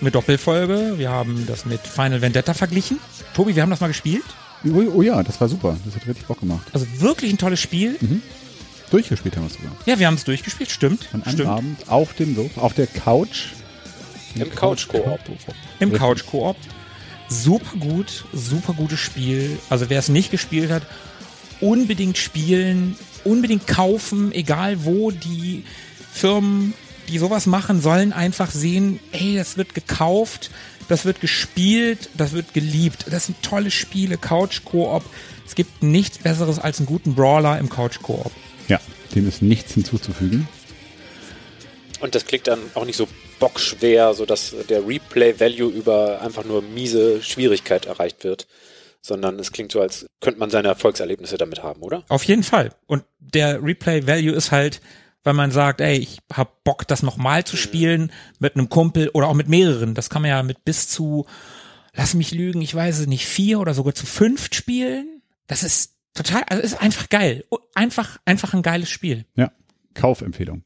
Eine 0.00 0.10
Doppelfolge. 0.10 0.94
Wir 0.98 1.10
haben 1.10 1.46
das 1.46 1.64
mit 1.64 1.80
Final 1.80 2.20
Vendetta 2.20 2.54
verglichen. 2.54 2.98
Tobi, 3.34 3.56
wir 3.56 3.62
haben 3.62 3.70
das 3.70 3.80
mal 3.80 3.88
gespielt. 3.88 4.24
Oh, 4.64 4.82
oh 4.96 5.02
ja, 5.02 5.22
das 5.22 5.40
war 5.40 5.48
super. 5.48 5.76
Das 5.84 5.94
hat 5.94 6.06
richtig 6.06 6.26
Bock 6.26 6.40
gemacht. 6.40 6.66
Also 6.72 6.86
wirklich 6.98 7.32
ein 7.32 7.38
tolles 7.38 7.60
Spiel. 7.60 7.96
Durchgespielt 8.90 9.36
haben 9.36 9.44
wir 9.44 9.50
es 9.50 9.54
sogar. 9.54 9.72
Ja, 9.86 9.98
wir 9.98 10.06
haben 10.06 10.14
es 10.14 10.24
durchgespielt, 10.24 10.70
stimmt. 10.70 11.08
An 11.12 11.22
einem 11.22 11.32
stimmt. 11.32 11.48
Abend 11.48 11.88
auf 11.88 12.12
dem 12.14 12.34
Sofa, 12.36 12.60
auf 12.60 12.74
der 12.74 12.86
Couch. 12.86 13.46
Im 14.34 14.54
Couch-Koop. 14.54 15.20
Im 15.80 15.92
Couch-Koop. 15.92 16.56
Super 17.28 17.78
gut, 17.78 18.24
super 18.32 18.74
gutes 18.74 19.00
Spiel. 19.00 19.58
Also 19.70 19.88
wer 19.88 19.98
es 19.98 20.08
nicht 20.08 20.30
gespielt 20.30 20.70
hat, 20.70 20.82
unbedingt 21.60 22.18
spielen, 22.18 22.96
unbedingt 23.24 23.66
kaufen, 23.66 24.32
egal 24.32 24.84
wo 24.84 25.10
die 25.10 25.64
Firmen, 26.12 26.74
die 27.08 27.18
sowas 27.18 27.46
machen, 27.46 27.80
sollen 27.80 28.12
einfach 28.12 28.50
sehen, 28.50 29.00
ey, 29.12 29.36
das 29.36 29.56
wird 29.56 29.74
gekauft, 29.74 30.50
das 30.88 31.04
wird 31.04 31.20
gespielt, 31.20 32.08
das 32.16 32.32
wird 32.32 32.54
geliebt. 32.54 33.06
Das 33.10 33.26
sind 33.26 33.42
tolle 33.42 33.70
Spiele, 33.70 34.16
Couch-Koop. 34.16 35.04
Es 35.46 35.54
gibt 35.54 35.82
nichts 35.82 36.18
Besseres 36.18 36.58
als 36.58 36.78
einen 36.78 36.86
guten 36.86 37.14
Brawler 37.14 37.58
im 37.58 37.68
Couch-Koop. 37.68 38.30
Ja, 38.68 38.80
dem 39.14 39.28
ist 39.28 39.42
nichts 39.42 39.74
hinzuzufügen. 39.74 40.48
Und 42.00 42.14
das 42.14 42.24
klingt 42.24 42.46
dann 42.48 42.60
auch 42.74 42.84
nicht 42.84 42.96
so 42.96 43.06
bockschwer, 43.38 44.14
so 44.14 44.26
dass 44.26 44.54
der 44.68 44.86
Replay-Value 44.86 45.70
über 45.70 46.20
einfach 46.22 46.44
nur 46.44 46.62
miese 46.62 47.22
Schwierigkeit 47.22 47.86
erreicht 47.86 48.24
wird, 48.24 48.46
sondern 49.02 49.38
es 49.38 49.52
klingt 49.52 49.72
so, 49.72 49.80
als 49.80 50.06
könnte 50.20 50.40
man 50.40 50.50
seine 50.50 50.68
Erfolgserlebnisse 50.68 51.38
damit 51.38 51.62
haben, 51.62 51.82
oder? 51.82 52.04
Auf 52.08 52.24
jeden 52.24 52.42
Fall. 52.42 52.70
Und 52.86 53.04
der 53.18 53.62
Replay-Value 53.62 54.32
ist 54.32 54.52
halt, 54.52 54.80
weil 55.22 55.34
man 55.34 55.50
sagt, 55.50 55.80
ey, 55.80 55.98
ich 55.98 56.18
hab 56.32 56.64
Bock, 56.64 56.86
das 56.86 57.02
nochmal 57.02 57.44
zu 57.44 57.56
spielen 57.56 58.12
mit 58.38 58.56
einem 58.56 58.68
Kumpel 58.68 59.08
oder 59.10 59.28
auch 59.28 59.34
mit 59.34 59.48
mehreren. 59.48 59.94
Das 59.94 60.10
kann 60.10 60.22
man 60.22 60.30
ja 60.30 60.42
mit 60.42 60.64
bis 60.64 60.88
zu, 60.88 61.26
lass 61.94 62.14
mich 62.14 62.32
lügen, 62.32 62.62
ich 62.62 62.74
weiß 62.74 63.00
es 63.00 63.06
nicht, 63.06 63.26
vier 63.26 63.60
oder 63.60 63.74
sogar 63.74 63.94
zu 63.94 64.06
fünf 64.06 64.48
spielen. 64.52 65.22
Das 65.46 65.62
ist 65.62 65.96
total, 66.14 66.42
also 66.44 66.62
ist 66.62 66.80
einfach 66.80 67.08
geil. 67.08 67.44
Einfach, 67.74 68.18
einfach 68.24 68.54
ein 68.54 68.62
geiles 68.62 68.90
Spiel. 68.90 69.26
Ja, 69.34 69.50
Kaufempfehlung. 69.94 70.62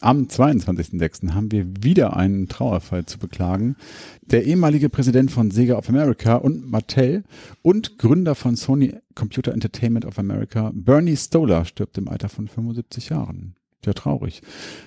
Am 0.00 0.26
22.06. 0.26 1.32
haben 1.34 1.50
wir 1.50 1.66
wieder 1.82 2.16
einen 2.16 2.46
Trauerfall 2.46 3.06
zu 3.06 3.18
beklagen. 3.18 3.74
Der 4.22 4.44
ehemalige 4.44 4.88
Präsident 4.88 5.32
von 5.32 5.50
Sega 5.50 5.74
of 5.74 5.88
America 5.88 6.36
und 6.36 6.70
Mattel 6.70 7.24
und 7.62 7.98
Gründer 7.98 8.36
von 8.36 8.54
Sony 8.54 8.94
Computer 9.16 9.52
Entertainment 9.52 10.04
of 10.04 10.20
America, 10.20 10.70
Bernie 10.72 11.16
Stolar, 11.16 11.64
stirbt 11.64 11.98
im 11.98 12.06
Alter 12.06 12.28
von 12.28 12.46
75 12.46 13.08
Jahren. 13.08 13.56
Sehr 13.84 13.94
traurig. 13.94 14.42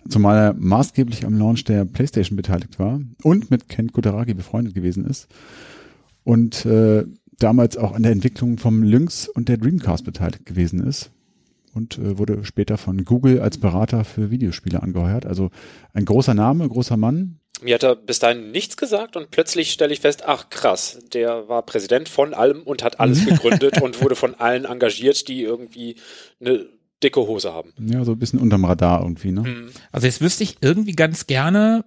Zumal 0.07 0.37
er 0.37 0.53
maßgeblich 0.53 1.25
am 1.25 1.37
Launch 1.37 1.65
der 1.65 1.83
PlayStation 1.83 2.37
beteiligt 2.37 2.79
war 2.79 3.01
und 3.21 3.51
mit 3.51 3.67
Ken 3.67 3.91
Kutaragi 3.91 4.33
befreundet 4.33 4.75
gewesen 4.75 5.05
ist. 5.05 5.27
Und 6.23 6.65
äh, 6.65 7.03
damals 7.37 7.75
auch 7.75 7.91
an 7.93 8.03
der 8.03 8.13
Entwicklung 8.13 8.57
vom 8.57 8.81
Lynx 8.81 9.27
und 9.27 9.49
der 9.49 9.57
Dreamcast 9.57 10.05
beteiligt 10.05 10.45
gewesen 10.45 10.81
ist 10.81 11.11
und 11.73 11.97
äh, 11.97 12.17
wurde 12.17 12.43
später 12.43 12.77
von 12.77 13.05
Google 13.05 13.41
als 13.41 13.57
Berater 13.57 14.03
für 14.03 14.31
Videospiele 14.31 14.81
angeheuert. 14.81 15.25
Also 15.25 15.49
ein 15.93 16.05
großer 16.05 16.33
Name, 16.33 16.67
großer 16.67 16.97
Mann. 16.97 17.39
Mir 17.61 17.75
hat 17.75 17.83
er 17.83 17.95
bis 17.95 18.19
dahin 18.19 18.51
nichts 18.51 18.75
gesagt 18.75 19.15
und 19.15 19.29
plötzlich 19.29 19.71
stelle 19.71 19.93
ich 19.93 19.99
fest, 19.99 20.23
ach 20.25 20.49
krass, 20.49 20.99
der 21.13 21.47
war 21.47 21.63
Präsident 21.63 22.09
von 22.09 22.33
allem 22.33 22.63
und 22.63 22.83
hat 22.83 22.99
alles 22.99 23.25
gegründet 23.27 23.81
und 23.81 24.01
wurde 24.01 24.15
von 24.15 24.35
allen 24.35 24.65
engagiert, 24.65 25.27
die 25.27 25.43
irgendwie 25.43 25.95
eine 26.39 26.65
dicke 27.03 27.21
Hose 27.21 27.53
haben. 27.53 27.73
Ja, 27.79 28.03
so 28.03 28.13
ein 28.13 28.19
bisschen 28.19 28.39
unterm 28.39 28.65
Radar 28.65 29.01
irgendwie, 29.01 29.31
ne? 29.31 29.41
Mhm. 29.41 29.69
Also 29.91 30.07
jetzt 30.07 30.21
wüsste 30.21 30.43
ich 30.43 30.57
irgendwie 30.61 30.93
ganz 30.93 31.27
gerne, 31.27 31.85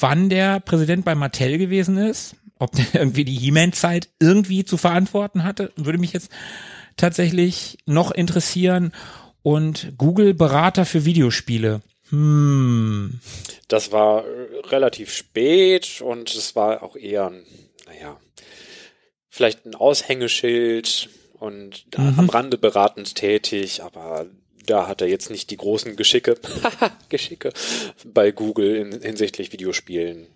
wann 0.00 0.28
der 0.28 0.60
Präsident 0.60 1.04
bei 1.04 1.14
Mattel 1.14 1.58
gewesen 1.58 1.96
ist, 1.96 2.36
ob 2.58 2.72
der 2.72 2.86
irgendwie 2.94 3.24
die 3.24 3.36
He-Man-Zeit 3.36 4.08
irgendwie 4.20 4.64
zu 4.64 4.76
verantworten 4.76 5.44
hatte, 5.44 5.72
würde 5.76 5.98
mich 5.98 6.12
jetzt 6.12 6.30
tatsächlich 6.96 7.78
noch 7.86 8.10
interessieren. 8.10 8.92
Und 9.42 9.92
Google-Berater 9.98 10.86
für 10.86 11.04
Videospiele. 11.04 11.82
Hm. 12.08 13.20
Das 13.68 13.92
war 13.92 14.24
äh, 14.24 14.66
relativ 14.68 15.12
spät 15.12 16.00
und 16.00 16.34
es 16.34 16.56
war 16.56 16.82
auch 16.82 16.96
eher, 16.96 17.26
ein, 17.26 17.44
naja, 17.86 18.18
vielleicht 19.28 19.66
ein 19.66 19.74
Aushängeschild 19.74 21.10
und 21.34 21.84
Mhm. 21.96 22.18
am 22.18 22.28
Rande 22.30 22.56
beratend 22.56 23.16
tätig, 23.16 23.82
aber 23.82 24.26
da 24.64 24.86
hat 24.86 25.02
er 25.02 25.08
jetzt 25.08 25.30
nicht 25.30 25.50
die 25.50 25.56
großen 25.56 25.96
Geschicke, 25.96 26.36
Geschicke 27.10 27.52
bei 28.04 28.30
Google 28.30 28.76
in, 28.76 29.02
hinsichtlich 29.02 29.52
Videospielen 29.52 30.28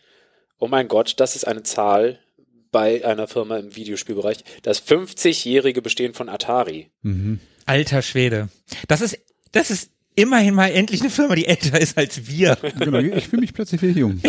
Oh 0.58 0.66
mein 0.66 0.88
Gott, 0.88 1.14
das 1.18 1.36
ist 1.36 1.46
eine 1.46 1.62
Zahl 1.62 2.18
bei 2.72 3.04
einer 3.04 3.28
Firma 3.28 3.58
im 3.58 3.76
Videospielbereich. 3.76 4.38
Das 4.62 4.84
50-jährige 4.84 5.82
Bestehen 5.82 6.14
von 6.14 6.28
Atari. 6.28 6.90
Mhm. 7.02 7.38
Alter 7.66 8.02
Schwede. 8.02 8.48
Das 8.88 9.00
ist, 9.02 9.18
das 9.52 9.70
ist 9.70 9.90
immerhin 10.14 10.54
mal 10.54 10.68
endlich 10.70 11.00
eine 11.00 11.10
Firma, 11.10 11.34
die 11.34 11.46
älter 11.46 11.80
ist 11.80 11.96
als 11.96 12.26
wir. 12.26 12.56
Genau, 12.78 12.98
ich 12.98 13.28
fühle 13.28 13.40
mich 13.40 13.54
plötzlich 13.54 13.80
wieder 13.82 13.98
jung. 13.98 14.20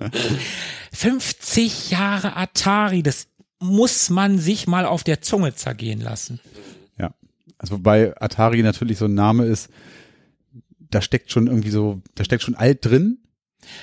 50 0.92 1.90
Jahre 1.90 2.36
Atari, 2.36 3.02
das 3.02 3.28
muss 3.60 4.10
man 4.10 4.38
sich 4.38 4.66
mal 4.66 4.84
auf 4.86 5.04
der 5.04 5.20
Zunge 5.20 5.54
zergehen 5.54 6.00
lassen. 6.00 6.40
Ja. 6.98 7.12
Also 7.58 7.74
wobei 7.76 8.14
Atari 8.20 8.62
natürlich 8.62 8.98
so 8.98 9.06
ein 9.06 9.14
Name 9.14 9.44
ist, 9.46 9.68
da 10.90 11.02
steckt 11.02 11.30
schon 11.30 11.46
irgendwie 11.46 11.70
so, 11.70 12.00
da 12.14 12.24
steckt 12.24 12.42
schon 12.42 12.54
alt 12.54 12.84
drin. 12.84 13.18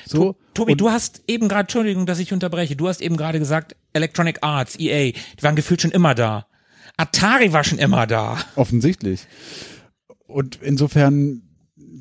So. 0.05 0.35
Tobi, 0.53 0.71
Und- 0.73 0.81
du 0.81 0.89
hast 0.89 1.21
eben 1.27 1.47
gerade, 1.47 1.61
Entschuldigung, 1.61 2.05
dass 2.05 2.19
ich 2.19 2.33
unterbreche, 2.33 2.75
du 2.75 2.87
hast 2.87 3.01
eben 3.01 3.17
gerade 3.17 3.39
gesagt, 3.39 3.75
Electronic 3.93 4.39
Arts, 4.41 4.77
EA, 4.79 5.11
die 5.11 5.43
waren 5.43 5.55
gefühlt 5.55 5.81
schon 5.81 5.91
immer 5.91 6.15
da. 6.15 6.47
Atari 6.97 7.51
war 7.51 7.63
schon 7.63 7.77
immer 7.77 8.07
da. 8.07 8.37
Offensichtlich. 8.55 9.27
Und 10.27 10.59
insofern, 10.61 11.41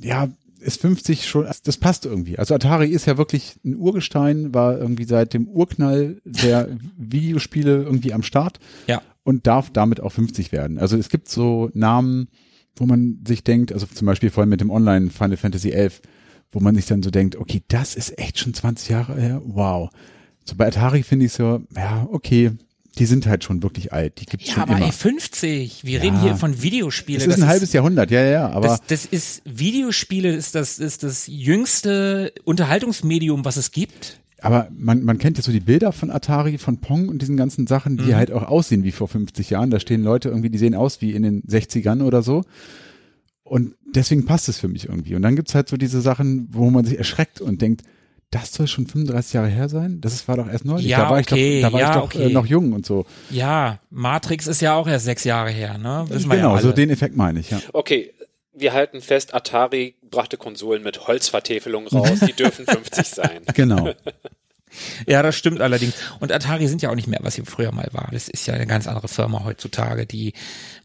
ja, 0.01 0.29
ist 0.61 0.81
50 0.81 1.27
schon, 1.29 1.47
das 1.65 1.77
passt 1.77 2.07
irgendwie. 2.07 2.39
Also 2.39 2.55
Atari 2.55 2.89
ist 2.89 3.05
ja 3.07 3.19
wirklich 3.19 3.57
ein 3.65 3.77
Urgestein, 3.77 4.55
war 4.55 4.79
irgendwie 4.79 5.05
seit 5.05 5.35
dem 5.35 5.47
Urknall 5.47 6.23
der 6.25 6.69
Videospiele 6.97 7.83
irgendwie 7.83 8.15
am 8.15 8.23
Start 8.23 8.61
Ja. 8.87 9.03
und 9.25 9.47
darf 9.47 9.71
damit 9.71 10.01
auch 10.01 10.13
50 10.13 10.53
werden. 10.53 10.79
Also 10.79 10.97
es 10.97 11.11
gibt 11.11 11.29
so 11.29 11.71
Namen, 11.75 12.29
wo 12.77 12.87
man 12.87 13.21
sich 13.29 13.45
denkt, 13.45 13.73
also 13.73 13.85
zum 13.87 14.07
Beispiel 14.07 14.31
vorhin 14.31 14.49
mit 14.49 14.61
dem 14.63 14.71
Online 14.71 15.11
Final 15.11 15.37
Fantasy 15.37 15.71
11, 15.71 16.01
wo 16.51 16.61
man 16.61 16.75
sich 16.75 16.87
dann 16.87 17.03
so 17.03 17.11
denkt, 17.11 17.37
okay, 17.37 17.63
das 17.69 17.95
ist 17.95 18.19
echt 18.19 18.39
schon 18.39 18.55
20 18.55 18.89
Jahre 18.89 19.21
her, 19.21 19.43
wow. 19.45 19.91
So 20.45 20.57
bei 20.57 20.67
Atari 20.69 21.03
finde 21.03 21.27
ich 21.27 21.33
so, 21.33 21.61
ja, 21.77 22.09
okay, 22.11 22.53
die 22.95 23.07
sind 23.07 23.27
halt 23.27 23.45
schon 23.45 23.63
wirklich 23.63 23.93
alt, 23.93 24.21
die 24.21 24.27
gibt's 24.27 24.47
Ja, 24.49 24.55
schon 24.55 24.63
aber 24.65 24.77
immer. 24.77 24.87
ey, 24.87 24.93
50, 24.93 25.85
wir 25.85 25.99
Ja. 25.99 26.01
reden 26.03 26.21
hier 26.21 26.37
von 26.37 26.63
Videospiele. 26.63 27.19
Es 27.19 27.27
ist 27.27 27.41
ein 27.43 27.47
halbes 27.49 27.73
Jahrhundert, 27.73 28.11
ja, 28.11 28.23
ja, 28.25 28.51
aber 28.51 28.69
das, 28.69 28.81
das 28.89 29.05
ist 29.07 29.43
Videospiele 29.45 30.33
ist 30.35 30.55
das 30.55 30.79
ist 30.79 31.03
das 31.03 31.27
jüngste 31.27 32.33
Unterhaltungsmedium, 32.45 33.45
was 33.45 33.57
es 33.57 33.71
gibt. 33.73 34.21
Aber 34.41 34.69
man, 34.77 35.03
man 35.05 35.17
kennt 35.19 35.39
ja 35.39 35.43
so 35.43 35.53
die 35.53 35.61
Bilder 35.61 35.93
von 35.93 36.11
Atari, 36.11 36.59
von 36.59 36.79
Pong 36.79 37.09
und 37.09 37.23
diesen 37.23 37.37
ganzen 37.37 37.67
Sachen, 37.67 37.97
die 37.97 38.05
Mhm. 38.13 38.15
halt 38.17 38.33
auch 38.33 38.43
aussehen 38.43 38.85
wie 38.85 38.93
vor 38.93 39.09
50 39.09 39.49
Jahren. 39.51 39.71
Da 39.71 39.81
stehen 39.81 40.03
Leute 40.03 40.29
irgendwie, 40.29 40.51
die 40.51 40.59
sehen 40.59 40.75
aus 40.75 41.01
wie 41.01 41.13
in 41.13 41.23
den 41.23 41.43
60ern 41.45 42.03
oder 42.03 42.23
so. 42.23 42.45
Und 43.43 43.75
deswegen 43.95 44.25
passt 44.27 44.49
es 44.49 44.59
für 44.59 44.69
mich 44.69 44.89
irgendwie. 44.89 45.15
Und 45.15 45.23
dann 45.23 45.37
gibt's 45.37 45.55
halt 45.55 45.69
so 45.69 45.77
diese 45.77 46.01
Sachen, 46.01 46.49
wo 46.51 46.71
man 46.71 46.85
sich 46.85 46.99
erschreckt 46.99 47.41
und 47.41 47.61
denkt, 47.63 47.83
das 48.35 48.53
soll 48.53 48.67
schon 48.67 48.87
35 48.87 49.33
Jahre 49.35 49.49
her 49.49 49.69
sein? 49.69 50.01
Das 50.01 50.13
ist- 50.13 50.27
war 50.29 50.37
doch 50.37 50.49
erst 50.49 50.65
neulich. 50.65 50.87
Ja, 50.87 50.99
da 51.05 51.11
war 51.11 51.19
okay, 51.21 51.57
ich 51.59 51.63
doch, 51.63 51.69
da 51.69 51.73
war 51.73 51.81
ja, 51.81 51.89
ich 51.91 51.95
doch 51.97 52.05
okay. 52.05 52.25
äh, 52.25 52.33
noch 52.33 52.47
jung 52.47 52.73
und 52.73 52.85
so. 52.85 53.07
Ja, 53.31 53.79
Matrix 53.91 54.47
ist 54.47 54.61
ja 54.61 54.75
auch 54.75 54.87
erst 54.89 55.05
sechs 55.05 55.25
Jahre 55.25 55.51
her, 55.51 55.79
ne? 55.79 56.05
Wissen 56.09 56.29
wir 56.31 56.37
genau, 56.37 56.49
ja 56.51 56.55
alle. 56.55 56.63
so 56.63 56.73
den 56.73 56.91
Effekt 56.91 57.17
meine 57.17 57.41
ich, 57.41 57.51
ja. 57.51 57.61
Okay, 57.73 58.13
wir 58.53 58.73
halten 58.73 59.01
fest, 59.01 59.35
Atari 59.35 59.95
brachte 60.11 60.37
Konsolen 60.37 60.83
mit 60.83 61.07
Holzvertäfelung 61.07 61.87
raus, 61.89 62.21
die 62.27 62.33
dürfen 62.33 62.67
50 62.67 63.07
sein. 63.09 63.43
Genau. 63.55 63.91
Ja, 65.07 65.23
das 65.23 65.37
stimmt 65.37 65.61
allerdings. 65.61 65.95
Und 66.21 66.33
Atari 66.33 66.69
sind 66.69 66.83
ja 66.83 66.91
auch 66.91 66.95
nicht 66.95 67.09
mehr, 67.09 67.21
was 67.23 67.35
sie 67.35 67.43
früher 67.43 67.73
mal 67.73 67.89
war. 67.93 68.09
Das 68.13 68.29
ist 68.29 68.47
ja 68.47 68.55
eine 68.55 68.67
ganz 68.67 68.87
andere 68.87 69.09
Firma 69.09 69.45
heutzutage, 69.45 70.07
die 70.07 70.35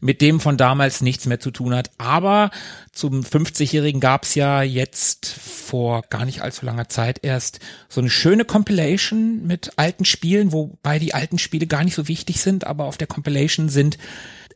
mit 0.00 0.20
dem 0.20 0.40
von 0.40 0.56
damals 0.56 1.00
nichts 1.00 1.26
mehr 1.26 1.40
zu 1.40 1.50
tun 1.50 1.74
hat. 1.74 1.90
Aber 1.98 2.50
zum 2.92 3.20
50-Jährigen 3.20 4.00
gab's 4.00 4.34
ja 4.34 4.62
jetzt 4.62 5.26
vor 5.26 6.02
gar 6.10 6.24
nicht 6.24 6.42
allzu 6.42 6.66
langer 6.66 6.88
Zeit 6.88 7.20
erst 7.22 7.60
so 7.88 8.00
eine 8.00 8.10
schöne 8.10 8.44
Compilation 8.44 9.46
mit 9.46 9.72
alten 9.76 10.04
Spielen, 10.04 10.52
wobei 10.52 10.98
die 10.98 11.14
alten 11.14 11.38
Spiele 11.38 11.66
gar 11.66 11.84
nicht 11.84 11.94
so 11.94 12.08
wichtig 12.08 12.40
sind, 12.40 12.66
aber 12.66 12.84
auf 12.84 12.98
der 12.98 13.06
Compilation 13.06 13.68
sind 13.68 13.98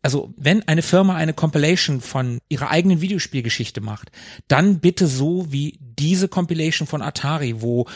also 0.02 0.34
wenn 0.36 0.68
eine 0.68 0.82
Firma 0.82 1.14
eine 1.16 1.32
Compilation 1.32 2.02
von 2.02 2.38
ihrer 2.50 2.70
eigenen 2.70 3.00
Videospielgeschichte 3.00 3.80
macht, 3.80 4.12
dann 4.48 4.80
bitte 4.80 5.06
so 5.06 5.50
wie 5.50 5.78
diese 5.80 6.28
Compilation 6.28 6.86
von 6.86 7.00
Atari, 7.00 7.62
wo 7.62 7.86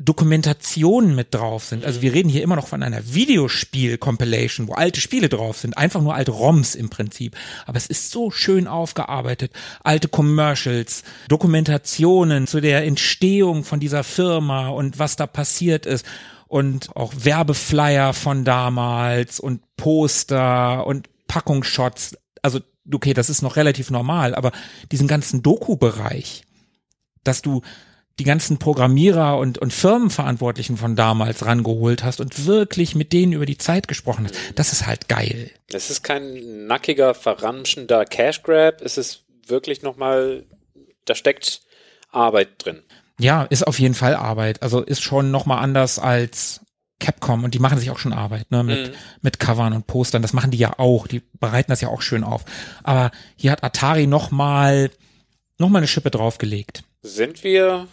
Dokumentationen 0.00 1.16
mit 1.16 1.34
drauf 1.34 1.64
sind. 1.64 1.84
Also 1.84 2.02
wir 2.02 2.12
reden 2.12 2.28
hier 2.28 2.42
immer 2.42 2.54
noch 2.54 2.68
von 2.68 2.82
einer 2.84 3.14
Videospiel-Compilation, 3.14 4.68
wo 4.68 4.74
alte 4.74 5.00
Spiele 5.00 5.28
drauf 5.28 5.58
sind, 5.58 5.76
einfach 5.76 6.00
nur 6.00 6.14
alte 6.14 6.30
ROMs 6.30 6.76
im 6.76 6.88
Prinzip. 6.88 7.36
Aber 7.66 7.76
es 7.76 7.86
ist 7.86 8.12
so 8.12 8.30
schön 8.30 8.68
aufgearbeitet. 8.68 9.52
Alte 9.82 10.06
Commercials, 10.08 11.02
Dokumentationen 11.28 12.46
zu 12.46 12.60
der 12.60 12.84
Entstehung 12.84 13.64
von 13.64 13.80
dieser 13.80 14.04
Firma 14.04 14.68
und 14.68 15.00
was 15.00 15.16
da 15.16 15.26
passiert 15.26 15.84
ist. 15.84 16.06
Und 16.46 16.94
auch 16.96 17.12
Werbeflyer 17.16 18.14
von 18.14 18.44
damals 18.44 19.40
und 19.40 19.60
Poster 19.76 20.86
und 20.86 21.08
Packungsshots. 21.26 22.16
Also, 22.40 22.60
okay, 22.90 23.14
das 23.14 23.28
ist 23.30 23.42
noch 23.42 23.56
relativ 23.56 23.90
normal, 23.90 24.34
aber 24.34 24.52
diesen 24.92 25.08
ganzen 25.08 25.42
Doku-Bereich, 25.42 26.44
dass 27.24 27.42
du 27.42 27.62
die 28.18 28.24
ganzen 28.24 28.58
Programmierer 28.58 29.38
und, 29.38 29.58
und 29.58 29.72
Firmenverantwortlichen 29.72 30.76
von 30.76 30.96
damals 30.96 31.46
rangeholt 31.46 32.02
hast 32.02 32.20
und 32.20 32.46
wirklich 32.46 32.94
mit 32.94 33.12
denen 33.12 33.32
über 33.32 33.46
die 33.46 33.58
Zeit 33.58 33.86
gesprochen 33.88 34.26
hast. 34.26 34.34
Das 34.56 34.72
ist 34.72 34.86
halt 34.86 35.08
geil. 35.08 35.50
Es 35.72 35.90
ist 35.90 36.02
kein 36.02 36.66
nackiger, 36.66 37.14
verramschender 37.14 38.04
Cash 38.04 38.42
Grab, 38.42 38.80
es 38.82 38.98
ist 38.98 39.24
wirklich 39.46 39.82
nochmal, 39.82 40.44
da 41.04 41.14
steckt 41.14 41.62
Arbeit 42.10 42.50
drin. 42.58 42.82
Ja, 43.20 43.44
ist 43.44 43.66
auf 43.66 43.78
jeden 43.78 43.94
Fall 43.94 44.14
Arbeit. 44.14 44.62
Also 44.62 44.80
ist 44.80 45.02
schon 45.02 45.30
nochmal 45.30 45.58
anders 45.62 45.98
als 45.98 46.60
Capcom 47.00 47.44
und 47.44 47.54
die 47.54 47.58
machen 47.60 47.78
sich 47.78 47.90
auch 47.90 47.98
schon 47.98 48.12
Arbeit, 48.12 48.50
ne, 48.50 48.62
mit, 48.64 48.88
Mhm. 48.88 48.94
mit 49.22 49.38
Covern 49.40 49.72
und 49.72 49.86
Postern. 49.86 50.22
Das 50.22 50.32
machen 50.32 50.50
die 50.50 50.58
ja 50.58 50.78
auch. 50.78 51.06
Die 51.06 51.22
bereiten 51.38 51.70
das 51.70 51.80
ja 51.80 51.88
auch 51.88 52.02
schön 52.02 52.24
auf. 52.24 52.44
Aber 52.82 53.10
hier 53.36 53.52
hat 53.52 53.62
Atari 53.62 54.06
nochmal, 54.06 54.90
noch 55.58 55.68
mal 55.68 55.78
eine 55.78 55.86
Schippe 55.88 56.10
draufgelegt. 56.10 56.82
Sind 57.02 57.44
wir 57.44 57.86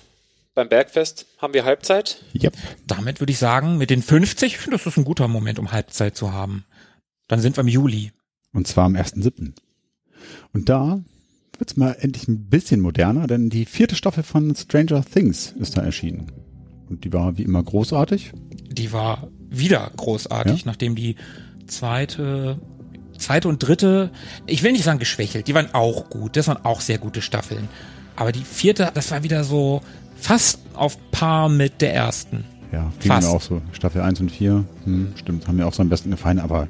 beim 0.56 0.70
Bergfest? 0.70 1.26
Haben 1.38 1.54
wir 1.54 1.66
Halbzeit? 1.66 2.24
Yep. 2.34 2.54
Damit 2.88 3.20
würde 3.20 3.32
ich 3.32 3.38
sagen, 3.38 3.78
mit 3.78 3.90
den 3.90 4.02
50, 4.02 4.54
ich 4.54 4.58
finde, 4.58 4.78
das 4.78 4.86
ist 4.88 4.98
ein 4.98 5.06
guter 5.06 5.28
Moment, 5.28 5.60
um 5.60 5.72
Halbzeit 5.72 6.16
zu 6.16 6.34
haben. 6.34 6.66
Dann 7.28 7.40
sind 7.42 7.58
wir 7.58 7.62
im 7.62 7.68
Juli. 7.68 8.12
Und 8.54 8.68
zwar 8.68 8.86
am 8.86 8.96
1.7. 8.96 9.54
Und 10.54 10.70
da 10.70 11.00
wird's 11.58 11.78
mal 11.78 11.96
endlich 12.00 12.28
ein 12.28 12.50
bisschen 12.50 12.80
moderner, 12.82 13.28
denn 13.28 13.50
die 13.50 13.66
vierte 13.66 13.96
Staffel 13.96 14.24
von 14.24 14.56
Stranger 14.56 15.04
Things 15.06 15.54
ist 15.60 15.78
da 15.78 15.82
erschienen. 15.82 16.32
Und 16.90 17.04
die 17.04 17.14
war 17.14 17.38
wie 17.38 17.44
immer 17.44 17.64
großartig. 17.64 18.32
Die 18.72 18.92
war 18.92 19.30
wieder 19.50 19.92
großartig, 19.98 20.62
Ja. 20.62 20.68
nachdem 20.68 20.96
die 20.96 21.16
zweite, 21.68 22.60
zweite 23.18 23.48
und 23.48 23.60
dritte, 23.60 24.12
ich 24.46 24.64
will 24.64 24.72
nicht 24.72 24.84
sagen 24.84 25.00
geschwächelt, 25.00 25.48
die 25.48 25.54
waren 25.54 25.74
auch 25.74 26.10
gut, 26.10 26.36
das 26.38 26.48
waren 26.48 26.64
auch 26.64 26.82
sehr 26.82 26.98
gute 26.98 27.22
Staffeln. 27.22 27.68
Aber 28.16 28.32
die 28.32 28.44
vierte, 28.44 28.92
das 28.94 29.12
war 29.12 29.24
wieder 29.24 29.44
so 29.44 29.82
fast 30.26 30.60
auf 30.74 30.98
Paar 31.12 31.50
mit 31.50 31.82
der 31.82 31.94
ersten. 31.94 32.46
Ja, 32.72 32.92
ging 33.00 33.12
auch 33.12 33.42
so. 33.42 33.62
Staffel 33.72 34.02
1 34.02 34.20
und 34.20 34.32
4, 34.32 34.66
hm, 34.84 35.14
stimmt, 35.16 35.48
haben 35.48 35.58
mir 35.58 35.68
auch 35.68 35.74
so 35.74 35.82
am 35.82 35.90
besten 35.90 36.12
gefallen, 36.12 36.40
aber 36.40 36.68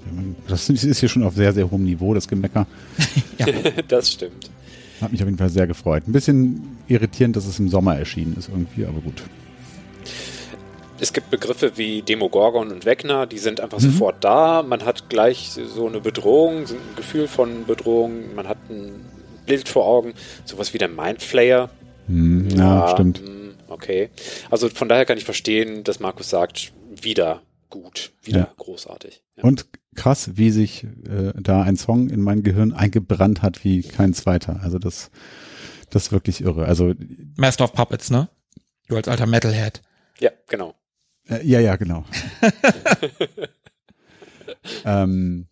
das 0.47 0.69
ist 0.69 0.99
hier 0.99 1.09
schon 1.09 1.23
auf 1.23 1.35
sehr, 1.35 1.53
sehr 1.53 1.71
hohem 1.71 1.83
Niveau, 1.83 2.13
das 2.13 2.27
Gemecker. 2.27 2.67
das 3.87 4.11
stimmt. 4.11 4.51
Hat 5.01 5.11
mich 5.11 5.21
auf 5.21 5.27
jeden 5.27 5.37
Fall 5.37 5.49
sehr 5.49 5.67
gefreut. 5.67 6.03
Ein 6.07 6.11
bisschen 6.11 6.77
irritierend, 6.87 7.35
dass 7.35 7.47
es 7.47 7.57
im 7.59 7.69
Sommer 7.69 7.97
erschienen 7.97 8.35
ist 8.37 8.49
irgendwie, 8.49 8.85
aber 8.85 8.99
gut. 8.99 9.23
Es 10.99 11.11
gibt 11.11 11.29
Begriffe 11.29 11.73
wie 11.75 12.01
Demogorgon 12.01 12.71
und 12.71 12.85
Wegner, 12.85 13.25
die 13.25 13.37
sind 13.37 13.59
einfach 13.59 13.79
mhm. 13.79 13.91
sofort 13.91 14.23
da. 14.23 14.63
Man 14.63 14.85
hat 14.85 15.09
gleich 15.09 15.57
so 15.73 15.87
eine 15.87 16.01
Bedrohung, 16.01 16.59
ein 16.59 16.95
Gefühl 16.95 17.27
von 17.27 17.65
Bedrohung. 17.65 18.35
Man 18.35 18.47
hat 18.47 18.57
ein 18.69 18.91
Bild 19.45 19.67
vor 19.67 19.85
Augen, 19.85 20.13
sowas 20.45 20.73
wie 20.73 20.77
der 20.77 20.87
Mindflayer. 20.89 21.69
Mhm, 22.07 22.49
ja, 22.51 22.57
ja, 22.57 22.87
stimmt. 22.89 23.21
Okay. 23.75 24.09
Also 24.49 24.69
von 24.69 24.87
daher 24.87 25.03
kann 25.03 25.17
ich 25.17 25.25
verstehen, 25.25 25.83
dass 25.83 25.99
Markus 25.99 26.29
sagt, 26.29 26.71
wieder 26.89 27.41
gut, 27.69 28.13
wieder 28.23 28.39
ja. 28.39 28.53
großartig. 28.55 29.21
Ja. 29.35 29.43
Und 29.43 29.65
krass, 29.95 30.31
wie 30.35 30.49
sich 30.49 30.85
äh, 30.85 31.33
da 31.35 31.61
ein 31.61 31.75
Song 31.75 32.09
in 32.09 32.21
mein 32.21 32.41
Gehirn 32.41 32.71
eingebrannt 32.71 33.41
hat 33.41 33.65
wie 33.65 33.81
kein 33.81 34.13
zweiter. 34.13 34.61
Also 34.63 34.79
das, 34.79 35.11
das 35.89 36.03
ist 36.03 36.11
wirklich 36.13 36.39
irre. 36.39 36.65
Also 36.65 36.93
Master 37.35 37.65
of 37.65 37.73
Puppets, 37.73 38.09
ne? 38.09 38.29
Du 38.87 38.95
als 38.95 39.09
alter 39.09 39.25
Metalhead. 39.25 39.81
Ja, 40.21 40.31
genau. 40.47 40.73
Äh, 41.27 41.45
ja, 41.45 41.59
ja, 41.59 41.75
genau. 41.75 42.05
ähm, 44.85 45.47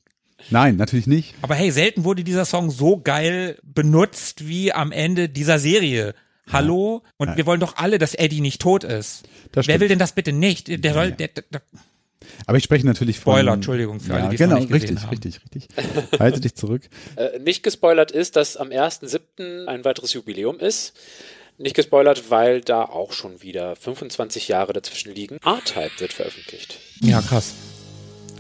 nein, 0.49 0.77
natürlich 0.77 1.07
nicht. 1.07 1.35
Aber 1.41 1.55
hey, 1.55 1.71
selten 1.71 2.05
wurde 2.05 2.23
dieser 2.23 2.45
Song 2.45 2.71
so 2.71 3.01
geil 3.01 3.59
benutzt 3.63 4.47
wie 4.47 4.71
am 4.71 4.93
Ende 4.93 5.27
dieser 5.27 5.59
Serie. 5.59 6.15
Hallo? 6.51 7.01
Ja. 7.03 7.11
Und 7.17 7.27
ja. 7.29 7.37
wir 7.37 7.45
wollen 7.45 7.59
doch 7.59 7.77
alle, 7.77 7.97
dass 7.97 8.15
Eddie 8.15 8.41
nicht 8.41 8.61
tot 8.61 8.83
ist. 8.83 9.23
Wer 9.53 9.79
will 9.79 9.87
denn 9.87 9.99
das 9.99 10.13
bitte 10.13 10.33
nicht? 10.33 10.67
Der 10.83 10.93
soll, 10.93 11.11
der, 11.11 11.29
der, 11.29 11.43
der, 11.51 11.61
aber 12.45 12.57
ich 12.57 12.63
spreche 12.63 12.85
natürlich 12.85 13.19
von. 13.19 13.33
Spoiler, 13.33 13.53
Entschuldigung 13.53 13.99
für 13.99 14.15
alle, 14.15 14.29
die 14.29 14.37
genau, 14.37 14.55
es 14.55 14.61
nicht 14.61 14.73
richtig, 14.73 15.01
haben. 15.01 15.09
richtig, 15.09 15.41
richtig. 15.41 15.67
Halte 16.19 16.39
dich 16.39 16.55
zurück. 16.55 16.83
Äh, 17.15 17.39
nicht 17.39 17.63
gespoilert 17.63 18.11
ist, 18.11 18.35
dass 18.35 18.57
am 18.57 18.69
1.7. 18.69 19.65
ein 19.67 19.85
weiteres 19.85 20.13
Jubiläum 20.13 20.59
ist. 20.59 20.93
Nicht 21.57 21.75
gespoilert, 21.75 22.31
weil 22.31 22.61
da 22.61 22.83
auch 22.83 23.13
schon 23.13 23.41
wieder 23.43 23.75
25 23.75 24.47
Jahre 24.47 24.73
dazwischen 24.73 25.13
liegen. 25.13 25.37
R-Type 25.43 25.99
wird 25.99 26.13
veröffentlicht. 26.13 26.79
Ja, 27.01 27.21
krass. 27.21 27.53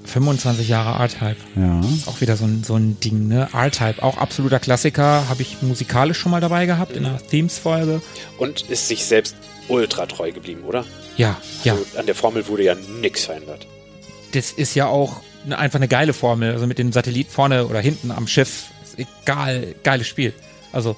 25 0.05 0.67
Jahre 0.67 1.01
R-Type. 1.01 1.37
Ja. 1.55 1.79
Ist 1.81 2.07
auch 2.07 2.21
wieder 2.21 2.35
so 2.35 2.45
ein, 2.45 2.63
so 2.63 2.75
ein 2.75 2.99
Ding, 2.99 3.27
ne? 3.27 3.49
R-Type, 3.53 4.03
auch 4.03 4.17
absoluter 4.17 4.59
Klassiker, 4.59 5.27
habe 5.29 5.41
ich 5.41 5.61
musikalisch 5.61 6.19
schon 6.19 6.31
mal 6.31 6.41
dabei 6.41 6.65
gehabt 6.65 6.91
mhm. 6.91 6.97
in 6.97 7.03
der 7.03 7.27
Themes-Folge. 7.27 8.01
Und 8.37 8.61
ist 8.69 8.87
sich 8.87 9.05
selbst 9.05 9.35
ultra 9.67 10.05
treu 10.05 10.31
geblieben, 10.31 10.63
oder? 10.65 10.85
Ja, 11.17 11.37
ja. 11.63 11.73
Also 11.73 11.97
an 11.97 12.05
der 12.05 12.15
Formel 12.15 12.47
wurde 12.47 12.63
ja 12.63 12.75
nichts 12.75 13.25
verändert. 13.25 13.67
Das 14.33 14.51
ist 14.51 14.75
ja 14.75 14.87
auch 14.87 15.21
eine, 15.45 15.57
einfach 15.57 15.77
eine 15.79 15.87
geile 15.87 16.13
Formel. 16.13 16.51
Also 16.53 16.67
mit 16.67 16.79
dem 16.79 16.91
Satellit 16.91 17.29
vorne 17.29 17.67
oder 17.67 17.79
hinten 17.79 18.11
am 18.11 18.27
Schiff. 18.27 18.65
Ist 18.83 18.99
egal, 18.99 19.75
geiles 19.83 20.07
Spiel. 20.07 20.33
Also 20.71 20.95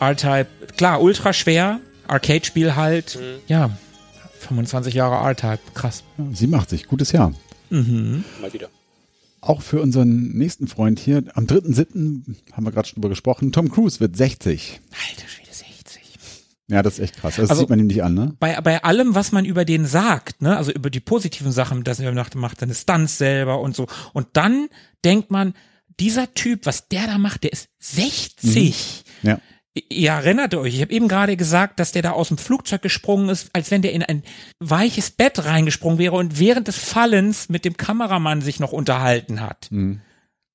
R-Type, 0.00 0.46
klar, 0.76 1.00
ultra 1.00 1.32
schwer. 1.32 1.80
Arcade-Spiel 2.06 2.76
halt. 2.76 3.16
Mhm. 3.16 3.40
Ja, 3.48 3.70
25 4.40 4.94
Jahre 4.94 5.26
R-Type, 5.26 5.60
krass. 5.72 6.04
Ja, 6.18 6.24
87, 6.32 6.86
gutes 6.86 7.12
Jahr. 7.12 7.32
Mhm. 7.70 8.24
Mal 8.40 8.52
wieder. 8.52 8.68
Auch 9.40 9.60
für 9.60 9.82
unseren 9.82 10.32
nächsten 10.32 10.68
Freund 10.68 10.98
hier, 10.98 11.22
am 11.34 11.44
3.7. 11.46 12.34
haben 12.52 12.64
wir 12.64 12.72
gerade 12.72 12.88
schon 12.88 12.94
drüber 12.96 13.10
gesprochen, 13.10 13.52
Tom 13.52 13.70
Cruise 13.70 14.00
wird 14.00 14.16
60. 14.16 14.80
Alter 14.90 15.28
Schwede, 15.28 15.50
60. 15.52 16.02
Ja, 16.68 16.82
das 16.82 16.94
ist 16.94 17.00
echt 17.00 17.16
krass. 17.18 17.36
Das 17.36 17.50
also, 17.50 17.60
sieht 17.60 17.70
man 17.70 17.78
ihm 17.78 17.88
nicht 17.88 18.02
an, 18.02 18.14
ne? 18.14 18.34
Bei, 18.40 18.58
bei 18.62 18.82
allem, 18.82 19.14
was 19.14 19.32
man 19.32 19.44
über 19.44 19.66
den 19.66 19.84
sagt, 19.84 20.40
ne, 20.40 20.56
also 20.56 20.72
über 20.72 20.88
die 20.88 21.00
positiven 21.00 21.52
Sachen, 21.52 21.84
dass 21.84 22.00
er 22.00 22.12
macht, 22.12 22.34
macht 22.36 22.60
seine 22.60 22.74
Stunts 22.74 23.18
selber 23.18 23.60
und 23.60 23.76
so. 23.76 23.86
Und 24.14 24.28
dann 24.32 24.68
denkt 25.04 25.30
man, 25.30 25.52
dieser 26.00 26.32
Typ, 26.32 26.64
was 26.64 26.88
der 26.88 27.06
da 27.06 27.18
macht, 27.18 27.44
der 27.44 27.52
ist 27.52 27.68
60. 27.80 29.04
Mhm. 29.22 29.28
Ja. 29.28 29.38
Ihr 29.88 30.10
erinnert 30.10 30.54
euch, 30.54 30.74
ich 30.74 30.82
habe 30.82 30.92
eben 30.92 31.08
gerade 31.08 31.36
gesagt, 31.36 31.80
dass 31.80 31.90
der 31.90 32.02
da 32.02 32.12
aus 32.12 32.28
dem 32.28 32.38
Flugzeug 32.38 32.82
gesprungen 32.82 33.28
ist, 33.28 33.50
als 33.54 33.72
wenn 33.72 33.82
der 33.82 33.92
in 33.92 34.04
ein 34.04 34.22
weiches 34.60 35.10
Bett 35.10 35.44
reingesprungen 35.44 35.98
wäre 35.98 36.14
und 36.14 36.38
während 36.38 36.68
des 36.68 36.78
Fallens 36.78 37.48
mit 37.48 37.64
dem 37.64 37.76
Kameramann 37.76 38.40
sich 38.40 38.60
noch 38.60 38.70
unterhalten 38.70 39.40
hat. 39.40 39.68
Mhm. 39.70 40.00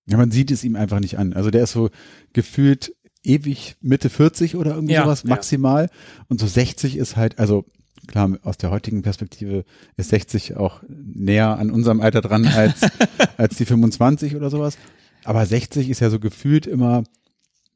Ja, 0.06 0.18
man 0.18 0.32
sieht 0.32 0.52
es 0.52 0.64
ihm 0.64 0.78
einfach 0.78 1.02
nicht 1.02 1.20
an. 1.20 1.34
Also 1.34 1.52
der 1.52 1.64
ist 1.64 1.74
so 1.74 1.90
gefühlt 2.32 2.96
ewig 3.24 3.76
Mitte 3.82 4.10
40 4.10 4.56
oder 4.56 4.74
irgendwie 4.76 4.94
ja, 4.94 5.04
sowas 5.04 5.26
maximal. 5.26 5.84
Ja. 5.84 6.24
Und 6.30 6.40
so 6.40 6.48
60 6.48 6.96
ist 6.96 7.18
halt, 7.18 7.40
also 7.40 7.66
klar, 8.08 8.38
aus 8.44 8.58
der 8.58 8.72
heutigen 8.72 9.02
Perspektive 9.02 9.66
ist 9.98 10.10
60 10.10 10.56
auch 10.56 10.82
näher 10.88 11.58
an 11.60 11.72
unserem 11.72 12.00
Alter 12.00 12.22
dran 12.22 12.48
als, 12.48 12.82
als 13.38 13.58
die 13.58 13.66
25 13.66 14.38
oder 14.38 14.50
sowas. 14.50 14.78
Aber 15.26 15.46
60 15.46 15.90
ist 15.90 16.00
ja 16.00 16.10
so 16.10 16.20
gefühlt 16.20 16.66
immer 16.66 17.04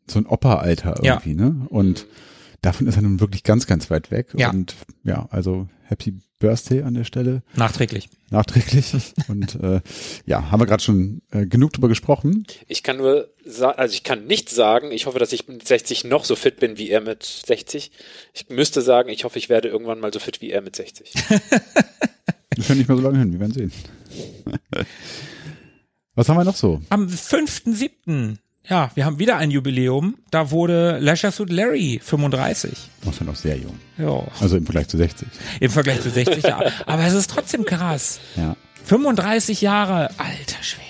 so 0.07 0.19
ein 0.19 0.25
Opa-Alter 0.25 0.95
irgendwie, 1.01 1.35
ja. 1.35 1.49
ne? 1.49 1.67
Und 1.69 2.07
davon 2.61 2.87
ist 2.87 2.95
er 2.95 3.01
nun 3.01 3.19
wirklich 3.19 3.43
ganz, 3.43 3.67
ganz 3.67 3.89
weit 3.89 4.11
weg. 4.11 4.33
Ja. 4.35 4.49
Und 4.49 4.75
ja, 5.03 5.27
also 5.29 5.67
Happy 5.83 6.17
Birthday 6.39 6.81
an 6.81 6.93
der 6.93 7.03
Stelle. 7.03 7.43
Nachträglich. 7.55 8.09
Nachträglich. 8.29 8.93
Und 9.27 9.55
äh, 9.61 9.81
ja, 10.25 10.51
haben 10.51 10.59
wir 10.59 10.65
gerade 10.65 10.83
schon 10.83 11.21
äh, 11.31 11.45
genug 11.45 11.71
drüber 11.73 11.87
gesprochen. 11.87 12.45
Ich 12.67 12.83
kann 12.83 12.97
nur 12.97 13.29
sagen, 13.45 13.79
also 13.79 13.93
ich 13.93 14.03
kann 14.03 14.25
nicht 14.25 14.49
sagen, 14.49 14.91
ich 14.91 15.05
hoffe, 15.05 15.19
dass 15.19 15.31
ich 15.31 15.47
mit 15.47 15.65
60 15.65 16.03
noch 16.05 16.25
so 16.25 16.35
fit 16.35 16.59
bin 16.59 16.77
wie 16.77 16.89
er 16.89 16.99
mit 16.99 17.23
60. 17.23 17.91
Ich 18.33 18.49
müsste 18.49 18.81
sagen, 18.81 19.09
ich 19.09 19.23
hoffe, 19.23 19.39
ich 19.39 19.49
werde 19.49 19.69
irgendwann 19.69 19.99
mal 19.99 20.11
so 20.11 20.19
fit 20.19 20.41
wie 20.41 20.51
er 20.51 20.61
mit 20.61 20.75
60. 20.75 21.13
das 21.13 22.69
ist 22.69 22.75
nicht 22.75 22.89
mehr 22.89 22.97
so 22.97 23.03
lange 23.03 23.19
hin, 23.19 23.31
wir 23.31 23.39
werden 23.39 23.53
sehen. 23.53 23.71
Was 26.15 26.27
haben 26.29 26.37
wir 26.37 26.43
noch 26.43 26.57
so? 26.57 26.81
Am 26.89 27.07
5.7 27.07 28.35
ja, 28.69 28.91
wir 28.95 29.05
haben 29.05 29.19
wieder 29.19 29.37
ein 29.37 29.51
Jubiläum. 29.51 30.15
Da 30.31 30.49
wurde 30.49 30.97
Leisure 30.99 31.31
Suit 31.31 31.49
Larry 31.49 31.99
35. 32.01 32.89
Das 33.01 33.13
ist 33.13 33.19
ja 33.19 33.25
noch 33.25 33.35
sehr 33.35 33.57
jung. 33.57 33.77
Ja. 33.97 34.23
Also 34.39 34.55
im 34.55 34.65
Vergleich 34.65 34.87
zu 34.87 34.97
60. 34.97 35.27
Im 35.59 35.69
Vergleich 35.69 36.01
zu 36.01 36.09
60, 36.09 36.43
ja. 36.43 36.61
Aber 36.85 37.05
es 37.05 37.13
ist 37.13 37.29
trotzdem 37.29 37.65
krass. 37.65 38.19
Ja. 38.37 38.55
35 38.85 39.61
Jahre, 39.61 40.09
alter 40.17 40.63
Schwede, 40.63 40.83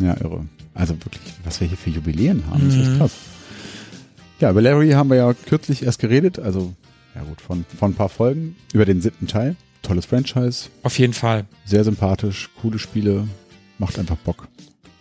ey. 0.00 0.06
Ja, 0.06 0.16
irre. 0.20 0.46
Also 0.74 0.94
wirklich, 0.94 1.22
was 1.44 1.60
wir 1.60 1.68
hier 1.68 1.76
für 1.76 1.90
Jubiläen 1.90 2.44
haben, 2.50 2.68
ist 2.68 2.76
echt 2.76 2.90
mhm. 2.90 2.98
krass. 2.98 3.12
Ja, 4.40 4.50
über 4.50 4.62
Larry 4.62 4.90
haben 4.90 5.10
wir 5.10 5.18
ja 5.18 5.34
kürzlich 5.34 5.82
erst 5.82 5.98
geredet, 5.98 6.38
also, 6.38 6.72
ja 7.14 7.22
gut, 7.22 7.40
von, 7.40 7.64
von 7.78 7.92
ein 7.92 7.94
paar 7.94 8.08
Folgen, 8.08 8.56
über 8.72 8.86
den 8.86 9.02
siebten 9.02 9.26
Teil. 9.26 9.56
Tolles 9.82 10.06
Franchise. 10.06 10.68
Auf 10.82 10.98
jeden 10.98 11.12
Fall. 11.12 11.44
Sehr 11.64 11.84
sympathisch, 11.84 12.48
coole 12.60 12.78
Spiele, 12.78 13.28
macht 13.78 13.98
einfach 13.98 14.16
Bock 14.16 14.48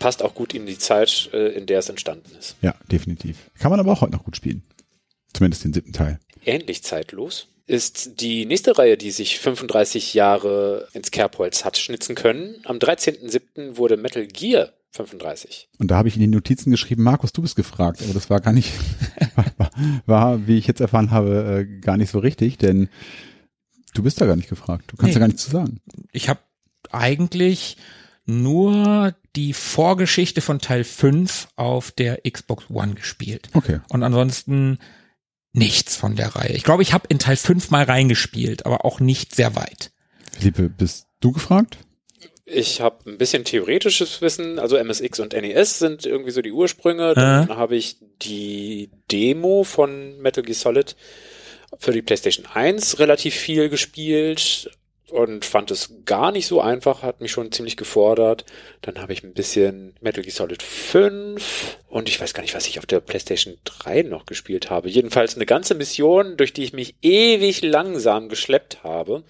passt 0.02 0.24
auch 0.24 0.34
gut 0.34 0.54
in 0.54 0.66
die 0.66 0.80
Zeit, 0.80 1.30
äh, 1.32 1.50
in 1.50 1.68
der 1.68 1.80
es 1.80 1.88
entstanden 1.88 2.32
ist. 2.38 2.56
Ja, 2.62 2.76
definitiv. 2.92 3.38
Kann 3.60 3.70
man 3.70 3.80
aber 3.80 3.92
auch 3.92 4.02
heute 4.02 4.12
noch 4.12 4.26
gut 4.26 4.36
spielen. 4.36 4.64
Zumindest 5.34 5.64
den 5.64 5.74
siebten 5.74 5.94
Teil. 5.94 6.20
Ähnlich 6.44 6.84
zeitlos 6.84 7.48
ist 7.68 8.20
die 8.20 8.46
nächste 8.46 8.78
Reihe, 8.78 8.98
die 8.98 9.12
sich 9.12 9.40
35 9.40 10.16
Jahre 10.16 10.88
ins 10.94 11.12
Kerbholz 11.12 11.64
hat 11.64 11.78
schnitzen 11.78 12.16
können. 12.16 12.56
Am 12.66 12.78
13.07. 12.78 13.78
wurde 13.78 13.96
Metal 13.96 14.26
Gear 14.26 14.74
35. 14.90 15.70
Und 15.78 15.92
da 15.92 15.98
habe 15.98 16.10
ich 16.10 16.16
in 16.16 16.22
den 16.22 16.32
Notizen 16.32 16.72
geschrieben, 16.72 17.04
Markus, 17.04 17.32
du 17.32 17.44
bist 17.44 17.56
gefragt, 17.56 18.02
aber 18.02 18.14
das 18.14 18.30
war 18.30 18.42
gar 18.42 18.54
nicht, 18.54 18.74
war, 19.58 19.70
war, 20.08 20.48
wie 20.48 20.58
ich 20.58 20.68
jetzt 20.68 20.82
erfahren 20.82 21.12
habe, 21.12 21.68
äh, 21.70 21.80
gar 21.80 21.98
nicht 21.98 22.10
so 22.10 22.20
richtig, 22.20 22.58
denn 22.58 22.90
du 23.94 24.02
bist 24.02 24.20
da 24.20 24.26
gar 24.26 24.36
nicht 24.36 24.50
gefragt. 24.50 24.86
Du 24.88 24.98
kannst 24.98 25.10
nee. 25.10 25.14
ja 25.14 25.20
gar 25.20 25.28
nichts 25.28 25.44
zu 25.44 25.52
sagen. 25.52 25.80
Ich 26.12 26.28
habe 26.28 26.42
eigentlich 26.90 27.78
nur 28.26 29.16
die 29.36 29.54
Vorgeschichte 29.54 30.42
von 30.42 30.60
Teil 30.60 30.84
5 30.84 31.50
auf 31.56 31.92
der 31.92 32.22
Xbox 32.30 32.66
One 32.70 32.94
gespielt. 32.94 33.50
Okay. 33.54 33.80
Und 33.90 34.04
ansonsten 34.04 34.80
nichts 35.54 35.96
von 35.96 36.16
der 36.16 36.36
Reihe. 36.36 36.54
Ich 36.54 36.64
glaube, 36.64 36.84
ich 36.84 36.94
habe 36.94 37.08
in 37.10 37.20
Teil 37.20 37.36
5 37.36 37.72
mal 37.72 37.84
reingespielt, 37.84 38.66
aber 38.66 38.86
auch 38.86 39.00
nicht 39.00 39.36
sehr 39.36 39.56
weit. 39.56 39.92
Philippe, 40.32 40.70
bist 40.70 41.08
du 41.20 41.32
gefragt? 41.32 41.78
Ich 42.46 42.82
habe 42.82 43.10
ein 43.10 43.18
bisschen 43.18 43.46
theoretisches 43.46 44.22
Wissen, 44.22 44.60
also 44.60 44.78
MSX 44.78 45.20
und 45.20 45.34
NES 45.34 45.80
sind 45.80 46.06
irgendwie 46.06 46.32
so 46.32 46.42
die 46.42 46.52
Ursprünge. 46.52 47.14
Dann 47.14 47.48
äh. 47.48 47.54
habe 47.54 47.76
ich 47.76 47.98
die 48.22 48.92
Demo 49.10 49.64
von 49.64 50.18
Metal 50.20 50.44
Gear 50.44 50.56
Solid 50.56 50.96
für 51.78 51.92
die 51.92 52.02
PlayStation 52.02 52.46
1 52.46 53.00
relativ 53.00 53.36
viel 53.36 53.70
gespielt 53.70 54.70
und 55.12 55.46
fand 55.46 55.72
es 55.72 55.94
gar 56.06 56.32
nicht 56.32 56.48
so 56.48 56.62
einfach, 56.62 57.04
hat 57.04 57.22
mich 57.22 57.32
schon 57.32 57.52
ziemlich 57.52 57.78
gefordert. 57.78 58.46
Dann 58.82 59.02
habe 59.02 59.14
ich 59.14 59.24
ein 59.24 59.34
bisschen 59.34 59.96
Metal 60.02 60.24
Gear 60.24 60.34
Solid 60.34 60.64
5 60.64 61.78
und 61.90 62.10
ich 62.10 62.20
weiß 62.20 62.34
gar 62.34 62.42
nicht, 62.42 62.56
was 62.56 62.68
ich 62.68 62.80
auf 62.80 62.86
der 62.86 63.02
PlayStation 63.02 63.58
3 63.66 64.04
noch 64.04 64.26
gespielt 64.26 64.70
habe. 64.70 64.90
Jedenfalls 64.90 65.36
eine 65.36 65.46
ganze 65.46 65.76
Mission, 65.76 66.38
durch 66.38 66.54
die 66.54 66.64
ich 66.64 66.74
mich 66.74 66.96
ewig 67.02 67.62
langsam 67.62 68.30
geschleppt 68.30 68.84
habe. 68.84 69.24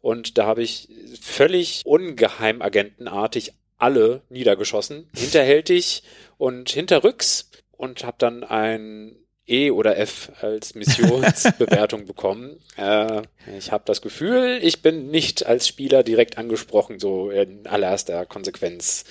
Und 0.00 0.38
da 0.38 0.46
habe 0.46 0.62
ich 0.62 0.88
völlig 1.20 1.82
ungeheimagentenartig 1.84 3.52
alle 3.78 4.22
niedergeschossen, 4.28 5.08
hinterhältig 5.14 6.02
und 6.38 6.70
hinterrücks 6.70 7.50
und 7.72 8.04
habe 8.04 8.16
dann 8.18 8.44
ein 8.44 9.16
E 9.46 9.70
oder 9.70 9.96
F 9.96 10.32
als 10.40 10.74
Missionsbewertung 10.74 12.04
bekommen. 12.06 12.58
Äh, 12.76 13.22
ich 13.56 13.70
habe 13.72 13.84
das 13.86 14.02
Gefühl, 14.02 14.58
ich 14.62 14.82
bin 14.82 15.10
nicht 15.10 15.46
als 15.46 15.68
Spieler 15.68 16.02
direkt 16.02 16.36
angesprochen, 16.36 16.98
so 16.98 17.30
in 17.30 17.66
allererster 17.66 18.26
Konsequenz. 18.26 19.04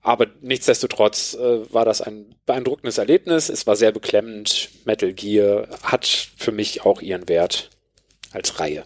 Aber 0.00 0.26
nichtsdestotrotz 0.40 1.34
äh, 1.34 1.72
war 1.72 1.84
das 1.84 2.00
ein 2.00 2.34
beeindruckendes 2.46 2.98
Erlebnis. 2.98 3.48
Es 3.48 3.66
war 3.66 3.76
sehr 3.76 3.92
beklemmend. 3.92 4.68
Metal 4.84 5.12
Gear 5.12 5.68
hat 5.82 6.06
für 6.06 6.52
mich 6.52 6.84
auch 6.84 7.00
ihren 7.00 7.28
Wert 7.28 7.70
als 8.32 8.58
Reihe. 8.58 8.84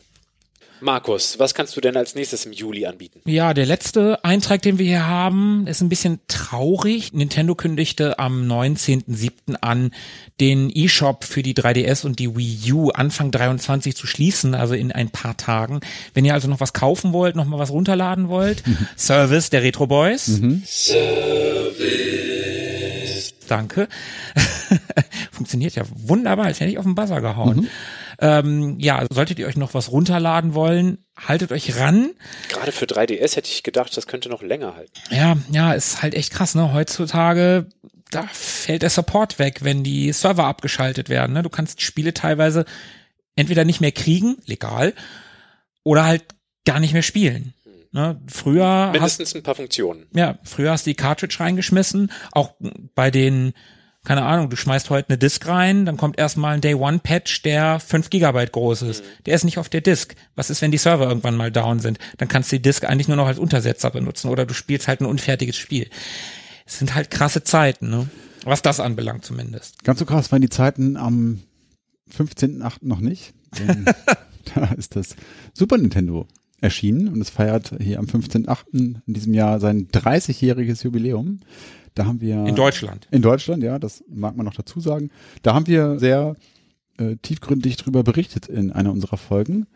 Markus, 0.81 1.39
was 1.39 1.55
kannst 1.55 1.77
du 1.77 1.81
denn 1.81 1.97
als 1.97 2.15
nächstes 2.15 2.45
im 2.45 2.53
Juli 2.53 2.87
anbieten? 2.87 3.21
Ja, 3.25 3.55
der 3.55 3.67
letzte 3.67 4.25
Eintrag, 4.25 4.63
den 4.63 4.79
wir 4.79 4.87
hier 4.87 5.07
haben, 5.07 5.67
ist 5.67 5.81
ein 5.81 5.89
bisschen 5.89 6.21
traurig. 6.29 7.13
Nintendo 7.13 7.55
kündigte 7.55 8.19
am 8.19 8.51
19.07. 8.51 9.57
an, 9.61 9.93
den 10.41 10.71
eShop 10.71 11.25
für 11.25 11.43
die 11.43 11.55
3DS 11.55 12.05
und 12.05 12.19
die 12.19 12.37
Wii 12.37 12.73
U 12.73 12.91
Anfang 12.91 13.31
23 13.31 13.97
zu 13.97 14.07
schließen, 14.07 14.55
also 14.55 14.75
in 14.75 14.93
ein 14.93 15.11
paar 15.11 15.37
Tagen. 15.37 15.81
Wenn 16.15 16.25
ihr 16.25 16.35
also 16.35 16.49
noch 16.49 16.61
was 16.61 16.73
kaufen 16.73 17.13
wollt, 17.13 17.37
noch 17.37 17.47
mal 17.47 17.59
was 17.59 17.71
runterladen 17.71 18.29
wollt, 18.29 18.63
Service 18.97 19.51
der 19.51 19.63
Retro 19.63 19.87
Boys. 19.87 20.41
Service. 20.65 22.66
Danke. 23.49 23.89
Funktioniert 25.33 25.75
ja 25.75 25.85
wunderbar, 25.95 26.47
als 26.47 26.61
hätte 26.61 26.71
ich 26.71 26.79
auf 26.79 26.85
den 26.85 26.95
Buzzer 26.95 27.21
gehauen. 27.21 27.69
Ähm, 28.19 28.79
ja, 28.79 29.05
solltet 29.11 29.39
ihr 29.39 29.47
euch 29.47 29.57
noch 29.57 29.75
was 29.75 29.93
runterladen 29.93 30.55
wollen, 30.55 31.05
haltet 31.17 31.53
euch 31.53 31.77
ran. 31.79 32.11
Gerade 32.49 32.73
für 32.73 32.87
3DS 32.87 33.37
hätte 33.37 33.51
ich 33.51 33.63
gedacht, 33.63 33.97
das 33.97 34.07
könnte 34.07 34.29
noch 34.29 34.43
länger 34.43 34.75
halten. 34.75 34.93
Ja, 35.11 35.37
ja, 35.51 35.73
ist 35.73 36.03
halt 36.03 36.15
echt 36.15 36.33
krass, 36.33 36.55
ne? 36.55 36.73
Heutzutage, 36.73 37.67
da 38.11 38.27
fällt 38.33 38.83
der 38.83 38.91
Support 38.91 39.39
weg, 39.39 39.59
wenn 39.63 39.85
die 39.85 40.13
Server 40.13 40.45
abgeschaltet 40.45 41.09
werden. 41.09 41.33
Ne? 41.33 41.43
Du 41.43 41.51
kannst 41.51 41.83
Spiele 41.83 42.15
teilweise 42.15 42.65
entweder 43.35 43.65
nicht 43.65 43.81
mehr 43.81 43.93
kriegen, 43.93 44.39
legal, 44.47 44.95
oder 45.83 46.05
halt 46.05 46.25
gar 46.65 46.81
nicht 46.81 46.93
mehr 46.93 47.03
spielen. 47.03 47.53
Ne? 47.93 48.21
Früher 48.27 48.67
hast, 48.67 48.93
Mindestens 48.93 49.35
ein 49.35 49.43
paar 49.43 49.55
Funktionen. 49.55 50.07
ja, 50.15 50.39
früher 50.43 50.71
hast 50.73 50.87
du 50.87 50.91
die 50.91 50.97
Cartridge 50.97 51.37
reingeschmissen, 51.41 52.11
auch 52.33 52.55
bei 52.95 53.11
den, 53.11 53.53
keine 54.05 54.23
Ahnung, 54.23 54.51
du 54.51 54.57
schmeißt 54.57 54.91
heute 54.91 55.09
eine 55.11 55.19
Disk 55.19 55.47
rein, 55.49 55.87
dann 55.87 55.97
kommt 55.97 56.19
erstmal 56.19 56.55
ein 56.55 56.61
Day 56.61 56.75
One 56.75 57.01
Patch, 57.03 57.43
der 57.43 57.81
5 57.81 58.11
Gigabyte 58.11 58.53
groß 58.53 58.83
ist. 58.83 59.03
Der 59.27 59.35
ist 59.35 59.45
nicht 59.45 59.59
auf 59.59 59.69
der 59.69 59.81
Disk. 59.81 60.15
Was 60.35 60.51
ist, 60.51 60.63
wenn 60.63 60.71
die 60.71 60.79
Server 60.79 61.09
irgendwann 61.09 61.37
mal 61.37 61.51
down 61.51 61.81
sind? 61.81 61.99
Dann 62.19 62.29
kannst 62.29 62.53
du 62.53 62.57
die 62.57 62.63
Disk 62.63 62.85
eigentlich 62.85 63.09
nur 63.09 63.17
noch 63.17 63.27
als 63.27 63.39
Untersetzer 63.39 63.91
benutzen 63.91 64.29
oder 64.29 64.47
du 64.47 64.55
spielst 64.55 64.87
halt 64.89 65.01
ein 65.01 65.07
unfertiges 65.07 65.57
Spiel. 65.57 65.89
Es 66.67 66.79
sind 66.79 66.95
halt 66.95 67.11
krasse 67.11 67.43
Zeiten, 67.45 67.89
ne? 67.91 68.09
Was 68.45 68.63
das 68.63 68.79
anbelangt 68.79 69.25
zumindest. 69.25 69.83
Ganz 69.83 69.99
so 69.99 70.05
krass 70.07 70.31
waren 70.31 70.43
die 70.43 70.49
Zeiten 70.49 70.97
am 70.97 71.43
15.8. 72.17 72.75
noch 72.83 73.01
nicht. 73.01 73.35
Da 74.55 74.67
ist 74.75 74.95
das 74.95 75.17
Super 75.55 75.77
Nintendo 75.77 76.29
erschienen 76.67 77.09
und 77.09 77.21
es 77.21 77.31
feiert 77.31 77.73
hier 77.81 77.99
am 77.99 78.07
15.8. 78.07 78.65
in 78.73 79.03
diesem 79.07 79.33
Jahr 79.35 79.61
sein 79.61 79.89
30-jähriges 79.89 80.85
Jubiläum. 80.85 81.41
Da 81.95 82.05
haben 82.05 82.21
wir 82.21 82.45
In 82.47 82.55
Deutschland. 82.55 83.09
in 83.11 83.23
Deutschland, 83.23 83.63
ja, 83.63 83.79
das 83.79 84.05
mag 84.09 84.37
man 84.37 84.45
noch 84.45 84.55
dazu 84.55 84.81
sagen. 84.81 85.11
Da 85.43 85.55
haben 85.55 85.67
wir 85.67 85.99
sehr 85.99 86.37
äh, 86.99 87.17
tiefgründig 87.23 87.77
drüber 87.77 88.03
berichtet 88.03 88.49
in 88.49 88.73
einer 88.73 88.93
unserer 88.93 89.17
Folgen. 89.17 89.67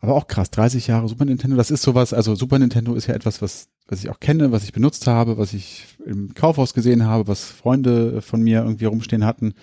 Aber 0.00 0.14
auch 0.16 0.26
krass, 0.26 0.50
30 0.50 0.86
Jahre 0.88 1.08
Super 1.08 1.24
Nintendo, 1.24 1.56
das 1.56 1.70
ist 1.70 1.80
sowas, 1.82 2.12
also 2.12 2.34
Super 2.34 2.58
Nintendo 2.58 2.94
ist 2.94 3.06
ja 3.06 3.14
etwas, 3.14 3.40
was, 3.40 3.68
was 3.88 4.00
ich 4.04 4.10
auch 4.10 4.20
kenne, 4.20 4.52
was 4.52 4.64
ich 4.64 4.72
benutzt 4.72 5.06
habe, 5.06 5.38
was 5.38 5.54
ich 5.54 5.86
im 6.04 6.34
Kaufhaus 6.34 6.74
gesehen 6.74 7.06
habe, 7.06 7.26
was 7.26 7.44
Freunde 7.44 8.20
von 8.20 8.42
mir 8.42 8.58
irgendwie 8.62 8.84
rumstehen 8.84 9.24
hatten. 9.24 9.54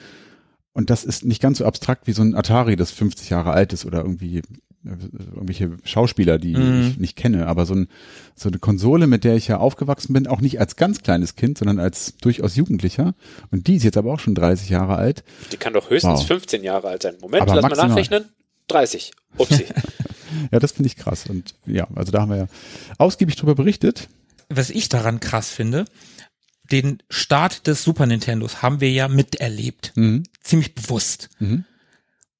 Und 0.73 0.89
das 0.89 1.03
ist 1.03 1.26
nicht 1.26 1.41
ganz 1.41 1.60
so 1.60 1.65
abstrakt 1.65 2.07
wie 2.07 2.14
so 2.14 2.23
ein 2.23 2.34
Atari, 2.34 2.76
das 2.76 2.89
50 2.89 3.30
Jahre 3.30 3.52
alt 3.52 3.73
ist 3.73 3.85
oder 3.85 3.99
irgendwie 3.99 4.41
irgendwelche 4.83 5.77
Schauspieler, 5.83 6.37
die 6.39 6.55
Mhm. 6.55 6.89
ich 6.91 6.97
nicht 6.97 7.15
kenne. 7.15 7.47
Aber 7.47 7.65
so, 7.65 7.75
ein, 7.75 7.87
so 8.35 8.49
eine 8.49 8.57
Konsole, 8.59 9.07
mit 9.07 9.23
der 9.23 9.35
ich 9.35 9.47
ja 9.47 9.57
aufgewachsen 9.57 10.13
bin, 10.13 10.27
auch 10.27 10.41
nicht 10.41 10.59
als 10.59 10.75
ganz 10.75 11.01
kleines 11.03 11.35
Kind, 11.35 11.57
sondern 11.57 11.79
als 11.79 12.15
durchaus 12.17 12.55
Jugendlicher. 12.55 13.13
Und 13.51 13.67
die 13.67 13.75
ist 13.75 13.83
jetzt 13.83 13.97
aber 13.97 14.13
auch 14.13 14.19
schon 14.19 14.35
30 14.35 14.69
Jahre 14.69 14.95
alt. 14.95 15.23
Die 15.51 15.57
kann 15.57 15.73
doch 15.73 15.89
höchstens 15.89 16.21
Wow. 16.21 16.27
15 16.27 16.63
Jahre 16.63 16.87
alt 16.89 17.03
sein. 17.03 17.15
Moment, 17.21 17.43
Aber 17.43 17.55
lass 17.55 17.61
mal 17.63 17.69
maximal. 17.69 17.89
nachrechnen. 17.89 18.25
30. 18.67 19.11
Upsi. 19.37 19.65
Ja, 20.49 20.59
das 20.59 20.71
finde 20.71 20.87
ich 20.87 20.95
krass. 20.95 21.25
Und 21.29 21.55
ja, 21.65 21.89
also 21.93 22.13
da 22.13 22.21
haben 22.21 22.29
wir 22.29 22.37
ja 22.37 22.47
ausgiebig 22.97 23.35
drüber 23.35 23.53
berichtet. 23.53 24.07
Was 24.47 24.69
ich 24.69 24.87
daran 24.87 25.19
krass 25.19 25.49
finde, 25.49 25.83
den 26.71 27.03
Start 27.09 27.67
des 27.67 27.83
Super 27.83 28.05
Nintendos 28.05 28.61
haben 28.61 28.79
wir 28.79 28.89
ja 28.91 29.09
miterlebt. 29.09 29.91
Mhm. 29.95 30.23
Ziemlich 30.41 30.73
bewusst. 30.73 31.29
Mhm. 31.39 31.65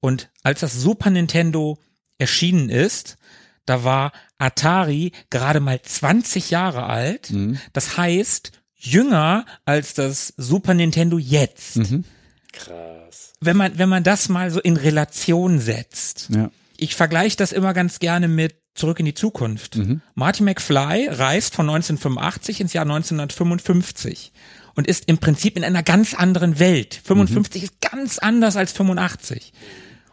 Und 0.00 0.30
als 0.42 0.60
das 0.60 0.72
Super 0.80 1.10
Nintendo 1.10 1.76
erschienen 2.22 2.70
ist, 2.70 3.18
da 3.66 3.84
war 3.84 4.12
Atari 4.38 5.12
gerade 5.30 5.60
mal 5.60 5.80
20 5.80 6.50
Jahre 6.50 6.84
alt. 6.84 7.30
Mhm. 7.30 7.58
Das 7.72 7.96
heißt, 7.96 8.52
jünger 8.76 9.44
als 9.64 9.94
das 9.94 10.34
Super 10.36 10.74
Nintendo 10.74 11.18
jetzt. 11.18 11.76
Mhm. 11.76 12.04
Krass. 12.52 13.32
Wenn 13.40 13.56
man, 13.56 13.78
wenn 13.78 13.88
man 13.88 14.02
das 14.02 14.28
mal 14.28 14.50
so 14.50 14.60
in 14.60 14.76
Relation 14.76 15.58
setzt. 15.58 16.28
Ja. 16.30 16.50
Ich 16.76 16.96
vergleiche 16.96 17.36
das 17.36 17.52
immer 17.52 17.74
ganz 17.74 17.98
gerne 17.98 18.28
mit 18.28 18.56
Zurück 18.74 18.98
in 19.00 19.04
die 19.04 19.14
Zukunft. 19.14 19.76
Mhm. 19.76 20.00
Marty 20.14 20.42
McFly 20.42 21.08
reist 21.10 21.54
von 21.54 21.68
1985 21.68 22.60
ins 22.62 22.72
Jahr 22.72 22.84
1955 22.84 24.32
und 24.74 24.86
ist 24.86 25.04
im 25.08 25.18
Prinzip 25.18 25.58
in 25.58 25.64
einer 25.64 25.82
ganz 25.82 26.14
anderen 26.14 26.58
Welt. 26.58 26.98
55 27.04 27.64
ist 27.64 27.80
ganz 27.82 28.18
anders 28.18 28.56
als 28.56 28.72
85. 28.72 29.52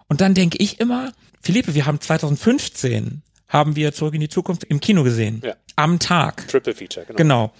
Und 0.08 0.20
dann 0.22 0.34
denke 0.34 0.58
ich 0.58 0.82
immer, 0.82 1.14
Philippe, 1.42 1.74
wir 1.74 1.86
haben 1.86 2.00
2015 2.00 3.22
haben 3.50 3.76
wir 3.76 3.94
Zurück 3.94 4.14
in 4.14 4.22
die 4.22 4.30
Zukunft 4.30 4.64
im 4.66 4.80
Kino 4.80 5.04
gesehen. 5.04 5.42
Ja. 5.44 5.56
Am 5.76 6.00
Tag. 6.00 6.48
Triple 6.48 6.76
Feature, 6.76 7.06
genau. 7.06 7.18
Genau. 7.18 7.54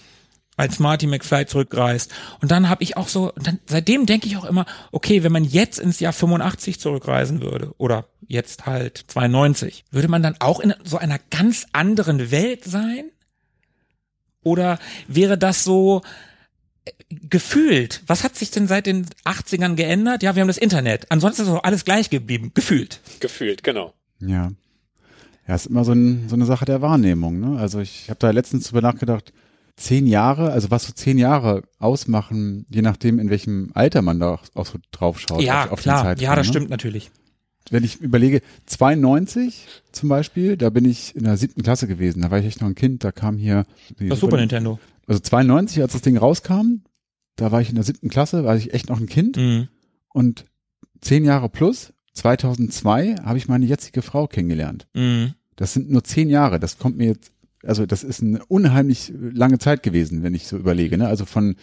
Als 0.56 0.78
Marty 0.78 1.06
McFly 1.06 1.46
zurückreist. 1.46 2.12
Und 2.42 2.50
dann 2.50 2.68
habe 2.68 2.82
ich 2.82 2.96
auch 2.96 3.08
so, 3.08 3.32
dann, 3.36 3.58
seitdem 3.66 4.04
denke 4.06 4.26
ich 4.26 4.36
auch 4.36 4.44
immer, 4.44 4.66
okay, 4.92 5.22
wenn 5.22 5.32
man 5.32 5.44
jetzt 5.44 5.78
ins 5.78 6.00
Jahr 6.00 6.12
85 6.12 6.78
zurückreisen 6.78 7.40
würde, 7.40 7.72
oder 7.78 8.06
jetzt 8.28 8.66
halt 8.66 9.04
92, 9.08 9.84
würde 9.90 10.08
man 10.08 10.22
dann 10.22 10.36
auch 10.38 10.60
in 10.60 10.74
so 10.84 10.98
einer 10.98 11.18
ganz 11.30 11.66
anderen 11.72 12.30
Welt 12.30 12.64
sein? 12.64 13.10
Oder 14.42 14.78
wäre 15.08 15.38
das 15.38 15.64
so 15.64 16.02
gefühlt? 17.10 18.02
Was 18.06 18.24
hat 18.24 18.36
sich 18.36 18.50
denn 18.50 18.66
seit 18.66 18.86
den 18.86 19.06
80ern 19.24 19.74
geändert? 19.74 20.22
Ja, 20.22 20.34
wir 20.34 20.40
haben 20.42 20.48
das 20.48 20.58
Internet. 20.58 21.06
Ansonsten 21.10 21.42
ist 21.42 21.48
doch 21.48 21.62
alles 21.64 21.84
gleich 21.84 22.10
geblieben. 22.10 22.50
Gefühlt. 22.54 23.00
Gefühlt, 23.20 23.62
genau. 23.62 23.94
Ja. 24.20 24.50
Ja, 25.48 25.54
ist 25.54 25.66
immer 25.66 25.84
so, 25.84 25.92
ein, 25.92 26.28
so 26.28 26.36
eine 26.36 26.44
Sache 26.46 26.64
der 26.64 26.80
Wahrnehmung. 26.82 27.40
Ne? 27.40 27.58
Also 27.58 27.80
ich 27.80 28.08
habe 28.08 28.18
da 28.20 28.30
letztens 28.30 28.68
drüber 28.68 28.82
nachgedacht, 28.82 29.32
zehn 29.76 30.06
Jahre, 30.06 30.52
also 30.52 30.70
was 30.70 30.84
so 30.86 30.92
zehn 30.92 31.18
Jahre 31.18 31.62
ausmachen, 31.78 32.66
je 32.68 32.82
nachdem, 32.82 33.18
in 33.18 33.30
welchem 33.30 33.70
Alter 33.74 34.02
man 34.02 34.20
da 34.20 34.38
auch, 34.54 34.66
so 34.66 34.78
drauf 34.92 35.18
schaut. 35.18 35.42
ja, 35.42 35.64
auf, 35.64 35.72
auf 35.72 35.80
klar. 35.82 36.02
Zeitraum, 36.04 36.22
Ja, 36.24 36.36
das 36.36 36.46
ne? 36.46 36.52
stimmt 36.52 36.70
natürlich. 36.70 37.10
Wenn 37.70 37.84
ich 37.84 38.00
überlege, 38.00 38.40
92 38.66 39.66
zum 39.92 40.08
Beispiel, 40.08 40.56
da 40.56 40.70
bin 40.70 40.84
ich 40.84 41.14
in 41.14 41.24
der 41.24 41.36
siebten 41.36 41.62
Klasse 41.62 41.86
gewesen, 41.86 42.22
da 42.22 42.30
war 42.30 42.38
ich 42.38 42.46
echt 42.46 42.60
noch 42.60 42.68
ein 42.68 42.74
Kind, 42.74 43.04
da 43.04 43.12
kam 43.12 43.36
hier 43.36 43.64
die 43.98 44.08
Das 44.08 44.20
Super 44.20 44.36
Nintendo. 44.38 44.78
Also 45.10 45.20
92, 45.22 45.82
als 45.82 45.92
das 45.92 46.02
Ding 46.02 46.16
rauskam, 46.16 46.82
da 47.34 47.50
war 47.50 47.60
ich 47.60 47.68
in 47.68 47.74
der 47.74 47.82
siebten 47.84 48.10
Klasse, 48.10 48.44
war 48.44 48.56
ich 48.56 48.72
echt 48.72 48.88
noch 48.88 49.00
ein 49.00 49.06
Kind 49.08 49.36
Mhm. 49.36 49.66
und 50.14 50.44
zehn 51.00 51.24
Jahre 51.24 51.48
plus, 51.48 51.92
2002 52.14 53.16
habe 53.24 53.36
ich 53.36 53.48
meine 53.48 53.66
jetzige 53.66 54.02
Frau 54.02 54.28
kennengelernt. 54.28 54.86
Mhm. 54.94 55.34
Das 55.56 55.72
sind 55.72 55.90
nur 55.90 56.04
zehn 56.04 56.28
Jahre. 56.30 56.60
Das 56.60 56.78
kommt 56.78 56.96
mir 56.96 57.06
jetzt, 57.08 57.32
also 57.64 57.86
das 57.86 58.04
ist 58.04 58.22
eine 58.22 58.44
unheimlich 58.46 59.12
lange 59.18 59.58
Zeit 59.58 59.82
gewesen, 59.82 60.22
wenn 60.22 60.34
ich 60.34 60.46
so 60.46 60.56
überlege. 60.56 60.96
Ne? 60.96 61.08
Also 61.08 61.24
von 61.24 61.56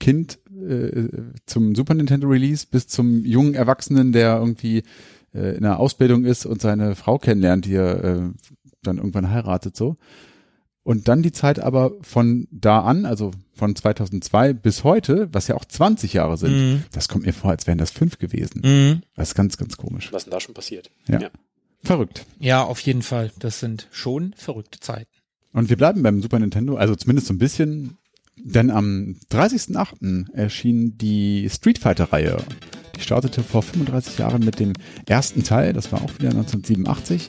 Kind 0.00 0.38
äh, 0.68 1.08
zum 1.46 1.76
Super 1.76 1.94
Nintendo 1.94 2.26
Release 2.26 2.66
bis 2.68 2.88
zum 2.88 3.24
jungen 3.24 3.54
Erwachsenen, 3.54 4.10
der 4.12 4.36
irgendwie 4.38 4.82
äh, 5.32 5.56
in 5.56 5.64
einer 5.64 5.78
Ausbildung 5.78 6.24
ist 6.24 6.44
und 6.44 6.60
seine 6.60 6.96
Frau 6.96 7.18
kennenlernt, 7.18 7.66
die 7.66 7.74
er 7.74 8.02
äh, 8.04 8.20
dann 8.82 8.96
irgendwann 8.98 9.30
heiratet 9.30 9.76
so. 9.76 9.96
Und 10.82 11.08
dann 11.08 11.22
die 11.22 11.32
Zeit 11.32 11.60
aber 11.60 11.92
von 12.00 12.48
da 12.50 12.80
an, 12.80 13.04
also 13.04 13.32
von 13.52 13.76
2002 13.76 14.54
bis 14.54 14.82
heute, 14.82 15.28
was 15.32 15.46
ja 15.48 15.54
auch 15.56 15.64
20 15.64 16.14
Jahre 16.14 16.36
sind, 16.38 16.52
Mhm. 16.52 16.82
das 16.92 17.08
kommt 17.08 17.26
mir 17.26 17.34
vor, 17.34 17.50
als 17.50 17.66
wären 17.66 17.76
das 17.78 17.90
fünf 17.90 18.18
gewesen. 18.18 18.62
Mhm. 18.64 19.02
Das 19.14 19.28
ist 19.28 19.34
ganz, 19.34 19.56
ganz 19.58 19.76
komisch. 19.76 20.10
Was 20.12 20.24
denn 20.24 20.30
da 20.32 20.40
schon 20.40 20.54
passiert? 20.54 20.90
Ja. 21.08 21.30
Verrückt. 21.82 22.24
Ja, 22.38 22.62
auf 22.62 22.80
jeden 22.80 23.02
Fall. 23.02 23.30
Das 23.38 23.60
sind 23.60 23.88
schon 23.90 24.34
verrückte 24.36 24.80
Zeiten. 24.80 25.10
Und 25.52 25.68
wir 25.68 25.76
bleiben 25.76 26.02
beim 26.02 26.22
Super 26.22 26.38
Nintendo, 26.38 26.76
also 26.76 26.94
zumindest 26.94 27.26
so 27.26 27.34
ein 27.34 27.38
bisschen, 27.38 27.98
denn 28.36 28.70
am 28.70 29.16
30.08. 29.30 30.30
erschien 30.32 30.96
die 30.96 31.48
Street 31.50 31.78
Fighter-Reihe. 31.78 32.38
Die 32.96 33.00
startete 33.00 33.42
vor 33.42 33.62
35 33.62 34.18
Jahren 34.18 34.44
mit 34.44 34.60
dem 34.60 34.72
ersten 35.06 35.42
Teil, 35.42 35.72
das 35.72 35.90
war 35.92 36.02
auch 36.02 36.12
wieder 36.18 36.30
1987. 36.30 37.28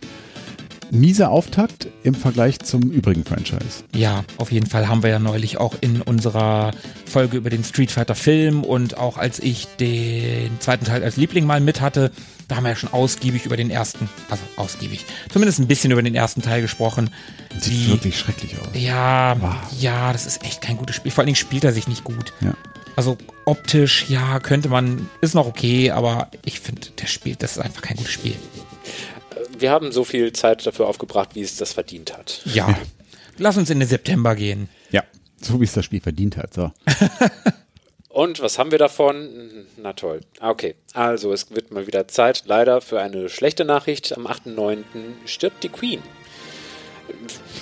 Mieser 0.89 1.29
Auftakt 1.29 1.87
im 2.03 2.13
Vergleich 2.13 2.59
zum 2.59 2.81
übrigen 2.91 3.23
Franchise. 3.23 3.83
Ja, 3.95 4.25
auf 4.37 4.51
jeden 4.51 4.65
Fall 4.65 4.87
haben 4.89 5.03
wir 5.03 5.09
ja 5.09 5.19
neulich 5.19 5.57
auch 5.57 5.75
in 5.79 6.01
unserer 6.01 6.71
Folge 7.05 7.37
über 7.37 7.49
den 7.49 7.63
Street 7.63 7.91
Fighter 7.91 8.15
Film 8.15 8.63
und 8.63 8.97
auch 8.97 9.17
als 9.17 9.39
ich 9.39 9.67
den 9.79 10.59
zweiten 10.59 10.85
Teil 10.85 11.03
als 11.03 11.15
Liebling 11.17 11.45
mal 11.45 11.61
mit 11.61 11.79
hatte, 11.79 12.11
da 12.49 12.57
haben 12.57 12.63
wir 12.63 12.71
ja 12.71 12.75
schon 12.75 12.91
ausgiebig 12.91 13.45
über 13.45 13.55
den 13.55 13.69
ersten, 13.69 14.09
also 14.29 14.43
ausgiebig, 14.57 15.05
zumindest 15.31 15.59
ein 15.59 15.67
bisschen 15.67 15.91
über 15.91 16.03
den 16.03 16.15
ersten 16.15 16.41
Teil 16.41 16.61
gesprochen. 16.61 17.09
Sieht 17.57 17.71
Wie, 17.71 17.87
wirklich 17.91 18.19
schrecklich 18.19 18.57
aus. 18.59 18.67
ja, 18.73 19.37
Wow. 19.39 19.55
ja, 19.79 20.11
das 20.11 20.25
ist 20.25 20.43
echt 20.43 20.61
kein 20.61 20.75
gutes 20.75 20.97
Spiel. 20.97 21.11
Vor 21.11 21.21
allen 21.21 21.27
Dingen 21.27 21.37
spielt 21.37 21.63
er 21.63 21.71
sich 21.71 21.87
nicht 21.87 22.03
gut. 22.03 22.33
Ja. 22.41 22.53
Also 22.97 23.17
optisch, 23.45 24.07
ja, 24.09 24.39
könnte 24.41 24.67
man, 24.67 25.09
ist 25.21 25.33
noch 25.35 25.47
okay, 25.47 25.91
aber 25.91 26.27
ich 26.43 26.59
finde, 26.59 26.89
der 27.01 27.07
spielt, 27.07 27.41
das 27.41 27.53
ist 27.53 27.59
einfach 27.59 27.81
kein 27.81 27.95
gutes 27.95 28.11
Spiel. 28.11 28.35
Wir 29.57 29.71
haben 29.71 29.91
so 29.91 30.03
viel 30.03 30.33
Zeit 30.33 30.65
dafür 30.65 30.87
aufgebracht, 30.87 31.29
wie 31.33 31.41
es 31.41 31.57
das 31.57 31.73
verdient 31.73 32.17
hat. 32.17 32.41
Ja. 32.45 32.77
Lass 33.37 33.57
uns 33.57 33.69
in 33.69 33.79
den 33.79 33.87
September 33.87 34.35
gehen. 34.35 34.69
Ja, 34.91 35.03
so 35.41 35.59
wie 35.59 35.65
es 35.65 35.73
das 35.73 35.85
Spiel 35.85 36.01
verdient 36.01 36.37
hat. 36.37 36.53
So. 36.53 36.71
Und 38.09 38.41
was 38.41 38.59
haben 38.59 38.71
wir 38.71 38.77
davon? 38.77 39.65
Na 39.77 39.93
toll. 39.93 40.19
Okay, 40.41 40.75
also 40.93 41.31
es 41.31 41.49
wird 41.51 41.71
mal 41.71 41.87
wieder 41.87 42.07
Zeit, 42.09 42.43
leider 42.45 42.81
für 42.81 42.99
eine 43.01 43.29
schlechte 43.29 43.63
Nachricht. 43.63 44.15
Am 44.15 44.27
8.9. 44.27 44.83
stirbt 45.25 45.63
die 45.63 45.69
Queen. 45.69 46.01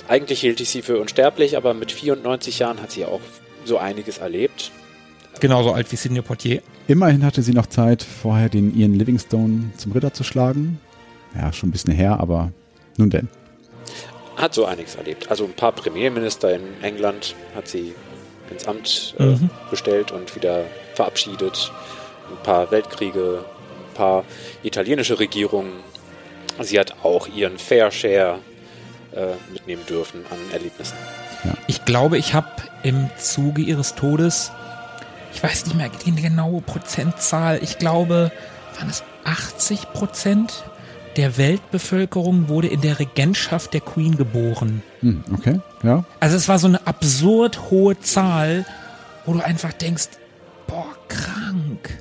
Eigentlich 0.08 0.40
hielt 0.40 0.60
ich 0.60 0.68
sie 0.68 0.82
für 0.82 1.00
unsterblich, 1.00 1.56
aber 1.56 1.72
mit 1.72 1.92
94 1.92 2.58
Jahren 2.58 2.82
hat 2.82 2.90
sie 2.90 3.04
auch 3.04 3.20
so 3.64 3.78
einiges 3.78 4.18
erlebt. 4.18 4.72
Genauso 5.38 5.72
alt 5.72 5.90
wie 5.92 5.96
Sidney 5.96 6.22
Poitier. 6.22 6.62
Immerhin 6.88 7.24
hatte 7.24 7.42
sie 7.42 7.52
noch 7.52 7.66
Zeit, 7.66 8.02
vorher 8.02 8.48
den 8.48 8.76
Ian 8.76 8.94
Livingstone 8.94 9.70
zum 9.76 9.92
Ritter 9.92 10.12
zu 10.12 10.24
schlagen. 10.24 10.80
Ja, 11.34 11.52
schon 11.52 11.68
ein 11.68 11.72
bisschen 11.72 11.94
her, 11.94 12.18
aber 12.20 12.50
nun 12.96 13.10
denn. 13.10 13.28
Hat 14.36 14.54
so 14.54 14.64
einiges 14.64 14.94
erlebt. 14.96 15.30
Also 15.30 15.44
ein 15.44 15.52
paar 15.52 15.72
Premierminister 15.72 16.54
in 16.54 16.62
England 16.82 17.34
hat 17.54 17.68
sie 17.68 17.94
ins 18.50 18.66
Amt 18.66 19.14
äh, 19.18 19.24
Mhm. 19.24 19.50
bestellt 19.70 20.10
und 20.12 20.34
wieder 20.34 20.64
verabschiedet. 20.94 21.70
Ein 22.30 22.42
paar 22.42 22.70
Weltkriege, 22.70 23.44
ein 23.44 23.94
paar 23.94 24.24
italienische 24.62 25.18
Regierungen. 25.18 25.72
Sie 26.60 26.78
hat 26.78 26.94
auch 27.04 27.26
ihren 27.28 27.58
Fair 27.58 27.90
Share 27.90 28.38
äh, 29.12 29.34
mitnehmen 29.52 29.84
dürfen 29.88 30.24
an 30.30 30.38
Erlebnissen. 30.52 30.96
Ich 31.66 31.84
glaube, 31.84 32.18
ich 32.18 32.34
habe 32.34 32.48
im 32.82 33.08
Zuge 33.18 33.62
ihres 33.62 33.94
Todes, 33.94 34.52
ich 35.32 35.42
weiß 35.42 35.66
nicht 35.66 35.76
mehr 35.76 35.90
die 36.04 36.14
genaue 36.14 36.60
Prozentzahl, 36.60 37.60
ich 37.62 37.78
glaube, 37.78 38.30
waren 38.78 38.90
es 38.90 39.02
80 39.24 39.92
Prozent 39.92 40.64
der 41.16 41.36
Weltbevölkerung 41.38 42.48
wurde 42.48 42.68
in 42.68 42.80
der 42.80 42.98
Regentschaft 42.98 43.74
der 43.74 43.80
Queen 43.80 44.16
geboren. 44.16 44.82
Hm, 45.00 45.22
okay, 45.32 45.60
ja. 45.82 46.04
Also 46.20 46.36
es 46.36 46.48
war 46.48 46.58
so 46.58 46.66
eine 46.68 46.86
absurd 46.86 47.70
hohe 47.70 47.98
Zahl, 48.00 48.64
wo 49.26 49.32
du 49.32 49.40
einfach 49.40 49.72
denkst, 49.72 50.08
boah, 50.66 50.86
krank. 51.08 51.98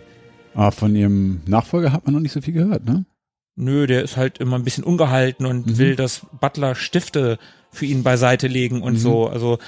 Aber 0.53 0.71
von 0.71 0.95
ihrem 0.95 1.41
Nachfolger 1.47 1.91
hat 1.93 2.05
man 2.05 2.13
noch 2.13 2.21
nicht 2.21 2.31
so 2.33 2.41
viel 2.41 2.53
gehört, 2.53 2.85
ne? 2.85 3.05
Nö, 3.55 3.87
der 3.87 4.03
ist 4.03 4.15
halt 4.15 4.37
immer 4.37 4.57
ein 4.57 4.63
bisschen 4.63 4.83
ungehalten 4.83 5.45
und 5.45 5.67
Mhm. 5.67 5.77
will, 5.77 5.95
dass 5.95 6.21
Butler 6.39 6.75
Stifte 6.75 7.37
für 7.71 7.85
ihn 7.85 8.03
beiseite 8.03 8.47
legen 8.47 8.81
und 8.81 8.95
so. 8.97 9.27
Also 9.27 9.59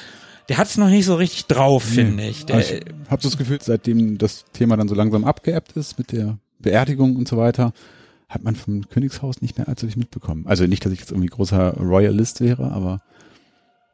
der 0.49 0.57
hat 0.57 0.68
es 0.68 0.77
noch 0.77 0.88
nicht 0.89 1.05
so 1.05 1.15
richtig 1.15 1.45
drauf, 1.47 1.84
finde 1.84 2.23
ich. 2.26 2.45
Der, 2.45 2.57
Also 2.57 2.73
ich 2.76 2.81
habe 3.09 3.22
so 3.22 3.30
das 3.30 3.38
Gefühl, 3.38 3.59
seitdem 3.61 4.18
das 4.18 4.45
Thema 4.53 4.77
dann 4.77 4.88
so 4.88 4.95
langsam 4.95 5.23
abgeebbt 5.26 5.73
ist 5.73 5.97
mit 5.97 6.11
der 6.13 6.38
Beerdigung 6.59 7.15
und 7.15 7.27
so 7.27 7.38
weiter, 7.38 7.73
hat 8.32 8.44
man 8.44 8.56
vom 8.56 8.88
Königshaus 8.90 9.41
nicht 9.41 9.58
mehr 9.58 9.68
allzu 9.68 9.88
viel 9.88 9.98
mitbekommen. 9.98 10.48
Also 10.48 10.66
nicht, 10.66 10.86
dass 10.86 10.91
ich 10.94 10.99
jetzt 10.99 11.12
irgendwie 11.12 11.28
großer 11.30 11.74
Royalist 11.78 12.40
wäre, 12.41 12.72
aber 12.72 13.02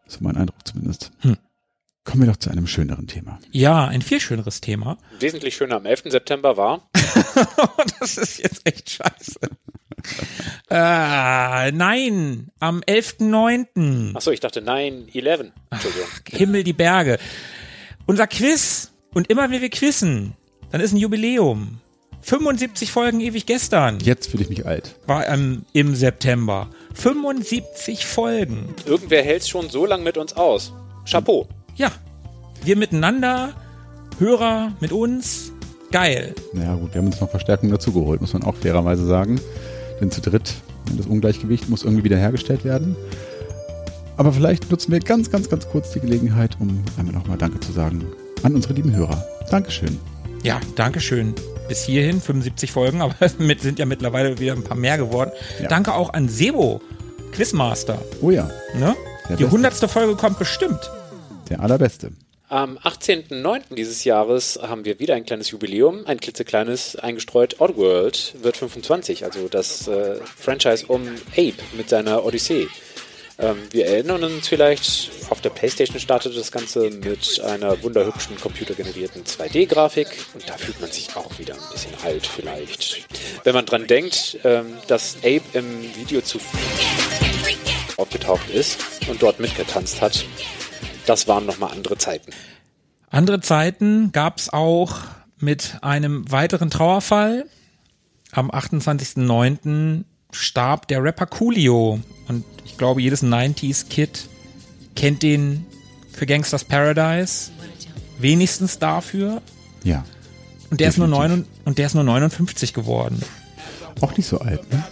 so 0.05 0.19
mein 0.21 0.37
Eindruck 0.37 0.65
zumindest. 0.65 1.11
Hm. 1.19 1.37
Kommen 2.03 2.21
wir 2.21 2.27
doch 2.31 2.37
zu 2.37 2.49
einem 2.49 2.67
schöneren 2.67 3.07
Thema. 3.07 3.39
ja, 3.51 3.85
ein 3.85 4.01
viel 4.01 4.21
schöneres 4.21 4.61
Thema. 4.61 4.97
Wesentlich 5.19 5.55
schöner 5.57 5.75
am 5.77 5.85
11. 5.85 6.03
September 6.05 6.55
war, 6.55 6.87
das 7.99 8.17
ist 8.17 8.37
jetzt 8.39 8.61
echt 8.63 8.89
scheiße. 8.91 9.39
äh, 10.69 11.71
nein, 11.71 12.49
am 12.59 12.79
11.9. 12.81 14.15
achso, 14.15 14.31
ich 14.31 14.39
dachte 14.39 14.61
9-11. 14.61 15.51
Entschuldigung. 15.71 16.07
Himmel 16.29 16.63
die 16.63 16.73
Berge. 16.73 17.17
Unser 18.05 18.27
Quiz. 18.27 18.93
Und 19.13 19.29
immer 19.29 19.49
wenn 19.49 19.61
wir 19.61 19.69
quizzen, 19.69 20.35
dann 20.71 20.79
ist 20.79 20.93
ein 20.93 20.97
Jubiläum. 20.97 21.81
75 22.21 22.91
Folgen 22.91 23.21
ewig 23.21 23.45
gestern 23.45 23.99
Jetzt 23.99 24.31
fühle 24.31 24.43
ich 24.43 24.49
mich 24.49 24.65
alt. 24.65 24.95
war 25.05 25.27
ähm, 25.27 25.63
im 25.73 25.95
September. 25.95 26.69
75 26.93 28.05
Folgen. 28.05 28.73
Irgendwer 28.85 29.23
hält 29.23 29.47
schon 29.47 29.69
so 29.69 29.85
lang 29.85 30.03
mit 30.03 30.17
uns 30.17 30.33
aus. 30.33 30.73
Chapeau. 31.09 31.47
Ja, 31.75 31.91
wir 32.63 32.75
miteinander, 32.75 33.53
Hörer 34.19 34.73
mit 34.79 34.91
uns, 34.91 35.51
geil. 35.91 36.33
Naja 36.53 36.75
gut, 36.75 36.93
wir 36.93 36.99
haben 36.99 37.07
uns 37.07 37.21
noch 37.21 37.29
Verstärkung 37.29 37.69
dazu 37.69 37.91
geholt, 37.91 38.19
muss 38.19 38.33
man 38.33 38.43
auch 38.43 38.55
fairerweise 38.55 39.05
sagen. 39.05 39.39
Denn 40.01 40.11
zu 40.11 40.21
dritt, 40.21 40.53
das 40.97 41.05
Ungleichgewicht 41.05 41.69
muss 41.69 41.83
irgendwie 41.83 42.03
wiederhergestellt 42.03 42.65
werden. 42.65 42.95
Aber 44.17 44.33
vielleicht 44.33 44.69
nutzen 44.71 44.91
wir 44.91 44.99
ganz, 44.99 45.29
ganz, 45.29 45.49
ganz 45.49 45.67
kurz 45.69 45.91
die 45.91 45.99
Gelegenheit, 45.99 46.57
um 46.59 46.83
einmal 46.97 47.13
nochmal 47.13 47.37
Danke 47.37 47.59
zu 47.59 47.71
sagen 47.71 48.03
an 48.43 48.55
unsere 48.55 48.73
lieben 48.73 48.95
Hörer. 48.95 49.25
Dankeschön. 49.49 49.97
Ja, 50.43 50.59
Dankeschön. 50.75 51.33
Bis 51.67 51.83
hierhin 51.83 52.21
75 52.21 52.71
Folgen, 52.71 53.01
aber 53.01 53.15
mit, 53.37 53.61
sind 53.61 53.79
ja 53.79 53.85
mittlerweile 53.85 54.39
wieder 54.39 54.53
ein 54.53 54.63
paar 54.63 54.77
mehr 54.77 54.97
geworden. 54.97 55.31
Ja. 55.61 55.67
Danke 55.67 55.93
auch 55.93 56.13
an 56.13 56.29
Sebo, 56.29 56.81
Quizmaster. 57.31 58.01
Oh 58.21 58.31
ja, 58.31 58.49
Ne? 58.73 58.95
Die 59.37 59.45
hundertste 59.45 59.89
Folge 59.89 60.15
kommt 60.15 60.39
bestimmt. 60.39 60.89
der 61.49 61.59
allerbeste. 61.59 62.11
Am 62.49 62.77
18.09. 62.77 63.75
dieses 63.75 64.05
Jahres 64.05 64.57
haben 64.61 64.85
wir 64.85 64.99
wieder 64.99 65.15
ein 65.15 65.25
kleines 65.25 65.51
Jubiläum, 65.51 66.05
ein 66.05 66.17
klitzekleines 66.17 66.95
eingestreut. 66.95 67.59
Oddworld 67.59 68.35
wird 68.41 68.55
25, 68.55 69.25
also 69.25 69.49
das 69.49 69.89
äh, 69.89 70.15
Franchise 70.23 70.85
um 70.87 71.01
Ape 71.33 71.55
mit 71.75 71.89
seiner 71.89 72.23
Odyssee. 72.23 72.67
Ähm, 73.39 73.57
wir 73.71 73.85
erinnern 73.85 74.23
uns 74.23 74.47
vielleicht, 74.47 75.11
auf 75.29 75.41
der 75.41 75.51
Playstation 75.51 75.99
startete 75.99 76.35
das 76.35 76.51
Ganze 76.51 76.89
mit 76.89 77.39
einer 77.41 77.81
wunderhübschen 77.83 78.35
computergenerierten 78.37 79.25
2D-Grafik 79.25 80.07
und 80.33 80.49
da 80.49 80.53
fühlt 80.57 80.81
man 80.81 80.91
sich 80.91 81.15
auch 81.15 81.37
wieder 81.37 81.53
ein 81.53 81.71
bisschen 81.71 81.93
alt 82.03 82.25
vielleicht. 82.25 83.05
Wenn 83.43 83.53
man 83.53 83.65
dran 83.65 83.85
denkt, 83.85 84.39
ähm, 84.43 84.73
dass 84.87 85.17
Ape 85.17 85.43
im 85.53 85.95
Video 85.95 86.21
zu 86.21 86.39
aufgetaucht 87.97 88.49
ist 88.49 88.79
und 89.07 89.21
dort 89.21 89.39
mitgetanzt 89.39 90.01
hat, 90.01 90.25
das 91.05 91.27
waren 91.27 91.45
nochmal 91.45 91.71
andere 91.71 91.97
Zeiten. 91.97 92.31
Andere 93.09 93.39
Zeiten 93.39 94.11
gab's 94.11 94.49
auch 94.49 94.99
mit 95.39 95.77
einem 95.81 96.29
weiteren 96.31 96.69
Trauerfall. 96.69 97.45
Am 98.31 98.51
28.09. 98.51 100.03
starb 100.31 100.87
der 100.87 101.03
Rapper 101.03 101.25
Coolio. 101.25 101.99
Und 102.27 102.43
ich 102.65 102.77
glaube, 102.77 103.01
jedes 103.01 103.23
90s-Kid 103.23 104.27
kennt 104.95 105.23
den 105.23 105.65
für 106.11 106.25
Gangsters 106.25 106.63
Paradise. 106.63 107.51
Wenigstens 108.19 108.79
dafür. 108.79 109.41
Ja, 109.83 110.03
Und 110.71 110.79
der, 110.79 110.89
ist 110.89 110.97
nur, 110.97 111.07
Definitiv. 111.07 111.29
neun, 111.37 111.45
und 111.65 111.77
der 111.77 111.85
ist 111.85 111.93
nur 111.93 112.03
59 112.03 112.73
geworden. 112.73 113.21
auch 114.01 114.15
nicht 114.17 114.27
so 114.27 114.39
alt, 114.39 114.71
ne? 114.71 114.83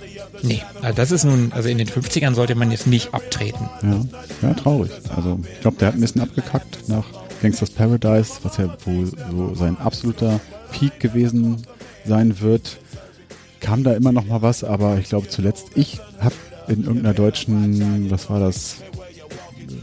Nee, 0.44 0.62
also 0.82 0.96
das 0.96 1.12
ist 1.12 1.24
nun, 1.24 1.52
also 1.54 1.70
in 1.70 1.78
den 1.78 1.88
50ern 1.88 2.36
sollte 2.36 2.56
man 2.56 2.70
jetzt 2.70 2.88
nicht 2.88 3.14
abtreten. 3.14 3.68
Ja, 3.82 4.48
ja 4.50 4.54
traurig. 4.54 4.92
Also 5.16 5.40
ich 5.52 5.62
glaube, 5.62 5.78
der 5.78 5.88
hat 5.88 5.96
ein 5.96 6.02
bisschen 6.02 6.22
abgekackt 6.22 6.88
nach 6.88 7.06
Gangsters 7.42 7.72
Paradise, 7.72 8.34
was 8.44 8.58
ja 8.58 8.76
wohl 8.86 9.08
so 9.32 9.56
sein 9.56 9.78
absoluter 9.78 10.40
Peak 10.72 11.00
gewesen 11.00 11.66
sein 12.06 12.40
wird. 12.42 12.78
Kam 13.66 13.84
da 13.84 13.94
immer 13.94 14.12
noch 14.12 14.26
mal 14.26 14.44
was, 14.44 14.64
aber 14.64 15.00
ich 15.00 15.10
glaube 15.10 15.28
zuletzt, 15.28 15.70
ich 15.74 16.00
habe 16.20 16.36
in 16.68 16.84
irgendeiner 16.84 17.16
deutschen, 17.16 18.12
was 18.12 18.30
war 18.30 18.40
das, 18.40 18.78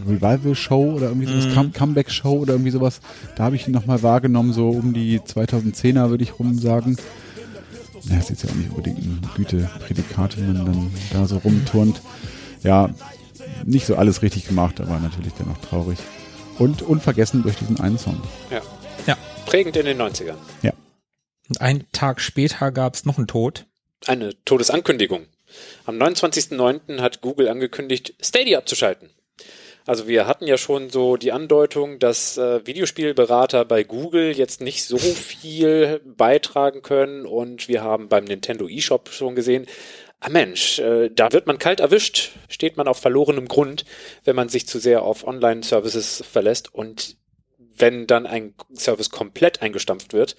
Revival-Show 0.07 0.93
oder 0.93 1.09
irgendwie 1.09 1.27
sowas, 1.27 1.53
Come 1.53 1.71
Comeback-Show 1.71 2.33
oder 2.33 2.53
irgendwie 2.55 2.71
sowas, 2.71 3.01
da 3.37 3.43
habe 3.43 3.57
ich 3.57 3.67
ihn 3.67 3.73
noch 3.73 3.87
mal 3.87 4.03
wahrgenommen, 4.03 4.53
so 4.53 4.69
um 4.69 4.93
die 4.93 5.19
2010er 5.19 6.11
würde 6.11 6.23
ich 6.23 6.39
rum 6.39 6.59
sagen. 6.59 6.97
Ja, 8.05 8.19
ist 8.19 8.31
jetzt 8.31 8.45
ja 8.45 8.51
auch 8.51 8.55
nicht 8.55 8.71
unbedingt 8.71 8.99
ein 8.99 9.21
Güteprädikat, 9.37 10.39
wenn 10.39 10.53
man 10.53 10.67
dann 10.67 10.91
da 11.13 11.27
so 11.27 11.39
rumturnt. 11.39 12.01
Ja, 12.63 12.91
nicht 13.65 13.87
so 13.87 13.97
alles 13.97 14.23
richtig 14.23 14.47
gemacht, 14.47 14.81
aber 14.81 15.01
natürlich 15.01 15.33
dennoch 15.35 15.59
traurig. 15.59 15.99
Und 16.59 16.83
unvergessen 16.83 17.43
durch 17.43 17.57
diesen 17.57 17.81
einen 17.81 17.99
Song. 17.99 18.21
Ja. 18.51 18.61
Ja. 19.07 19.17
Prägend 19.47 19.77
in 19.77 19.87
den 19.87 20.01
90ern. 20.01 20.37
Ja. 20.63 20.73
Und 21.49 21.61
einen 21.61 21.85
Tag 21.93 22.21
später 22.21 22.71
gab's 22.71 23.05
noch 23.05 23.19
einen 23.19 23.27
Tod. 23.27 23.67
Eine 24.07 24.33
Todesankündigung. 24.45 25.27
Am 25.87 25.97
29.09. 25.97 27.01
hat 27.01 27.21
Google 27.21 27.49
angekündigt, 27.49 28.15
Stadia 28.21 28.59
abzuschalten. 28.59 29.11
Also 29.87 30.07
wir 30.07 30.27
hatten 30.27 30.47
ja 30.47 30.59
schon 30.59 30.91
so 30.91 31.17
die 31.17 31.33
Andeutung, 31.33 31.99
dass 31.99 32.39
äh, 32.39 32.65
Videospielberater 32.67 33.65
bei 33.65 33.83
Google 33.83 34.33
jetzt 34.33 34.61
nicht 34.61 34.85
so 34.85 34.99
viel 34.99 36.01
beitragen 36.05 36.83
können 36.83 37.27
und 37.27 37.69
wir 37.69 37.83
haben 37.83 38.09
beim 38.09 38.25
Nintendo 38.25 38.69
eShop 38.69 39.09
schon 39.11 39.35
gesehen, 39.35 39.67
ah 40.21 40.31
Mensch, 40.31 40.79
äh, 40.79 41.11
da 41.11 41.33
wird 41.33 41.47
man 41.47 41.59
kalt 41.59 41.81
erwischt, 41.81 42.31
steht 42.49 42.77
man 42.77 42.87
auf 42.87 42.99
verlorenem 42.99 43.49
Grund, 43.49 43.85
wenn 44.25 44.37
man 44.37 44.49
sich 44.49 44.69
zu 44.69 44.79
sehr 44.79 45.03
auf 45.03 45.27
Online-Services 45.27 46.25
verlässt 46.31 46.73
und 46.73 47.17
wenn 47.59 48.07
dann 48.07 48.27
ein 48.27 48.55
Service 48.77 49.11
komplett 49.11 49.63
eingestampft 49.63 50.13
wird, 50.13 50.37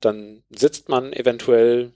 dann 0.00 0.44
sitzt 0.50 0.88
man 0.88 1.12
eventuell 1.12 1.92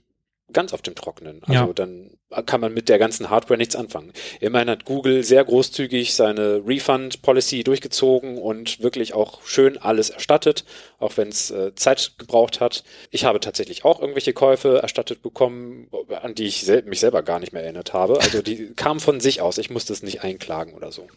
ganz 0.53 0.73
auf 0.73 0.81
dem 0.81 0.95
Trockenen. 0.95 1.41
Also 1.43 1.53
Ja. 1.67 1.73
dann 1.73 2.11
kann 2.45 2.61
man 2.61 2.73
mit 2.75 2.89
der 2.89 2.99
ganzen 2.99 3.31
Hardware 3.31 3.57
nichts 3.57 3.75
anfangen. 3.75 4.13
Immerhin 4.39 4.69
hat 4.69 4.85
Google 4.85 5.23
sehr 5.23 5.43
großzügig 5.43 6.13
seine 6.13 6.61
Refund-Policy 6.63 7.63
durchgezogen 7.63 8.37
und 8.37 8.81
wirklich 8.81 9.15
auch 9.15 9.41
schön 9.45 9.79
alles 9.79 10.11
erstattet, 10.11 10.63
auch 10.99 11.17
wenn 11.17 11.29
es 11.29 11.49
äh, 11.49 11.73
Zeit 11.73 12.13
gebraucht 12.19 12.59
hat. 12.61 12.83
Ich 13.09 13.25
habe 13.25 13.39
tatsächlich 13.39 13.83
auch 13.83 13.99
irgendwelche 13.99 14.33
Käufe 14.33 14.79
erstattet 14.81 15.23
bekommen, 15.23 15.87
an 16.21 16.35
die 16.35 16.45
ich 16.45 16.61
sel 16.65 16.83
mich 16.83 16.99
selber 16.99 17.23
gar 17.23 17.39
nicht 17.39 17.51
mehr 17.51 17.63
erinnert 17.63 17.93
habe. 17.93 18.19
Also 18.21 18.43
die 18.43 18.73
kamen 18.75 18.99
von 18.99 19.19
sich 19.19 19.41
aus. 19.41 19.57
Ich 19.57 19.71
musste 19.71 19.93
es 19.93 20.03
nicht 20.03 20.23
einklagen 20.23 20.73
oder 20.75 20.91
so. 20.91 21.07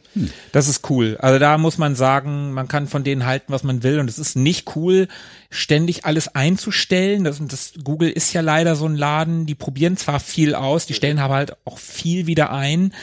Das 0.52 0.66
ist 0.66 0.88
cool. 0.88 1.18
Also 1.20 1.38
da 1.38 1.58
muss 1.58 1.76
man 1.76 1.94
sagen, 1.94 2.52
man 2.52 2.68
kann 2.68 2.86
von 2.86 3.04
denen 3.04 3.26
halten, 3.26 3.52
was 3.52 3.64
man 3.64 3.82
will. 3.82 3.98
Und 4.00 4.08
es 4.08 4.18
ist 4.18 4.34
nicht 4.34 4.76
cool, 4.76 5.08
ständig 5.52 6.04
alles 6.04 6.34
einzustellen. 6.34 7.24
Das, 7.24 7.40
das 7.46 7.74
Google 7.84 8.10
ist 8.10 8.32
ja 8.32 8.40
leider 8.40 8.74
so 8.74 8.86
ein 8.86 8.96
Laden, 8.96 9.46
die 9.46 9.54
probieren 9.54 9.96
zwar 9.96 10.18
viel 10.18 10.54
aus, 10.54 10.86
die 10.86 10.94
stellen 10.94 11.18
aber 11.18 11.34
halt 11.34 11.56
auch 11.66 11.78
viel 11.78 12.26
wieder 12.26 12.52
ein. 12.52 12.94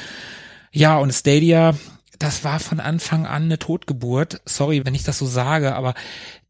Ja, 0.71 0.97
und 0.97 1.13
Stadia, 1.13 1.76
das 2.17 2.43
war 2.43 2.59
von 2.59 2.80
Anfang 2.80 3.26
an 3.26 3.43
eine 3.43 3.59
Totgeburt. 3.59 4.41
Sorry, 4.45 4.85
wenn 4.85 4.95
ich 4.95 5.03
das 5.03 5.17
so 5.17 5.26
sage, 5.26 5.76
aber 5.76 5.93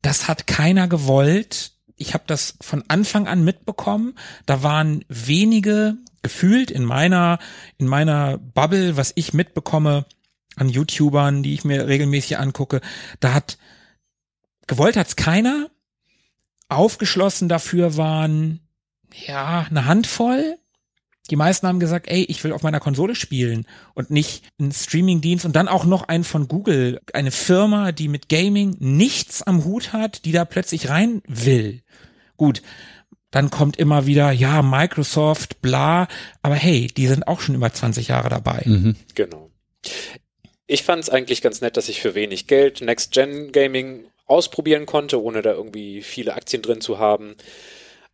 das 0.01 0.27
hat 0.27 0.47
keiner 0.47 0.87
gewollt. 0.87 1.73
Ich 1.95 2.13
habe 2.13 2.23
das 2.27 2.55
von 2.61 2.83
Anfang 2.87 3.27
an 3.27 3.43
mitbekommen. 3.43 4.15
Da 4.45 4.63
waren 4.63 5.03
wenige 5.09 5.97
gefühlt 6.21 6.71
in 6.71 6.85
meiner 6.85 7.39
in 7.77 7.87
meiner 7.87 8.37
Bubble, 8.37 8.97
was 8.97 9.11
ich 9.15 9.33
mitbekomme 9.33 10.05
an 10.55 10.69
YouTubern, 10.69 11.43
die 11.43 11.53
ich 11.53 11.63
mir 11.63 11.87
regelmäßig 11.87 12.37
angucke. 12.37 12.81
Da 13.19 13.33
hat 13.33 13.57
gewollt 14.67 14.97
hat's 14.97 15.15
keiner. 15.15 15.69
Aufgeschlossen 16.69 17.49
dafür 17.49 17.97
waren 17.97 18.61
ja 19.13 19.67
eine 19.69 19.85
Handvoll. 19.85 20.55
Die 21.29 21.35
meisten 21.35 21.67
haben 21.67 21.79
gesagt, 21.79 22.07
ey, 22.09 22.23
ich 22.23 22.43
will 22.43 22.53
auf 22.53 22.63
meiner 22.63 22.79
Konsole 22.79 23.13
spielen 23.15 23.67
und 23.93 24.09
nicht 24.09 24.43
einen 24.59 24.71
Streamingdienst 24.71 25.45
und 25.45 25.55
dann 25.55 25.67
auch 25.67 25.85
noch 25.85 26.07
einen 26.07 26.23
von 26.23 26.47
Google, 26.47 27.01
eine 27.13 27.31
Firma, 27.31 27.91
die 27.91 28.07
mit 28.07 28.29
Gaming 28.29 28.75
nichts 28.79 29.43
am 29.43 29.63
Hut 29.63 29.93
hat, 29.93 30.25
die 30.25 30.31
da 30.31 30.45
plötzlich 30.45 30.89
rein 30.89 31.21
will. 31.27 31.81
Gut, 32.37 32.63
dann 33.31 33.51
kommt 33.51 33.77
immer 33.77 34.07
wieder, 34.07 34.31
ja, 34.31 34.63
Microsoft, 34.63 35.61
bla, 35.61 36.07
aber 36.41 36.55
hey, 36.55 36.87
die 36.87 37.07
sind 37.07 37.27
auch 37.27 37.41
schon 37.41 37.55
über 37.55 37.71
20 37.71 38.07
Jahre 38.07 38.29
dabei. 38.29 38.63
Mhm. 38.65 38.95
Genau. 39.13 39.51
Ich 40.65 40.83
fand 40.83 41.03
es 41.03 41.09
eigentlich 41.09 41.41
ganz 41.41 41.61
nett, 41.61 41.77
dass 41.77 41.89
ich 41.89 42.01
für 42.01 42.15
wenig 42.15 42.47
Geld 42.47 42.81
Next-Gen-Gaming 42.81 44.05
ausprobieren 44.29 44.85
konnte, 44.85 45.21
ohne 45.21 45.41
da 45.41 45.53
irgendwie 45.53 46.01
viele 46.01 46.33
Aktien 46.33 46.61
drin 46.61 46.81
zu 46.81 46.99
haben. 46.99 47.35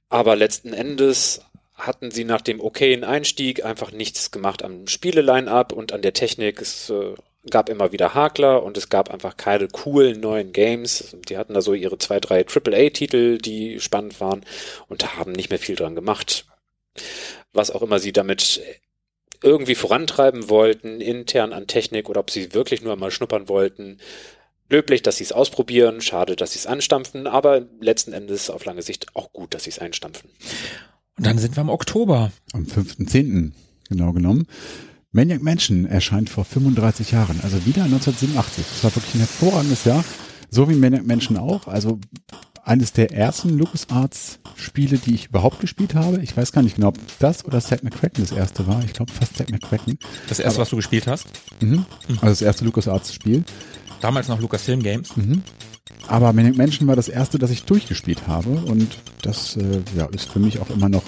Aber 0.09 0.35
letzten 0.35 0.73
Endes 0.73 1.41
hatten 1.73 2.09
sie 2.09 2.23
nach 2.23 2.41
dem 2.41 2.61
okayen 2.61 3.03
Einstieg 3.03 3.65
einfach 3.65 3.91
nichts 3.91 4.31
gemacht 4.31 4.63
am 4.63 4.87
Spiele-Line-Up 4.87 5.73
und 5.73 5.91
an 5.91 6.01
der 6.01 6.13
Technik. 6.13 6.61
Es 6.61 6.89
äh, 6.89 7.15
gab 7.49 7.69
immer 7.69 7.91
wieder 7.91 8.13
Hakler 8.13 8.63
und 8.63 8.77
es 8.77 8.89
gab 8.89 9.11
einfach 9.11 9.35
keine 9.37 9.67
coolen 9.67 10.21
neuen 10.21 10.53
Games. 10.53 11.15
Die 11.27 11.37
hatten 11.37 11.53
da 11.53 11.61
so 11.61 11.73
ihre 11.73 11.97
zwei, 11.97 12.19
drei 12.19 12.45
AAA-Titel, 12.45 13.37
die 13.37 13.79
spannend 13.79 14.19
waren 14.21 14.45
und 14.87 15.17
haben 15.17 15.33
nicht 15.33 15.49
mehr 15.49 15.59
viel 15.59 15.75
dran 15.75 15.95
gemacht. 15.95 16.45
Was 17.51 17.71
auch 17.71 17.81
immer 17.81 17.99
sie 17.99 18.13
damit 18.13 18.61
irgendwie 19.43 19.75
vorantreiben 19.75 20.49
wollten, 20.49 21.01
intern 21.01 21.53
an 21.53 21.67
Technik 21.67 22.09
oder 22.09 22.21
ob 22.21 22.31
sie 22.31 22.53
wirklich 22.53 22.81
nur 22.81 22.93
einmal 22.93 23.11
schnuppern 23.11 23.49
wollten. 23.49 23.99
Löblich, 24.69 25.03
dass 25.03 25.17
sie 25.17 25.23
es 25.23 25.31
ausprobieren, 25.31 26.01
schade, 26.01 26.35
dass 26.35 26.53
sie 26.53 26.59
es 26.59 26.65
anstampfen, 26.65 27.27
aber 27.27 27.61
letzten 27.79 28.13
Endes 28.13 28.49
auf 28.49 28.65
lange 28.65 28.81
Sicht 28.81 29.15
auch 29.15 29.31
gut, 29.31 29.53
dass 29.53 29.65
sie 29.65 29.69
es 29.69 29.79
einstampfen. 29.79 30.29
Und 31.17 31.25
dann 31.25 31.37
sind 31.37 31.55
wir 31.55 31.61
im 31.61 31.69
Oktober. 31.69 32.31
Am 32.53 32.63
5.10. 32.63 33.51
genau 33.89 34.11
genommen. 34.11 34.47
Maniac 35.11 35.41
Mansion 35.41 35.85
erscheint 35.85 36.29
vor 36.29 36.43
35 36.43 37.11
Jahren, 37.11 37.39
also 37.43 37.65
wieder 37.65 37.83
1987. 37.83 38.65
Das 38.69 38.83
war 38.83 38.95
wirklich 38.95 39.15
ein 39.15 39.19
hervorragendes 39.19 39.85
Jahr. 39.85 40.03
So 40.49 40.67
wie 40.69 40.75
Maniac 40.75 41.05
Mansion 41.05 41.37
auch. 41.37 41.67
Also 41.67 41.99
eines 42.65 42.91
der 42.91 43.11
ersten 43.11 43.57
LucasArts 43.57 44.39
Spiele, 44.55 44.97
die 44.97 45.13
ich 45.13 45.27
überhaupt 45.27 45.59
gespielt 45.59 45.95
habe. 45.95 46.21
Ich 46.21 46.35
weiß 46.35 46.51
gar 46.51 46.63
nicht 46.63 46.75
genau, 46.75 46.89
ob 46.89 46.97
das 47.19 47.45
oder 47.45 47.61
Zack 47.61 47.83
McCracken 47.83 48.23
das 48.23 48.31
erste 48.31 48.67
war. 48.67 48.83
Ich 48.83 48.93
glaube 48.93 49.11
fast 49.11 49.37
Zack 49.37 49.51
McCracken. 49.51 49.99
Das 50.27 50.39
erste, 50.39 50.59
was 50.59 50.69
du 50.69 50.75
gespielt 50.75 51.07
hast. 51.07 51.27
Mhm. 51.61 51.85
Also 52.07 52.27
das 52.27 52.41
erste 52.41 52.65
LucasArts 52.65 53.13
Spiel. 53.13 53.43
Damals 54.01 54.27
noch 54.27 54.39
Lucasfilm 54.39 54.81
Games. 54.81 55.09
Aber 56.07 56.33
Maniac 56.33 56.57
Mansion 56.57 56.87
war 56.87 56.95
das 56.95 57.09
erste, 57.09 57.39
das 57.39 57.51
ich 57.51 57.63
durchgespielt 57.63 58.27
habe 58.27 58.49
und 58.49 58.97
das 59.21 59.57
äh, 59.57 59.81
ja, 59.97 60.05
ist 60.07 60.29
für 60.29 60.39
mich 60.39 60.59
auch 60.59 60.69
immer 60.69 60.89
noch 60.89 61.03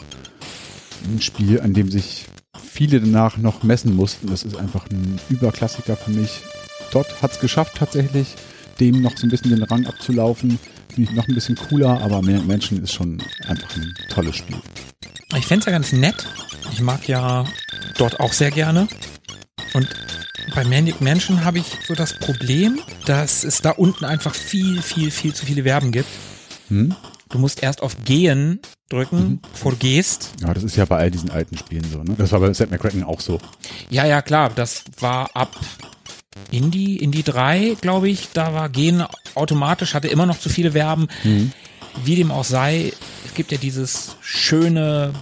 ein 1.05 1.21
Spiel, 1.21 1.61
an 1.61 1.73
dem 1.73 1.91
sich 1.91 2.25
viele 2.61 2.99
danach 2.99 3.37
noch 3.37 3.63
messen 3.63 3.95
mussten. 3.95 4.27
Das 4.27 4.43
ist 4.43 4.55
einfach 4.55 4.85
ein 4.89 5.19
Überklassiker 5.29 5.95
für 5.95 6.11
mich. 6.11 6.41
Dort 6.91 7.21
hat's 7.21 7.39
geschafft 7.39 7.73
tatsächlich, 7.77 8.35
dem 8.79 9.01
noch 9.01 9.17
so 9.17 9.27
ein 9.27 9.29
bisschen 9.29 9.51
den 9.51 9.63
Rang 9.63 9.85
abzulaufen. 9.85 10.59
Finde 10.89 11.11
ich 11.11 11.15
noch 11.15 11.27
ein 11.27 11.35
bisschen 11.35 11.55
cooler, 11.55 12.01
aber 12.01 12.21
Maniac 12.21 12.47
Mansion 12.47 12.81
ist 12.81 12.93
schon 12.93 13.21
einfach 13.47 13.75
ein 13.75 13.93
tolles 14.09 14.35
Spiel. 14.35 14.57
Ich 15.35 15.45
fänd's 15.45 15.65
ja 15.65 15.71
ganz 15.71 15.91
nett. 15.91 16.27
Ich 16.71 16.81
mag 16.81 17.07
ja 17.07 17.45
dort 17.97 18.19
auch 18.19 18.33
sehr 18.33 18.51
gerne. 18.51 18.87
Und 19.73 19.87
bei 20.55 20.63
Manic 20.63 21.01
Mansion 21.01 21.43
habe 21.43 21.59
ich 21.59 21.65
so 21.85 21.93
das 21.93 22.17
Problem, 22.17 22.79
dass 23.05 23.43
es 23.43 23.61
da 23.61 23.71
unten 23.71 24.05
einfach 24.05 24.33
viel, 24.33 24.81
viel, 24.81 25.11
viel 25.11 25.33
zu 25.33 25.45
viele 25.45 25.63
Verben 25.63 25.91
gibt. 25.91 26.09
Hm? 26.69 26.95
Du 27.29 27.39
musst 27.39 27.61
erst 27.61 27.81
auf 27.81 27.95
Gehen 28.05 28.61
drücken, 28.89 29.41
bevor 29.51 29.73
du 29.73 29.77
gehst. 29.77 30.31
Ja, 30.41 30.53
das 30.53 30.63
ist 30.63 30.77
ja 30.77 30.85
bei 30.85 30.97
all 30.97 31.11
diesen 31.11 31.29
alten 31.29 31.57
Spielen 31.57 31.85
so. 31.91 32.01
Ne? 32.01 32.15
Das 32.17 32.31
war 32.31 32.39
bei 32.39 32.51
Zack 32.51 32.71
McCracken 32.71 33.03
auch 33.03 33.19
so. 33.19 33.39
Ja, 33.89 34.05
ja, 34.05 34.21
klar, 34.21 34.49
das 34.49 34.85
war 34.99 35.35
ab 35.35 35.55
Indie, 36.51 36.97
Indie 36.97 37.23
3, 37.23 37.77
glaube 37.81 38.09
ich, 38.09 38.29
da 38.33 38.53
war 38.53 38.69
Gehen 38.69 39.03
automatisch, 39.35 39.93
hatte 39.93 40.07
immer 40.07 40.25
noch 40.25 40.39
zu 40.39 40.49
viele 40.49 40.71
Verben. 40.71 41.07
Wie 42.03 42.15
dem 42.15 42.31
auch 42.31 42.45
sei, 42.45 42.93
es 43.25 43.33
gibt 43.33 43.51
ja 43.51 43.57
dieses 43.57 44.15
schöne, 44.21 45.13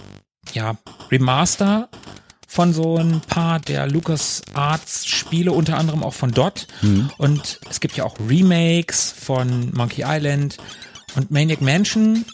ja, 0.52 0.76
Remaster 1.10 1.88
von 2.56 2.72
so 2.72 2.96
ein 2.96 3.20
paar 3.20 3.60
der 3.60 3.86
LucasArts 3.86 5.06
Spiele, 5.06 5.52
unter 5.52 5.76
anderem 5.76 6.02
auch 6.02 6.14
von 6.14 6.30
Dot. 6.30 6.66
Und 7.18 7.60
es 7.68 7.80
gibt 7.80 7.98
ja 7.98 8.04
auch 8.04 8.16
Remakes 8.30 9.12
von 9.12 9.72
Monkey 9.74 10.04
Island 10.06 10.56
und 11.16 11.30
Maniac 11.30 11.60
Mansion. 11.60 12.24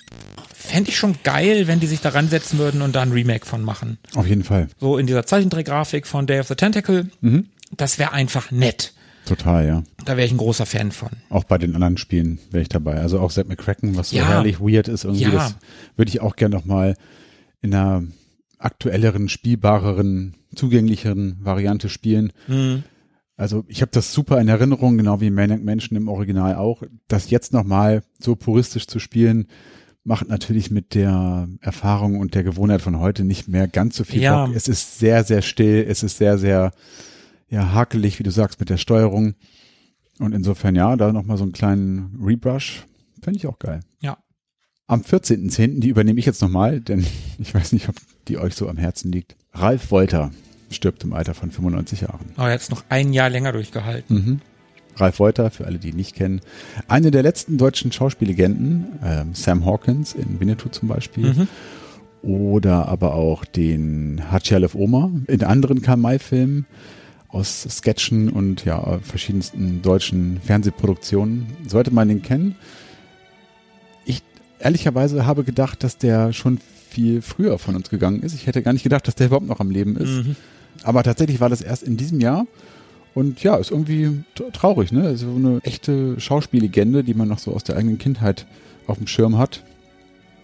Fände 0.54 0.90
ich 0.90 0.96
schon 0.96 1.16
geil, 1.24 1.66
wenn 1.66 1.80
die 1.80 1.88
sich 1.88 2.00
daran 2.02 2.28
setzen 2.28 2.60
würden 2.60 2.82
und 2.82 2.94
da 2.94 3.02
ein 3.02 3.10
Remake 3.10 3.44
von 3.44 3.64
machen. 3.64 3.98
Auf 4.14 4.28
jeden 4.28 4.44
Fall. 4.44 4.68
So 4.78 4.96
in 4.96 5.08
dieser 5.08 5.26
Zeichentrickgrafik 5.26 6.06
von 6.06 6.28
Day 6.28 6.38
of 6.38 6.46
the 6.46 6.54
Tentacle. 6.54 7.08
Das 7.76 7.98
wäre 7.98 8.12
einfach 8.12 8.52
nett. 8.52 8.92
Total, 9.26 9.66
ja. 9.66 9.82
Da 10.04 10.16
wäre 10.16 10.24
ich 10.24 10.30
ein 10.32 10.36
großer 10.38 10.66
Fan 10.66 10.92
von. 10.92 11.08
Auch 11.30 11.42
bei 11.42 11.58
den 11.58 11.74
anderen 11.74 11.96
Spielen 11.96 12.38
wäre 12.52 12.62
ich 12.62 12.68
dabei. 12.68 13.00
Also 13.00 13.18
auch 13.18 13.32
Zack 13.32 13.48
McCracken, 13.48 13.96
was 13.96 14.10
so 14.10 14.16
Ja. 14.18 14.28
herrlich 14.28 14.60
weird 14.60 14.86
ist, 14.86 15.02
irgendwie, 15.02 15.24
Ja. 15.24 15.30
das 15.32 15.56
würde 15.96 16.10
ich 16.10 16.20
auch 16.20 16.36
gerne 16.36 16.54
nochmal 16.54 16.96
in 17.60 17.74
einer 17.74 18.04
aktuelleren, 18.64 19.28
spielbareren, 19.28 20.36
zugänglicheren 20.54 21.38
Variante 21.40 21.88
spielen. 21.88 22.32
Also 23.36 23.64
ich 23.66 23.82
habe 23.82 23.90
das 23.92 24.12
super 24.12 24.40
in 24.40 24.48
Erinnerung, 24.48 24.96
genau 24.98 25.20
wie 25.20 25.30
Maniac 25.30 25.62
Mansion 25.62 25.96
im 25.96 26.08
Original 26.08 26.54
auch. 26.54 26.82
Das 27.08 27.30
jetzt 27.30 27.52
nochmal 27.52 28.02
so 28.20 28.36
puristisch 28.36 28.86
zu 28.86 28.98
spielen, 28.98 29.46
macht 30.04 30.28
natürlich 30.28 30.70
mit 30.70 30.94
der 30.94 31.48
Erfahrung 31.60 32.18
und 32.18 32.34
der 32.34 32.42
Gewohnheit 32.44 32.82
von 32.82 32.98
heute 32.98 33.24
nicht 33.24 33.48
mehr 33.48 33.68
ganz 33.68 33.96
so 33.96 34.04
viel 34.04 34.22
Ja. 34.22 34.46
Bock. 34.46 34.54
Es 34.54 34.68
ist 34.68 34.98
sehr, 34.98 35.24
sehr 35.24 35.42
still, 35.42 35.84
es 35.88 36.02
ist 36.02 36.18
sehr, 36.18 36.38
sehr 36.38 36.72
ja, 37.48 37.72
hakelig, 37.72 38.18
wie 38.18 38.22
du 38.24 38.30
sagst, 38.30 38.60
mit 38.60 38.70
der 38.70 38.78
Steuerung. 38.78 39.34
Und 40.18 40.34
insofern, 40.34 40.74
ja, 40.74 40.94
da 40.96 41.12
nochmal 41.12 41.36
so 41.36 41.44
einen 41.44 41.52
kleinen 41.52 42.18
Rebrush, 42.22 42.86
fände 43.22 43.38
ich 43.38 43.46
auch 43.46 43.58
geil. 43.58 43.80
Ja. 44.00 44.18
Am 44.86 45.00
14.10., 45.02 45.80
die 45.80 45.88
übernehme 45.88 46.18
ich 46.18 46.26
jetzt 46.26 46.42
nochmal, 46.42 46.80
denn 46.80 47.06
ich 47.38 47.54
weiß 47.54 47.72
nicht, 47.72 47.88
ob 47.88 47.96
die 48.28 48.38
euch 48.38 48.54
so 48.54 48.68
am 48.68 48.76
Herzen 48.76 49.10
liegt. 49.12 49.36
Ralf 49.54 49.90
Wolter 49.90 50.30
stirbt 50.70 51.04
im 51.04 51.12
Alter 51.12 51.34
von 51.34 51.50
95 51.50 52.02
Jahren. 52.02 52.26
Aber 52.36 52.50
jetzt 52.50 52.70
noch 52.70 52.84
ein 52.88 53.12
Jahr 53.12 53.28
länger 53.30 53.52
durchgehalten. 53.52 54.14
Mhm. 54.16 54.40
Ralf 54.96 55.18
Wolter, 55.20 55.50
für 55.50 55.66
alle, 55.66 55.78
die 55.78 55.90
ihn 55.90 55.96
nicht 55.96 56.14
kennen, 56.14 56.40
eine 56.88 57.10
der 57.10 57.22
letzten 57.22 57.56
deutschen 57.58 57.92
Schauspiellegenden, 57.92 58.86
ähm, 59.04 59.30
Sam 59.34 59.64
Hawkins 59.64 60.14
in 60.14 60.38
Winnetou 60.40 60.68
zum 60.68 60.88
Beispiel, 60.88 61.32
Mhm. 61.32 61.48
oder 62.22 62.88
aber 62.88 63.14
auch 63.14 63.44
den 63.46 64.22
Hatschialef 64.30 64.74
Oma 64.74 65.10
in 65.28 65.42
anderen 65.44 65.80
Karl-May-Filmen 65.80 66.66
aus 67.28 67.62
Sketchen 67.70 68.28
und 68.28 68.64
ja, 68.66 68.98
verschiedensten 69.02 69.80
deutschen 69.80 70.40
Fernsehproduktionen. 70.44 71.46
Sollte 71.66 71.90
man 71.90 72.08
den 72.08 72.20
kennen. 72.22 72.56
Ich 74.62 74.66
ehrlicherweise 74.66 75.26
habe 75.26 75.42
gedacht, 75.42 75.82
dass 75.82 75.98
der 75.98 76.32
schon 76.32 76.60
viel 76.88 77.20
früher 77.20 77.58
von 77.58 77.74
uns 77.74 77.90
gegangen 77.90 78.22
ist. 78.22 78.32
Ich 78.32 78.46
hätte 78.46 78.62
gar 78.62 78.72
nicht 78.72 78.84
gedacht, 78.84 79.08
dass 79.08 79.16
der 79.16 79.26
überhaupt 79.26 79.48
noch 79.48 79.58
am 79.58 79.72
Leben 79.72 79.96
ist. 79.96 80.08
Mhm. 80.24 80.36
Aber 80.84 81.02
tatsächlich 81.02 81.40
war 81.40 81.48
das 81.48 81.62
erst 81.62 81.82
in 81.82 81.96
diesem 81.96 82.20
Jahr. 82.20 82.46
Und 83.12 83.42
ja, 83.42 83.56
ist 83.56 83.72
irgendwie 83.72 84.22
traurig, 84.52 84.92
ne? 84.92 85.02
Also 85.02 85.34
eine 85.34 85.58
echte 85.64 86.20
Schauspiellegende, 86.20 87.02
die 87.02 87.12
man 87.14 87.26
noch 87.26 87.40
so 87.40 87.52
aus 87.52 87.64
der 87.64 87.76
eigenen 87.76 87.98
Kindheit 87.98 88.46
auf 88.86 88.98
dem 88.98 89.08
Schirm 89.08 89.36
hat. 89.36 89.64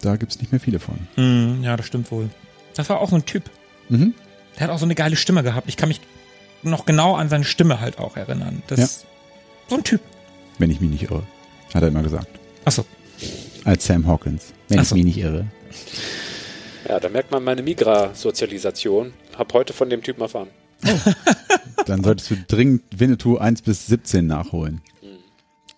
Da 0.02 0.16
gibt's 0.16 0.40
nicht 0.40 0.50
mehr 0.50 0.60
viele 0.60 0.80
von. 0.80 0.96
Mhm, 1.16 1.62
ja, 1.62 1.76
das 1.76 1.86
stimmt 1.86 2.10
wohl. 2.10 2.28
Das 2.74 2.90
war 2.90 3.00
auch 3.00 3.10
so 3.10 3.14
ein 3.16 3.24
Typ. 3.24 3.44
Mhm. 3.88 4.14
Der 4.58 4.66
hat 4.66 4.70
auch 4.74 4.78
so 4.80 4.84
eine 4.84 4.96
geile 4.96 5.14
Stimme 5.14 5.44
gehabt. 5.44 5.68
Ich 5.68 5.76
kann 5.76 5.88
mich 5.88 6.00
noch 6.64 6.86
genau 6.86 7.14
an 7.14 7.28
seine 7.28 7.44
Stimme 7.44 7.80
halt 7.80 8.00
auch 8.00 8.16
erinnern. 8.16 8.64
Das 8.66 8.78
Ja. 8.80 8.84
ist 8.84 9.06
so 9.68 9.76
ein 9.76 9.84
Typ. 9.84 10.00
Wenn 10.58 10.72
ich 10.72 10.80
mich 10.80 10.90
nicht 10.90 11.04
irre. 11.04 11.22
Hat 11.72 11.82
er 11.82 11.88
immer 11.88 12.02
gesagt. 12.02 12.26
Achso. 12.64 12.84
Als 13.64 13.86
Sam 13.86 14.06
Hawkins. 14.06 14.52
Wenn 14.68 14.78
Ach 14.78 14.82
ich 14.82 14.89
so. 14.89 14.94
mich 14.94 15.05
nicht 15.05 15.18
irre. 15.18 15.47
Ja, 16.89 16.98
da 17.01 17.09
merkt 17.09 17.30
man 17.30 17.44
meine 17.44 17.62
Migra-Sozialisation. 17.62 19.12
Hab 19.36 19.52
heute 19.52 19.72
von 19.72 19.90
dem 19.90 20.02
Typen 20.02 20.22
erfahren. 20.22 20.48
Dann 21.86 22.02
solltest 22.05 22.30
du 22.30 22.36
dringend 22.47 22.82
Winnetou 22.97 23.36
1 23.39 23.62
bis 23.62 23.86
17 23.86 24.26
nachholen. 24.26 24.80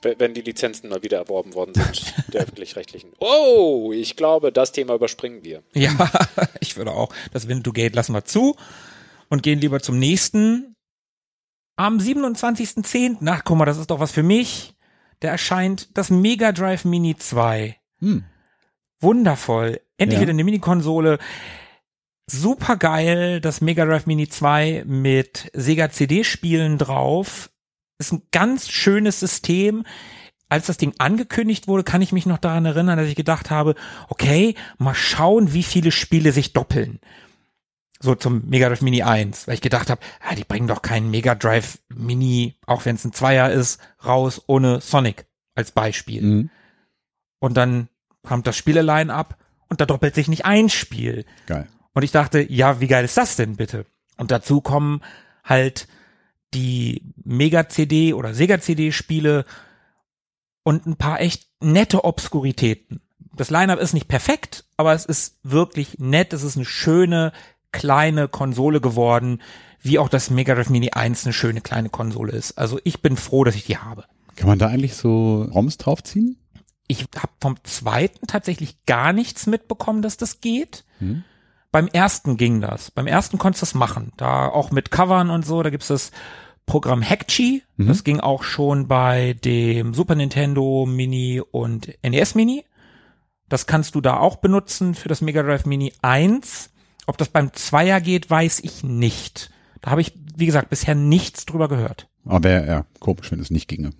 W- 0.02 0.15
Wenn 0.19 0.35
die 0.35 0.40
Lizenzen 0.43 0.89
mal 0.89 1.02
wieder 1.02 1.19
erworben 1.19 1.55
worden 1.55 1.74
sind, 1.74 2.15
der 2.32 2.43
öffentlich-rechtlichen. 2.43 3.11
Oh, 3.19 3.93
ich 3.94 4.16
glaube, 4.16 4.52
das 4.52 4.73
Thema 4.73 4.94
überspringen 4.94 5.43
wir. 5.44 5.62
Ja, 5.74 6.11
ich 6.61 6.77
würde 6.77 6.93
auch. 6.93 7.12
Das 7.32 7.48
Winnetou 7.48 7.73
Gate 7.73 7.94
lassen 7.94 8.12
wir 8.15 8.24
zu 8.24 8.57
und 9.28 9.43
gehen 9.43 9.61
lieber 9.61 9.81
zum 9.81 9.98
nächsten. 9.98 10.74
Am 11.77 11.98
27.10. 11.98 13.19
Ach, 13.27 13.43
guck 13.44 13.57
mal, 13.57 13.65
das 13.65 13.78
ist 13.78 13.90
doch 13.90 14.01
was 14.01 14.12
für 14.12 14.23
mich. 14.23 14.74
Da 15.20 15.28
erscheint 15.28 15.97
das 15.97 16.10
Mega 16.10 16.52
Drive 16.52 16.84
Mini 16.84 17.16
2. 17.16 17.76
Hm. 18.01 18.24
Wundervoll. 19.01 19.80
Endlich 19.98 20.18
Ja. 20.18 20.22
wieder 20.22 20.30
eine 20.32 20.44
Mini-Konsole. 20.44 21.18
Super 22.26 22.76
geil, 22.76 23.40
das 23.40 23.60
Mega 23.60 23.84
Drive 23.84 24.06
Mini 24.06 24.28
2 24.28 24.84
mit 24.86 25.51
Sega 25.52 25.90
CD-Spielen 25.90 26.78
drauf. 26.78 27.51
Ist 27.98 28.12
ein 28.12 28.22
ganz 28.30 28.70
schönes 28.70 29.20
System. 29.20 29.84
Als 30.48 30.66
das 30.66 30.78
Ding 30.78 30.94
angekündigt 30.98 31.68
wurde, 31.68 31.84
kann 31.84 32.02
ich 32.02 32.12
mich 32.12 32.26
noch 32.26 32.38
daran 32.38 32.64
erinnern, 32.66 32.98
dass 32.98 33.09
ich 33.09 33.14
gedacht 33.14 33.51
habe, 33.51 33.74
okay, 34.09 34.55
mal 34.78 34.94
schauen, 34.94 35.52
wie 35.52 35.62
viele 35.62 35.92
Spiele 35.92 36.32
sich 36.32 36.52
doppeln. 36.52 37.01
So 38.02 38.14
zum 38.14 38.48
Mega 38.48 38.68
Drive 38.68 38.81
Mini 38.81 39.02
1, 39.02 39.47
weil 39.47 39.55
ich 39.55 39.60
gedacht 39.60 39.90
habe, 39.90 40.01
ah, 40.20 40.35
die 40.35 40.44
bringen 40.44 40.66
doch 40.66 40.82
keinen 40.82 41.10
Mega 41.10 41.35
Drive 41.35 41.78
Mini, 41.89 42.56
auch 42.66 42.85
wenn 42.86 42.97
es 42.97 43.05
ein 43.05 43.12
Zweier 43.12 43.51
ist, 43.51 43.78
raus 44.05 44.43
ohne 44.47 44.81
Sonic 44.81 45.27
als 45.55 45.70
Beispiel. 45.70 46.22
Mhm. 46.22 46.51
Und 47.40 47.56
dann 47.56 47.89
kommt 48.22 48.47
das 48.47 48.56
Spieleline 48.56 49.12
ab 49.12 49.36
und 49.68 49.81
da 49.81 49.86
doppelt 49.86 50.14
sich 50.14 50.28
nicht 50.28 50.44
ein 50.47 50.68
Spiel. 50.68 51.24
Geil. 51.47 51.68
Und 51.93 52.02
ich 52.02 52.12
dachte, 52.12 52.40
ja, 52.51 52.81
wie 52.81 52.86
geil 52.86 53.05
ist 53.05 53.16
das 53.16 53.36
denn 53.36 53.56
bitte? 53.56 53.86
Und 54.16 54.31
dazu 54.31 54.60
kommen 54.60 55.02
halt 55.44 55.89
die 56.55 57.12
Mega-CD 57.24 58.14
oder 58.14 58.35
Sega-CD-Spiele 58.35 59.44
und 60.62 60.86
ein 60.86 60.97
paar 60.97 61.20
echt 61.20 61.48
nette 61.60 62.05
Obskuritäten. 62.05 63.01
Das 63.35 63.51
Line-Up 63.51 63.78
ist 63.78 63.94
nicht 63.94 64.09
perfekt, 64.09 64.64
aber 64.77 64.93
es 64.93 65.06
ist 65.06 65.39
wirklich 65.43 65.98
nett. 65.98 66.32
Es 66.32 66.43
ist 66.43 66.56
eine 66.56 66.64
schöne, 66.64 67.32
kleine 67.72 68.28
Konsole 68.28 68.80
geworden, 68.80 69.40
wie 69.80 69.98
auch 69.98 70.09
das 70.09 70.30
Mega 70.30 70.55
Drive 70.55 70.70
Mini 70.70 70.90
1 70.90 71.24
eine 71.24 71.32
schöne 71.32 71.60
kleine 71.60 71.88
Konsole 71.88 72.32
ist. 72.32 72.59
Also 72.59 72.78
ich 72.84 73.01
bin 73.01 73.16
froh, 73.16 73.44
dass 73.44 73.55
ich 73.55 73.64
die 73.64 73.78
habe. 73.78 74.05
Kann 74.36 74.48
man 74.48 74.59
da 74.59 74.68
eigentlich 74.68 74.94
so 74.94 75.42
ROMs 75.42 75.78
draufziehen? 75.78 76.36
Ich 76.86 77.06
habe 77.16 77.32
vom 77.40 77.56
zweiten 77.62 78.26
tatsächlich 78.26 78.84
gar 78.84 79.12
nichts 79.12 79.47
mitbekommen, 79.47 80.02
dass 80.02 80.16
das 80.16 80.40
geht. 80.40 80.84
Hm. 80.98 81.24
Beim 81.72 81.86
ersten 81.86 82.36
ging 82.36 82.60
das. 82.60 82.90
Beim 82.90 83.06
ersten 83.06 83.38
konntest 83.38 83.62
du 83.62 83.66
das 83.66 83.74
machen. 83.74 84.12
Da 84.16 84.48
auch 84.48 84.70
mit 84.72 84.90
Covern 84.90 85.30
und 85.30 85.47
so. 85.47 85.62
Da 85.62 85.70
gibt's 85.70 85.88
das 85.88 86.10
Programm 86.66 87.02
Hackchi. 87.02 87.62
Mhm. 87.76 87.86
Das 87.86 88.05
ging 88.05 88.20
auch 88.20 88.42
schon 88.42 88.88
bei 88.88 89.34
dem 89.44 89.94
Super 89.94 90.16
Nintendo 90.16 90.84
Mini 90.86 91.40
und 91.40 91.92
NES 92.02 92.34
Mini. 92.34 92.64
Das 93.48 93.66
kannst 93.66 93.94
du 93.94 94.01
da 94.01 94.18
auch 94.18 94.36
benutzen 94.36 94.94
für 94.94 95.09
das 95.09 95.20
Mega 95.20 95.42
Drive 95.42 95.64
Mini 95.64 95.92
1. 96.02 96.69
Ob 97.11 97.19
das 97.19 97.28
beim 97.28 97.53
Zweier 97.55 98.01
geht, 98.01 98.31
weiß 98.31 98.61
ich 98.61 98.85
nicht. 98.85 99.51
Da 99.81 99.91
habe 99.91 100.01
ich, 100.01 100.15
wie 100.37 100.47
gesagt, 100.47 100.70
bisher 100.70 100.95
nichts 100.95 101.45
drüber 101.45 101.66
gehört. 101.66 102.09
Aber 102.24 102.45
wäre 102.45 102.66
ja 102.69 102.87
komisch, 103.01 103.32
wenn 103.32 103.41
es 103.41 103.51
nicht 103.51 103.66
ginge. 103.66 103.91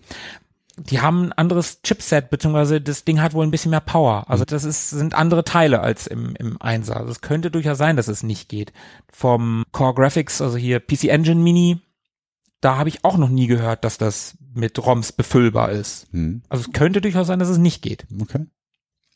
die 0.77 1.01
haben 1.01 1.25
ein 1.25 1.33
anderes 1.33 1.83
Chipset, 1.83 2.31
beziehungsweise 2.31 2.81
das 2.81 3.05
Ding 3.05 3.21
hat 3.21 3.35
wohl 3.35 3.45
ein 3.45 3.51
bisschen 3.51 3.73
mehr 3.73 3.81
Power. 3.81 4.31
Also 4.31 4.45
das 4.45 4.63
ist, 4.63 4.91
sind 4.91 5.15
andere 5.15 5.43
Teile 5.43 5.81
als 5.81 6.07
im, 6.07 6.37
im 6.37 6.63
Einser. 6.63 6.99
Also 6.99 7.11
es 7.11 7.21
könnte 7.21 7.51
durchaus 7.51 7.79
sein, 7.79 7.97
dass 7.97 8.07
es 8.07 8.23
nicht 8.23 8.49
geht. 8.49 8.73
Vom 9.13 9.65
Core 9.73 9.95
Graphics, 9.95 10.41
also 10.41 10.57
hier 10.57 10.79
PC 10.79 11.07
Engine 11.07 11.41
Mini, 11.41 11.81
da 12.61 12.77
habe 12.77 12.91
ich 12.91 13.05
auch 13.05 13.17
noch 13.17 13.29
nie 13.29 13.49
gehört, 13.49 13.83
dass 13.83 13.99
das 13.99 14.39
mit 14.55 14.79
ROMs 14.79 15.11
befüllbar 15.11 15.73
ist. 15.73 16.07
Hm. 16.13 16.43
Also 16.49 16.65
es 16.65 16.73
könnte 16.73 17.01
durchaus 17.01 17.27
sein, 17.27 17.41
dass 17.41 17.49
es 17.49 17.59
nicht 17.59 17.83
geht. 17.83 18.07
Okay. 18.23 18.47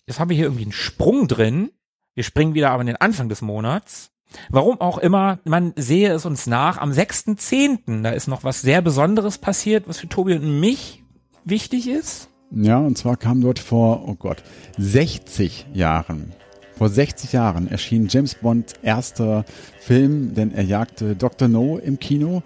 Jetzt 0.05 0.19
haben 0.19 0.31
wir 0.31 0.37
hier 0.37 0.47
irgendwie 0.47 0.65
einen 0.65 0.73
Sprung 0.73 1.29
drin. 1.29 1.71
Wir 2.15 2.25
springen 2.25 2.55
wieder 2.55 2.71
aber 2.71 2.83
in 2.83 2.87
den 2.87 2.97
Anfang 2.97 3.29
des 3.29 3.43
Monats. 3.43 4.11
Warum 4.49 4.81
auch 4.81 4.99
immer, 4.99 5.39
man 5.45 5.73
sehe 5.77 6.13
es 6.13 6.25
uns 6.25 6.47
nach. 6.47 6.79
Am 6.79 6.91
6.10., 6.93 8.03
da 8.03 8.11
ist 8.11 8.29
noch 8.29 8.45
was 8.45 8.63
sehr 8.63 8.83
Besonderes 8.83 9.39
passiert, 9.39 9.89
was 9.89 9.99
für 9.99 10.09
Tobi 10.09 10.35
und 10.35 10.61
mich 10.61 11.03
wichtig 11.45 11.89
ist. 11.89 12.29
Ja, 12.51 12.79
und 12.79 12.97
zwar 12.97 13.17
kam 13.17 13.41
dort 13.41 13.59
vor, 13.59 14.09
oh 14.09 14.15
Gott, 14.15 14.43
60 14.79 15.67
Jahren. 15.73 16.33
Vor 16.77 16.89
60 16.89 17.33
Jahren 17.33 17.69
erschien 17.69 18.09
James 18.09 18.35
Bond 18.37 18.75
erster 18.83 19.45
Film, 19.81 20.35
denn 20.35 20.53
er 20.53 20.65
jagte 20.65 21.17
Dr. 21.17 21.49
No 21.49 21.79
im 21.79 21.99
Kino. 21.99 22.43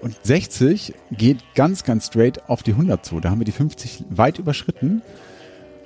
Und 0.00 0.16
60 0.22 0.94
geht 1.10 1.38
ganz, 1.54 1.84
ganz 1.84 2.06
straight 2.06 2.48
auf 2.48 2.62
die 2.62 2.72
100 2.72 3.04
zu. 3.04 3.20
Da 3.20 3.30
haben 3.30 3.40
wir 3.40 3.44
die 3.44 3.52
50 3.52 4.04
weit 4.10 4.38
überschritten 4.38 5.02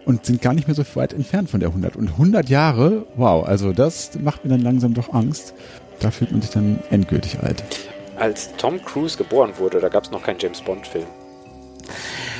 und 0.04 0.26
sind 0.26 0.42
gar 0.42 0.52
nicht 0.54 0.66
mehr 0.68 0.74
so 0.74 0.84
weit 0.94 1.12
entfernt 1.12 1.50
von 1.50 1.60
der 1.60 1.70
100. 1.70 1.96
Und 1.96 2.08
100 2.08 2.48
Jahre, 2.48 3.06
wow, 3.16 3.46
also 3.46 3.72
das 3.72 4.10
macht 4.20 4.44
mir 4.44 4.50
dann 4.50 4.62
langsam 4.62 4.94
doch 4.94 5.12
Angst. 5.12 5.54
Da 6.00 6.10
fühlt 6.10 6.32
man 6.32 6.42
sich 6.42 6.50
dann 6.50 6.80
endgültig 6.90 7.38
alt. 7.40 7.64
Als 8.16 8.50
Tom 8.56 8.82
Cruise 8.84 9.16
geboren 9.16 9.52
wurde, 9.58 9.80
da 9.80 9.88
gab 9.88 10.04
es 10.04 10.10
noch 10.10 10.22
keinen 10.22 10.38
James 10.38 10.60
Bond-Film. 10.60 11.06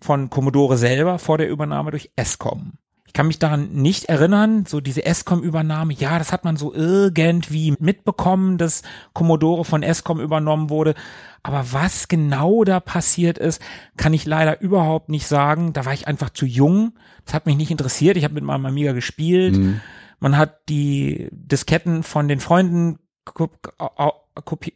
von 0.00 0.30
Commodore 0.30 0.76
selber 0.76 1.18
vor 1.18 1.38
der 1.38 1.48
Übernahme 1.48 1.92
durch 1.92 2.10
ESCOM. 2.16 2.72
Ich 3.16 3.18
kann 3.18 3.28
mich 3.28 3.38
daran 3.38 3.72
nicht 3.72 4.10
erinnern, 4.10 4.66
so 4.66 4.82
diese 4.82 5.06
ESCOM-Übernahme, 5.06 5.94
ja, 5.94 6.18
das 6.18 6.32
hat 6.32 6.44
man 6.44 6.58
so 6.58 6.74
irgendwie 6.74 7.74
mitbekommen, 7.78 8.58
dass 8.58 8.82
Commodore 9.14 9.64
von 9.64 9.82
ESCOM 9.82 10.20
übernommen 10.20 10.68
wurde. 10.68 10.94
Aber 11.42 11.72
was 11.72 12.08
genau 12.08 12.62
da 12.62 12.78
passiert 12.78 13.38
ist, 13.38 13.62
kann 13.96 14.12
ich 14.12 14.26
leider 14.26 14.60
überhaupt 14.60 15.08
nicht 15.08 15.26
sagen. 15.26 15.72
Da 15.72 15.86
war 15.86 15.94
ich 15.94 16.06
einfach 16.06 16.28
zu 16.28 16.44
jung. 16.44 16.92
Das 17.24 17.32
hat 17.32 17.46
mich 17.46 17.56
nicht 17.56 17.70
interessiert. 17.70 18.18
Ich 18.18 18.24
habe 18.24 18.34
mit 18.34 18.44
meinem 18.44 18.66
Amiga 18.66 18.92
gespielt. 18.92 19.56
Mhm. 19.56 19.80
Man 20.20 20.36
hat 20.36 20.68
die 20.68 21.30
Disketten 21.32 22.02
von 22.02 22.28
den 22.28 22.40
Freunden 22.40 22.98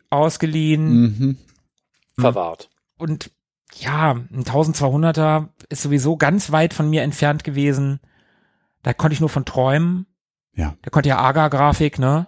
ausgeliehen. 0.09 0.89
Mhm. 0.89 1.37
Verwahrt. 2.19 2.71
Und 2.97 3.33
ja, 3.75 4.13
ein 4.13 4.45
1200er 4.45 5.49
ist 5.69 5.83
sowieso 5.83 6.17
ganz 6.17 6.51
weit 6.53 6.73
von 6.73 6.89
mir 6.89 7.03
entfernt 7.03 7.45
gewesen. 7.45 8.01
Da 8.83 8.93
konnte 8.93 9.15
ich 9.15 9.21
nur 9.21 9.29
von 9.29 9.45
träumen. 9.45 10.07
Ja. 10.55 10.77
Der 10.85 10.91
konnte 10.91 11.09
ja 11.09 11.19
AGA-Grafik, 11.19 11.99
ne? 11.99 12.27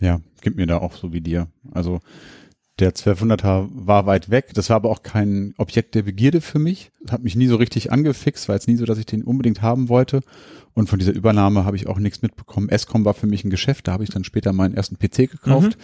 Ja, 0.00 0.20
gibt 0.40 0.56
mir 0.56 0.66
da 0.66 0.78
auch 0.78 0.94
so 0.94 1.12
wie 1.12 1.20
dir. 1.20 1.48
Also 1.70 2.00
der 2.78 2.94
1200er 2.94 3.68
war 3.70 4.06
weit 4.06 4.30
weg. 4.30 4.52
Das 4.54 4.70
war 4.70 4.76
aber 4.76 4.90
auch 4.90 5.02
kein 5.02 5.54
Objekt 5.58 5.94
der 5.94 6.02
Begierde 6.02 6.40
für 6.40 6.58
mich. 6.58 6.90
Das 7.02 7.12
hat 7.12 7.22
mich 7.22 7.36
nie 7.36 7.46
so 7.46 7.56
richtig 7.56 7.92
angefixt. 7.92 8.48
War 8.48 8.56
jetzt 8.56 8.66
nie 8.66 8.76
so, 8.76 8.84
dass 8.84 8.98
ich 8.98 9.06
den 9.06 9.22
unbedingt 9.22 9.62
haben 9.62 9.88
wollte. 9.88 10.22
Und 10.74 10.88
von 10.88 10.98
dieser 10.98 11.12
Übernahme 11.12 11.64
habe 11.64 11.76
ich 11.76 11.86
auch 11.86 11.98
nichts 11.98 12.22
mitbekommen. 12.22 12.70
Escom 12.70 13.04
war 13.04 13.14
für 13.14 13.26
mich 13.26 13.44
ein 13.44 13.50
Geschäft. 13.50 13.88
Da 13.88 13.92
habe 13.92 14.04
ich 14.04 14.10
dann 14.10 14.24
später 14.24 14.52
meinen 14.52 14.74
ersten 14.74 14.96
PC 14.96 15.30
gekauft. 15.30 15.76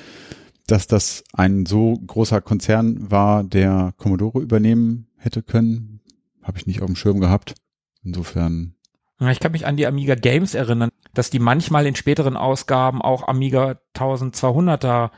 Dass 0.66 0.86
das 0.86 1.24
ein 1.32 1.66
so 1.66 1.94
großer 1.94 2.40
Konzern 2.40 3.10
war, 3.10 3.44
der 3.44 3.94
Commodore 3.96 4.40
übernehmen 4.40 5.08
hätte 5.16 5.42
können, 5.42 6.00
habe 6.42 6.58
ich 6.58 6.66
nicht 6.66 6.80
auf 6.80 6.86
dem 6.86 6.96
Schirm 6.96 7.20
gehabt. 7.20 7.54
Insofern, 8.02 8.74
Ich 9.20 9.40
kann 9.40 9.52
mich 9.52 9.66
an 9.66 9.76
die 9.76 9.86
Amiga 9.86 10.14
Games 10.14 10.54
erinnern, 10.54 10.90
dass 11.12 11.30
die 11.30 11.40
manchmal 11.40 11.86
in 11.86 11.96
späteren 11.96 12.36
Ausgaben 12.36 13.02
auch 13.02 13.26
Amiga 13.26 13.80
1200er 13.96 15.10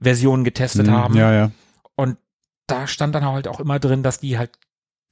Versionen 0.00 0.44
getestet 0.44 0.86
Mhm, 0.88 0.92
haben. 0.92 1.14
Ja, 1.16 1.32
ja. 1.32 1.50
Und 1.96 2.18
da 2.66 2.86
stand 2.86 3.14
dann 3.14 3.24
halt 3.24 3.48
auch 3.48 3.58
immer 3.60 3.78
drin, 3.78 4.02
dass 4.02 4.20
die 4.20 4.36
halt 4.38 4.50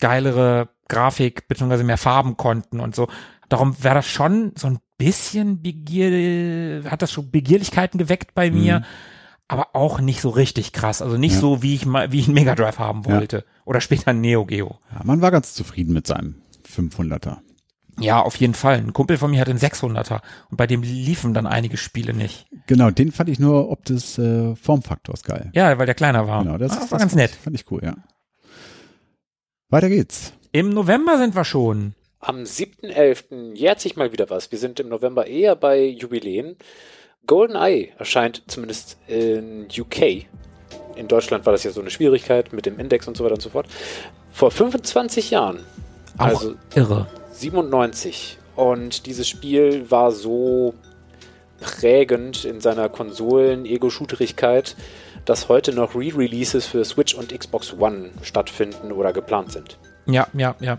geilere 0.00 0.68
Grafik 0.88 1.48
beziehungsweise 1.48 1.84
mehr 1.84 1.96
Farben 1.98 2.36
konnten 2.36 2.80
und 2.80 2.94
so. 2.94 3.08
Darum 3.48 3.82
wäre 3.82 3.94
das 3.94 4.06
schon 4.06 4.52
so 4.56 4.66
ein 4.66 4.78
bisschen 4.98 5.62
Begier, 5.62 6.82
hat 6.90 7.02
das 7.02 7.12
schon 7.12 7.30
Begierlichkeiten 7.30 7.98
geweckt 7.98 8.34
bei 8.34 8.50
mir, 8.50 8.80
Mhm. 8.80 8.84
aber 9.48 9.74
auch 9.74 10.00
nicht 10.00 10.20
so 10.20 10.28
richtig 10.28 10.72
krass. 10.72 11.00
Also 11.00 11.16
nicht 11.16 11.34
Ja. 11.34 11.40
so, 11.40 11.62
wie 11.62 11.74
ich 11.74 11.86
mal, 11.86 12.12
wie 12.12 12.20
ich 12.20 12.26
einen 12.26 12.34
Mega 12.34 12.54
Drive 12.54 12.78
haben 12.78 13.02
Ja. 13.06 13.14
wollte. 13.16 13.44
Oder 13.64 13.80
später 13.80 14.08
ein 14.08 14.20
Neo 14.20 14.44
Geo. 14.44 14.78
ja. 14.92 15.00
Man 15.04 15.22
war 15.22 15.30
ganz 15.30 15.54
zufrieden 15.54 15.94
mit 15.94 16.06
seinem 16.06 16.36
500er. 16.64 17.38
Ja, 17.98 18.20
auf 18.20 18.36
jeden 18.36 18.54
Fall. 18.54 18.76
Ein 18.76 18.92
Kumpel 18.92 19.16
von 19.16 19.30
mir 19.30 19.40
hat 19.40 19.48
einen 19.48 19.58
600er 19.58 20.20
und 20.50 20.56
bei 20.56 20.66
dem 20.66 20.82
liefen 20.82 21.32
dann 21.32 21.46
einige 21.46 21.76
Spiele 21.76 22.12
nicht. 22.12 22.46
Genau, 22.66 22.90
den 22.90 23.10
fand 23.10 23.28
ich 23.30 23.38
nur 23.38 23.70
ob 23.70 23.84
des 23.84 24.18
äh, 24.18 24.54
Formfaktors 24.56 25.22
geil. 25.22 25.50
Ja, 25.54 25.78
weil 25.78 25.86
der 25.86 25.94
kleiner 25.94 26.28
war. 26.28 26.42
Genau, 26.44 26.58
das, 26.58 26.72
Ah, 26.72 26.80
das 26.80 26.92
war 26.92 26.98
ganz 26.98 27.14
nett. 27.14 27.30
Fand 27.30 27.56
ich 27.56 27.70
cool, 27.70 27.80
ja. 27.82 27.94
Weiter 29.68 29.88
geht's. 29.88 30.32
Im 30.52 30.70
November 30.70 31.18
sind 31.18 31.34
wir 31.34 31.44
schon. 31.44 31.94
Am 32.20 32.38
7.11. 32.42 33.54
jährt 33.54 33.80
sich 33.80 33.96
mal 33.96 34.12
wieder 34.12 34.30
was. 34.30 34.50
Wir 34.52 34.58
sind 34.58 34.80
im 34.80 34.88
November 34.88 35.26
eher 35.26 35.56
bei 35.56 35.84
Jubiläen. 35.84 36.56
GoldenEye 37.26 37.90
erscheint 37.98 38.42
zumindest 38.46 38.98
in 39.08 39.66
UK. 39.76 40.26
In 40.96 41.08
Deutschland 41.08 41.44
war 41.46 41.52
das 41.52 41.64
ja 41.64 41.70
so 41.72 41.80
eine 41.80 41.90
Schwierigkeit 41.90 42.52
mit 42.52 42.66
dem 42.66 42.78
Index 42.78 43.06
und 43.08 43.16
so 43.16 43.24
weiter 43.24 43.34
und 43.34 43.42
so 43.42 43.50
fort. 43.50 43.66
Vor 44.32 44.50
25 44.50 45.30
Jahren. 45.30 45.60
Auch 46.18 46.26
Also 46.26 46.54
irre. 46.74 47.06
97. 47.40 48.38
Und 48.54 49.06
dieses 49.06 49.28
Spiel 49.28 49.90
war 49.90 50.12
so 50.12 50.74
prägend 51.60 52.44
in 52.44 52.60
seiner 52.60 52.88
Konsolen-Ego-Shooterigkeit, 52.88 54.76
dass 55.24 55.48
heute 55.48 55.72
noch 55.72 55.94
Re-Releases 55.94 56.66
für 56.66 56.84
Switch 56.84 57.14
und 57.14 57.36
Xbox 57.36 57.74
One 57.78 58.10
stattfinden 58.22 58.92
oder 58.92 59.12
geplant 59.12 59.52
sind. 59.52 59.78
Ja, 60.06 60.28
ja, 60.34 60.54
ja. 60.60 60.78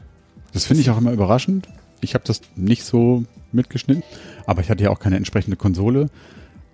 Das 0.53 0.65
finde 0.65 0.81
ich 0.81 0.89
auch 0.89 0.97
immer 0.97 1.11
überraschend. 1.11 1.67
Ich 2.01 2.13
habe 2.13 2.23
das 2.25 2.41
nicht 2.55 2.83
so 2.83 3.23
mitgeschnitten, 3.51 4.03
aber 4.45 4.61
ich 4.61 4.69
hatte 4.69 4.83
ja 4.83 4.89
auch 4.89 4.99
keine 4.99 5.17
entsprechende 5.17 5.57
Konsole. 5.57 6.09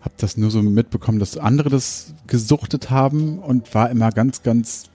Habe 0.01 0.15
das 0.18 0.38
nur 0.38 0.51
so 0.51 0.61
mitbekommen, 0.61 1.19
dass 1.19 1.38
andere 1.38 1.69
das 1.69 2.14
gesuchtet 2.27 2.89
haben 2.89 3.39
und 3.39 3.73
war 3.73 3.89
immer 3.89 4.11
ganz, 4.11 4.43
ganz 4.43 4.89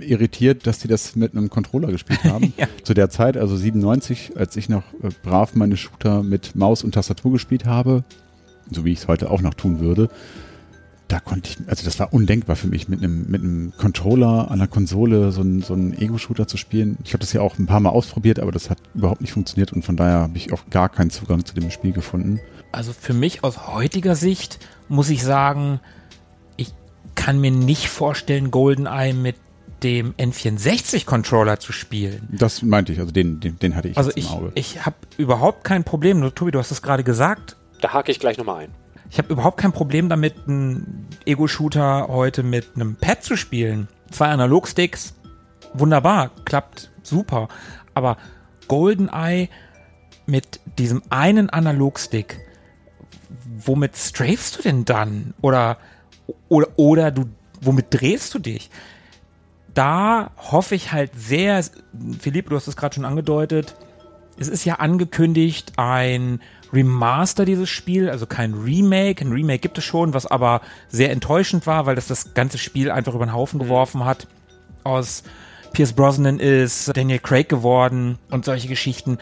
irritiert, 0.00 0.66
dass 0.66 0.78
die 0.78 0.88
das 0.88 1.16
mit 1.16 1.36
einem 1.36 1.50
Controller 1.50 1.90
gespielt 1.90 2.24
haben. 2.24 2.52
Ja. 2.56 2.66
Zu 2.82 2.94
der 2.94 3.10
Zeit, 3.10 3.36
also 3.36 3.56
97, 3.56 4.32
als 4.36 4.56
ich 4.56 4.68
noch 4.68 4.84
äh, 5.02 5.08
brav 5.22 5.54
meine 5.54 5.76
Shooter 5.76 6.22
mit 6.22 6.54
Maus 6.56 6.84
und 6.84 6.92
Tastatur 6.92 7.32
gespielt 7.32 7.64
habe, 7.64 8.04
so 8.70 8.84
wie 8.84 8.92
ich 8.92 9.00
es 9.00 9.08
heute 9.08 9.30
auch 9.30 9.40
noch 9.40 9.54
tun 9.54 9.80
würde, 9.80 10.08
da 11.08 11.20
konnte 11.20 11.50
ich, 11.50 11.68
also 11.68 11.84
das 11.84 11.98
war 11.98 12.12
undenkbar 12.12 12.56
für 12.56 12.66
mich, 12.66 12.88
mit 12.88 13.00
einem, 13.00 13.30
mit 13.30 13.42
einem 13.42 13.72
Controller 13.76 14.50
an 14.50 14.58
der 14.58 14.68
Konsole 14.68 15.32
so 15.32 15.42
einen, 15.42 15.62
so 15.62 15.74
einen 15.74 15.92
Ego-Shooter 15.92 16.46
zu 16.46 16.56
spielen. 16.56 16.96
Ich 17.04 17.12
habe 17.12 17.20
das 17.20 17.32
ja 17.32 17.42
auch 17.42 17.58
ein 17.58 17.66
paar 17.66 17.80
Mal 17.80 17.90
ausprobiert, 17.90 18.40
aber 18.40 18.52
das 18.52 18.70
hat 18.70 18.78
überhaupt 18.94 19.20
nicht 19.20 19.32
funktioniert 19.32 19.72
und 19.72 19.84
von 19.84 19.96
daher 19.96 20.20
habe 20.20 20.36
ich 20.36 20.52
auch 20.52 20.70
gar 20.70 20.88
keinen 20.88 21.10
Zugang 21.10 21.44
zu 21.44 21.54
dem 21.54 21.70
Spiel 21.70 21.92
gefunden. 21.92 22.40
Also 22.72 22.92
für 22.92 23.12
mich 23.12 23.44
aus 23.44 23.68
heutiger 23.68 24.16
Sicht 24.16 24.58
muss 24.88 25.10
ich 25.10 25.22
sagen, 25.22 25.78
ich 26.56 26.72
kann 27.14 27.40
mir 27.40 27.50
nicht 27.50 27.88
vorstellen, 27.88 28.50
GoldenEye 28.50 29.12
mit 29.12 29.36
dem 29.84 30.14
N64-Controller 30.14 31.60
zu 31.60 31.72
spielen. 31.72 32.26
Das 32.32 32.62
meinte 32.62 32.92
ich, 32.92 32.98
also 33.00 33.12
den, 33.12 33.38
den, 33.40 33.58
den 33.58 33.76
hatte 33.76 33.88
ich 33.88 33.96
Also 33.96 34.10
jetzt 34.10 34.18
ich, 34.18 34.30
im 34.30 34.36
Auge. 34.36 34.52
ich 34.54 34.84
habe 34.86 34.96
überhaupt 35.18 35.62
kein 35.64 35.84
Problem, 35.84 36.18
nur 36.20 36.34
Tobi, 36.34 36.50
du 36.50 36.58
hast 36.58 36.70
es 36.70 36.82
gerade 36.82 37.04
gesagt, 37.04 37.56
Da 37.80 37.92
hake 37.92 38.10
ich 38.10 38.18
gleich 38.18 38.38
nochmal 38.38 38.64
ein. 38.64 38.70
ich 39.10 39.18
habe 39.18 39.32
überhaupt 39.32 39.58
kein 39.58 39.72
Problem 39.72 40.08
damit, 40.08 40.34
einen 40.48 41.06
Ego-Shooter 41.26 42.08
heute 42.08 42.42
mit 42.42 42.66
einem 42.74 42.96
Pad 42.96 43.22
zu 43.22 43.36
spielen. 43.36 43.88
Zwei 44.10 44.28
Analogsticks, 44.28 45.14
wunderbar, 45.74 46.30
klappt 46.44 46.90
super. 47.02 47.48
Aber 47.94 48.16
GoldenEye 48.66 49.48
mit 50.26 50.60
diesem 50.78 51.02
einen 51.10 51.50
Analogstick, 51.50 52.40
womit 53.58 53.96
strafest 53.96 54.58
du 54.58 54.62
denn 54.62 54.84
dann? 54.84 55.34
Oder, 55.42 55.76
oder, 56.48 56.68
oder 56.76 57.10
du, 57.10 57.26
womit 57.60 57.86
drehst 57.90 58.32
du 58.34 58.38
dich? 58.38 58.70
Da 59.74 60.30
hoffe 60.36 60.74
ich 60.74 60.92
halt 60.92 61.10
sehr, 61.16 61.62
Philipp, 62.20 62.48
du 62.48 62.56
hast 62.56 62.68
es 62.68 62.76
gerade 62.76 62.94
schon 62.94 63.04
angedeutet, 63.04 63.74
es 64.36 64.48
ist 64.48 64.64
ja 64.64 64.76
angekündigt 64.76 65.72
ein 65.76 66.40
Remaster 66.72 67.44
dieses 67.44 67.70
Spiel, 67.70 68.10
also 68.10 68.26
kein 68.26 68.54
Remake. 68.54 69.24
Ein 69.24 69.32
Remake 69.32 69.60
gibt 69.60 69.78
es 69.78 69.84
schon, 69.84 70.12
was 70.12 70.26
aber 70.26 70.60
sehr 70.88 71.10
enttäuschend 71.12 71.66
war, 71.66 71.86
weil 71.86 71.94
das 71.94 72.08
das 72.08 72.34
ganze 72.34 72.58
Spiel 72.58 72.90
einfach 72.90 73.14
über 73.14 73.26
den 73.26 73.32
Haufen 73.32 73.60
geworfen 73.60 74.04
hat. 74.04 74.26
Aus 74.82 75.22
Pierce 75.72 75.92
Brosnan 75.92 76.40
ist 76.40 76.96
Daniel 76.96 77.20
Craig 77.20 77.48
geworden 77.48 78.18
und 78.30 78.44
solche 78.44 78.68
Geschichten. 78.68 79.18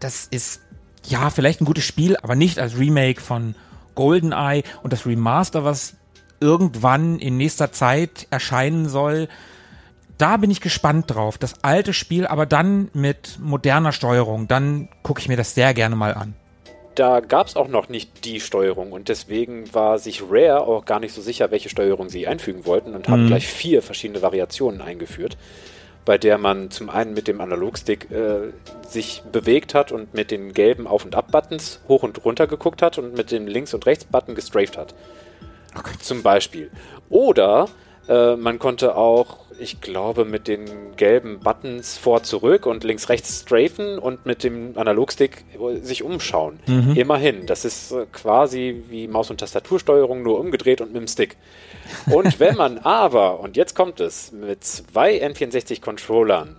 Das 0.00 0.26
ist 0.30 0.62
ja 1.06 1.30
vielleicht 1.30 1.60
ein 1.60 1.66
gutes 1.66 1.84
Spiel, 1.84 2.16
aber 2.16 2.34
nicht 2.34 2.58
als 2.58 2.78
Remake 2.78 3.20
von 3.20 3.54
GoldenEye 3.94 4.62
und 4.82 4.92
das 4.92 5.04
Remaster, 5.04 5.64
was 5.64 5.94
irgendwann 6.40 7.18
in 7.18 7.36
nächster 7.36 7.72
Zeit 7.72 8.26
erscheinen 8.30 8.88
soll. 8.88 9.28
Da 10.18 10.36
bin 10.36 10.50
ich 10.50 10.60
gespannt 10.60 11.06
drauf. 11.08 11.38
Das 11.38 11.64
alte 11.64 11.92
Spiel, 11.92 12.26
aber 12.26 12.46
dann 12.46 12.90
mit 12.92 13.38
moderner 13.40 13.92
Steuerung. 13.92 14.46
Dann 14.48 14.88
gucke 15.02 15.20
ich 15.20 15.28
mir 15.28 15.36
das 15.36 15.54
sehr 15.54 15.74
gerne 15.74 15.96
mal 15.96 16.14
an. 16.14 16.34
Da 16.94 17.20
gab 17.20 17.46
es 17.46 17.56
auch 17.56 17.68
noch 17.68 17.88
nicht 17.88 18.26
die 18.26 18.38
Steuerung 18.38 18.92
und 18.92 19.08
deswegen 19.08 19.72
war 19.72 19.98
sich 19.98 20.22
Rare 20.30 20.60
auch 20.66 20.84
gar 20.84 21.00
nicht 21.00 21.14
so 21.14 21.22
sicher, 21.22 21.50
welche 21.50 21.70
Steuerung 21.70 22.10
sie 22.10 22.28
einfügen 22.28 22.66
wollten 22.66 22.94
und 22.94 23.08
haben 23.08 23.24
Mhm. 23.24 23.28
gleich 23.28 23.46
vier 23.46 23.80
verschiedene 23.80 24.20
Variationen 24.20 24.82
eingeführt, 24.82 25.38
bei 26.04 26.18
der 26.18 26.36
man 26.36 26.70
zum 26.70 26.90
einen 26.90 27.14
mit 27.14 27.28
dem 27.28 27.40
Analogstick 27.40 28.10
äh, 28.10 28.52
sich 28.86 29.22
bewegt 29.32 29.72
hat 29.74 29.90
und 29.90 30.12
mit 30.12 30.30
den 30.30 30.52
gelben 30.52 30.86
Auf- 30.86 31.06
und 31.06 31.14
Ab-Buttons 31.14 31.80
hoch 31.88 32.02
und 32.02 32.22
runter 32.26 32.46
geguckt 32.46 32.82
hat 32.82 32.98
und 32.98 33.16
mit 33.16 33.30
dem 33.30 33.46
Links- 33.46 33.72
und 33.72 33.86
Rechts-Button 33.86 34.34
gestrafed 34.34 34.76
hat. 34.76 34.94
Zum 36.00 36.22
Beispiel. 36.22 36.70
Oder 37.08 37.68
äh, 38.06 38.36
man 38.36 38.58
konnte 38.58 38.96
auch, 38.96 39.38
ich 39.62 39.80
glaube, 39.80 40.24
mit 40.24 40.48
den 40.48 40.96
gelben 40.96 41.40
Buttons 41.40 41.96
vor 41.96 42.22
zurück 42.22 42.66
und 42.66 42.84
links 42.84 43.08
rechts 43.08 43.42
strafen 43.42 43.98
und 43.98 44.26
mit 44.26 44.44
dem 44.44 44.76
Analogstick 44.76 45.44
äh, 45.54 45.78
sich 45.80 46.02
umschauen. 46.02 46.58
Immerhin, 46.96 47.46
das 47.46 47.64
ist 47.64 47.92
äh, 47.92 48.06
quasi 48.12 48.82
wie 48.88 49.08
Maus- 49.08 49.30
und 49.30 49.38
Tastatursteuerung 49.38 50.22
nur 50.22 50.38
umgedreht 50.38 50.80
und 50.80 50.92
mit 50.92 51.00
dem 51.00 51.08
Stick. 51.08 51.36
Und 52.10 52.40
wenn 52.40 52.56
man 52.56 52.78
aber, 52.78 53.40
und 53.40 53.56
jetzt 53.56 53.74
kommt 53.74 54.00
es, 54.00 54.32
mit 54.32 54.64
zwei 54.64 55.22
N64-Controllern 55.24 56.56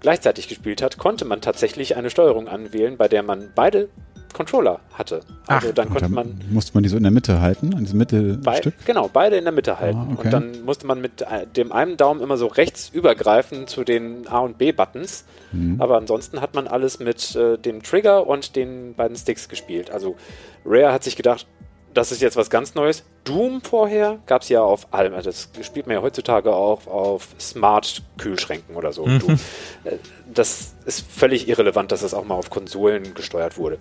gleichzeitig 0.00 0.48
gespielt 0.48 0.82
hat, 0.82 0.98
konnte 0.98 1.24
man 1.24 1.40
tatsächlich 1.40 1.96
eine 1.96 2.10
Steuerung 2.10 2.48
anwählen, 2.48 2.96
bei 2.96 3.08
der 3.08 3.22
man 3.22 3.52
beide 3.54 3.88
Controller 4.34 4.80
hatte. 4.94 5.20
Also 5.46 5.68
Ach, 5.68 5.74
dann 5.74 5.88
konnte 5.88 6.02
dann 6.02 6.12
man 6.12 6.40
musste 6.50 6.74
man 6.74 6.82
die 6.82 6.88
so 6.88 6.96
in 6.96 7.02
der 7.02 7.12
Mitte 7.12 7.40
halten, 7.40 7.74
an 7.74 7.84
diesem 7.84 7.98
Bei, 7.98 8.06
Mittelstück. 8.14 8.74
genau, 8.84 9.08
beide 9.12 9.36
in 9.36 9.44
der 9.44 9.52
Mitte 9.52 9.78
halten. 9.78 9.98
Ah, 9.98 10.12
okay. 10.12 10.24
Und 10.24 10.32
dann 10.32 10.64
musste 10.64 10.86
man 10.86 11.00
mit 11.00 11.22
äh, 11.22 11.46
dem 11.46 11.72
einen 11.72 11.96
Daumen 11.96 12.20
immer 12.20 12.36
so 12.36 12.46
rechts 12.46 12.88
übergreifen 12.88 13.66
zu 13.66 13.84
den 13.84 14.26
A- 14.28 14.40
und 14.40 14.58
B-Buttons. 14.58 15.24
Mhm. 15.52 15.80
Aber 15.80 15.96
ansonsten 15.96 16.40
hat 16.40 16.54
man 16.54 16.66
alles 16.66 16.98
mit 16.98 17.34
äh, 17.36 17.58
dem 17.58 17.82
Trigger 17.82 18.26
und 18.26 18.56
den 18.56 18.94
beiden 18.94 19.16
Sticks 19.16 19.48
gespielt. 19.48 19.90
Also 19.90 20.16
Rare 20.64 20.92
hat 20.92 21.04
sich 21.04 21.16
gedacht, 21.16 21.46
das 21.94 22.12
ist 22.12 22.20
jetzt 22.20 22.36
was 22.36 22.50
ganz 22.50 22.74
Neues. 22.74 23.04
Doom 23.24 23.60
vorher 23.62 24.18
gab 24.26 24.42
es 24.42 24.48
ja 24.48 24.62
auf 24.62 24.92
allem. 24.92 25.14
Also 25.14 25.30
das 25.30 25.48
spielt 25.66 25.86
man 25.86 25.96
ja 25.96 26.02
heutzutage 26.02 26.54
auch 26.54 26.86
auf 26.86 27.28
Smart-Kühlschränken 27.40 28.76
oder 28.76 28.92
so. 28.92 29.06
Mhm. 29.06 29.38
Äh, 29.84 29.96
Das 30.32 30.74
ist 30.84 31.04
völlig 31.10 31.48
irrelevant, 31.48 31.90
dass 31.90 32.02
es 32.02 32.14
auch 32.14 32.24
mal 32.24 32.34
auf 32.34 32.50
Konsolen 32.50 33.14
gesteuert 33.14 33.56
wurde. 33.58 33.78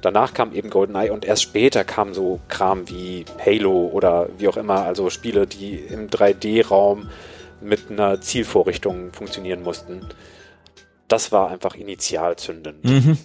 Danach 0.00 0.34
kam 0.34 0.54
eben 0.54 0.70
GoldenEye 0.70 1.10
und 1.12 1.24
erst 1.24 1.42
später 1.42 1.84
kam 1.84 2.14
so 2.14 2.40
Kram 2.48 2.88
wie 2.88 3.24
Halo 3.44 3.90
oder 3.92 4.28
wie 4.38 4.48
auch 4.48 4.56
immer, 4.56 4.82
also 4.84 5.10
Spiele, 5.10 5.46
die 5.46 5.76
im 5.76 6.08
3D-Raum 6.08 7.10
mit 7.60 7.90
einer 7.90 8.20
Zielvorrichtung 8.20 9.12
funktionieren 9.12 9.62
mussten. 9.62 10.06
Das 11.08 11.32
war 11.32 11.50
einfach 11.50 11.74
initial 11.74 12.36
zündend. 12.36 12.84
Mhm. 12.84 13.18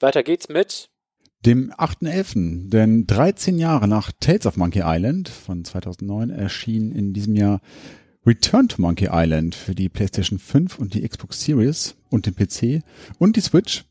Weiter 0.00 0.22
geht's 0.22 0.48
mit 0.48 0.88
Dem 1.44 1.70
8.11., 1.72 2.70
denn 2.70 3.06
13 3.06 3.58
Jahre 3.58 3.86
nach 3.86 4.12
Tales 4.18 4.46
of 4.46 4.56
Monkey 4.56 4.80
Island 4.82 5.28
von 5.28 5.62
2009 5.62 6.30
erschien 6.30 6.90
in 6.90 7.12
diesem 7.12 7.36
Jahr 7.36 7.60
Return 8.24 8.66
to 8.68 8.80
Monkey 8.80 9.10
Island 9.12 9.54
für 9.54 9.74
die 9.74 9.90
PlayStation 9.90 10.38
5 10.38 10.78
und 10.78 10.94
die 10.94 11.06
Xbox 11.06 11.44
Series 11.44 11.96
und 12.08 12.24
den 12.24 12.34
PC 12.34 12.82
und 13.18 13.36
die 13.36 13.42
Switch. 13.42 13.84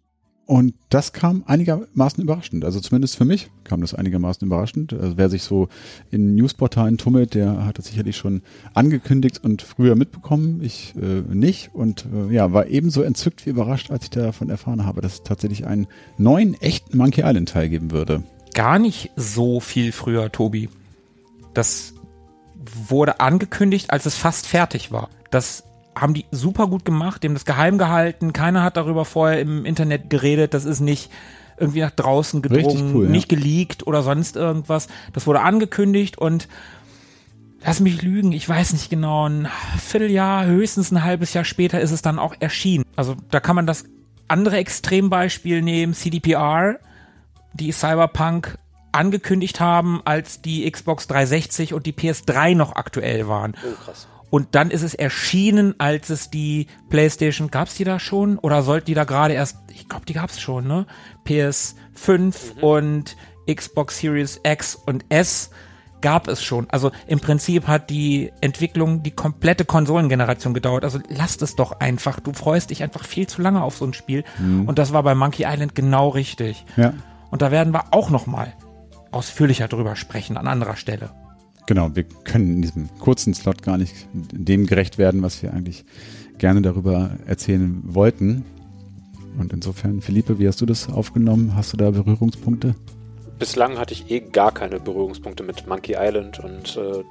Und 0.45 0.73
das 0.89 1.13
kam 1.13 1.43
einigermaßen 1.45 2.21
überraschend. 2.21 2.65
Also 2.65 2.81
zumindest 2.81 3.15
für 3.15 3.23
mich 3.23 3.49
kam 3.63 3.79
das 3.79 3.93
einigermaßen 3.93 4.45
überraschend. 4.45 4.91
Also 4.91 5.17
wer 5.17 5.29
sich 5.29 5.43
so 5.43 5.69
in 6.11 6.35
Newsportalen 6.35 6.97
tummelt, 6.97 7.33
der 7.33 7.65
hat 7.65 7.77
das 7.77 7.85
sicherlich 7.85 8.17
schon 8.17 8.41
angekündigt 8.73 9.41
und 9.41 9.61
früher 9.61 9.95
mitbekommen. 9.95 10.61
Ich 10.61 10.95
äh, 11.01 11.21
nicht. 11.33 11.73
Und 11.73 12.05
äh, 12.13 12.33
ja, 12.33 12.51
war 12.51 12.67
ebenso 12.67 13.03
entzückt 13.03 13.45
wie 13.45 13.51
überrascht, 13.51 13.89
als 13.89 14.03
ich 14.03 14.09
davon 14.09 14.49
erfahren 14.49 14.85
habe, 14.85 14.99
dass 14.99 15.13
es 15.13 15.23
tatsächlich 15.23 15.65
einen 15.65 15.87
neuen 16.17 16.59
echten 16.61 16.97
Monkey 16.97 17.21
Island 17.21 17.49
Teil 17.49 17.69
geben 17.69 17.91
würde. 17.91 18.23
Gar 18.53 18.79
nicht 18.79 19.11
so 19.15 19.61
viel 19.61 19.93
früher, 19.93 20.29
Tobi. 20.31 20.67
Das 21.53 21.93
wurde 22.87 23.21
angekündigt, 23.21 23.91
als 23.91 24.05
es 24.05 24.15
fast 24.15 24.45
fertig 24.45 24.91
war. 24.91 25.09
Das 25.31 25.63
haben 25.95 26.13
die 26.13 26.25
super 26.31 26.67
gut 26.67 26.85
gemacht, 26.85 27.23
die 27.23 27.27
haben 27.27 27.35
das 27.35 27.45
geheim 27.45 27.77
gehalten, 27.77 28.33
keiner 28.33 28.63
hat 28.63 28.77
darüber 28.77 29.05
vorher 29.05 29.39
im 29.39 29.65
Internet 29.65 30.09
geredet, 30.09 30.53
das 30.53 30.65
ist 30.65 30.79
nicht 30.79 31.11
irgendwie 31.57 31.81
nach 31.81 31.91
draußen 31.91 32.41
gedrungen, 32.41 32.95
cool, 32.95 33.05
ja. 33.05 33.09
nicht 33.09 33.29
geleakt 33.29 33.85
oder 33.85 34.01
sonst 34.01 34.35
irgendwas. 34.35 34.87
Das 35.13 35.27
wurde 35.27 35.41
angekündigt 35.41 36.17
und 36.17 36.47
lass 37.63 37.79
mich 37.79 38.01
lügen, 38.01 38.31
ich 38.31 38.47
weiß 38.47 38.73
nicht 38.73 38.89
genau, 38.89 39.27
ein 39.27 39.47
Vierteljahr, 39.79 40.45
höchstens 40.45 40.91
ein 40.91 41.03
halbes 41.03 41.33
Jahr 41.33 41.45
später 41.45 41.79
ist 41.79 41.91
es 41.91 42.01
dann 42.01 42.19
auch 42.19 42.35
erschienen. 42.39 42.83
Also 42.95 43.15
da 43.31 43.39
kann 43.39 43.55
man 43.55 43.67
das 43.67 43.85
andere 44.27 44.57
Extrembeispiel 44.57 45.61
nehmen, 45.61 45.93
CDPR, 45.93 46.79
die 47.53 47.71
Cyberpunk 47.71 48.57
angekündigt 48.91 49.59
haben, 49.59 50.01
als 50.05 50.41
die 50.41 50.69
Xbox 50.69 51.07
360 51.07 51.73
und 51.73 51.85
die 51.85 51.93
PS3 51.93 52.55
noch 52.55 52.75
aktuell 52.75 53.27
waren. 53.27 53.55
Oh, 53.65 53.83
krass. 53.83 54.07
Und 54.33 54.55
dann 54.55 54.71
ist 54.71 54.81
es 54.81 54.95
erschienen, 54.95 55.75
als 55.77 56.09
es 56.09 56.31
die 56.31 56.65
PlayStation, 56.89 57.51
gab's 57.51 57.75
die 57.75 57.83
da 57.83 57.99
schon? 57.99 58.39
Oder 58.39 58.63
sollten 58.63 58.87
die 58.87 58.95
da 58.95 59.03
gerade 59.03 59.35
erst, 59.35 59.57
ich 59.71 59.87
glaube, 59.87 60.07
die 60.07 60.13
gab's 60.13 60.41
schon, 60.41 60.65
ne? 60.65 60.87
PS5 61.27 62.59
und 62.59 63.15
Xbox 63.47 63.99
Series 63.99 64.41
X 64.43 64.73
und 64.73 65.05
S 65.09 65.51
gab 66.01 66.27
es 66.27 66.41
schon. 66.41 66.67
Also 66.71 66.91
im 67.05 67.19
Prinzip 67.19 67.67
hat 67.67 67.91
die 67.91 68.33
Entwicklung 68.41 69.03
die 69.03 69.11
komplette 69.11 69.65
Konsolengeneration 69.65 70.55
gedauert. 70.55 70.83
Also 70.83 70.97
lasst 71.09 71.43
es 71.43 71.55
doch 71.55 71.79
einfach. 71.79 72.19
Du 72.19 72.33
freust 72.33 72.71
dich 72.71 72.81
einfach 72.81 73.05
viel 73.05 73.27
zu 73.27 73.39
lange 73.39 73.61
auf 73.61 73.77
so 73.77 73.85
ein 73.85 73.93
Spiel. 73.93 74.23
Und 74.65 74.79
das 74.79 74.93
war 74.93 75.03
bei 75.03 75.13
Monkey 75.13 75.43
Island 75.45 75.75
genau 75.75 76.09
richtig. 76.09 76.65
Ja. 76.75 76.95
Und 77.29 77.43
da 77.43 77.51
werden 77.51 77.71
wir 77.71 77.93
auch 77.93 78.09
noch 78.09 78.25
mal 78.25 78.51
ausführlicher 79.11 79.67
drüber 79.67 79.95
sprechen 79.95 80.37
an 80.37 80.47
anderer 80.47 80.75
Stelle. 80.75 81.11
Genau, 81.65 81.95
wir 81.95 82.03
können 82.03 82.55
in 82.55 82.61
diesem 82.61 82.89
kurzen 82.99 83.33
Slot 83.33 83.63
gar 83.63 83.77
nicht 83.77 83.93
dem 84.13 84.65
gerecht 84.65 84.97
werden, 84.97 85.21
was 85.21 85.41
wir 85.41 85.53
eigentlich 85.53 85.85
gerne 86.37 86.61
darüber 86.61 87.11
erzählen 87.25 87.81
wollten. 87.83 88.43
Und 89.37 89.53
insofern, 89.53 90.01
Philippe, 90.01 90.39
wie 90.39 90.47
hast 90.47 90.61
du 90.61 90.65
das 90.65 90.89
aufgenommen? 90.89 91.55
Hast 91.55 91.73
du 91.73 91.77
da 91.77 91.91
Berührungspunkte? 91.91 92.75
Bislang 93.39 93.77
hatte 93.79 93.93
ich 93.93 94.11
eh 94.11 94.19
gar 94.19 94.51
keine 94.53 94.79
Berührungspunkte 94.79 95.43
mit 95.43 95.65
Monkey 95.67 95.95
Island 95.97 96.39
und 96.39 96.77
äh, 96.77 97.03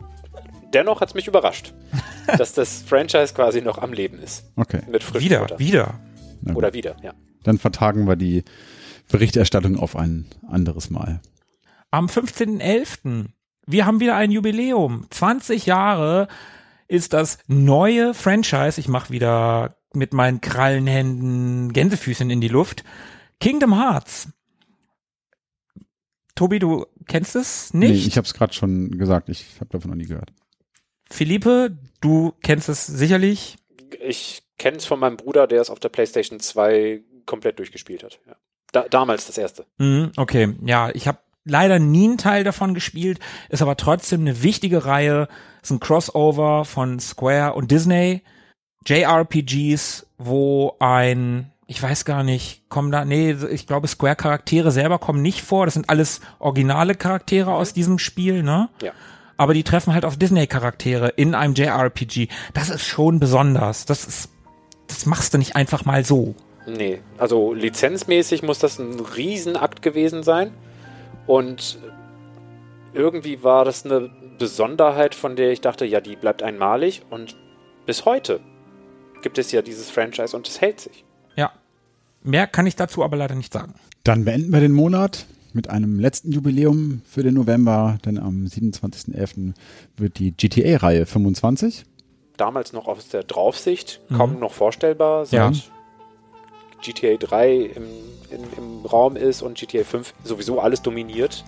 dennoch 0.72 1.00
hat 1.00 1.08
es 1.08 1.14
mich 1.14 1.26
überrascht, 1.26 1.74
dass 2.38 2.52
das 2.52 2.82
Franchise 2.82 3.34
quasi 3.34 3.60
noch 3.60 3.78
am 3.78 3.92
Leben 3.92 4.18
ist. 4.18 4.44
Okay, 4.56 4.82
Mit 4.90 5.02
Wieder, 5.20 5.40
Futter. 5.40 5.58
wieder. 5.58 6.00
na 6.42 6.52
gut. 6.52 6.58
Oder 6.58 6.74
wieder, 6.74 6.96
ja. 7.02 7.12
dann 7.42 7.58
vertagen 7.58 8.06
wir 8.06 8.16
die 8.16 8.44
Berichterstattung 9.10 9.76
auf 9.78 9.96
ein 9.96 10.26
anderes 10.48 10.90
Mal. 10.90 11.20
Am 11.90 12.06
15.11. 12.06 13.26
Wir 13.66 13.86
haben 13.86 14.00
wieder 14.00 14.16
ein 14.16 14.30
Jubiläum. 14.30 15.06
20 15.10 15.66
Jahre 15.66 16.28
ist 16.88 17.12
das 17.12 17.38
neue 17.46 18.14
Franchise. 18.14 18.80
Ich 18.80 18.88
mache 18.88 19.10
wieder 19.10 19.76
mit 19.94 20.12
meinen 20.12 20.40
Krallenhänden 20.40 21.72
Gänsefüßchen 21.72 22.30
in 22.30 22.40
die 22.40 22.48
Luft. 22.48 22.84
Kingdom 23.40 23.78
Hearts. 23.78 24.28
Tobi, 26.34 26.58
du 26.58 26.86
kennst 27.06 27.36
es 27.36 27.74
nicht? 27.74 27.90
Nee, 27.90 27.96
ich 27.96 28.16
habe 28.16 28.26
es 28.26 28.34
gerade 28.34 28.52
schon 28.52 28.90
gesagt, 28.98 29.28
ich 29.28 29.56
habe 29.60 29.70
davon 29.70 29.90
noch 29.90 29.96
nie 29.96 30.06
gehört. 30.06 30.32
Philippe, 31.10 31.76
du 32.00 32.32
kennst 32.42 32.68
es 32.68 32.86
sicherlich. 32.86 33.56
Ich 34.00 34.42
kenne 34.58 34.78
es 34.78 34.86
von 34.86 34.98
meinem 34.98 35.16
Bruder, 35.16 35.46
der 35.46 35.60
es 35.60 35.70
auf 35.70 35.78
der 35.78 35.90
PlayStation 35.90 36.40
2 36.40 37.02
komplett 37.26 37.58
durchgespielt 37.58 38.02
hat. 38.02 38.18
Ja. 38.26 38.36
Da, 38.72 38.88
damals 38.88 39.26
das 39.26 39.36
erste. 39.36 39.66
Mhm, 39.76 40.12
okay, 40.16 40.54
ja, 40.64 40.90
ich 40.94 41.06
habe 41.06 41.18
leider 41.44 41.78
nie 41.78 42.04
einen 42.04 42.18
Teil 42.18 42.44
davon 42.44 42.74
gespielt, 42.74 43.18
ist 43.48 43.62
aber 43.62 43.76
trotzdem 43.76 44.22
eine 44.22 44.42
wichtige 44.42 44.84
Reihe. 44.84 45.28
Ist 45.62 45.70
ein 45.70 45.80
Crossover 45.80 46.64
von 46.64 46.98
Square 47.00 47.54
und 47.54 47.70
Disney. 47.70 48.22
JRPGs, 48.84 50.06
wo 50.18 50.74
ein, 50.80 51.52
ich 51.66 51.80
weiß 51.80 52.04
gar 52.04 52.24
nicht, 52.24 52.68
kommen 52.68 52.90
da, 52.90 53.04
nee, 53.04 53.36
ich 53.50 53.66
glaube 53.66 53.86
Square-Charaktere 53.86 54.72
selber 54.72 54.98
kommen 54.98 55.22
nicht 55.22 55.42
vor. 55.42 55.66
Das 55.66 55.74
sind 55.74 55.88
alles 55.88 56.20
originale 56.40 56.94
Charaktere 56.94 57.52
aus 57.52 57.72
diesem 57.72 57.98
Spiel, 57.98 58.42
ne? 58.42 58.68
Ja. 58.82 58.92
Aber 59.36 59.54
die 59.54 59.62
treffen 59.62 59.94
halt 59.94 60.04
auf 60.04 60.16
Disney-Charaktere 60.16 61.08
in 61.10 61.34
einem 61.34 61.54
JRPG. 61.54 62.28
Das 62.54 62.70
ist 62.70 62.84
schon 62.84 63.18
besonders. 63.18 63.86
Das 63.86 64.04
ist, 64.04 64.30
das 64.88 65.06
machst 65.06 65.34
du 65.34 65.38
nicht 65.38 65.56
einfach 65.56 65.84
mal 65.84 66.04
so. 66.04 66.34
Nee, 66.66 67.00
also 67.18 67.52
lizenzmäßig 67.52 68.42
muss 68.42 68.58
das 68.58 68.78
ein 68.78 69.00
Riesenakt 69.00 69.82
gewesen 69.82 70.22
sein. 70.22 70.52
Und 71.26 71.78
irgendwie 72.94 73.42
war 73.42 73.64
das 73.64 73.84
eine 73.84 74.10
Besonderheit, 74.38 75.14
von 75.14 75.36
der 75.36 75.52
ich 75.52 75.60
dachte, 75.60 75.84
ja, 75.84 76.00
die 76.00 76.16
bleibt 76.16 76.42
einmalig. 76.42 77.02
Und 77.10 77.36
bis 77.86 78.04
heute 78.04 78.40
gibt 79.22 79.38
es 79.38 79.52
ja 79.52 79.62
dieses 79.62 79.90
Franchise 79.90 80.36
und 80.36 80.48
es 80.48 80.60
hält 80.60 80.80
sich. 80.80 81.04
Ja. 81.36 81.52
Mehr 82.22 82.46
kann 82.46 82.66
ich 82.66 82.76
dazu 82.76 83.04
aber 83.04 83.16
leider 83.16 83.34
nicht 83.34 83.52
sagen. 83.52 83.74
Dann 84.04 84.24
beenden 84.24 84.52
wir 84.52 84.60
den 84.60 84.72
Monat 84.72 85.26
mit 85.52 85.70
einem 85.70 86.00
letzten 86.00 86.32
Jubiläum 86.32 87.02
für 87.04 87.22
den 87.22 87.34
November, 87.34 87.98
denn 88.04 88.18
am 88.18 88.44
27.11. 88.46 89.52
wird 89.96 90.18
die 90.18 90.32
GTA-Reihe 90.32 91.06
25. 91.06 91.84
Damals 92.36 92.72
noch 92.72 92.88
aus 92.88 93.08
der 93.08 93.22
Draufsicht, 93.24 94.00
kaum 94.16 94.38
noch 94.38 94.52
vorstellbar, 94.52 95.26
Ja. 95.30 95.52
GTA 96.82 97.16
3 97.16 97.54
im, 97.54 97.84
im, 98.30 98.40
im 98.56 98.86
Raum 98.86 99.16
ist 99.16 99.42
und 99.42 99.56
GTA 99.58 99.84
5 99.84 100.14
sowieso 100.24 100.60
alles 100.60 100.82
dominiert, 100.82 101.44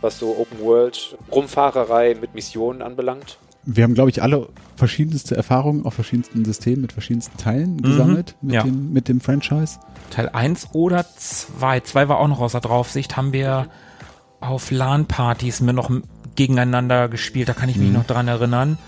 was 0.00 0.18
so 0.18 0.36
Open 0.38 0.60
World 0.60 1.16
Rumfahrerei 1.30 2.16
mit 2.20 2.34
Missionen 2.34 2.82
anbelangt. 2.82 3.38
Wir 3.68 3.82
haben, 3.82 3.94
glaube 3.94 4.10
ich, 4.10 4.22
alle 4.22 4.48
verschiedenste 4.76 5.36
Erfahrungen 5.36 5.84
auf 5.84 5.94
verschiedensten 5.94 6.44
Systemen 6.44 6.82
mit 6.82 6.92
verschiedensten 6.92 7.36
Teilen 7.36 7.82
gesammelt 7.82 8.36
mit, 8.40 8.54
ja. 8.54 8.62
dem, 8.62 8.92
mit 8.92 9.08
dem 9.08 9.20
Franchise. 9.20 9.80
Teil 10.10 10.28
1 10.28 10.68
oder 10.72 11.04
2. 11.04 11.80
2 11.80 12.08
war 12.08 12.20
auch 12.20 12.28
noch 12.28 12.38
außer 12.38 12.60
Draufsicht, 12.60 13.16
haben 13.16 13.32
wir 13.32 13.66
auf 14.40 14.70
LAN-Partys 14.70 15.62
mir 15.62 15.72
noch 15.72 15.90
gegeneinander 16.36 17.08
gespielt, 17.08 17.48
da 17.48 17.54
kann 17.54 17.68
ich 17.68 17.76
mich 17.76 17.90
noch 17.90 18.04
dran 18.04 18.28
erinnern. 18.28 18.78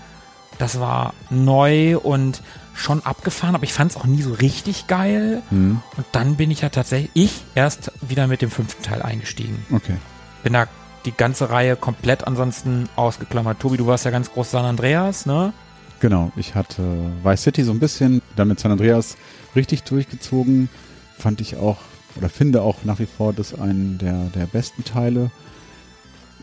Das 0.59 0.79
war 0.79 1.13
neu 1.29 1.97
und 1.97 2.41
schon 2.79 3.05
abgefahren, 3.05 3.55
aber 3.55 3.63
ich 3.63 3.73
fand 3.73 3.91
es 3.91 3.97
auch 3.97 4.05
nie 4.05 4.21
so 4.21 4.31
richtig 4.33 4.87
geil. 4.87 5.41
Hm, 5.49 5.81
Und 5.97 6.05
dann 6.11 6.35
bin 6.35 6.49
ich 6.51 6.61
ja 6.61 6.69
tatsächlich, 6.69 7.11
ich 7.13 7.43
erst 7.55 7.91
wieder 8.01 8.27
mit 8.27 8.41
dem 8.41 8.49
fünften 8.51 8.83
Teil 8.83 9.01
eingestiegen. 9.01 9.65
okay. 9.71 9.97
Bin 10.43 10.53
da 10.53 10.67
die 11.05 11.11
ganze 11.11 11.49
Reihe 11.49 11.75
komplett 11.75 12.25
ansonsten 12.27 12.87
ausgeklammert. 12.95 13.59
Tobi, 13.59 13.77
du 13.77 13.87
warst 13.87 14.05
ja 14.05 14.11
ganz 14.11 14.31
groß 14.31 14.51
San 14.51 14.65
Andreas, 14.65 15.25
ne? 15.25 15.53
Genau, 15.99 16.31
ich 16.37 16.55
hatte 16.55 16.81
Vice 17.23 17.43
City 17.43 17.63
so 17.63 17.71
ein 17.71 17.79
bisschen, 17.79 18.21
dann 18.37 18.47
mit 18.47 18.59
San 18.59 18.71
Andreas 18.71 19.17
richtig 19.55 19.83
durchgezogen. 19.83 20.69
Fand 21.17 21.41
ich 21.41 21.57
auch, 21.57 21.77
oder 22.15 22.29
finde 22.29 22.61
auch 22.61 22.83
nach 22.85 22.99
wie 22.99 23.05
vor 23.05 23.33
das 23.33 23.53
einen 23.59 23.97
der, 23.97 24.25
der 24.35 24.45
besten 24.45 24.83
Teile. 24.85 25.29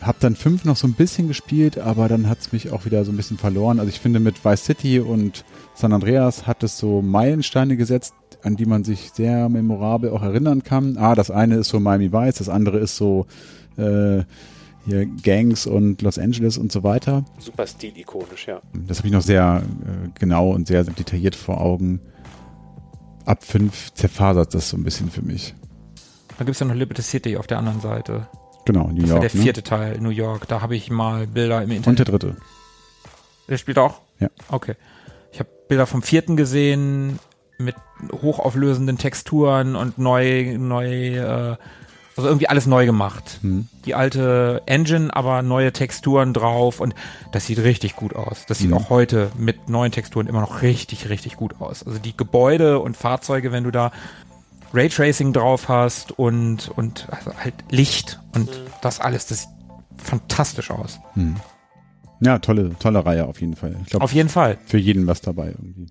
Hab 0.01 0.19
dann 0.19 0.35
fünf 0.35 0.63
noch 0.63 0.75
so 0.75 0.87
ein 0.87 0.93
bisschen 0.93 1.27
gespielt, 1.27 1.79
aber 1.79 2.07
dann 2.07 2.29
hat's 2.29 2.51
mich 2.51 2.71
auch 2.71 2.85
wieder 2.85 3.03
so 3.03 3.11
ein 3.11 3.17
bisschen 3.17 3.37
verloren. 3.37 3.79
Also 3.79 3.89
ich 3.89 3.99
finde 3.99 4.19
mit 4.19 4.45
Vice 4.45 4.63
City 4.63 4.99
und 4.99 5.43
San 5.73 5.91
Andreas 5.91 6.45
hat 6.45 6.63
es 6.63 6.77
so 6.77 7.01
Meilensteine 7.01 7.77
gesetzt, 7.77 8.13
an 8.43 8.55
die 8.55 8.65
man 8.65 8.83
sich 8.83 9.11
sehr 9.13 9.49
memorabel 9.49 10.11
auch 10.11 10.21
erinnern 10.21 10.63
kann. 10.63 10.97
Ah, 10.97 11.15
das 11.15 11.31
eine 11.31 11.55
ist 11.55 11.69
so 11.69 11.79
Miami 11.79 12.13
Vice, 12.13 12.35
das 12.35 12.49
andere 12.49 12.77
ist 12.77 12.95
so 12.95 13.25
äh, 13.77 14.23
hier 14.85 15.05
Gangs 15.05 15.65
und 15.67 16.01
Los 16.01 16.17
Angeles 16.17 16.57
und 16.57 16.71
so 16.71 16.83
weiter. 16.83 17.25
Super 17.39 17.67
stilikonisch, 17.67 18.47
ja. 18.47 18.61
Das 18.87 18.99
habe 18.99 19.07
ich 19.07 19.13
noch 19.13 19.21
sehr 19.21 19.63
äh, 19.63 20.09
genau 20.19 20.51
und 20.51 20.67
sehr 20.67 20.83
detailliert 20.83 21.35
vor 21.35 21.59
Augen. 21.59 21.99
Ab 23.25 23.43
fünf 23.43 23.93
zerfasert 23.93 24.53
das 24.53 24.69
so 24.69 24.77
ein 24.77 24.83
bisschen 24.83 25.09
für 25.09 25.23
mich. 25.23 25.55
Da 26.37 26.45
gibt's 26.45 26.59
ja 26.59 26.67
noch 26.67 26.75
Liberty 26.75 27.01
City 27.01 27.35
auf 27.35 27.47
der 27.47 27.57
anderen 27.57 27.81
Seite. 27.81 28.27
Genau, 28.67 28.87
New 28.89 29.01
Das 29.01 29.09
war 29.11 29.17
York. 29.21 29.31
der 29.31 29.37
ne? 29.39 29.43
vierte 29.43 29.63
Teil, 29.63 29.97
New 29.99 30.09
York. 30.09 30.47
Da 30.47 30.61
habe 30.61 30.75
ich 30.75 30.91
mal 30.91 31.25
Bilder 31.25 31.63
im 31.63 31.71
Internet. 31.71 31.87
Und 31.87 31.99
der 31.99 32.05
dritte. 32.05 32.35
Der 33.47 33.57
spielt 33.57 33.77
auch? 33.79 34.01
Ja. 34.19 34.27
Okay. 34.49 34.75
Ich 35.31 35.39
habe 35.39 35.49
Bilder 35.69 35.87
vom 35.87 36.01
vierten 36.03 36.35
gesehen 36.35 37.19
mit 37.57 37.75
hochauflösenden 38.21 38.97
Texturen 38.97 39.75
und 39.75 39.97
neu, 39.97 40.57
neu, 40.57 41.15
äh, 41.15 41.55
also 42.15 42.27
irgendwie 42.29 42.49
alles 42.49 42.65
neu 42.65 42.85
gemacht. 42.85 43.39
Hm. 43.41 43.67
Die 43.85 43.95
alte 43.95 44.61
Engine, 44.65 45.15
aber 45.15 45.41
neue 45.43 45.71
Texturen 45.71 46.33
drauf 46.33 46.79
und 46.81 46.93
das 47.31 47.45
sieht 47.45 47.59
richtig 47.59 47.95
gut 47.95 48.15
aus. 48.15 48.45
Das 48.47 48.57
sieht 48.59 48.69
Mhm. 48.71 48.73
auch 48.77 48.89
heute 48.89 49.31
mit 49.37 49.69
neuen 49.69 49.91
Texturen 49.91 50.27
immer 50.27 50.41
noch 50.41 50.61
richtig, 50.61 51.09
richtig 51.09 51.37
gut 51.37 51.55
aus. 51.61 51.85
Also 51.85 51.99
die 51.99 52.17
Gebäude 52.17 52.79
und 52.79 52.97
Fahrzeuge, 52.97 53.51
wenn 53.51 53.63
du 53.63 53.71
da 53.71 53.91
Raytracing 54.73 55.33
drauf 55.33 55.69
hast 55.69 56.11
und, 56.17 56.69
und 56.69 57.07
also 57.11 57.33
halt 57.35 57.53
Licht 57.69 58.19
und 58.33 58.49
das 58.81 58.99
alles, 58.99 59.25
das 59.27 59.41
sieht 59.41 59.49
fantastisch 59.97 60.71
aus. 60.71 60.99
Hm. 61.13 61.35
Ja, 62.21 62.39
tolle, 62.39 62.75
tolle 62.79 63.05
Reihe 63.05 63.25
auf 63.27 63.41
jeden 63.41 63.55
Fall. 63.55 63.75
Ich 63.83 63.89
glaube, 63.89 64.03
Auf 64.03 64.13
jeden 64.13 64.29
Fall. 64.29 64.57
für 64.65 64.77
jeden 64.77 65.05
was 65.07 65.21
dabei 65.21 65.47
irgendwie. 65.49 65.87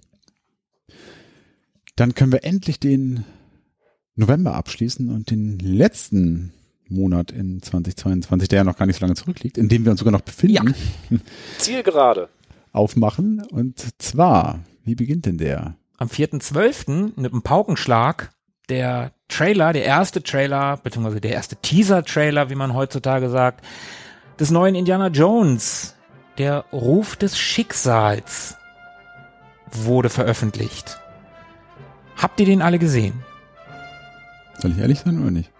Dann 1.94 2.14
können 2.14 2.32
wir 2.32 2.44
endlich 2.44 2.78
den 2.80 3.24
November 4.16 4.54
abschließen 4.54 5.08
und 5.10 5.30
den 5.30 5.58
letzten 5.58 6.52
Monat 6.88 7.30
in 7.32 7.62
2022, 7.62 8.48
der 8.48 8.58
ja 8.58 8.64
noch 8.64 8.76
gar 8.76 8.86
nicht 8.86 8.96
so 8.96 9.04
lange 9.04 9.14
zurückliegt, 9.14 9.58
in 9.58 9.68
dem 9.68 9.84
wir 9.84 9.90
uns 9.92 10.00
sogar 10.00 10.12
noch 10.12 10.20
befinden, 10.20 10.74
Zielgerade. 11.58 12.28
aufmachen. 12.72 13.42
Und 13.50 13.84
zwar, 14.00 14.60
wie 14.84 14.94
beginnt 14.94 15.26
denn 15.26 15.38
der? 15.38 15.76
Am 15.98 16.08
4.12. 16.08 17.12
mit 17.20 17.32
einem 17.32 17.42
Paukenschlag 17.42 18.30
der 18.68 19.12
Trailer, 19.28 19.72
der 19.72 19.84
erste 19.84 20.22
Trailer, 20.22 20.76
beziehungsweise 20.78 21.20
der 21.20 21.32
erste 21.32 21.56
Teaser-Trailer, 21.56 22.50
wie 22.50 22.54
man 22.54 22.74
heutzutage 22.74 23.28
sagt, 23.28 23.64
des 24.38 24.50
neuen 24.50 24.74
Indiana 24.74 25.08
Jones, 25.08 25.94
der 26.38 26.64
Ruf 26.72 27.16
des 27.16 27.38
Schicksals, 27.38 28.56
wurde 29.70 30.10
veröffentlicht. 30.10 31.00
Habt 32.16 32.40
ihr 32.40 32.46
den 32.46 32.62
alle 32.62 32.78
gesehen? 32.78 33.24
Soll 34.58 34.72
ich 34.72 34.78
ehrlich 34.78 35.00
sein 35.00 35.20
oder 35.20 35.30
nicht? 35.30 35.50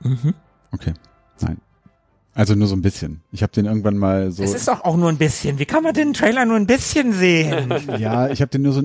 Mhm. 0.00 0.34
Okay, 0.72 0.94
nein. 1.40 1.58
Also 2.36 2.54
nur 2.56 2.66
so 2.66 2.74
ein 2.74 2.82
bisschen. 2.82 3.20
Ich 3.30 3.42
habe 3.42 3.52
den 3.52 3.64
irgendwann 3.66 3.96
mal 3.96 4.32
so. 4.32 4.42
Es 4.42 4.54
ist 4.54 4.66
doch 4.66 4.82
auch 4.82 4.96
nur 4.96 5.08
ein 5.08 5.18
bisschen. 5.18 5.58
Wie 5.60 5.66
kann 5.66 5.84
man 5.84 5.94
den 5.94 6.12
Trailer 6.14 6.44
nur 6.44 6.56
ein 6.56 6.66
bisschen 6.66 7.12
sehen? 7.12 7.72
ja, 7.98 8.28
ich 8.28 8.40
habe 8.40 8.50
den 8.50 8.62
nur 8.62 8.72
so. 8.72 8.82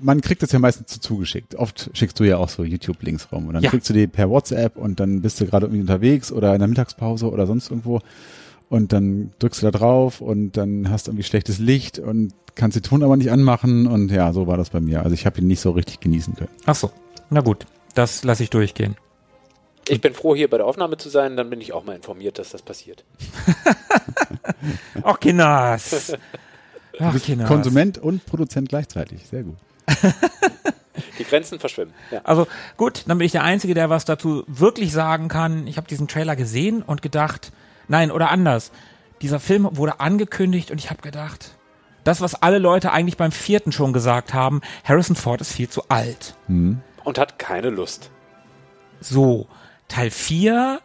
Man 0.00 0.22
kriegt 0.22 0.42
das 0.42 0.50
ja 0.52 0.58
meistens 0.58 0.86
zu 0.92 1.00
zugeschickt. 1.00 1.54
Oft 1.56 1.90
schickst 1.92 2.18
du 2.18 2.24
ja 2.24 2.38
auch 2.38 2.48
so 2.48 2.64
YouTube-Links 2.64 3.28
rum 3.32 3.48
und 3.48 3.54
dann 3.54 3.62
Ja. 3.62 3.68
kriegst 3.70 3.90
du 3.90 3.92
die 3.92 4.06
per 4.06 4.30
WhatsApp 4.30 4.76
und 4.78 4.98
dann 4.98 5.20
bist 5.20 5.38
du 5.40 5.44
gerade 5.46 5.66
irgendwie 5.66 5.82
unterwegs 5.82 6.32
oder 6.32 6.54
in 6.54 6.58
der 6.58 6.68
Mittagspause 6.68 7.30
oder 7.30 7.46
sonst 7.46 7.70
irgendwo 7.70 8.00
und 8.70 8.92
dann 8.94 9.30
drückst 9.40 9.60
du 9.62 9.66
da 9.70 9.78
drauf 9.78 10.20
und 10.22 10.56
dann 10.56 10.90
hast 10.90 11.06
du 11.06 11.10
irgendwie 11.10 11.24
schlechtes 11.24 11.58
Licht 11.58 11.98
und 11.98 12.32
kannst 12.54 12.76
den 12.76 12.82
Ton 12.82 13.02
aber 13.02 13.16
nicht 13.18 13.30
anmachen 13.30 13.86
und 13.86 14.10
ja, 14.10 14.32
so 14.32 14.46
war 14.46 14.56
das 14.56 14.70
bei 14.70 14.80
mir. 14.80 15.02
Also 15.02 15.12
ich 15.12 15.26
habe 15.26 15.38
ihn 15.40 15.46
nicht 15.46 15.60
so 15.60 15.72
richtig 15.72 16.00
genießen 16.00 16.34
können. 16.34 16.48
Ach 16.64 16.74
so. 16.74 16.90
Na 17.28 17.42
gut, 17.42 17.66
das 17.94 18.24
lasse 18.24 18.42
ich 18.42 18.48
durchgehen. 18.50 18.96
Ich 19.88 20.00
bin 20.00 20.14
froh, 20.14 20.34
hier 20.34 20.50
bei 20.50 20.56
der 20.56 20.66
Aufnahme 20.66 20.96
zu 20.96 21.08
sein, 21.08 21.36
dann 21.36 21.48
bin 21.48 21.60
ich 21.60 21.72
auch 21.72 21.84
mal 21.84 21.94
informiert, 21.94 22.38
dass 22.38 22.50
das 22.50 22.62
passiert. 22.62 23.04
Ach, 25.02 25.20
Kinders. 25.20 26.14
Ach, 26.98 27.20
Kinders. 27.20 27.48
Konsument 27.48 27.98
und 27.98 28.26
Produzent 28.26 28.68
gleichzeitig. 28.68 29.26
Sehr 29.28 29.44
gut. 29.44 29.56
Die 31.18 31.24
Grenzen 31.24 31.60
verschwimmen. 31.60 31.94
Ja. 32.10 32.20
Also 32.24 32.46
gut, 32.76 33.04
dann 33.06 33.18
bin 33.18 33.26
ich 33.26 33.32
der 33.32 33.44
Einzige, 33.44 33.74
der 33.74 33.90
was 33.90 34.04
dazu 34.04 34.44
wirklich 34.46 34.92
sagen 34.92 35.28
kann. 35.28 35.66
Ich 35.66 35.76
habe 35.76 35.86
diesen 35.86 36.08
Trailer 36.08 36.36
gesehen 36.36 36.82
und 36.82 37.02
gedacht, 37.02 37.52
nein, 37.88 38.10
oder 38.10 38.30
anders. 38.30 38.72
Dieser 39.22 39.40
Film 39.40 39.68
wurde 39.72 40.00
angekündigt 40.00 40.70
und 40.70 40.78
ich 40.78 40.90
habe 40.90 41.02
gedacht, 41.02 41.56
das, 42.04 42.20
was 42.20 42.40
alle 42.40 42.58
Leute 42.58 42.92
eigentlich 42.92 43.16
beim 43.16 43.32
vierten 43.32 43.72
schon 43.72 43.92
gesagt 43.92 44.34
haben, 44.34 44.60
Harrison 44.84 45.16
Ford 45.16 45.40
ist 45.40 45.52
viel 45.52 45.68
zu 45.68 45.88
alt. 45.88 46.34
Und 47.04 47.18
hat 47.18 47.38
keine 47.38 47.70
Lust. 47.70 48.10
So, 49.00 49.46
Teil 49.88 50.10
4, 50.10 50.80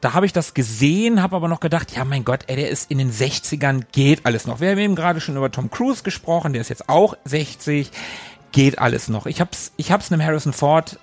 da 0.00 0.14
habe 0.14 0.26
ich 0.26 0.32
das 0.32 0.54
gesehen, 0.54 1.22
habe 1.22 1.36
aber 1.36 1.48
noch 1.48 1.60
gedacht, 1.60 1.94
ja 1.94 2.04
mein 2.04 2.24
Gott, 2.24 2.44
ey, 2.46 2.56
der 2.56 2.70
ist 2.70 2.90
in 2.90 2.98
den 2.98 3.12
60ern, 3.12 3.84
geht 3.92 4.24
alles 4.24 4.46
noch. 4.46 4.60
Wir 4.60 4.70
haben 4.70 4.78
eben 4.78 4.94
gerade 4.94 5.20
schon 5.20 5.36
über 5.36 5.50
Tom 5.50 5.70
Cruise 5.70 6.02
gesprochen, 6.02 6.52
der 6.52 6.62
ist 6.62 6.70
jetzt 6.70 6.88
auch 6.88 7.14
60, 7.24 7.90
geht 8.52 8.78
alles 8.78 9.08
noch. 9.08 9.26
Ich 9.26 9.40
hab's, 9.40 9.72
ich 9.76 9.92
hab's 9.92 10.10
einem 10.10 10.24
Harrison 10.24 10.52
Ford 10.52 10.98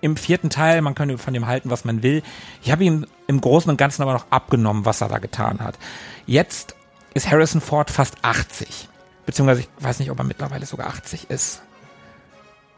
im 0.00 0.16
vierten 0.16 0.48
Teil, 0.48 0.80
man 0.80 0.94
könnte 0.94 1.18
von 1.18 1.34
dem 1.34 1.46
halten, 1.46 1.70
was 1.70 1.84
man 1.84 2.02
will. 2.02 2.22
Ich 2.62 2.70
habe 2.70 2.84
ihm 2.84 3.06
im 3.26 3.40
Großen 3.40 3.70
und 3.70 3.76
Ganzen 3.76 4.02
aber 4.02 4.12
noch 4.12 4.26
abgenommen, 4.30 4.84
was 4.84 5.00
er 5.00 5.08
da 5.08 5.18
getan 5.18 5.60
hat. 5.60 5.78
Jetzt 6.26 6.74
ist 7.14 7.30
Harrison 7.30 7.60
Ford 7.60 7.90
fast 7.90 8.16
80. 8.22 8.88
Beziehungsweise 9.26 9.62
ich 9.62 9.68
weiß 9.80 9.98
nicht, 9.98 10.10
ob 10.10 10.18
er 10.18 10.24
mittlerweile 10.24 10.64
sogar 10.64 10.86
80 10.86 11.28
ist. 11.28 11.62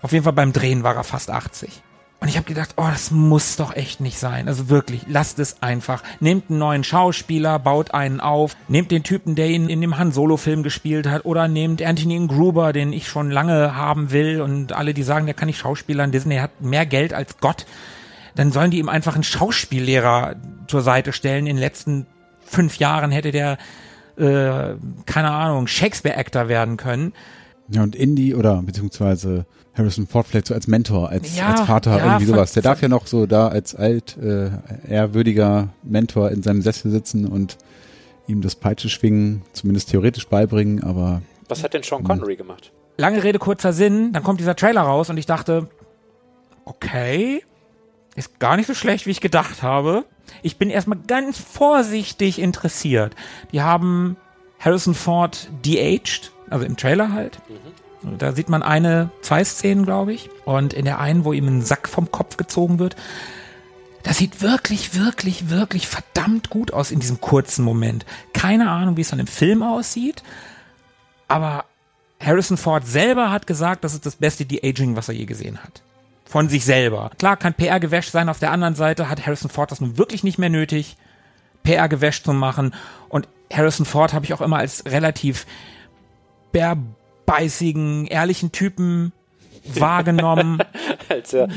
Auf 0.03 0.13
jeden 0.13 0.25
Fall 0.25 0.33
beim 0.33 0.53
Drehen 0.53 0.83
war 0.83 0.97
er 0.97 1.05
fast 1.05 1.31
80. 1.31 1.83
Und 2.21 2.29
ich 2.29 2.37
habe 2.37 2.47
gedacht, 2.47 2.75
oh, 2.77 2.87
das 2.87 3.11
muss 3.11 3.57
doch 3.57 3.75
echt 3.75 4.01
nicht 4.01 4.19
sein. 4.19 4.47
Also 4.47 4.69
wirklich, 4.69 5.07
lasst 5.09 5.39
es 5.39 5.63
einfach. 5.63 6.03
Nehmt 6.21 6.51
einen 6.51 6.59
neuen 6.59 6.85
Schauspieler, 6.85 7.59
baut 7.59 7.95
einen 7.95 8.21
auf, 8.21 8.57
nehmt 8.69 8.91
den 8.91 9.03
Typen, 9.03 9.37
der 9.37 9.49
ihn 9.49 9.71
in 9.71 9.81
dem 9.81 9.97
Han 9.97 10.13
Solo-Film 10.13 10.63
gespielt 10.63 11.07
hat, 11.07 11.25
oder 11.25 11.49
nehmt 11.49 11.81
Anthony 11.81 12.27
Gruber, 12.27 12.75
den 12.75 12.93
ich 12.93 13.09
schon 13.09 13.31
lange 13.31 13.75
haben 13.75 14.11
will. 14.11 14.43
Und 14.43 14.75
alle, 14.75 14.93
die 14.93 15.03
sagen, 15.03 15.25
der 15.25 15.35
kann 15.35 15.47
nicht 15.47 15.59
schauspielern, 15.59 16.13
Disney 16.13 16.37
hat 16.37 16.61
mehr 16.61 16.85
Geld 16.85 17.15
als 17.15 17.39
Gott. 17.39 17.65
Dann 18.35 18.53
sollen 18.53 18.71
die 18.71 18.79
ihm 18.79 18.91
einfach 18.91 19.15
einen 19.15 19.25
Schauspiellehrer 19.25 20.37
zur 20.67 20.83
Seite 20.83 21.15
stellen. 21.15 21.47
In 21.47 21.57
den 21.57 21.63
letzten 21.63 22.07
fünf 22.45 22.77
Jahren 22.77 23.13
hätte 23.13 23.31
der, 23.31 23.57
äh, 24.19 24.75
keine 25.07 25.31
Ahnung, 25.31 25.67
Shakespeare-Actor 25.67 26.49
werden 26.49 26.77
können. 26.77 27.15
Ja, 27.69 27.83
und 27.83 27.97
Indy 27.97 28.35
oder 28.35 28.61
beziehungsweise 28.63 29.47
Harrison 29.81 30.07
Ford 30.07 30.27
vielleicht 30.27 30.47
so 30.47 30.55
als 30.55 30.67
Mentor, 30.67 31.09
als, 31.09 31.37
Ja, 31.37 31.51
als 31.53 31.61
Vater, 31.63 31.97
ja, 31.97 32.05
irgendwie 32.07 32.27
sowas. 32.27 32.53
Der 32.53 32.63
darf 32.63 32.81
ja 32.83 32.89
noch 32.89 33.07
so 33.07 33.27
da 33.27 33.49
als 33.49 33.75
alt, 33.75 34.17
äh, 34.19 34.51
ehrwürdiger 34.89 35.69
Mentor 35.83 36.31
in 36.31 36.43
seinem 36.43 36.63
Sessel 36.63 36.91
sitzen 36.91 37.27
und 37.27 37.59
ihm 38.27 38.43
das 38.43 38.55
Peitscheschwingen 38.55 39.43
zumindest 39.53 39.91
theoretisch 39.91 40.29
beibringen, 40.29 40.85
aber 40.85 41.23
Was 41.49 41.65
hat 41.65 41.75
denn 41.75 41.83
Sean 41.83 42.05
Connery 42.05 42.37
gemacht? 42.37 42.73
lange 43.01 43.23
Rede, 43.25 43.39
kurzer 43.39 43.73
Sinn, 43.73 44.13
dann 44.13 44.23
kommt 44.23 44.41
dieser 44.41 44.55
Trailer 44.55 44.83
raus 44.83 45.11
und 45.11 45.17
ich 45.17 45.27
dachte, 45.27 45.69
okay, 46.65 47.43
ist 48.15 48.39
gar 48.39 48.57
nicht 48.57 48.67
so 48.67 48.75
schlecht, 48.75 49.07
wie 49.07 49.11
ich 49.11 49.21
gedacht 49.21 49.63
habe. 49.63 50.05
Ich 50.43 50.59
bin 50.59 50.71
erstmal 50.71 50.99
ganz 51.07 51.39
vorsichtig 51.39 52.39
interessiert. 52.39 53.15
Die 53.53 53.63
haben 53.63 54.17
Harrison 54.59 54.95
Ford 54.95 55.49
de-aged, 55.65 56.33
also 56.51 56.65
im 56.67 56.77
Trailer 56.77 57.13
halt. 57.13 57.41
Da 58.03 58.33
sieht 58.33 58.49
man 58.49 58.63
eine, 58.63 59.11
zwei 59.21 59.45
Szenen, 59.45 59.85
glaube 59.85 60.13
ich. 60.13 60.31
Und 60.45 60.73
in 60.73 60.85
der 60.85 61.01
einen, 61.01 61.25
wo 61.25 61.33
ihm 61.33 61.47
ein 61.47 61.63
Sack 61.63 61.89
vom 61.89 62.11
Kopf 62.11 62.37
gezogen 62.37 62.79
wird, 62.79 62.97
das 64.03 64.19
sieht 64.19 64.41
wirklich, 64.41 64.95
wirklich, 64.95 65.51
wirklich 65.51 65.87
verdammt 65.87 66.49
gut 66.49 66.73
aus 66.73 66.91
in 66.91 67.01
diesem 67.01 67.21
kurzen 67.21 67.65
Moment. 67.65 68.07
Keine 68.33 68.71
Ahnung, 68.71 68.97
wie 68.97 69.03
es 69.03 69.11
dann 69.11 69.19
im 69.19 69.27
Film 69.27 69.63
aussieht. 69.63 70.23
Aber 71.29 71.67
Harrison 72.19 72.57
Ford 72.57 72.87
selber 72.87 73.31
hat 73.31 73.47
gesagt, 73.47 73.85
das 73.85 73.95
ist 73.95 74.07
das 74.07 74.17
beste 74.17 74.45
De-Aging, 74.47 74.97
was 74.97 75.09
er 75.09 75.15
je 75.15 75.27
gesehen 75.27 75.59
hat. 75.63 75.83
Von 76.25 76.49
sich 76.49 76.65
selber. 76.65 77.11
Klar 77.19 77.37
kann 77.37 77.55
PR-Gewäsch 77.55 78.11
sein, 78.11 78.29
auf 78.29 78.39
der 78.39 78.53
anderen 78.53 78.75
Seite 78.75 79.09
hat 79.09 79.27
Harrison 79.27 79.51
Ford 79.51 79.71
das 79.71 79.81
nun 79.81 79.99
wirklich 79.99 80.25
nicht 80.25 80.39
mehr 80.39 80.49
nötig, 80.49 80.97
PR-Gewäsch 81.63 82.23
zu 82.23 82.33
machen. 82.33 82.75
Und 83.09 83.29
Harrison 83.53 83.85
Ford 83.85 84.13
habe 84.15 84.25
ich 84.25 84.33
auch 84.33 84.41
immer 84.41 84.59
als 84.59 84.85
relativ 84.87 85.47
bärbeißigen, 87.31 88.07
ehrlichen 88.07 88.51
Typen 88.51 89.13
wahrgenommen. 89.65 90.59
Als 91.09 91.33
er 91.33 91.49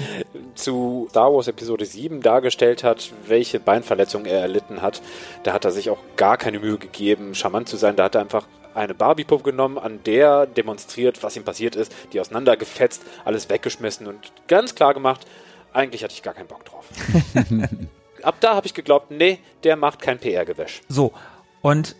zu 0.53 1.07
Star 1.09 1.33
Wars 1.33 1.47
Episode 1.47 1.85
7 1.85 2.21
dargestellt 2.21 2.83
hat, 2.83 3.11
welche 3.25 3.59
Beinverletzung 3.59 4.25
er 4.25 4.39
erlitten 4.39 4.81
hat, 4.81 5.01
da 5.43 5.53
hat 5.53 5.65
er 5.65 5.71
sich 5.71 5.89
auch 5.89 5.97
gar 6.15 6.37
keine 6.37 6.59
Mühe 6.59 6.77
gegeben, 6.77 7.33
charmant 7.33 7.69
zu 7.69 7.77
sein. 7.77 7.95
Da 7.95 8.05
hat 8.05 8.15
er 8.15 8.21
einfach 8.21 8.45
eine 8.75 8.93
Barbie-Puppe 8.93 9.43
genommen, 9.43 9.77
an 9.79 9.99
der 10.05 10.45
demonstriert, 10.45 11.23
was 11.23 11.35
ihm 11.35 11.43
passiert 11.43 11.75
ist, 11.75 11.91
die 12.11 12.19
auseinandergefetzt, 12.19 13.03
alles 13.25 13.49
weggeschmissen 13.49 14.07
und 14.07 14.31
ganz 14.47 14.75
klar 14.75 14.93
gemacht, 14.93 15.25
eigentlich 15.73 16.03
hatte 16.03 16.13
ich 16.13 16.23
gar 16.23 16.33
keinen 16.33 16.47
Bock 16.47 16.65
drauf. 16.65 16.85
Ab 18.23 18.35
da 18.39 18.55
habe 18.55 18.67
ich 18.67 18.73
geglaubt, 18.73 19.11
nee, 19.11 19.39
der 19.63 19.75
macht 19.75 20.01
kein 20.01 20.17
PR-Gewäsch. 20.17 20.81
So. 20.87 21.13
Und 21.61 21.95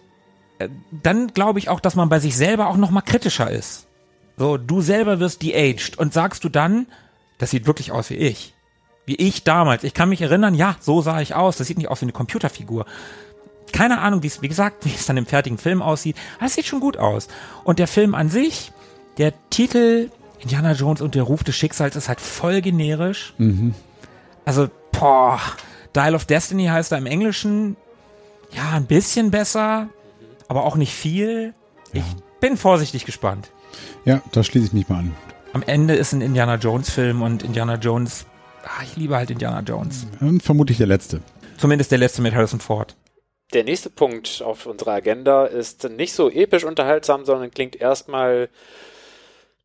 dann 0.91 1.27
glaube 1.27 1.59
ich 1.59 1.69
auch, 1.69 1.79
dass 1.79 1.95
man 1.95 2.09
bei 2.09 2.19
sich 2.19 2.35
selber 2.35 2.67
auch 2.67 2.77
noch 2.77 2.91
mal 2.91 3.01
kritischer 3.01 3.49
ist. 3.49 3.87
So, 4.37 4.57
du 4.57 4.81
selber 4.81 5.19
wirst 5.19 5.41
de-aged 5.41 5.97
und 5.97 6.13
sagst 6.13 6.43
du 6.43 6.49
dann, 6.49 6.87
das 7.37 7.51
sieht 7.51 7.67
wirklich 7.67 7.91
aus 7.91 8.09
wie 8.09 8.15
ich. 8.15 8.53
Wie 9.05 9.15
ich 9.15 9.43
damals. 9.43 9.83
Ich 9.83 9.93
kann 9.93 10.09
mich 10.09 10.21
erinnern, 10.21 10.55
ja, 10.55 10.75
so 10.79 11.01
sah 11.01 11.21
ich 11.21 11.35
aus. 11.35 11.57
Das 11.57 11.67
sieht 11.67 11.77
nicht 11.77 11.89
aus 11.89 12.01
wie 12.01 12.05
eine 12.05 12.13
Computerfigur. 12.13 12.85
Keine 13.71 13.99
Ahnung, 13.99 14.23
wie 14.23 14.27
es, 14.27 14.41
wie 14.41 14.47
gesagt, 14.47 14.85
wie 14.85 14.93
es 14.93 15.05
dann 15.05 15.17
im 15.17 15.25
fertigen 15.25 15.57
Film 15.57 15.81
aussieht. 15.81 16.15
Aber 16.37 16.47
es 16.47 16.55
sieht 16.55 16.65
schon 16.65 16.79
gut 16.79 16.97
aus. 16.97 17.27
Und 17.63 17.79
der 17.79 17.87
Film 17.87 18.15
an 18.15 18.29
sich, 18.29 18.71
der 19.17 19.33
Titel 19.49 20.09
Indiana 20.39 20.73
Jones 20.73 21.01
und 21.01 21.15
der 21.15 21.23
Ruf 21.23 21.43
des 21.43 21.55
Schicksals 21.55 21.95
ist 21.95 22.09
halt 22.09 22.19
voll 22.19 22.61
generisch. 22.61 23.33
Also, 24.45 24.69
boah, 24.91 25.39
Dial 25.95 26.15
of 26.15 26.25
Destiny 26.25 26.65
heißt 26.65 26.91
er 26.91 26.97
im 26.97 27.05
Englischen. 27.05 27.77
Ja, 28.51 28.71
ein 28.73 28.85
bisschen 28.85 29.31
besser, 29.31 29.87
aber 30.53 30.65
auch 30.65 30.75
nicht 30.75 30.93
viel. 30.93 31.55
Ich 31.93 32.03
bin 32.39 32.57
vorsichtig 32.57 33.05
gespannt. 33.05 33.51
ja, 34.05 34.21
da 34.31 34.43
schließe 34.43 34.67
ich 34.67 34.73
mich 34.73 34.87
mal 34.87 34.99
an. 34.99 35.15
Am 35.53 35.63
Ende 35.63 35.95
ist 35.95 36.13
ein 36.13 36.21
Indiana 36.21 36.55
Jones 36.55 36.89
Film 36.91 37.21
und 37.23 37.43
Indiana 37.43 37.75
Jones, 37.75 38.25
ah, 38.63 38.83
ich 38.83 38.95
liebe 38.95 39.15
halt 39.15 39.31
Indiana 39.31 39.61
Jones. 39.61 40.05
Und 40.19 40.43
vermutlich 40.43 40.77
der 40.77 40.87
letzte. 40.87 41.21
Zumindest 41.57 41.91
der 41.91 41.97
letzte 41.97 42.21
mit 42.21 42.35
Harrison 42.35 42.59
Ford. 42.59 42.95
Der 43.53 43.63
nächste 43.63 43.89
Punkt 43.89 44.43
auf 44.43 44.65
unserer 44.67 44.93
Agenda 44.93 45.45
ist 45.45 45.87
nicht 45.89 46.13
so 46.13 46.29
episch 46.29 46.63
unterhaltsam, 46.63 47.25
sondern 47.25 47.51
klingt 47.51 47.75
erstmal 47.75 48.49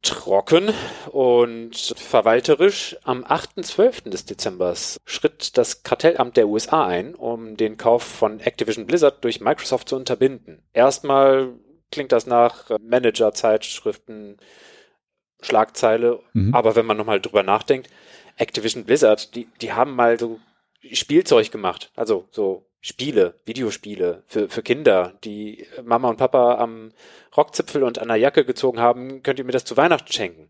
trocken 0.02 0.72
und 1.10 1.76
verwalterisch. 1.96 2.96
Am 3.02 3.24
8.12. 3.24 4.10
des 4.10 4.24
Dezembers 4.24 4.98
schritt 5.04 5.58
das 5.58 5.82
Kartellamt 5.82 6.36
der 6.36 6.48
USA 6.48 6.86
ein, 6.86 7.14
um 7.14 7.56
den 7.56 7.76
Kauf 7.76 8.02
von 8.02 8.40
Activision 8.40 8.86
Blizzard 8.86 9.24
durch 9.24 9.40
Microsoft 9.40 9.88
zu 9.88 9.96
unterbinden. 9.96 10.62
Erstmal 10.72 11.52
klingt 11.90 12.12
das 12.12 12.26
nach 12.26 12.70
Manager-Zeitschriften, 12.80 14.36
Schlagzeile, 15.40 16.20
Mhm. 16.32 16.54
aber 16.54 16.74
wenn 16.76 16.86
man 16.86 16.96
nochmal 16.96 17.20
drüber 17.20 17.42
nachdenkt, 17.42 17.88
Activision 18.36 18.84
Blizzard, 18.84 19.34
die, 19.34 19.48
die 19.60 19.72
haben 19.72 19.94
mal 19.94 20.18
so 20.18 20.38
Spielzeug 20.92 21.50
gemacht. 21.50 21.90
Also 21.96 22.28
so 22.30 22.67
Spiele, 22.80 23.34
Videospiele 23.44 24.22
für, 24.26 24.48
für 24.48 24.62
Kinder, 24.62 25.14
die 25.24 25.66
Mama 25.82 26.08
und 26.08 26.16
Papa 26.16 26.58
am 26.58 26.92
Rockzipfel 27.36 27.82
und 27.82 27.98
an 27.98 28.08
der 28.08 28.16
Jacke 28.16 28.44
gezogen 28.44 28.80
haben, 28.80 29.22
könnt 29.22 29.38
ihr 29.38 29.44
mir 29.44 29.52
das 29.52 29.64
zu 29.64 29.76
Weihnachten 29.76 30.12
schenken. 30.12 30.48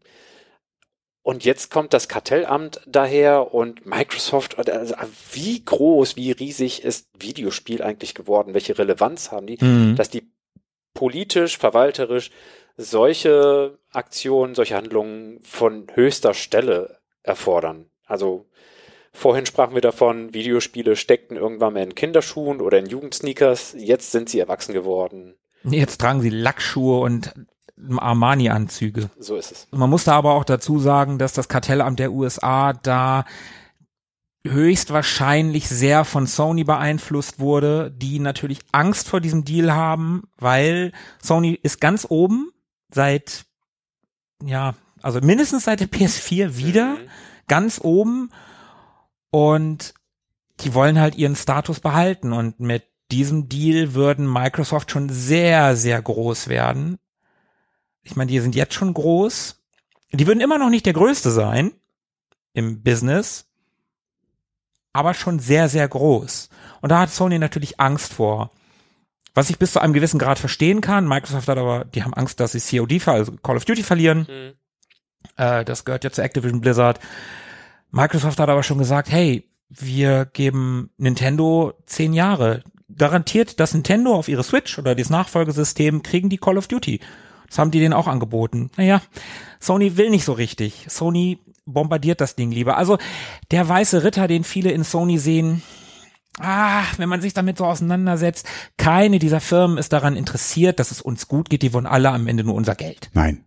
Und 1.23 1.45
jetzt 1.45 1.71
kommt 1.71 1.93
das 1.93 2.09
Kartellamt 2.09 2.81
daher 2.87 3.53
und 3.53 3.85
Microsoft, 3.85 4.59
also 4.59 4.95
wie 5.33 5.63
groß, 5.63 6.17
wie 6.17 6.33
riesig 6.33 6.85
ist 6.85 7.09
Videospiel 7.19 7.83
eigentlich 7.83 8.15
geworden? 8.15 8.55
Welche 8.55 8.79
Relevanz 8.79 9.31
haben 9.31 9.47
die, 9.47 9.63
Mhm. 9.63 9.97
dass 9.97 10.09
die 10.09 10.31
politisch, 10.95 11.59
verwalterisch 11.59 12.31
solche 12.77 13.79
Aktionen, 13.93 14.55
solche 14.55 14.77
Handlungen 14.77 15.41
von 15.43 15.87
höchster 15.95 16.33
Stelle 16.33 16.99
erfordern? 17.23 17.91
Also 18.07 18.47
vorhin 19.19 19.47
sprachen 19.47 19.74
wir 19.74 19.81
davon, 19.82 20.32
Videospiele 20.32 20.97
steckten 20.97 21.36
irgendwann 21.36 21.74
mal 21.74 21.82
in 21.82 21.95
Kinderschuhen 21.95 22.61
oder 22.61 22.78
in 22.78 22.86
Jugendsneakers, 22.86 23.74
jetzt 23.77 24.12
sind 24.12 24.28
sie 24.28 24.39
erwachsen 24.39 24.73
geworden. 24.73 25.35
Jetzt 25.65 26.01
tragen 26.01 26.20
sie 26.20 26.31
Lackschuhe 26.31 27.01
und 27.01 27.35
Armani-Anzüge. 27.97 29.11
So 29.19 29.36
ist 29.36 29.53
es. 29.53 29.69
Man 29.70 29.90
muss 29.90 30.05
da 30.05 30.15
aber 30.15 30.35
auch 30.35 30.45
dazu 30.45 30.78
sagen, 30.78 31.19
dass 31.19 31.32
das 31.32 31.49
Kartellamt 31.49 31.99
der 31.99 32.12
USA 32.12 32.73
da 32.73 33.24
höchstwahrscheinlich 34.47 35.69
sehr 35.69 36.05
von 36.05 36.27
Sony 36.27 36.65
beeinflusst 36.65 37.39
wurde, 37.39 37.90
die 37.95 38.19
natürlich 38.20 38.61
Angst 38.73 39.09
vor 39.09 39.20
diesem 39.20 39.45
Deal 39.45 39.73
haben, 39.74 40.23
weil 40.39 40.93
Sony 41.23 41.59
ist 41.62 41.81
ganz 41.81 42.07
oben 42.09 42.51
seit, 42.93 43.45
ja, 44.45 44.74
also 45.03 45.20
mindestens 45.20 45.65
seit 45.65 45.81
der 45.81 45.89
PS4 45.89 46.57
wieder, 46.57 46.95
Mhm. 46.95 47.09
ganz 47.47 47.81
oben 47.82 48.31
und 49.31 49.95
die 50.61 50.75
wollen 50.75 50.99
halt 50.99 51.17
ihren 51.17 51.37
Status 51.37 51.81
behalten 51.81 52.33
und 52.33 52.61
mit 52.61 52.85
diesem 53.11 53.49
Deal 53.49 53.95
würden 53.95 54.31
Microsoft 54.31 54.91
schon 54.91 55.09
sehr, 55.09 55.77
sehr 55.77 56.01
groß 56.01 56.49
werden. 56.49 56.99
Ich 58.03 58.17
meine, 58.17 58.31
die 58.31 58.41
sind 58.41 58.55
jetzt 58.55 58.75
schon 58.75 58.93
groß. 58.93 59.63
Die 60.13 60.27
würden 60.27 60.41
immer 60.41 60.59
noch 60.59 60.71
nicht 60.71 60.87
der 60.87 60.93
größte 60.93 61.31
sein 61.31 61.73
im 62.55 62.83
Business, 62.83 63.47
aber 64.93 65.15
schon 65.15 65.39
sehr, 65.39 65.69
sehr 65.69 65.87
groß. 65.87 66.49
Und 66.81 66.91
da 66.91 67.01
hat 67.01 67.11
Sony 67.11 67.39
natürlich 67.39 67.79
Angst 67.81 68.13
vor. 68.13 68.51
Was 69.35 69.51
ich 69.51 69.59
bis 69.59 69.73
zu 69.73 69.81
einem 69.81 69.93
gewissen 69.93 70.19
Grad 70.19 70.39
verstehen 70.39 70.81
kann. 70.81 71.07
Microsoft 71.07 71.47
hat 71.47 71.59
aber, 71.59 71.85
die 71.85 72.03
haben 72.03 72.15
Angst, 72.15 72.41
dass 72.41 72.53
sie 72.53 72.79
COD, 72.79 73.07
also 73.07 73.33
Call 73.37 73.57
of 73.57 73.65
Duty 73.65 73.83
verlieren. 73.83 74.27
Mhm. 74.29 74.55
Äh, 75.37 75.65
das 75.65 75.85
gehört 75.85 76.05
ja 76.05 76.11
zu 76.11 76.23
Activision 76.23 76.61
Blizzard. 76.61 76.99
Microsoft 77.90 78.39
hat 78.39 78.48
aber 78.48 78.62
schon 78.62 78.78
gesagt, 78.78 79.10
hey, 79.10 79.48
wir 79.69 80.27
geben 80.27 80.90
Nintendo 80.97 81.74
zehn 81.86 82.12
Jahre. 82.12 82.62
Garantiert, 82.94 83.60
dass 83.60 83.74
Nintendo 83.74 84.15
auf 84.15 84.28
ihre 84.28 84.43
Switch 84.43 84.78
oder 84.78 84.94
das 84.94 85.10
Nachfolgesystem 85.10 86.02
kriegen 86.02 86.31
die 86.31 86.39
Call 86.39 86.56
of 86.56 86.69
Duty. 86.69 87.01
Das 87.48 87.59
haben 87.59 87.70
die 87.70 87.81
denen 87.81 87.94
auch 87.94 88.06
angeboten. 88.06 88.70
Naja, 88.77 89.02
Sony 89.60 89.97
will 89.97 90.10
nicht 90.10 90.24
so 90.24 90.32
richtig. 90.32 90.86
Sony 90.89 91.39
bombardiert 91.66 92.20
das 92.20 92.35
Ding 92.35 92.51
lieber. 92.51 92.77
Also 92.77 92.98
der 93.51 93.69
weiße 93.69 94.05
Ritter, 94.05 94.27
den 94.27 94.44
viele 94.44 94.70
in 94.70 94.85
Sony 94.85 95.19
sehen, 95.19 95.62
ah, 96.39 96.85
wenn 96.97 97.09
man 97.09 97.20
sich 97.20 97.35
damit 97.35 97.59
so 97.59 97.65
auseinandersetzt, 97.65 98.47
keine 98.77 99.19
dieser 99.19 99.40
Firmen 99.40 99.78
ist 99.78 99.93
daran 99.93 100.16
interessiert, 100.16 100.78
dass 100.81 100.90
es 100.90 101.02
uns 101.02 101.28
gut 101.28 101.51
geht. 101.51 101.62
Die 101.62 101.73
wollen 101.73 101.86
alle 101.86 102.10
am 102.10 102.27
Ende 102.27 102.44
nur 102.44 102.55
unser 102.55 102.74
Geld. 102.74 103.10
Nein. 103.12 103.44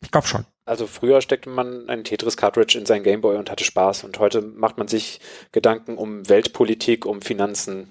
Ich 0.00 0.10
glaube 0.10 0.26
schon. 0.26 0.44
Also 0.64 0.86
früher 0.86 1.20
steckte 1.20 1.48
man 1.48 1.88
ein 1.88 2.02
Tetris-Cartridge 2.02 2.76
in 2.78 2.86
sein 2.86 3.04
Gameboy 3.04 3.36
und 3.36 3.50
hatte 3.50 3.64
Spaß 3.64 4.04
und 4.04 4.18
heute 4.18 4.42
macht 4.42 4.78
man 4.78 4.88
sich 4.88 5.20
Gedanken 5.52 5.96
um 5.96 6.28
Weltpolitik, 6.28 7.06
um 7.06 7.22
Finanzen. 7.22 7.88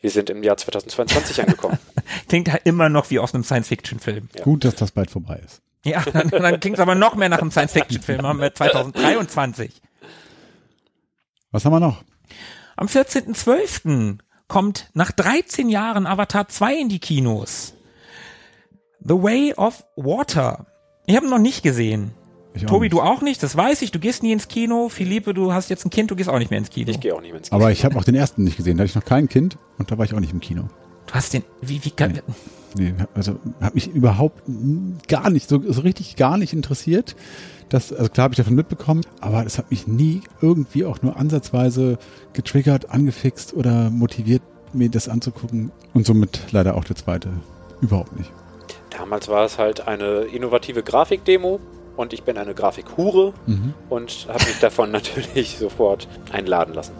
Wir 0.00 0.10
sind 0.10 0.30
im 0.30 0.42
Jahr 0.42 0.56
2022 0.56 1.42
angekommen. 1.42 1.78
Klingt 2.28 2.50
halt 2.50 2.62
immer 2.64 2.88
noch 2.88 3.10
wie 3.10 3.18
aus 3.18 3.34
einem 3.34 3.44
Science-Fiction-Film. 3.44 4.28
Ja. 4.36 4.44
Gut, 4.44 4.64
dass 4.64 4.76
das 4.76 4.92
bald 4.92 5.10
vorbei 5.10 5.42
ist. 5.44 5.60
Ja, 5.84 6.02
dann, 6.12 6.28
dann 6.28 6.60
klingt 6.60 6.76
es 6.76 6.80
aber 6.80 6.94
noch 6.94 7.16
mehr 7.16 7.28
nach 7.28 7.40
einem 7.40 7.50
Science-Fiction-Film. 7.50 8.22
Haben 8.22 8.40
wir 8.40 8.54
2023. 8.54 9.82
Was 11.50 11.64
haben 11.64 11.72
wir 11.72 11.80
noch? 11.80 12.04
Am 12.76 12.86
14.12. 12.86 14.18
kommt 14.46 14.90
nach 14.94 15.10
13 15.10 15.68
Jahren 15.68 16.06
Avatar 16.06 16.48
2 16.48 16.76
in 16.76 16.88
die 16.88 17.00
Kinos. 17.00 17.74
The 19.02 19.14
Way 19.14 19.54
of 19.54 19.84
Water. 19.96 20.66
Ich 21.06 21.16
habe 21.16 21.26
ihn 21.26 21.30
noch 21.30 21.38
nicht 21.38 21.62
gesehen. 21.62 22.12
Ich 22.54 22.64
auch 22.66 22.70
Tobi, 22.70 22.86
nicht. 22.86 22.92
du 22.92 23.00
auch 23.00 23.22
nicht, 23.22 23.42
das 23.42 23.56
weiß 23.56 23.82
ich. 23.82 23.92
Du 23.92 23.98
gehst 23.98 24.22
nie 24.22 24.32
ins 24.32 24.48
Kino. 24.48 24.88
Philippe, 24.88 25.34
du 25.34 25.52
hast 25.52 25.70
jetzt 25.70 25.84
ein 25.86 25.90
Kind, 25.90 26.10
du 26.10 26.16
gehst 26.16 26.28
auch 26.28 26.38
nicht 26.38 26.50
mehr 26.50 26.58
ins 26.58 26.70
Kino. 26.70 26.90
Ich 26.90 27.00
gehe 27.00 27.14
auch 27.14 27.20
nicht 27.20 27.30
mehr 27.30 27.38
ins 27.38 27.48
Kino. 27.48 27.60
Aber 27.60 27.70
ich 27.70 27.84
habe 27.84 27.96
auch 27.96 28.04
den 28.04 28.14
ersten 28.14 28.44
nicht 28.44 28.56
gesehen. 28.56 28.76
Da 28.76 28.82
hatte 28.82 28.90
ich 28.90 28.96
noch 28.96 29.04
kein 29.04 29.28
Kind 29.28 29.56
und 29.78 29.90
da 29.90 29.98
war 29.98 30.04
ich 30.04 30.14
auch 30.14 30.20
nicht 30.20 30.32
im 30.32 30.40
Kino. 30.40 30.64
Du 31.06 31.14
hast 31.14 31.32
den, 31.32 31.44
wie, 31.60 31.84
wie 31.84 31.90
kann, 31.90 32.20
Nee, 32.76 32.94
also 33.14 33.38
hat 33.60 33.74
mich 33.74 33.88
überhaupt 33.88 34.42
gar 35.08 35.30
nicht, 35.30 35.48
so, 35.48 35.60
so 35.72 35.80
richtig 35.80 36.16
gar 36.16 36.38
nicht 36.38 36.52
interessiert. 36.52 37.16
Das, 37.68 37.92
also 37.92 38.08
klar 38.10 38.24
habe 38.24 38.34
ich 38.34 38.38
davon 38.38 38.54
mitbekommen, 38.54 39.02
aber 39.20 39.44
es 39.44 39.58
hat 39.58 39.70
mich 39.70 39.86
nie 39.86 40.22
irgendwie 40.40 40.84
auch 40.84 41.02
nur 41.02 41.16
ansatzweise 41.16 41.98
getriggert, 42.32 42.90
angefixt 42.90 43.54
oder 43.54 43.90
motiviert, 43.90 44.42
mir 44.72 44.88
das 44.88 45.08
anzugucken. 45.08 45.72
Und 45.94 46.06
somit 46.06 46.52
leider 46.52 46.76
auch 46.76 46.84
der 46.84 46.96
zweite 46.96 47.30
überhaupt 47.80 48.16
nicht. 48.16 48.30
Damals 48.90 49.28
war 49.28 49.44
es 49.44 49.58
halt 49.58 49.86
eine 49.86 50.22
innovative 50.22 50.82
Grafikdemo 50.82 51.60
und 51.96 52.12
ich 52.12 52.22
bin 52.24 52.36
eine 52.38 52.54
Grafikhure 52.54 53.32
Mhm. 53.46 53.74
und 53.88 54.26
habe 54.28 54.44
mich 54.44 54.58
davon 54.60 54.90
natürlich 54.92 55.56
sofort 55.58 56.08
einladen 56.32 56.74
lassen. 56.74 56.92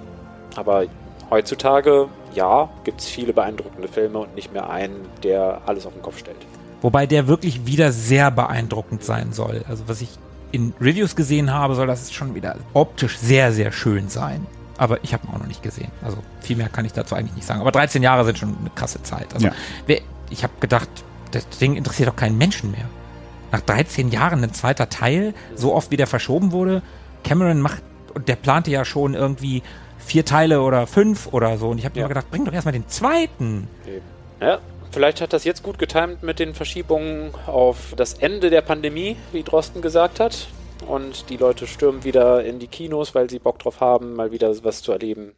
Aber 0.56 0.84
heutzutage, 1.30 2.08
ja, 2.34 2.68
gibt 2.84 3.00
es 3.00 3.08
viele 3.08 3.32
beeindruckende 3.32 3.88
Filme 3.88 4.18
und 4.18 4.34
nicht 4.34 4.52
mehr 4.52 4.68
einen, 4.70 4.94
der 5.22 5.62
alles 5.66 5.86
auf 5.86 5.92
den 5.92 6.02
Kopf 6.02 6.18
stellt. 6.18 6.36
Wobei 6.82 7.06
der 7.06 7.28
wirklich 7.28 7.66
wieder 7.66 7.92
sehr 7.92 8.30
beeindruckend 8.30 9.04
sein 9.04 9.32
soll. 9.32 9.64
Also 9.68 9.84
was 9.86 10.00
ich 10.00 10.08
in 10.52 10.72
Reviews 10.80 11.14
gesehen 11.14 11.52
habe, 11.52 11.74
soll 11.74 11.86
das 11.86 12.12
schon 12.12 12.34
wieder 12.34 12.56
optisch 12.74 13.18
sehr, 13.18 13.52
sehr 13.52 13.70
schön 13.70 14.08
sein. 14.08 14.46
Aber 14.78 14.98
ich 15.04 15.12
habe 15.12 15.26
ihn 15.26 15.34
auch 15.34 15.38
noch 15.38 15.46
nicht 15.46 15.62
gesehen. 15.62 15.90
Also 16.02 16.16
viel 16.40 16.56
mehr 16.56 16.68
kann 16.70 16.84
ich 16.86 16.92
dazu 16.92 17.14
eigentlich 17.14 17.34
nicht 17.36 17.46
sagen. 17.46 17.60
Aber 17.60 17.70
13 17.70 18.02
Jahre 18.02 18.24
sind 18.24 18.38
schon 18.38 18.56
eine 18.58 18.70
krasse 18.74 19.02
Zeit. 19.02 19.26
Also 19.34 19.46
Ja. 19.48 19.52
wer, 19.86 20.00
ich 20.30 20.42
habe 20.42 20.54
gedacht, 20.58 20.88
das 21.30 21.48
Ding 21.48 21.76
interessiert 21.76 22.08
doch 22.08 22.16
keinen 22.16 22.38
Menschen 22.38 22.70
mehr. 22.70 22.88
Nach 23.52 23.60
13 23.60 24.10
Jahren 24.10 24.42
ein 24.44 24.52
zweiter 24.52 24.88
Teil, 24.88 25.34
so 25.54 25.74
oft 25.74 25.90
wie 25.90 25.96
der 25.96 26.06
verschoben 26.06 26.52
wurde. 26.52 26.82
Cameron 27.24 27.60
macht, 27.60 27.82
und 28.14 28.28
der 28.28 28.36
plante 28.36 28.70
ja 28.70 28.84
schon 28.84 29.14
irgendwie 29.14 29.62
vier 29.98 30.24
Teile 30.24 30.62
oder 30.62 30.86
fünf 30.86 31.28
oder 31.32 31.58
so. 31.58 31.68
Und 31.70 31.78
ich 31.78 31.84
habe 31.84 31.98
Ja. 31.98 32.04
immer 32.04 32.08
gedacht, 32.08 32.30
bring 32.30 32.44
doch 32.44 32.52
erstmal 32.52 32.72
den 32.72 32.88
zweiten. 32.88 33.68
Ja, 34.40 34.58
vielleicht 34.92 35.20
hat 35.20 35.32
das 35.32 35.44
jetzt 35.44 35.62
gut 35.62 35.78
getimt 35.78 36.22
mit 36.22 36.38
den 36.38 36.54
Verschiebungen 36.54 37.32
auf 37.46 37.92
das 37.96 38.14
Ende 38.14 38.50
der 38.50 38.62
Pandemie, 38.62 39.16
wie 39.32 39.42
Drosten 39.42 39.82
gesagt 39.82 40.20
hat. 40.20 40.46
Und 40.88 41.28
die 41.28 41.36
Leute 41.36 41.66
stürmen 41.66 42.04
wieder 42.04 42.42
in 42.44 42.58
die 42.58 42.66
Kinos, 42.68 43.14
weil 43.14 43.28
sie 43.28 43.38
Bock 43.38 43.58
drauf 43.58 43.80
haben, 43.80 44.14
mal 44.14 44.32
wieder 44.32 44.52
was 44.64 44.80
zu 44.82 44.92
erleben. 44.92 45.34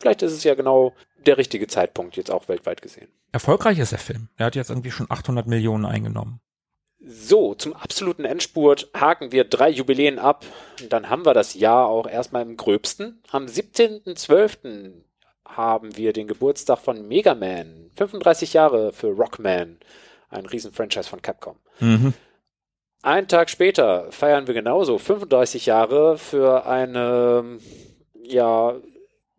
Vielleicht 0.00 0.22
ist 0.22 0.32
es 0.32 0.44
ja 0.44 0.54
genau 0.54 0.92
der 1.26 1.38
richtige 1.38 1.66
Zeitpunkt, 1.66 2.16
jetzt 2.16 2.30
auch 2.30 2.48
weltweit 2.48 2.82
gesehen. 2.82 3.08
Erfolgreich 3.32 3.78
ist 3.78 3.92
der 3.92 3.98
Film. 3.98 4.28
Er 4.36 4.46
hat 4.46 4.56
jetzt 4.56 4.70
irgendwie 4.70 4.90
schon 4.90 5.10
800 5.10 5.46
Millionen 5.46 5.84
eingenommen. 5.84 6.40
So, 7.06 7.54
zum 7.54 7.74
absoluten 7.74 8.24
Endspurt 8.24 8.88
haken 8.94 9.30
wir 9.30 9.44
drei 9.44 9.68
Jubiläen 9.68 10.18
ab. 10.18 10.44
Und 10.80 10.92
dann 10.92 11.10
haben 11.10 11.26
wir 11.26 11.34
das 11.34 11.54
Jahr 11.54 11.86
auch 11.86 12.06
erstmal 12.06 12.42
im 12.42 12.56
gröbsten. 12.56 13.22
Am 13.30 13.44
17.12. 13.44 14.92
haben 15.44 15.96
wir 15.96 16.14
den 16.14 16.28
Geburtstag 16.28 16.78
von 16.78 17.06
Mega 17.06 17.34
Man. 17.34 17.90
35 17.96 18.54
Jahre 18.54 18.92
für 18.92 19.08
Rockman. 19.08 19.78
Ein 20.30 20.46
Riesen-Franchise 20.46 21.08
von 21.08 21.20
Capcom. 21.20 21.56
Mhm. 21.80 22.14
Einen 23.02 23.28
Tag 23.28 23.50
später 23.50 24.10
feiern 24.10 24.46
wir 24.46 24.54
genauso 24.54 24.96
35 24.96 25.66
Jahre 25.66 26.16
für 26.16 26.64
eine, 26.64 27.58
ja, 28.22 28.76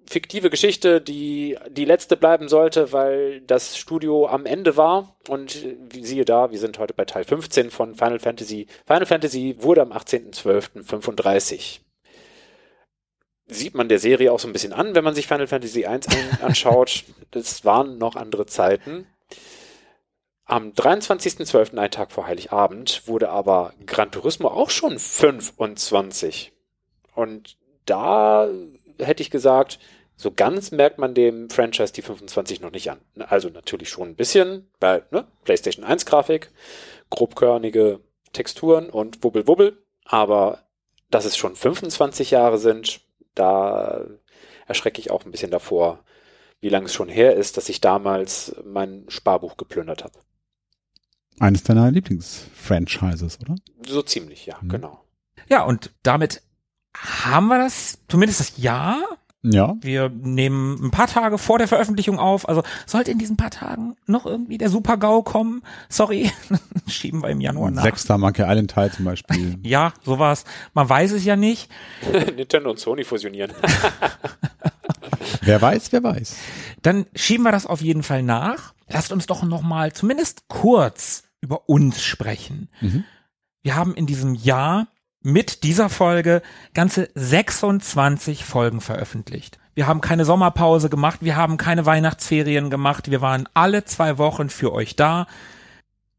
fiktive 0.07 0.49
Geschichte, 0.49 1.01
die 1.01 1.57
die 1.69 1.85
letzte 1.85 2.17
bleiben 2.17 2.47
sollte, 2.47 2.91
weil 2.91 3.41
das 3.41 3.77
Studio 3.77 4.27
am 4.27 4.45
Ende 4.45 4.77
war. 4.77 5.15
Und 5.27 5.65
siehe 5.93 6.25
da, 6.25 6.51
wir 6.51 6.59
sind 6.59 6.79
heute 6.79 6.93
bei 6.93 7.05
Teil 7.05 7.23
15 7.23 7.71
von 7.71 7.95
Final 7.95 8.19
Fantasy. 8.19 8.67
Final 8.85 9.05
Fantasy 9.05 9.55
wurde 9.59 9.81
am 9.81 9.91
18.12.35. 9.91 11.79
Sieht 13.47 13.75
man 13.75 13.89
der 13.89 13.99
Serie 13.99 14.31
auch 14.31 14.39
so 14.39 14.47
ein 14.47 14.53
bisschen 14.53 14.73
an, 14.73 14.95
wenn 14.95 15.03
man 15.03 15.13
sich 15.13 15.27
Final 15.27 15.47
Fantasy 15.47 15.85
1 15.85 16.07
an, 16.07 16.39
anschaut. 16.41 17.03
Das 17.31 17.63
waren 17.65 17.97
noch 17.97 18.15
andere 18.15 18.45
Zeiten. 18.45 19.07
Am 20.45 20.69
23.12., 20.69 21.77
ein 21.77 21.91
Tag 21.91 22.11
vor 22.11 22.27
Heiligabend, 22.27 23.07
wurde 23.07 23.29
aber 23.29 23.73
Gran 23.87 24.11
Turismo 24.11 24.47
auch 24.49 24.69
schon 24.69 24.99
25. 24.99 26.53
Und 27.15 27.57
da 27.85 28.47
hätte 28.99 29.21
ich 29.23 29.31
gesagt, 29.31 29.79
so 30.17 30.31
ganz 30.31 30.71
merkt 30.71 30.97
man 30.97 31.13
dem 31.13 31.49
Franchise 31.49 31.91
die 31.93 32.01
25 32.01 32.61
noch 32.61 32.71
nicht 32.71 32.89
an. 32.89 32.99
Also 33.27 33.49
natürlich 33.49 33.89
schon 33.89 34.09
ein 34.09 34.15
bisschen, 34.15 34.69
weil 34.79 35.05
ne, 35.11 35.27
PlayStation 35.43 35.83
1 35.83 36.05
Grafik, 36.05 36.51
grobkörnige 37.09 37.99
Texturen 38.33 38.89
und 38.89 39.23
Wubbel 39.23 39.47
Wubbel, 39.47 39.83
aber 40.05 40.63
dass 41.09 41.25
es 41.25 41.37
schon 41.37 41.55
25 41.55 42.31
Jahre 42.31 42.57
sind, 42.57 43.01
da 43.35 44.05
erschrecke 44.67 44.99
ich 44.99 45.11
auch 45.11 45.25
ein 45.25 45.31
bisschen 45.31 45.51
davor, 45.51 46.03
wie 46.61 46.69
lange 46.69 46.85
es 46.85 46.93
schon 46.93 47.09
her 47.09 47.35
ist, 47.35 47.57
dass 47.57 47.69
ich 47.69 47.81
damals 47.81 48.55
mein 48.63 49.05
Sparbuch 49.09 49.57
geplündert 49.57 50.03
habe. 50.03 50.17
Eines 51.39 51.63
deiner 51.63 51.91
Lieblingsfranchises, 51.91 53.39
oder? 53.41 53.55
So 53.85 54.01
ziemlich, 54.01 54.45
ja, 54.45 54.57
Mhm. 54.61 54.69
genau. 54.69 55.03
Ja, 55.49 55.63
und 55.63 55.93
damit 56.03 56.41
haben 57.03 57.47
wir 57.47 57.57
das, 57.57 57.99
zumindest 58.07 58.39
das 58.39 58.57
Jahr. 58.57 58.97
Ja. 59.43 59.75
Wir 59.79 60.09
nehmen 60.09 60.87
ein 60.87 60.91
paar 60.91 61.05
Tage 61.05 61.37
vor 61.37 61.59
der 61.59 61.67
Veröffentlichung 61.67 62.17
auf. 62.17 62.49
Also 62.49 62.63
sollte 62.87 63.11
in 63.11 63.19
diesen 63.19 63.37
paar 63.37 63.51
Tagen 63.51 63.95
noch 64.07 64.25
irgendwie 64.25 64.57
der 64.57 64.69
Super-GAU 64.69 65.21
kommen. 65.21 65.61
Sorry, 65.87 66.31
schieben 66.87 67.21
wir 67.21 67.29
im 67.29 67.41
Januar 67.41 67.69
nach. 67.69 67.83
Sechster 67.83 68.17
Monkey 68.17 68.41
Island 68.41 68.71
Teil 68.71 68.91
zum 68.91 69.05
Beispiel. 69.05 69.59
Ja, 69.63 69.93
sowas. 70.03 70.45
Man 70.73 70.89
weiß 70.89 71.11
es 71.11 71.25
ja 71.25 71.35
nicht. 71.35 71.69
Nintendo 72.35 72.71
und 72.71 72.79
Sony 72.79 73.03
fusionieren. 73.03 73.51
wer 75.41 75.61
weiß, 75.61 75.91
wer 75.91 76.03
weiß. 76.03 76.37
Dann 76.81 77.05
schieben 77.15 77.43
wir 77.43 77.51
das 77.51 77.67
auf 77.67 77.81
jeden 77.81 78.03
Fall 78.03 78.23
nach. 78.23 78.73
Lasst 78.87 79.11
uns 79.11 79.27
doch 79.27 79.43
noch 79.43 79.61
mal 79.61 79.93
zumindest 79.93 80.47
kurz 80.47 81.23
über 81.41 81.69
uns 81.69 82.01
sprechen. 82.01 82.69
Mhm. 82.81 83.03
Wir 83.61 83.75
haben 83.75 83.93
in 83.95 84.05
diesem 84.07 84.33
Jahr 84.35 84.87
mit 85.25 85.63
dieser 85.63 85.89
Folge 85.89 86.43
ganze 86.75 87.09
26 87.15 88.45
Folgen 88.45 88.79
veröffentlicht. 88.79 89.57
Wir 89.73 89.87
haben 89.87 89.99
keine 89.99 90.23
Sommerpause 90.23 90.87
gemacht, 90.87 91.19
wir 91.21 91.35
haben 91.35 91.57
keine 91.57 91.87
Weihnachtsferien 91.87 92.69
gemacht, 92.69 93.09
wir 93.09 93.21
waren 93.21 93.49
alle 93.55 93.85
zwei 93.85 94.19
Wochen 94.19 94.49
für 94.51 94.71
euch 94.71 94.95
da. 94.95 95.25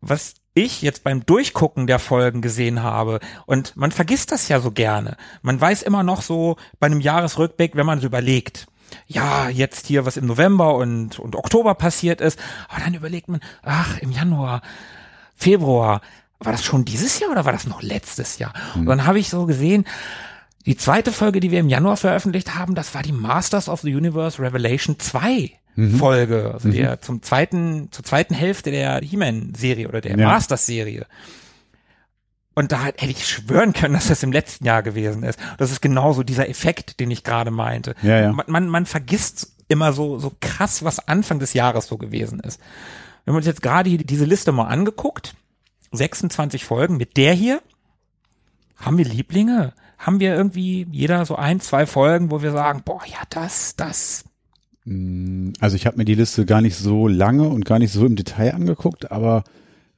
Was 0.00 0.34
ich 0.54 0.82
jetzt 0.82 1.04
beim 1.04 1.24
Durchgucken 1.24 1.86
der 1.86 2.00
Folgen 2.00 2.42
gesehen 2.42 2.82
habe, 2.82 3.20
und 3.46 3.76
man 3.76 3.92
vergisst 3.92 4.32
das 4.32 4.48
ja 4.48 4.58
so 4.58 4.72
gerne. 4.72 5.16
Man 5.40 5.60
weiß 5.60 5.82
immer 5.82 6.02
noch 6.02 6.20
so 6.20 6.56
bei 6.80 6.86
einem 6.86 7.00
Jahresrückblick, 7.00 7.76
wenn 7.76 7.86
man 7.86 8.00
so 8.00 8.08
überlegt, 8.08 8.66
ja, 9.06 9.48
jetzt 9.48 9.86
hier, 9.86 10.04
was 10.04 10.16
im 10.16 10.26
November 10.26 10.74
und, 10.74 11.20
und 11.20 11.36
Oktober 11.36 11.76
passiert 11.76 12.20
ist, 12.20 12.40
aber 12.68 12.80
dann 12.80 12.94
überlegt 12.94 13.28
man, 13.28 13.40
ach, 13.62 13.98
im 13.98 14.10
Januar, 14.10 14.62
Februar, 15.36 16.00
war 16.38 16.52
das 16.52 16.64
schon 16.64 16.84
dieses 16.84 17.18
Jahr 17.18 17.30
oder 17.30 17.44
war 17.44 17.52
das 17.52 17.66
noch 17.66 17.82
letztes 17.82 18.38
Jahr? 18.38 18.52
Und 18.74 18.86
dann 18.86 19.06
habe 19.06 19.18
ich 19.18 19.30
so 19.30 19.46
gesehen, 19.46 19.84
die 20.66 20.76
zweite 20.76 21.12
Folge, 21.12 21.40
die 21.40 21.50
wir 21.50 21.60
im 21.60 21.68
Januar 21.68 21.96
veröffentlicht 21.96 22.54
haben, 22.54 22.74
das 22.74 22.94
war 22.94 23.02
die 23.02 23.12
Masters 23.12 23.68
of 23.68 23.80
the 23.82 23.94
Universe 23.94 24.40
Revelation 24.42 24.98
2 24.98 25.52
Folge, 25.98 26.52
also 26.54 26.70
der 26.70 27.02
zum 27.02 27.22
zweiten, 27.22 27.88
zur 27.92 28.02
zweiten 28.02 28.32
Hälfte 28.34 28.70
der 28.70 29.00
He-Man-Serie 29.02 29.88
oder 29.88 30.00
der 30.00 30.18
Ja. 30.18 30.28
Masters-Serie. 30.28 31.06
Und 32.54 32.72
da 32.72 32.86
hätte 32.86 33.06
ich 33.10 33.28
schwören 33.28 33.74
können, 33.74 33.92
dass 33.92 34.08
das 34.08 34.22
im 34.22 34.32
letzten 34.32 34.64
Jahr 34.64 34.82
gewesen 34.82 35.22
ist. 35.22 35.38
Das 35.58 35.70
ist 35.70 35.82
genauso 35.82 36.22
dieser 36.22 36.48
Effekt, 36.48 36.98
den 37.00 37.10
ich 37.10 37.22
gerade 37.24 37.50
meinte. 37.50 37.94
Ja, 38.02 38.20
ja. 38.22 38.32
Man, 38.32 38.46
man, 38.48 38.68
man 38.68 38.86
vergisst 38.86 39.52
immer 39.68 39.92
so, 39.92 40.18
so 40.18 40.32
krass, 40.40 40.82
was 40.82 41.06
Anfang 41.06 41.38
des 41.40 41.52
Jahres 41.52 41.86
so 41.86 41.98
gewesen 41.98 42.40
ist. 42.40 42.58
Wir 43.24 43.32
haben 43.32 43.36
uns 43.36 43.46
jetzt 43.46 43.60
gerade 43.60 43.90
diese 43.98 44.24
Liste 44.24 44.52
mal 44.52 44.68
angeguckt. 44.68 45.34
26 45.96 46.64
Folgen 46.64 46.96
mit 46.96 47.16
der 47.16 47.32
hier. 47.32 47.60
Haben 48.76 48.98
wir 48.98 49.04
Lieblinge? 49.04 49.72
Haben 49.98 50.20
wir 50.20 50.34
irgendwie 50.34 50.86
jeder 50.90 51.24
so 51.24 51.36
ein, 51.36 51.60
zwei 51.60 51.86
Folgen, 51.86 52.30
wo 52.30 52.42
wir 52.42 52.52
sagen, 52.52 52.82
boah, 52.84 53.00
ja, 53.06 53.18
das, 53.30 53.76
das. 53.76 54.24
Mm, 54.84 55.52
Also 55.60 55.76
ich 55.76 55.86
habe 55.86 55.96
mir 55.96 56.04
die 56.04 56.14
Liste 56.14 56.44
gar 56.44 56.60
nicht 56.60 56.76
so 56.76 57.08
lange 57.08 57.48
und 57.48 57.64
gar 57.64 57.78
nicht 57.78 57.92
so 57.92 58.04
im 58.04 58.16
Detail 58.16 58.54
angeguckt, 58.54 59.10
aber 59.10 59.44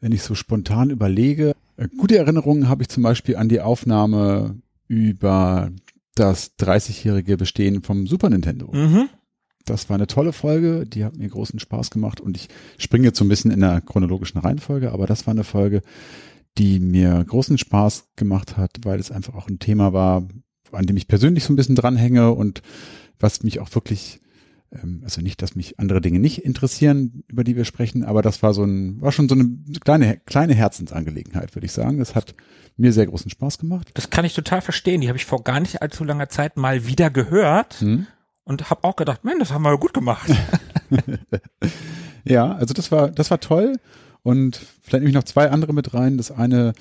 wenn 0.00 0.12
ich 0.12 0.22
so 0.22 0.34
spontan 0.36 0.90
überlege, 0.90 1.54
äh, 1.76 1.88
gute 1.98 2.18
Erinnerungen 2.18 2.68
habe 2.68 2.82
ich 2.82 2.88
zum 2.88 3.02
Beispiel 3.02 3.36
an 3.36 3.48
die 3.48 3.60
Aufnahme 3.60 4.56
über 4.86 5.70
das 6.14 6.56
30-jährige 6.58 7.36
Bestehen 7.36 7.82
vom 7.82 8.06
Super 8.06 8.30
Nintendo. 8.30 8.70
Mhm. 8.72 9.08
Das 9.69 9.89
war 9.89 9.95
eine 9.95 10.07
tolle 10.07 10.32
Folge, 10.32 10.86
die 10.86 11.05
hat 11.05 11.16
mir 11.16 11.28
großen 11.28 11.59
Spaß 11.59 11.90
gemacht 11.90 12.20
und 12.20 12.36
ich 12.36 12.49
springe 12.78 13.07
jetzt 13.07 13.19
so 13.19 13.24
ein 13.24 13.28
bisschen 13.28 13.51
in 13.51 13.61
der 13.61 13.81
chronologischen 13.81 14.40
Reihenfolge, 14.40 14.93
aber 14.93 15.07
das 15.07 15.27
war 15.27 15.32
eine 15.32 15.45
Folge, 15.45 15.82
die 16.57 16.81
mir 16.81 17.24
großen 17.24 17.59
Spaß 17.59 18.09
gemacht 18.16 18.57
hat, 18.57 18.73
weil 18.85 18.99
es 18.99 19.11
einfach 19.11 19.35
auch 19.35 19.49
ein 19.49 19.59
Thema 19.59 19.93
war, 19.93 20.27
an 20.73 20.86
dem 20.86 20.97
ich 20.97 21.09
persönlich 21.09 21.45
so 21.45 21.53
ein 21.53 21.57
bisschen 21.57 21.77
dranhänge 21.77 22.32
und 22.32 22.62
was 23.20 23.43
mich 23.43 23.61
auch 23.61 23.74
wirklich, 23.74 24.20
ähm, 24.73 25.01
also 25.05 25.20
nicht, 25.20 25.43
dass 25.43 25.55
mich 25.55 25.78
andere 25.78 26.01
Dinge 26.01 26.19
nicht 26.19 26.45
interessieren, 26.45 27.24
über 27.28 27.45
die 27.45 27.57
wir 27.57 27.65
sprechen, 27.65 28.05
aber 28.05 28.23
das 28.23 28.43
war 28.43 28.55
so 28.55 28.65
ein, 28.65 29.01
war 29.01 29.12
schon 29.12 29.28
so 29.28 29.35
eine 29.35 29.59
kleine, 29.85 30.19
kleine 30.19 30.55
Herzensangelegenheit, 30.55 31.55
würde 31.55 31.66
ich 31.66 31.73
sagen. 31.73 31.99
Das 31.99 32.15
hat 32.15 32.35
mir 32.77 32.93
sehr 32.93 33.07
großen 33.07 33.31
Spaß 33.31 33.59
gemacht. 33.59 33.90
Das 33.95 34.11
kann 34.11 34.24
ich 34.24 34.35
total 34.35 34.61
verstehen. 34.61 35.01
Die 35.01 35.09
habe 35.09 35.19
ich 35.19 35.27
vor 35.27 35.43
gar 35.43 35.61
nicht 35.61 35.82
allzu 35.82 36.05
langer 36.05 36.28
Zeit 36.28 36.57
mal 36.57 36.86
wieder 36.86 37.11
gehört 37.11 37.81
Hm? 37.81 38.07
Und 38.48 38.70
habe 38.70 38.84
auch 38.84 38.96
gedacht, 38.96 39.24
Mensch, 39.24 39.38
das 39.40 39.52
haben 39.52 39.62
wir 39.62 39.76
gut 39.78 39.94
gemacht. 39.94 40.30
Ja, 42.28 42.52
also 42.52 42.74
das 42.74 42.92
war, 42.92 43.10
das 43.10 43.30
war 43.30 43.40
toll. 43.40 43.76
Und 44.22 44.56
vielleicht 44.82 45.00
nehme 45.00 45.08
ich 45.08 45.14
noch 45.14 45.24
zwei 45.24 45.50
andere 45.50 45.72
mit 45.72 45.94
rein. 45.94 46.18
Das 46.18 46.30
eine 46.30 46.74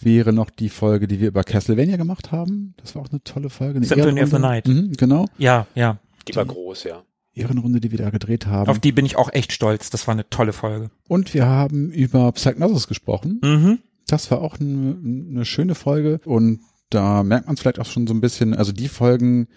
wäre 0.00 0.32
noch 0.32 0.50
die 0.50 0.68
Folge, 0.68 1.06
die 1.06 1.20
wir 1.20 1.28
über 1.28 1.44
Castlevania 1.44 1.96
gemacht 1.96 2.32
haben. 2.32 2.74
Das 2.78 2.94
war 2.94 3.02
auch 3.02 3.10
eine 3.10 3.22
tolle 3.22 3.50
Folge. 3.50 3.76
Eine 3.76 3.86
Symphony 3.86 4.22
of 4.22 4.30
the. 4.30 4.38
Night. 4.38 4.66
Mhm, 4.66 4.92
genau. 4.92 5.26
ja, 5.38 5.66
ja. 5.74 5.98
Die 6.26 6.34
war 6.34 6.44
groß, 6.44 6.84
ja. 6.84 7.02
Ehrenrunde, 7.34 7.80
die 7.80 7.90
wir 7.90 7.98
da 7.98 8.10
gedreht 8.10 8.46
haben. 8.46 8.70
Auf 8.70 8.78
die 8.78 8.92
bin 8.92 9.04
ich 9.04 9.16
auch 9.16 9.30
echt 9.32 9.52
stolz. 9.52 9.90
Das 9.90 10.06
war 10.06 10.12
eine 10.12 10.28
tolle 10.30 10.54
Folge. 10.54 10.90
Und 11.06 11.34
wir 11.34 11.46
haben 11.46 11.90
über 11.90 12.32
Psychnosis 12.32 12.88
gesprochen. 12.88 13.40
Mhm. 13.42 13.78
Das 14.06 14.30
war 14.30 14.40
auch 14.40 14.58
eine, 14.58 14.96
eine 15.30 15.44
schöne 15.44 15.74
Folge. 15.74 16.20
Und 16.24 16.60
da 16.88 17.22
merkt 17.22 17.46
man 17.46 17.54
es 17.54 17.60
vielleicht 17.60 17.78
auch 17.78 17.86
schon 17.86 18.06
so 18.06 18.14
ein 18.14 18.22
bisschen, 18.22 18.54
also 18.54 18.72
die 18.72 18.88
Folgen, 18.88 19.48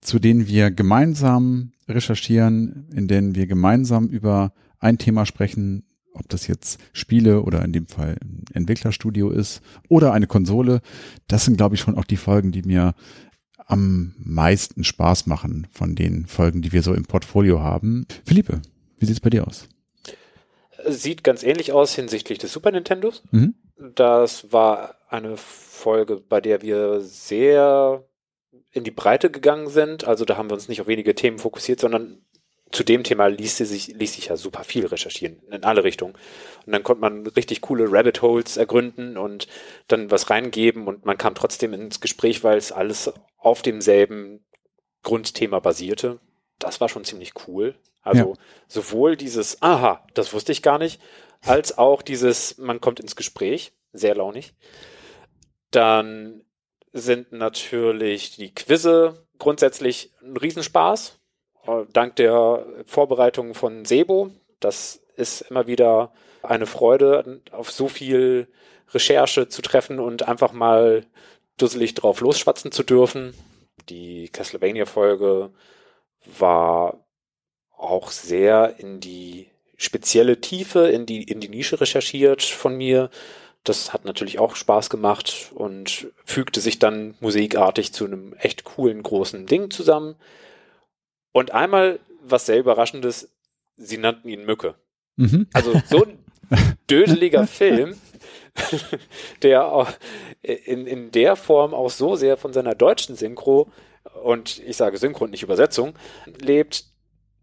zu 0.00 0.18
denen 0.18 0.46
wir 0.46 0.70
gemeinsam 0.70 1.72
recherchieren, 1.88 2.88
in 2.94 3.08
denen 3.08 3.34
wir 3.34 3.46
gemeinsam 3.46 4.08
über 4.08 4.52
ein 4.78 4.98
Thema 4.98 5.26
sprechen, 5.26 5.84
ob 6.12 6.28
das 6.28 6.46
jetzt 6.46 6.80
Spiele 6.92 7.42
oder 7.42 7.64
in 7.64 7.72
dem 7.72 7.86
Fall 7.86 8.16
ein 8.22 8.44
Entwicklerstudio 8.52 9.30
ist 9.30 9.62
oder 9.88 10.12
eine 10.12 10.26
Konsole, 10.26 10.80
das 11.26 11.44
sind, 11.44 11.56
glaube 11.56 11.74
ich, 11.74 11.80
schon 11.80 11.96
auch 11.96 12.04
die 12.04 12.16
Folgen, 12.16 12.52
die 12.52 12.62
mir 12.62 12.94
am 13.66 14.14
meisten 14.18 14.82
Spaß 14.82 15.26
machen 15.26 15.66
von 15.70 15.94
den 15.94 16.26
Folgen, 16.26 16.62
die 16.62 16.72
wir 16.72 16.82
so 16.82 16.94
im 16.94 17.04
Portfolio 17.04 17.60
haben. 17.60 18.06
Philippe, 18.24 18.62
wie 18.98 19.06
sieht's 19.06 19.20
bei 19.20 19.30
dir 19.30 19.46
aus? 19.46 19.68
Sieht 20.86 21.22
ganz 21.22 21.42
ähnlich 21.42 21.72
aus 21.72 21.94
hinsichtlich 21.94 22.38
des 22.38 22.52
Super 22.52 22.70
Nintendos. 22.70 23.22
Mhm. 23.30 23.54
Das 23.94 24.52
war 24.52 24.94
eine 25.08 25.36
Folge, 25.36 26.16
bei 26.16 26.40
der 26.40 26.62
wir 26.62 27.00
sehr 27.00 28.04
in 28.70 28.84
die 28.84 28.90
Breite 28.90 29.30
gegangen 29.30 29.68
sind. 29.68 30.04
Also 30.04 30.24
da 30.24 30.36
haben 30.36 30.50
wir 30.50 30.54
uns 30.54 30.68
nicht 30.68 30.80
auf 30.80 30.86
wenige 30.86 31.14
Themen 31.14 31.38
fokussiert, 31.38 31.80
sondern 31.80 32.22
zu 32.70 32.84
dem 32.84 33.02
Thema 33.02 33.26
ließ 33.28 33.58
sich, 33.58 33.88
ließ 33.88 34.14
sich 34.14 34.26
ja 34.26 34.36
super 34.36 34.64
viel 34.64 34.86
recherchieren, 34.86 35.40
in 35.50 35.64
alle 35.64 35.84
Richtungen. 35.84 36.14
Und 36.66 36.72
dann 36.72 36.82
konnte 36.82 37.00
man 37.00 37.26
richtig 37.26 37.62
coole 37.62 37.86
Rabbit 37.90 38.20
Holes 38.20 38.56
ergründen 38.56 39.16
und 39.16 39.48
dann 39.88 40.10
was 40.10 40.28
reingeben 40.30 40.86
und 40.86 41.06
man 41.06 41.16
kam 41.16 41.34
trotzdem 41.34 41.72
ins 41.72 42.00
Gespräch, 42.00 42.44
weil 42.44 42.58
es 42.58 42.72
alles 42.72 43.12
auf 43.38 43.62
demselben 43.62 44.44
Grundthema 45.02 45.60
basierte. 45.60 46.20
Das 46.58 46.80
war 46.80 46.88
schon 46.88 47.04
ziemlich 47.04 47.32
cool. 47.46 47.74
Also 48.02 48.34
sowohl 48.68 49.16
dieses, 49.16 49.62
aha, 49.62 50.06
das 50.14 50.32
wusste 50.32 50.52
ich 50.52 50.62
gar 50.62 50.78
nicht, 50.78 51.00
als 51.42 51.78
auch 51.78 52.02
dieses, 52.02 52.58
man 52.58 52.80
kommt 52.80 53.00
ins 53.00 53.16
Gespräch, 53.16 53.72
sehr 53.92 54.14
launig. 54.14 54.54
Dann 55.70 56.42
sind 56.98 57.32
natürlich 57.32 58.36
die 58.36 58.54
Quizze 58.54 59.26
grundsätzlich 59.38 60.12
ein 60.22 60.36
Riesenspaß. 60.36 61.18
Äh, 61.66 61.84
Dank 61.92 62.16
der 62.16 62.66
Vorbereitung 62.86 63.54
von 63.54 63.84
Sebo. 63.84 64.30
Das 64.60 65.00
ist 65.16 65.42
immer 65.42 65.66
wieder 65.66 66.12
eine 66.42 66.66
Freude, 66.66 67.42
auf 67.50 67.70
so 67.70 67.88
viel 67.88 68.48
Recherche 68.90 69.48
zu 69.48 69.62
treffen 69.62 69.98
und 69.98 70.28
einfach 70.28 70.52
mal 70.52 71.04
dusselig 71.56 71.94
drauf 71.94 72.20
losschwatzen 72.20 72.72
zu 72.72 72.82
dürfen. 72.82 73.34
Die 73.88 74.28
Castlevania-Folge 74.28 75.50
war 76.38 77.04
auch 77.76 78.10
sehr 78.10 78.76
in 78.78 79.00
die 79.00 79.48
spezielle 79.76 80.40
Tiefe, 80.40 80.88
in 80.88 81.06
die, 81.06 81.22
in 81.22 81.40
die 81.40 81.48
Nische 81.48 81.80
recherchiert 81.80 82.42
von 82.42 82.76
mir. 82.76 83.10
Das 83.64 83.92
hat 83.92 84.04
natürlich 84.04 84.38
auch 84.38 84.56
Spaß 84.56 84.88
gemacht 84.88 85.50
und 85.54 86.08
fügte 86.24 86.60
sich 86.60 86.78
dann 86.78 87.14
musikartig 87.20 87.92
zu 87.92 88.06
einem 88.06 88.34
echt 88.38 88.64
coolen 88.64 89.02
großen 89.02 89.46
Ding 89.46 89.70
zusammen. 89.70 90.16
Und 91.32 91.52
einmal, 91.52 92.00
was 92.22 92.46
sehr 92.46 92.58
überraschendes, 92.58 93.30
sie 93.76 93.98
nannten 93.98 94.28
ihn 94.28 94.44
Mücke. 94.44 94.74
Mhm. 95.16 95.48
Also 95.52 95.72
so 95.86 96.04
ein 96.04 96.18
dödeliger 96.90 97.46
Film, 97.46 97.96
der 99.42 99.66
auch 99.66 99.90
in, 100.42 100.86
in 100.86 101.10
der 101.10 101.36
Form 101.36 101.74
auch 101.74 101.90
so 101.90 102.16
sehr 102.16 102.36
von 102.36 102.52
seiner 102.52 102.74
deutschen 102.74 103.16
Synchro 103.16 103.70
und 104.22 104.58
ich 104.60 104.76
sage 104.76 104.98
Synchro 104.98 105.24
und 105.24 105.30
nicht 105.30 105.42
Übersetzung 105.42 105.94
lebt, 106.40 106.84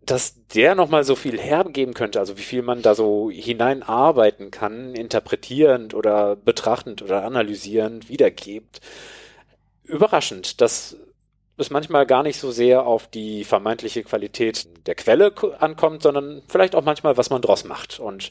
dass 0.06 0.46
der 0.48 0.76
nochmal 0.76 1.04
so 1.04 1.16
viel 1.16 1.40
hergeben 1.40 1.94
könnte, 1.94 2.20
also 2.20 2.38
wie 2.38 2.44
viel 2.44 2.62
man 2.62 2.82
da 2.82 2.96
so 2.96 3.30
hineinarbeiten 3.32 4.52
kann, 4.52 4.96
interpretierend 4.96 5.94
oder 5.94 6.36
betrachtend 6.36 7.02
oder 7.02 7.24
analysierend 7.24 8.10
wiedergibt. 8.10 8.82
Überraschend. 9.84 10.62
Das 10.62 10.98
es 11.58 11.70
manchmal 11.70 12.06
gar 12.06 12.24
nicht 12.24 12.40
so 12.40 12.52
sehr 12.52 12.86
auf 12.86 13.08
die 13.08 13.44
vermeintliche 13.44 14.04
Qualität 14.04 14.68
der 14.88 14.96
Quelle 14.96 15.34
ankommt, 15.60 16.04
sondern 16.04 16.42
vielleicht 16.48 16.76
auch 16.76 16.84
manchmal, 16.84 17.18
was 17.18 17.30
man 17.30 17.42
draus 17.42 17.64
macht. 17.64 18.00
Und 18.00 18.30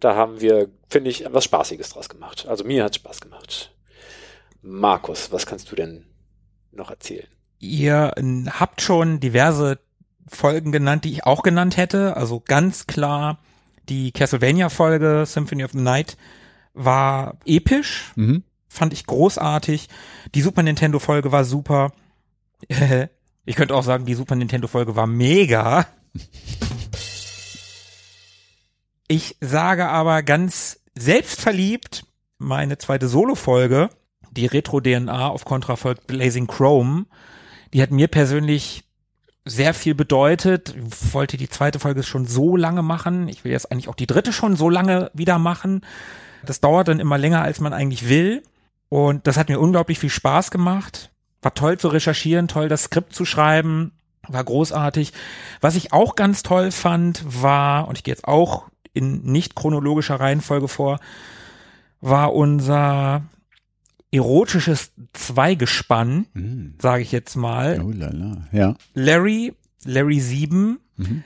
da 0.00 0.16
haben 0.16 0.40
wir, 0.40 0.68
finde 0.88 1.10
ich, 1.10 1.24
was 1.30 1.44
Spaßiges 1.44 1.90
draus 1.90 2.08
gemacht. 2.08 2.46
Also 2.48 2.64
mir 2.64 2.84
hat 2.84 2.96
Spaß 2.96 3.20
gemacht. 3.20 3.72
Markus, 4.62 5.30
was 5.30 5.46
kannst 5.46 5.70
du 5.70 5.76
denn 5.76 6.06
noch 6.72 6.90
erzählen? 6.90 7.28
Ihr 7.60 8.12
habt 8.50 8.82
schon 8.82 9.20
diverse 9.20 9.78
Folgen 10.28 10.72
genannt, 10.72 11.04
die 11.04 11.12
ich 11.12 11.24
auch 11.24 11.42
genannt 11.42 11.76
hätte. 11.76 12.16
Also 12.16 12.40
ganz 12.40 12.86
klar 12.86 13.38
die 13.88 14.12
Castlevania-Folge 14.12 15.24
Symphony 15.26 15.64
of 15.64 15.72
the 15.72 15.78
Night 15.78 16.16
war 16.72 17.36
episch, 17.44 18.12
Mhm. 18.16 18.42
fand 18.68 18.92
ich 18.92 19.06
großartig. 19.06 19.88
Die 20.34 20.40
Super 20.42 20.62
Nintendo-Folge 20.62 21.32
war 21.32 21.44
super. 21.44 21.92
Ich 23.46 23.56
könnte 23.56 23.74
auch 23.74 23.82
sagen, 23.82 24.06
die 24.06 24.14
Super 24.14 24.36
Nintendo-Folge 24.36 24.96
war 24.96 25.06
mega. 25.06 25.86
Ich 29.08 29.36
sage 29.40 29.86
aber 29.88 30.22
ganz 30.22 30.80
selbstverliebt, 30.94 32.04
meine 32.38 32.78
zweite 32.78 33.06
Solo-Folge, 33.08 33.90
die 34.30 34.46
Retro-DNA 34.46 35.28
auf 35.28 35.44
Contra 35.44 35.76
folgt 35.76 36.06
Blazing 36.06 36.46
Chrome, 36.46 37.06
die 37.72 37.82
hat 37.82 37.90
mir 37.90 38.08
persönlich 38.08 38.83
sehr 39.44 39.74
viel 39.74 39.94
bedeutet. 39.94 40.74
Ich 40.76 41.14
wollte 41.14 41.36
die 41.36 41.48
zweite 41.48 41.78
Folge 41.78 42.02
schon 42.02 42.26
so 42.26 42.56
lange 42.56 42.82
machen. 42.82 43.28
Ich 43.28 43.44
will 43.44 43.52
jetzt 43.52 43.70
eigentlich 43.70 43.88
auch 43.88 43.94
die 43.94 44.06
dritte 44.06 44.32
schon 44.32 44.56
so 44.56 44.70
lange 44.70 45.10
wieder 45.12 45.38
machen. 45.38 45.82
Das 46.44 46.60
dauert 46.60 46.88
dann 46.88 47.00
immer 47.00 47.18
länger, 47.18 47.42
als 47.42 47.60
man 47.60 47.72
eigentlich 47.72 48.08
will. 48.08 48.42
Und 48.88 49.26
das 49.26 49.36
hat 49.36 49.48
mir 49.48 49.60
unglaublich 49.60 49.98
viel 49.98 50.10
Spaß 50.10 50.50
gemacht. 50.50 51.10
War 51.42 51.54
toll 51.54 51.78
zu 51.78 51.88
recherchieren, 51.88 52.48
toll 52.48 52.68
das 52.68 52.84
Skript 52.84 53.14
zu 53.14 53.24
schreiben, 53.24 53.92
war 54.28 54.44
großartig. 54.44 55.12
Was 55.60 55.74
ich 55.74 55.92
auch 55.92 56.14
ganz 56.14 56.42
toll 56.42 56.70
fand, 56.70 57.22
war, 57.26 57.88
und 57.88 57.98
ich 57.98 58.04
gehe 58.04 58.14
jetzt 58.14 58.26
auch 58.26 58.68
in 58.94 59.22
nicht 59.24 59.54
chronologischer 59.54 60.20
Reihenfolge 60.20 60.68
vor, 60.68 61.00
war 62.00 62.32
unser 62.34 63.24
erotisches 64.14 64.92
Zweigespann, 65.12 66.26
Mhm. 66.34 66.74
sage 66.80 67.02
ich 67.02 67.12
jetzt 67.12 67.34
mal. 67.36 67.80
Oh 67.84 67.90
la 67.90 68.08
la. 68.10 68.36
Ja. 68.52 68.74
Larry, 68.94 69.54
Larry 69.84 70.20
7, 70.20 70.78
Mhm. 70.96 71.24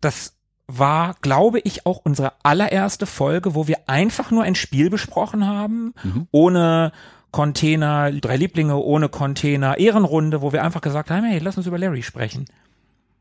das 0.00 0.34
war, 0.66 1.16
glaube 1.20 1.60
ich, 1.60 1.84
auch 1.86 2.00
unsere 2.04 2.32
allererste 2.44 3.06
Folge, 3.06 3.54
wo 3.54 3.66
wir 3.68 3.88
einfach 3.88 4.30
nur 4.30 4.42
ein 4.44 4.54
Spiel 4.54 4.88
besprochen 4.90 5.46
haben, 5.46 5.92
Mhm. 6.02 6.28
ohne 6.30 6.92
Container, 7.30 8.10
drei 8.12 8.36
Lieblinge, 8.36 8.76
ohne 8.76 9.08
Container, 9.08 9.78
Ehrenrunde, 9.78 10.42
wo 10.42 10.52
wir 10.52 10.62
einfach 10.62 10.80
gesagt 10.80 11.10
haben, 11.10 11.24
hey, 11.24 11.38
lass 11.38 11.56
uns 11.56 11.66
über 11.66 11.78
Larry 11.78 12.02
sprechen. 12.02 12.44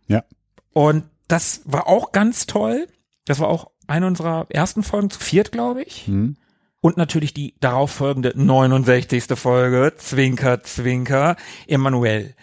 Ja. 0.08 0.24
Und 0.74 1.04
das 1.28 1.62
war 1.66 1.88
auch 1.88 2.12
ganz 2.12 2.46
toll. 2.46 2.88
Das 3.26 3.40
war 3.40 3.48
auch 3.48 3.72
eine 3.88 4.08
unserer 4.08 4.48
ersten 4.50 4.84
Folgen 4.84 5.10
zu 5.10 5.20
viert, 5.20 5.52
glaube 5.52 5.84
ich. 5.84 6.08
Mhm. 6.08 6.36
Und 6.82 6.98
natürlich 6.98 7.34
die 7.34 7.56
darauf 7.60 7.92
folgende 7.92 8.34
69. 8.36 9.38
Folge, 9.38 9.94
Zwinker, 9.98 10.64
Zwinker, 10.64 11.36
Emanuel. 11.68 12.36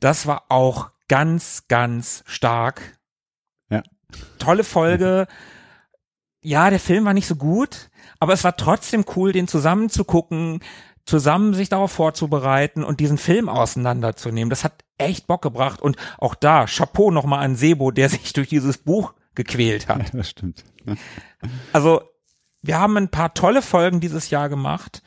Das 0.00 0.26
war 0.26 0.44
auch 0.48 0.90
ganz, 1.08 1.64
ganz 1.68 2.24
stark. 2.26 2.98
Ja. 3.68 3.82
Tolle 4.38 4.64
Folge. 4.64 5.26
Ja, 6.40 6.70
der 6.70 6.80
Film 6.80 7.04
war 7.04 7.14
nicht 7.14 7.26
so 7.26 7.36
gut, 7.36 7.90
aber 8.18 8.32
es 8.32 8.44
war 8.44 8.56
trotzdem 8.56 9.04
cool, 9.16 9.32
den 9.32 9.48
zusammen 9.48 9.90
zu 9.90 10.04
gucken, 10.04 10.60
zusammen 11.06 11.54
sich 11.54 11.68
darauf 11.68 11.92
vorzubereiten 11.92 12.84
und 12.84 13.00
diesen 13.00 13.18
Film 13.18 13.48
auseinanderzunehmen. 13.48 14.50
Das 14.50 14.64
hat 14.64 14.84
echt 14.98 15.26
Bock 15.26 15.42
gebracht. 15.42 15.82
Und 15.82 15.96
auch 16.18 16.34
da, 16.34 16.66
Chapeau 16.66 17.10
nochmal 17.10 17.44
an 17.44 17.56
Sebo, 17.56 17.90
der 17.90 18.08
sich 18.10 18.32
durch 18.32 18.48
dieses 18.48 18.78
Buch 18.78 19.14
gequält 19.34 19.88
hat. 19.88 20.12
Ja, 20.12 20.18
das 20.18 20.30
stimmt. 20.30 20.64
Ja. 20.86 20.94
Also, 21.72 22.02
wir 22.64 22.78
haben 22.78 22.96
ein 22.96 23.10
paar 23.10 23.34
tolle 23.34 23.60
Folgen 23.60 24.00
dieses 24.00 24.30
Jahr 24.30 24.48
gemacht, 24.48 25.02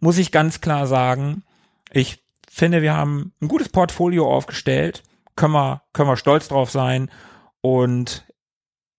muss 0.00 0.16
ich 0.16 0.32
ganz 0.32 0.62
klar 0.62 0.86
sagen. 0.86 1.44
Ich 1.92 2.24
finde, 2.50 2.80
wir 2.80 2.94
haben 2.94 3.32
ein 3.42 3.48
gutes 3.48 3.68
Portfolio 3.68 4.34
aufgestellt, 4.34 5.02
können 5.36 5.52
wir, 5.52 5.82
können 5.92 6.08
wir 6.08 6.16
stolz 6.16 6.48
drauf 6.48 6.70
sein 6.70 7.10
und 7.60 8.26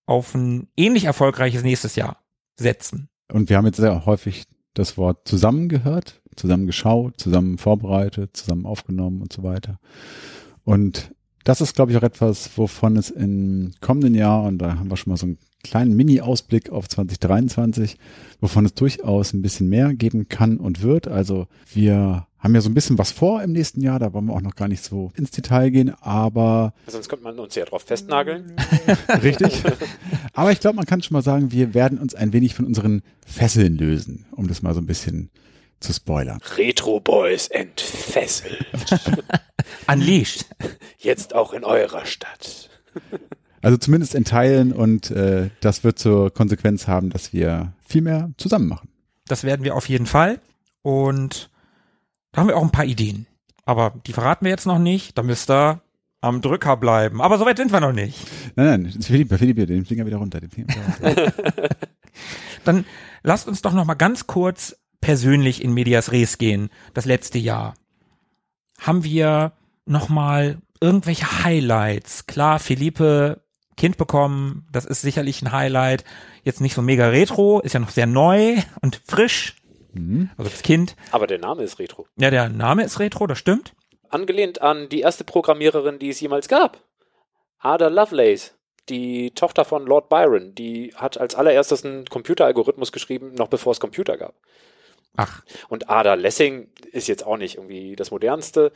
auf 0.06 0.36
ein 0.36 0.68
ähnlich 0.78 1.06
erfolgreiches 1.06 1.64
nächstes 1.64 1.96
Jahr 1.96 2.18
setzen. 2.56 3.10
Und 3.32 3.50
wir 3.50 3.58
haben 3.58 3.66
jetzt 3.66 3.78
sehr 3.78 4.06
häufig 4.06 4.46
das 4.76 4.96
Wort 4.96 5.28
zusammen 5.28 5.68
gehört, 5.68 6.22
zusammen 6.36 6.68
geschaut, 6.68 7.20
zusammen 7.20 7.58
vorbereitet, 7.58 8.38
zusammen 8.38 8.68
aufgenommen 8.68 9.22
und 9.22 9.34
so 9.34 9.42
weiter. 9.42 9.80
Und 10.64 11.12
das 11.46 11.62
ist, 11.62 11.76
glaube 11.76 11.92
ich, 11.92 11.98
auch 11.98 12.04
etwas, 12.04 12.58
wovon 12.60 12.96
es 12.96 13.10
im 13.10 13.74
kommenden 13.82 14.14
Jahr, 14.14 14.44
und 14.44 14.60
da 14.60 14.78
haben 14.78 14.90
wir 14.90 14.98
schon 14.98 15.12
mal 15.12 15.18
so 15.18 15.26
einen 15.26 15.40
kleinen 15.64 15.96
Mini-Ausblick 15.96 16.70
auf 16.70 16.88
2023, 16.88 17.98
wovon 18.42 18.66
es 18.66 18.74
durchaus 18.74 19.34
ein 19.34 19.42
bisschen 19.42 19.70
mehr 19.70 19.94
geben 19.94 20.28
kann 20.28 20.58
und 20.58 20.82
wird. 20.82 21.08
Also 21.08 21.48
wir 21.74 22.28
haben 22.38 22.56
ja 22.56 22.62
so 22.62 22.70
ein 22.70 22.74
bisschen 22.74 22.98
was 22.98 23.12
vor 23.12 23.42
im 23.42 23.54
nächsten 23.54 23.82
Jahr, 23.82 24.00
da 24.00 24.12
wollen 24.14 24.26
wir 24.26 24.34
auch 24.34 24.42
noch 24.42 24.56
gar 24.56 24.68
nicht 24.68 24.84
so 24.84 25.12
ins 25.16 25.32
Detail 25.32 25.70
gehen, 25.70 25.94
aber 26.02 26.74
Sonst 26.88 27.08
könnte 27.08 27.24
man 27.24 27.40
uns 27.40 27.56
ja 27.56 27.64
drauf 27.64 27.84
festnageln. 27.84 28.54
Richtig. 29.24 29.64
Aber 30.34 30.52
ich 30.52 30.60
glaube, 30.60 30.76
man 30.76 30.86
kann 30.86 31.02
schon 31.02 31.16
mal 31.16 31.22
sagen, 31.22 31.52
wir 31.54 31.74
werden 31.74 31.98
uns 31.98 32.14
ein 32.14 32.34
wenig 32.34 32.54
von 32.54 32.66
unseren 32.66 33.02
Fesseln 33.26 33.78
lösen, 33.78 34.26
um 34.32 34.50
das 34.50 34.62
mal 34.62 34.74
so 34.74 34.82
ein 34.82 34.86
bisschen 34.86 35.30
zu 35.80 35.94
spoilern. 35.94 36.40
Retro 36.58 37.00
Boys 37.00 37.48
entfesselt. 37.48 38.66
Unleashed. 39.88 40.46
Jetzt 40.98 41.36
auch 41.36 41.54
in 41.54 41.64
eurer 41.64 42.06
Stadt. 42.06 42.70
Also 43.64 43.78
zumindest 43.78 44.14
in 44.14 44.26
Teilen 44.26 44.74
und 44.74 45.10
äh, 45.10 45.50
das 45.62 45.86
wird 45.86 45.98
zur 45.98 46.32
Konsequenz 46.34 46.88
haben, 46.88 47.10
dass 47.10 47.32
wir 47.32 47.72
viel 47.86 48.02
mehr 48.02 48.30
zusammen 48.38 48.68
machen. 48.68 48.90
Das 49.26 49.46
werden 49.46 49.64
wir 49.64 49.76
auf 49.76 49.88
jeden 49.88 50.06
Fall. 50.06 50.42
Und 50.82 51.50
da 52.34 52.42
haben 52.42 52.50
wir 52.50 52.58
auch 52.58 52.64
ein 52.64 52.72
paar 52.72 52.86
Ideen. 52.86 53.26
Aber 53.66 53.94
die 54.06 54.12
verraten 54.12 54.44
wir 54.44 54.52
jetzt 54.52 54.68
noch 54.68 54.80
nicht. 54.80 55.18
Da 55.18 55.24
müsst 55.24 55.50
ihr 55.50 55.82
am 56.20 56.42
Drücker 56.42 56.76
bleiben. 56.76 57.22
Aber 57.22 57.38
soweit 57.38 57.56
sind 57.56 57.72
wir 57.72 57.80
noch 57.80 57.94
nicht. 57.94 58.20
Nein, 58.58 58.84
nein, 58.84 59.02
Philipp, 59.02 59.34
Philipp, 59.38 59.66
den 59.66 59.86
Finger 59.86 60.06
wieder 60.06 60.18
runter. 60.18 60.42
Den 60.42 60.50
Finger 60.50 60.68
wieder 60.68 61.08
runter. 61.08 61.34
Dann 62.66 62.86
lasst 63.24 63.48
uns 63.48 63.62
doch 63.62 63.74
noch 63.74 63.86
mal 63.86 63.94
ganz 63.94 64.28
kurz 64.28 64.76
persönlich 65.00 65.64
in 65.64 65.74
Medias 65.74 66.12
Res 66.12 66.38
gehen. 66.38 66.70
Das 66.94 67.06
letzte 67.06 67.40
Jahr. 67.40 67.76
Haben 68.80 69.06
wir 69.06 69.54
noch 69.86 70.10
mal 70.10 70.58
irgendwelche 70.82 71.44
Highlights? 71.46 72.26
Klar, 72.26 72.60
Philippe 72.60 73.43
Kind 73.76 73.98
bekommen, 73.98 74.68
das 74.72 74.86
ist 74.86 75.02
sicherlich 75.02 75.42
ein 75.42 75.52
Highlight. 75.52 76.04
Jetzt 76.44 76.62
nicht 76.62 76.76
so 76.76 76.82
mega 76.82 77.08
retro, 77.10 77.60
ist 77.62 77.74
ja 77.74 77.80
noch 77.80 77.90
sehr 77.90 78.08
neu 78.08 78.58
und 78.82 79.02
frisch. 79.06 79.56
Mhm. 79.94 80.30
Also 80.38 80.50
das 80.50 80.64
Kind. 80.64 80.96
Aber 81.12 81.28
der 81.28 81.40
Name 81.40 81.64
ist 81.64 81.80
Retro. 81.80 82.08
Ja, 82.18 82.30
der 82.30 82.50
Name 82.50 82.84
ist 82.84 83.00
retro, 83.00 83.28
das 83.28 83.38
stimmt. 83.38 83.74
Angelehnt 84.10 84.62
an 84.62 84.90
die 84.90 85.02
erste 85.02 85.24
Programmiererin, 85.24 86.00
die 86.00 86.10
es 86.10 86.20
jemals 86.20 86.48
gab. 86.48 86.80
Ada 87.60 87.88
Lovelace, 87.88 88.54
die 88.90 89.32
Tochter 89.32 89.66
von 89.66 89.86
Lord 89.86 90.10
Byron. 90.10 90.54
Die 90.56 90.94
hat 90.96 91.18
als 91.18 91.36
allererstes 91.36 91.86
einen 91.86 92.06
Computeralgorithmus 92.06 92.92
geschrieben, 92.92 93.34
noch 93.36 93.48
bevor 93.48 93.72
es 93.72 93.80
Computer 93.80 94.18
gab. 94.18 94.36
Ach, 95.16 95.44
Und 95.70 95.90
Ada 95.90 96.16
Lessing 96.16 96.70
ist 96.92 97.08
jetzt 97.08 97.26
auch 97.26 97.38
nicht 97.38 97.58
irgendwie 97.58 97.96
das 97.96 98.10
modernste, 98.10 98.72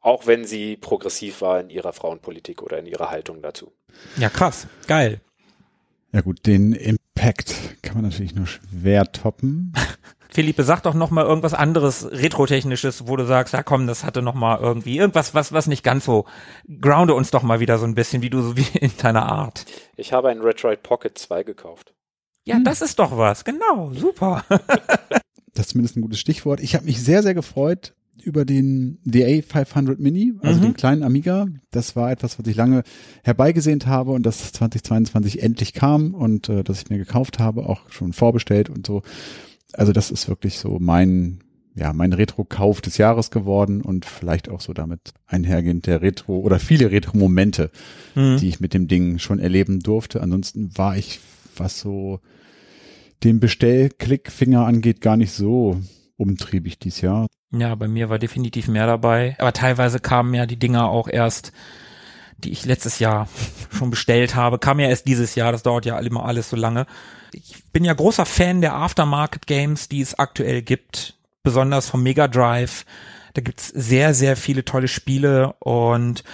auch 0.00 0.26
wenn 0.26 0.44
sie 0.44 0.76
progressiv 0.76 1.40
war 1.40 1.60
in 1.60 1.70
ihrer 1.70 1.92
Frauenpolitik 1.92 2.62
oder 2.62 2.78
in 2.78 2.86
ihrer 2.86 3.10
Haltung 3.10 3.42
dazu. 3.42 3.72
ja 4.16 4.28
krass, 4.28 4.66
geil. 4.86 5.20
Ja 6.12 6.22
gut, 6.22 6.46
den 6.46 6.72
Impact 6.72 7.54
kann 7.82 7.96
man 7.96 8.04
natürlich 8.04 8.34
nur 8.34 8.46
schwer 8.46 9.12
toppen. 9.12 9.74
Philippe, 10.30 10.62
sag 10.62 10.82
doch 10.82 10.94
noch 10.94 11.10
mal 11.10 11.24
irgendwas 11.24 11.54
anderes 11.54 12.10
retrotechnisches, 12.10 13.08
wo 13.08 13.16
du 13.16 13.26
sagst, 13.26 13.54
ja 13.54 13.62
komm, 13.62 13.86
das 13.86 14.04
hatte 14.04 14.22
noch 14.22 14.34
mal 14.34 14.58
irgendwie 14.60 14.98
irgendwas, 14.98 15.34
was 15.34 15.52
was 15.52 15.66
nicht 15.66 15.82
ganz 15.82 16.04
so. 16.04 16.26
Grounde 16.80 17.14
uns 17.14 17.30
doch 17.30 17.42
mal 17.42 17.60
wieder 17.60 17.78
so 17.78 17.86
ein 17.86 17.94
bisschen, 17.94 18.22
wie 18.22 18.30
du 18.30 18.42
so 18.42 18.56
wie 18.56 18.78
in 18.78 18.92
deiner 18.98 19.26
Art. 19.26 19.64
Ich 19.96 20.12
habe 20.12 20.28
einen 20.28 20.42
Retroid 20.42 20.82
Pocket 20.82 21.16
2 21.16 21.42
gekauft. 21.42 21.94
Ja, 22.44 22.58
das 22.62 22.80
ist 22.80 22.98
doch 22.98 23.16
was. 23.16 23.44
Genau, 23.44 23.92
super. 23.92 24.44
Das 25.54 25.66
ist 25.66 25.72
zumindest 25.72 25.96
ein 25.96 26.02
gutes 26.02 26.20
Stichwort. 26.20 26.60
Ich 26.60 26.76
habe 26.76 26.84
mich 26.84 27.02
sehr, 27.02 27.24
sehr 27.24 27.34
gefreut 27.34 27.92
über 28.22 28.44
den 28.44 28.98
DA 29.04 29.40
500 29.42 29.98
Mini, 29.98 30.32
also 30.42 30.60
Mhm. 30.60 30.64
den 30.64 30.74
kleinen 30.74 31.02
Amiga. 31.02 31.46
Das 31.70 31.96
war 31.96 32.10
etwas, 32.10 32.38
was 32.38 32.46
ich 32.46 32.56
lange 32.56 32.82
herbeigesehnt 33.24 33.86
habe 33.86 34.10
und 34.12 34.24
das 34.24 34.52
2022 34.52 35.42
endlich 35.42 35.72
kam 35.72 36.14
und 36.14 36.48
äh, 36.48 36.62
das 36.64 36.82
ich 36.82 36.90
mir 36.90 36.98
gekauft 36.98 37.38
habe, 37.38 37.66
auch 37.68 37.90
schon 37.90 38.12
vorbestellt 38.12 38.70
und 38.70 38.86
so. 38.86 39.02
Also 39.72 39.92
das 39.92 40.10
ist 40.10 40.28
wirklich 40.28 40.58
so 40.58 40.78
mein, 40.80 41.40
ja, 41.74 41.92
mein 41.92 42.12
Retro-Kauf 42.12 42.80
des 42.80 42.96
Jahres 42.98 43.30
geworden 43.30 43.82
und 43.82 44.04
vielleicht 44.04 44.48
auch 44.48 44.60
so 44.60 44.72
damit 44.72 45.12
einhergehend 45.26 45.86
der 45.86 46.02
Retro 46.02 46.38
oder 46.38 46.58
viele 46.58 46.90
Retro-Momente, 46.90 47.70
Hm. 48.14 48.38
die 48.38 48.48
ich 48.48 48.60
mit 48.60 48.74
dem 48.74 48.88
Ding 48.88 49.18
schon 49.18 49.38
erleben 49.38 49.80
durfte. 49.80 50.20
Ansonsten 50.22 50.76
war 50.76 50.96
ich, 50.96 51.20
was 51.56 51.78
so 51.80 52.20
den 53.24 53.40
Bestellklickfinger 53.40 54.64
angeht, 54.64 55.00
gar 55.00 55.16
nicht 55.16 55.32
so 55.32 55.76
umtriebig 56.18 56.78
dieses 56.78 57.00
Jahr. 57.00 57.26
Ja, 57.50 57.74
bei 57.74 57.88
mir 57.88 58.10
war 58.10 58.18
definitiv 58.18 58.68
mehr 58.68 58.86
dabei. 58.86 59.36
Aber 59.38 59.52
teilweise 59.54 60.00
kamen 60.00 60.34
ja 60.34 60.44
die 60.44 60.58
Dinger 60.58 60.90
auch 60.90 61.08
erst, 61.08 61.52
die 62.38 62.50
ich 62.50 62.66
letztes 62.66 62.98
Jahr 62.98 63.28
schon 63.70 63.90
bestellt 63.90 64.34
habe, 64.34 64.58
kamen 64.58 64.80
ja 64.80 64.88
erst 64.88 65.06
dieses 65.06 65.34
Jahr. 65.34 65.52
Das 65.52 65.62
dauert 65.62 65.86
ja 65.86 65.98
immer 65.98 66.24
alles 66.26 66.50
so 66.50 66.56
lange. 66.56 66.86
Ich 67.32 67.64
bin 67.72 67.84
ja 67.84 67.94
großer 67.94 68.26
Fan 68.26 68.60
der 68.60 68.74
Aftermarket 68.74 69.46
Games, 69.46 69.88
die 69.88 70.00
es 70.00 70.18
aktuell 70.18 70.62
gibt, 70.62 71.14
besonders 71.42 71.88
vom 71.88 72.02
Mega 72.02 72.28
Drive. 72.28 72.84
Da 73.34 73.42
gibt's 73.42 73.68
sehr, 73.68 74.14
sehr 74.14 74.36
viele 74.36 74.64
tolle 74.64 74.88
Spiele 74.88 75.52
und 75.60 76.24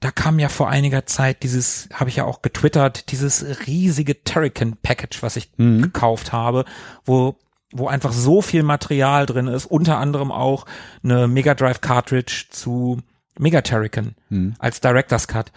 da 0.00 0.10
kam 0.10 0.38
ja 0.38 0.48
vor 0.50 0.68
einiger 0.68 1.06
Zeit 1.06 1.42
dieses, 1.42 1.88
habe 1.92 2.10
ich 2.10 2.16
ja 2.16 2.24
auch 2.24 2.42
getwittert, 2.42 3.10
dieses 3.10 3.66
riesige 3.66 4.22
Turrican 4.24 4.76
Package, 4.82 5.22
was 5.22 5.36
ich 5.36 5.50
Mhm. 5.56 5.80
gekauft 5.82 6.32
habe, 6.32 6.64
wo 7.04 7.38
wo 7.72 7.88
einfach 7.88 8.12
so 8.12 8.42
viel 8.42 8.62
Material 8.62 9.26
drin 9.26 9.48
ist, 9.48 9.66
unter 9.66 9.98
anderem 9.98 10.30
auch 10.30 10.66
eine 11.02 11.26
Mega 11.28 11.54
Drive 11.54 11.80
Cartridge 11.80 12.46
zu 12.50 13.00
Mega 13.38 13.60
Turrican 13.60 14.14
Mhm. 14.30 14.54
als 14.58 14.80
Director's 14.80 15.28
Cut. 15.28 15.52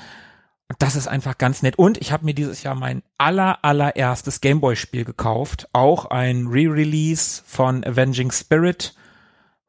Und 0.67 0.81
das 0.81 0.95
ist 0.95 1.07
einfach 1.07 1.37
ganz 1.37 1.63
nett. 1.63 1.77
Und 1.79 1.97
ich 1.97 2.11
habe 2.11 2.25
mir 2.25 2.33
dieses 2.35 2.61
Jahr 2.61 2.75
mein 2.75 3.01
aller, 3.17 3.63
allererstes 3.63 4.39
Gameboy-Spiel 4.41 5.03
gekauft. 5.03 5.67
Auch 5.73 6.05
ein 6.05 6.45
Re-Release 6.47 7.41
von 7.45 7.83
Avenging 7.83 8.31
Spirit, 8.31 8.93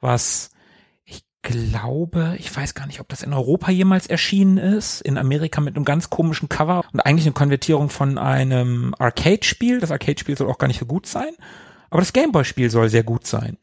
was 0.01 0.51
ich 1.05 1.25
glaube, 1.43 2.35
ich 2.39 2.55
weiß 2.55 2.75
gar 2.75 2.87
nicht, 2.87 3.01
ob 3.01 3.09
das 3.09 3.23
in 3.23 3.33
Europa 3.33 3.71
jemals 3.71 4.09
erschienen 4.09 4.59
ist. 4.59 5.01
In 5.01 5.17
Amerika 5.17 5.61
mit 5.63 5.75
einem 5.77 5.87
ganz 5.87 6.11
komischen 6.11 6.51
Cover 6.51 6.85
und 6.93 7.01
eigentlich 7.01 7.25
eine 7.25 7.33
Konvertierung 7.33 7.89
von 7.89 8.19
einem 8.19 8.95
Arcade-Spiel. 8.99 9.81
Das 9.81 9.91
Arcade-Spiel 9.91 10.37
soll 10.37 10.51
auch 10.51 10.59
gar 10.59 10.69
nicht 10.69 10.81
so 10.81 10.87
gut 10.87 11.07
sein. 11.07 11.31
Aber 11.91 12.01
das 12.01 12.13
Gameboy-Spiel 12.13 12.71
soll 12.71 12.89
sehr 12.89 13.03
gut 13.03 13.27
sein. 13.27 13.59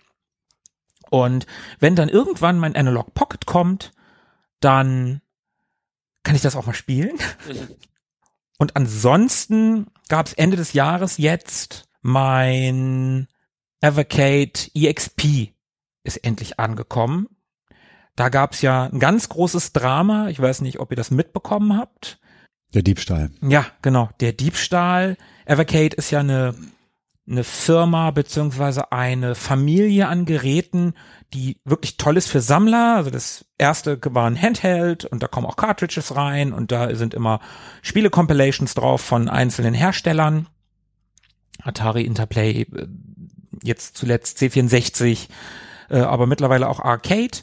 Und 1.09 1.45
wenn 1.79 1.95
dann 1.95 2.09
irgendwann 2.09 2.59
mein 2.59 2.75
Analog 2.75 3.13
Pocket 3.13 3.45
kommt, 3.45 3.93
dann 4.59 5.21
kann 6.23 6.35
ich 6.35 6.41
das 6.41 6.55
auch 6.55 6.65
mal 6.65 6.73
spielen. 6.73 7.17
Und 8.57 8.75
ansonsten 8.75 9.87
gab 10.09 10.25
es 10.25 10.33
Ende 10.33 10.57
des 10.57 10.73
Jahres 10.73 11.17
jetzt 11.17 11.87
mein 12.01 13.27
Evercade 13.81 14.53
EXP 14.73 15.51
ist 16.03 16.17
endlich 16.17 16.59
angekommen. 16.59 17.27
Da 18.15 18.29
gab 18.29 18.53
es 18.53 18.61
ja 18.61 18.85
ein 18.85 18.99
ganz 18.99 19.29
großes 19.29 19.73
Drama. 19.73 20.29
Ich 20.29 20.39
weiß 20.39 20.61
nicht, 20.61 20.79
ob 20.79 20.91
ihr 20.91 20.95
das 20.95 21.11
mitbekommen 21.11 21.77
habt. 21.77 22.19
Der 22.73 22.81
Diebstahl. 22.81 23.29
Ja, 23.41 23.65
genau. 23.81 24.09
Der 24.19 24.33
Diebstahl. 24.33 25.17
Evercade 25.45 25.95
ist 25.95 26.09
ja 26.11 26.21
eine, 26.21 26.55
eine 27.29 27.43
Firma 27.43 28.11
beziehungsweise 28.11 28.91
eine 28.91 29.35
Familie 29.35 30.07
an 30.07 30.25
Geräten, 30.25 30.93
die 31.33 31.59
wirklich 31.65 31.97
toll 31.97 32.15
ist 32.15 32.29
für 32.29 32.39
Sammler. 32.39 32.95
Also 32.95 33.09
das 33.09 33.45
erste 33.57 33.99
war 34.03 34.29
ein 34.29 34.41
Handheld 34.41 35.03
und 35.05 35.21
da 35.21 35.27
kommen 35.27 35.45
auch 35.45 35.57
Cartridges 35.57 36.15
rein 36.15 36.53
und 36.53 36.71
da 36.71 36.95
sind 36.95 37.13
immer 37.13 37.41
Spiele-Compilations 37.81 38.73
drauf 38.75 39.01
von 39.01 39.27
einzelnen 39.27 39.73
Herstellern. 39.73 40.47
Atari, 41.61 42.03
Interplay, 42.03 42.61
äh, 42.61 42.87
jetzt 43.61 43.97
zuletzt 43.97 44.39
C64, 44.39 45.27
äh, 45.89 45.99
aber 45.99 46.27
mittlerweile 46.27 46.69
auch 46.69 46.79
Arcade. 46.79 47.39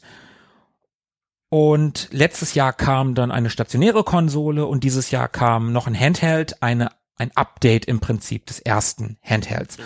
Und 1.50 2.08
letztes 2.10 2.54
Jahr 2.54 2.72
kam 2.72 3.14
dann 3.14 3.30
eine 3.30 3.50
stationäre 3.50 4.02
Konsole 4.02 4.66
und 4.66 4.82
dieses 4.82 5.10
Jahr 5.10 5.28
kam 5.28 5.72
noch 5.72 5.86
ein 5.86 5.98
Handheld, 5.98 6.62
eine, 6.62 6.90
ein 7.16 7.30
Update 7.34 7.84
im 7.86 8.00
Prinzip 8.00 8.46
des 8.46 8.60
ersten 8.60 9.18
Handhelds. 9.22 9.76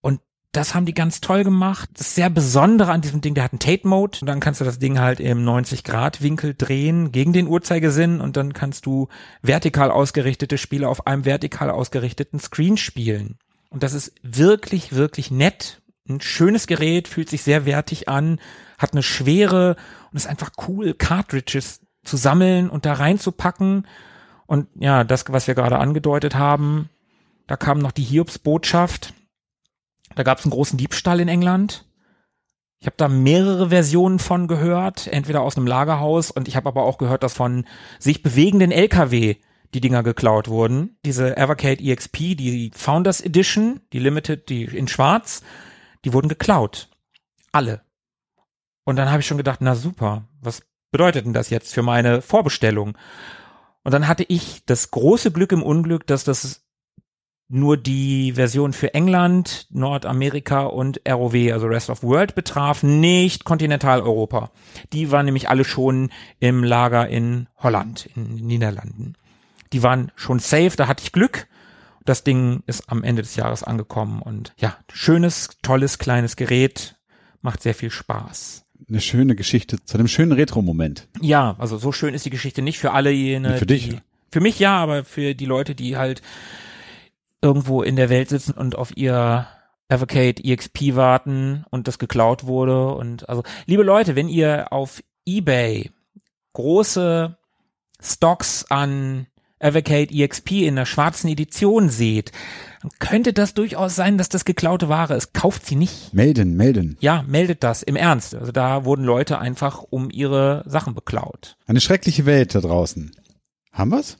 Und 0.00 0.20
das 0.52 0.74
haben 0.74 0.86
die 0.86 0.94
ganz 0.94 1.20
toll 1.20 1.44
gemacht. 1.44 1.90
Das 1.94 2.14
sehr 2.14 2.30
Besondere 2.30 2.92
an 2.92 3.00
diesem 3.00 3.20
Ding, 3.20 3.34
der 3.34 3.44
hat 3.44 3.52
einen 3.52 3.58
Tate-Mode 3.58 4.18
und 4.20 4.26
dann 4.26 4.40
kannst 4.40 4.60
du 4.60 4.64
das 4.64 4.78
Ding 4.78 4.98
halt 4.98 5.20
im 5.20 5.44
90-Grad-Winkel 5.44 6.54
drehen 6.54 7.12
gegen 7.12 7.32
den 7.32 7.48
Uhrzeigersinn 7.48 8.20
und 8.20 8.36
dann 8.36 8.52
kannst 8.52 8.86
du 8.86 9.08
vertikal 9.42 9.90
ausgerichtete 9.90 10.58
Spiele 10.58 10.88
auf 10.88 11.06
einem 11.06 11.24
vertikal 11.24 11.70
ausgerichteten 11.70 12.40
Screen 12.40 12.76
spielen. 12.76 13.38
Und 13.68 13.82
das 13.82 13.92
ist 13.92 14.12
wirklich, 14.22 14.94
wirklich 14.94 15.30
nett. 15.30 15.82
Ein 16.08 16.20
schönes 16.20 16.66
Gerät, 16.66 17.08
fühlt 17.08 17.28
sich 17.28 17.42
sehr 17.42 17.66
wertig 17.66 18.08
an, 18.08 18.40
hat 18.78 18.92
eine 18.92 19.02
Schwere 19.02 19.76
und 20.10 20.16
ist 20.16 20.28
einfach 20.28 20.52
cool, 20.68 20.94
Cartridges 20.94 21.80
zu 22.04 22.16
sammeln 22.16 22.70
und 22.70 22.86
da 22.86 22.94
reinzupacken. 22.94 23.86
Und 24.46 24.68
ja, 24.74 25.04
das, 25.04 25.24
was 25.28 25.46
wir 25.46 25.54
gerade 25.54 25.78
angedeutet 25.78 26.34
haben, 26.34 26.88
da 27.46 27.56
kam 27.56 27.78
noch 27.78 27.92
die 27.92 28.04
Hiobs-Botschaft. 28.04 29.12
Da 30.14 30.22
gab 30.22 30.38
es 30.38 30.44
einen 30.44 30.52
großen 30.52 30.78
Diebstahl 30.78 31.20
in 31.20 31.28
England. 31.28 31.84
Ich 32.78 32.86
habe 32.86 32.96
da 32.96 33.08
mehrere 33.08 33.70
Versionen 33.70 34.18
von 34.18 34.48
gehört, 34.48 35.06
entweder 35.08 35.42
aus 35.42 35.56
einem 35.56 35.66
Lagerhaus 35.66 36.30
und 36.30 36.46
ich 36.46 36.56
habe 36.56 36.68
aber 36.68 36.84
auch 36.84 36.98
gehört, 36.98 37.22
dass 37.22 37.34
von 37.34 37.64
sich 37.98 38.22
bewegenden 38.22 38.70
LKW 38.70 39.36
die 39.74 39.80
Dinger 39.80 40.02
geklaut 40.02 40.48
wurden. 40.48 40.98
Diese 41.04 41.36
Evercade 41.36 41.82
EXP, 41.82 42.36
die 42.36 42.70
Founders 42.74 43.20
Edition, 43.20 43.80
die 43.92 43.98
Limited, 43.98 44.48
die 44.48 44.64
in 44.64 44.88
Schwarz, 44.88 45.42
die 46.04 46.12
wurden 46.12 46.28
geklaut. 46.28 46.88
Alle. 47.50 47.82
Und 48.84 48.96
dann 48.96 49.10
habe 49.10 49.20
ich 49.20 49.26
schon 49.26 49.38
gedacht, 49.38 49.60
na 49.60 49.74
super, 49.74 50.28
was 50.40 50.62
bedeutet 50.92 51.26
denn 51.26 51.32
das 51.32 51.50
jetzt 51.50 51.74
für 51.74 51.82
meine 51.82 52.22
Vorbestellung? 52.22 52.96
Und 53.86 53.92
dann 53.92 54.08
hatte 54.08 54.24
ich 54.26 54.64
das 54.66 54.90
große 54.90 55.30
Glück 55.30 55.52
im 55.52 55.62
Unglück, 55.62 56.08
dass 56.08 56.24
das 56.24 56.66
nur 57.46 57.76
die 57.76 58.32
Version 58.32 58.72
für 58.72 58.94
England, 58.94 59.68
Nordamerika 59.70 60.62
und 60.62 61.00
ROW, 61.08 61.52
also 61.52 61.68
Rest 61.68 61.90
of 61.90 62.02
World 62.02 62.34
betraf, 62.34 62.82
nicht 62.82 63.44
Kontinentaleuropa. 63.44 64.50
Die 64.92 65.12
waren 65.12 65.26
nämlich 65.26 65.48
alle 65.48 65.64
schon 65.64 66.10
im 66.40 66.64
Lager 66.64 67.06
in 67.06 67.48
Holland, 67.58 68.10
in 68.16 68.36
den 68.36 68.46
Niederlanden. 68.48 69.14
Die 69.72 69.84
waren 69.84 70.10
schon 70.16 70.40
safe, 70.40 70.72
da 70.76 70.88
hatte 70.88 71.04
ich 71.04 71.12
Glück. 71.12 71.46
Das 72.04 72.24
Ding 72.24 72.64
ist 72.66 72.90
am 72.90 73.04
Ende 73.04 73.22
des 73.22 73.36
Jahres 73.36 73.62
angekommen 73.62 74.20
und 74.20 74.52
ja, 74.56 74.76
schönes, 74.92 75.50
tolles, 75.62 75.98
kleines 75.98 76.34
Gerät, 76.34 76.96
macht 77.40 77.62
sehr 77.62 77.74
viel 77.76 77.92
Spaß. 77.92 78.65
Eine 78.88 79.00
schöne 79.00 79.34
Geschichte 79.34 79.82
zu 79.84 79.98
einem 79.98 80.08
schönen 80.08 80.32
Retro-Moment. 80.32 81.08
Ja, 81.20 81.56
also 81.58 81.78
so 81.78 81.92
schön 81.92 82.14
ist 82.14 82.24
die 82.24 82.30
Geschichte 82.30 82.62
nicht 82.62 82.78
für 82.78 82.92
alle 82.92 83.10
jene. 83.10 83.58
Für 83.58 83.66
dich. 83.66 83.88
Die, 83.88 83.98
für 84.30 84.40
mich 84.40 84.58
ja, 84.58 84.76
aber 84.76 85.04
für 85.04 85.34
die 85.34 85.46
Leute, 85.46 85.74
die 85.74 85.96
halt 85.96 86.22
irgendwo 87.42 87.82
in 87.82 87.96
der 87.96 88.08
Welt 88.08 88.28
sitzen 88.28 88.52
und 88.52 88.76
auf 88.76 88.96
ihr 88.96 89.46
Evercade 89.88 90.42
EXP 90.42 90.96
warten 90.96 91.64
und 91.70 91.86
das 91.86 91.98
geklaut 91.98 92.44
wurde 92.44 92.94
und 92.94 93.28
also 93.28 93.44
liebe 93.66 93.84
Leute, 93.84 94.16
wenn 94.16 94.28
ihr 94.28 94.72
auf 94.72 95.02
eBay 95.26 95.90
große 96.54 97.36
Stocks 98.00 98.66
an 98.68 99.26
Evercade 99.58 100.12
EXP 100.12 100.52
in 100.62 100.76
der 100.76 100.86
schwarzen 100.86 101.28
Edition 101.28 101.88
seht, 101.88 102.32
könnte 102.98 103.32
das 103.32 103.54
durchaus 103.54 103.94
sein, 103.96 104.18
dass 104.18 104.28
das 104.28 104.44
geklaute 104.44 104.88
Ware 104.88 105.14
ist. 105.14 105.34
Kauft 105.34 105.66
sie 105.66 105.76
nicht. 105.76 106.12
Melden, 106.14 106.56
melden. 106.56 106.96
Ja, 107.00 107.24
meldet 107.26 107.62
das 107.62 107.82
im 107.82 107.96
Ernst. 107.96 108.34
Also 108.34 108.52
da 108.52 108.84
wurden 108.84 109.04
Leute 109.04 109.38
einfach 109.38 109.82
um 109.82 110.10
ihre 110.10 110.64
Sachen 110.66 110.94
beklaut. 110.94 111.56
Eine 111.66 111.80
schreckliche 111.80 112.26
Welt 112.26 112.54
da 112.54 112.60
draußen. 112.60 113.12
Haben 113.72 113.90
wir's? 113.90 114.18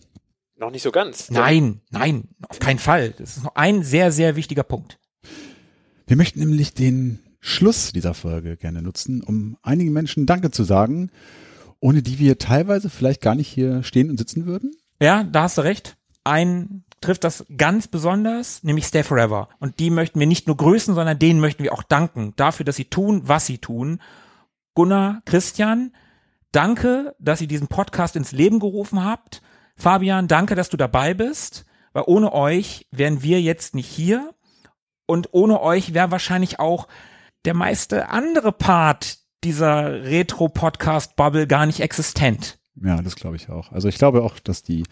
Noch 0.59 0.71
nicht 0.71 0.83
so 0.83 0.91
ganz. 0.91 1.31
Nein, 1.31 1.81
nein, 1.91 2.29
auf 2.49 2.59
keinen 2.59 2.79
Fall. 2.79 3.11
Das 3.19 3.37
ist 3.37 3.45
noch 3.45 3.57
ein 3.57 3.83
sehr, 3.83 4.11
sehr 4.11 4.37
wichtiger 4.37 4.63
Punkt. 4.63 4.99
Wir 6.07 6.17
möchten 6.17 6.39
nämlich 6.39 6.73
den 6.73 7.21
Schluss 7.41 7.93
dieser 7.93 8.15
Folge 8.15 8.57
gerne 8.57 8.81
nutzen, 8.81 9.23
um 9.23 9.59
einigen 9.63 9.93
Menschen 9.93 10.25
Danke 10.25 10.51
zu 10.51 10.65
sagen, 10.65 11.11
ohne 11.81 12.03
die 12.03 12.19
wir 12.19 12.39
teilweise 12.39 12.89
vielleicht 12.89 13.21
gar 13.21 13.35
nicht 13.35 13.49
hier 13.49 13.83
stehen 13.83 14.09
und 14.09 14.19
sitzen 14.19 14.47
würden. 14.47 14.75
Ja, 15.01 15.25
da 15.25 15.43
hast 15.43 15.59
du 15.59 15.63
recht. 15.63 15.97
Ein 16.25 16.85
trifft 17.01 17.25
das 17.25 17.45
ganz 17.57 17.89
besonders, 17.89 18.63
nämlich 18.63 18.87
Stay 18.87 19.03
Forever. 19.03 19.49
Und 19.59 19.79
die 19.79 19.91
möchten 19.91 20.19
wir 20.19 20.27
nicht 20.27 20.47
nur 20.47 20.57
grüßen, 20.57 20.95
sondern 20.95 21.19
denen 21.19 21.41
möchten 21.41 21.63
wir 21.63 21.73
auch 21.73 21.83
danken 21.83 22.33
dafür, 22.37 22.65
dass 22.65 22.77
sie 22.77 22.87
tun, 22.87 23.23
was 23.25 23.47
sie 23.47 23.59
tun. 23.59 24.01
Gunnar, 24.75 25.23
Christian, 25.25 25.93
danke, 26.53 27.15
dass 27.19 27.41
ihr 27.41 27.49
diesen 27.49 27.69
Podcast 27.69 28.17
ins 28.17 28.33
Leben 28.33 28.61
gerufen 28.61 29.05
habt. 29.05 29.43
Fabian, 29.77 30.29
danke, 30.29 30.55
dass 30.55 30.71
du 30.71 30.77
dabei 30.77 31.15
bist, 31.15 31.67
weil 31.93 32.05
ohne 32.07 32.33
euch 32.33 32.87
wären 32.91 33.23
wir 33.23 33.41
jetzt 33.41 33.75
nicht 33.75 33.89
hier. 33.89 34.35
Und 35.07 35.29
ohne 35.33 35.61
euch 35.61 35.95
wäre 35.95 36.11
wahrscheinlich 36.11 36.59
auch 36.59 36.89
der 37.45 37.55
meiste 37.55 38.09
andere 38.09 38.53
Part 38.53 39.19
dieser 39.45 40.03
Retro-Podcast-Bubble 40.03 41.47
gar 41.47 41.67
nicht 41.67 41.81
existent. 41.81 42.59
Ja, 42.83 43.01
das 43.01 43.17
glaube 43.17 43.37
ich 43.37 43.49
auch. 43.49 43.71
Also 43.73 43.89
ich 43.89 43.99
glaube 43.99 44.23
auch, 44.23 44.39
dass 44.39 44.63
die 44.63 44.85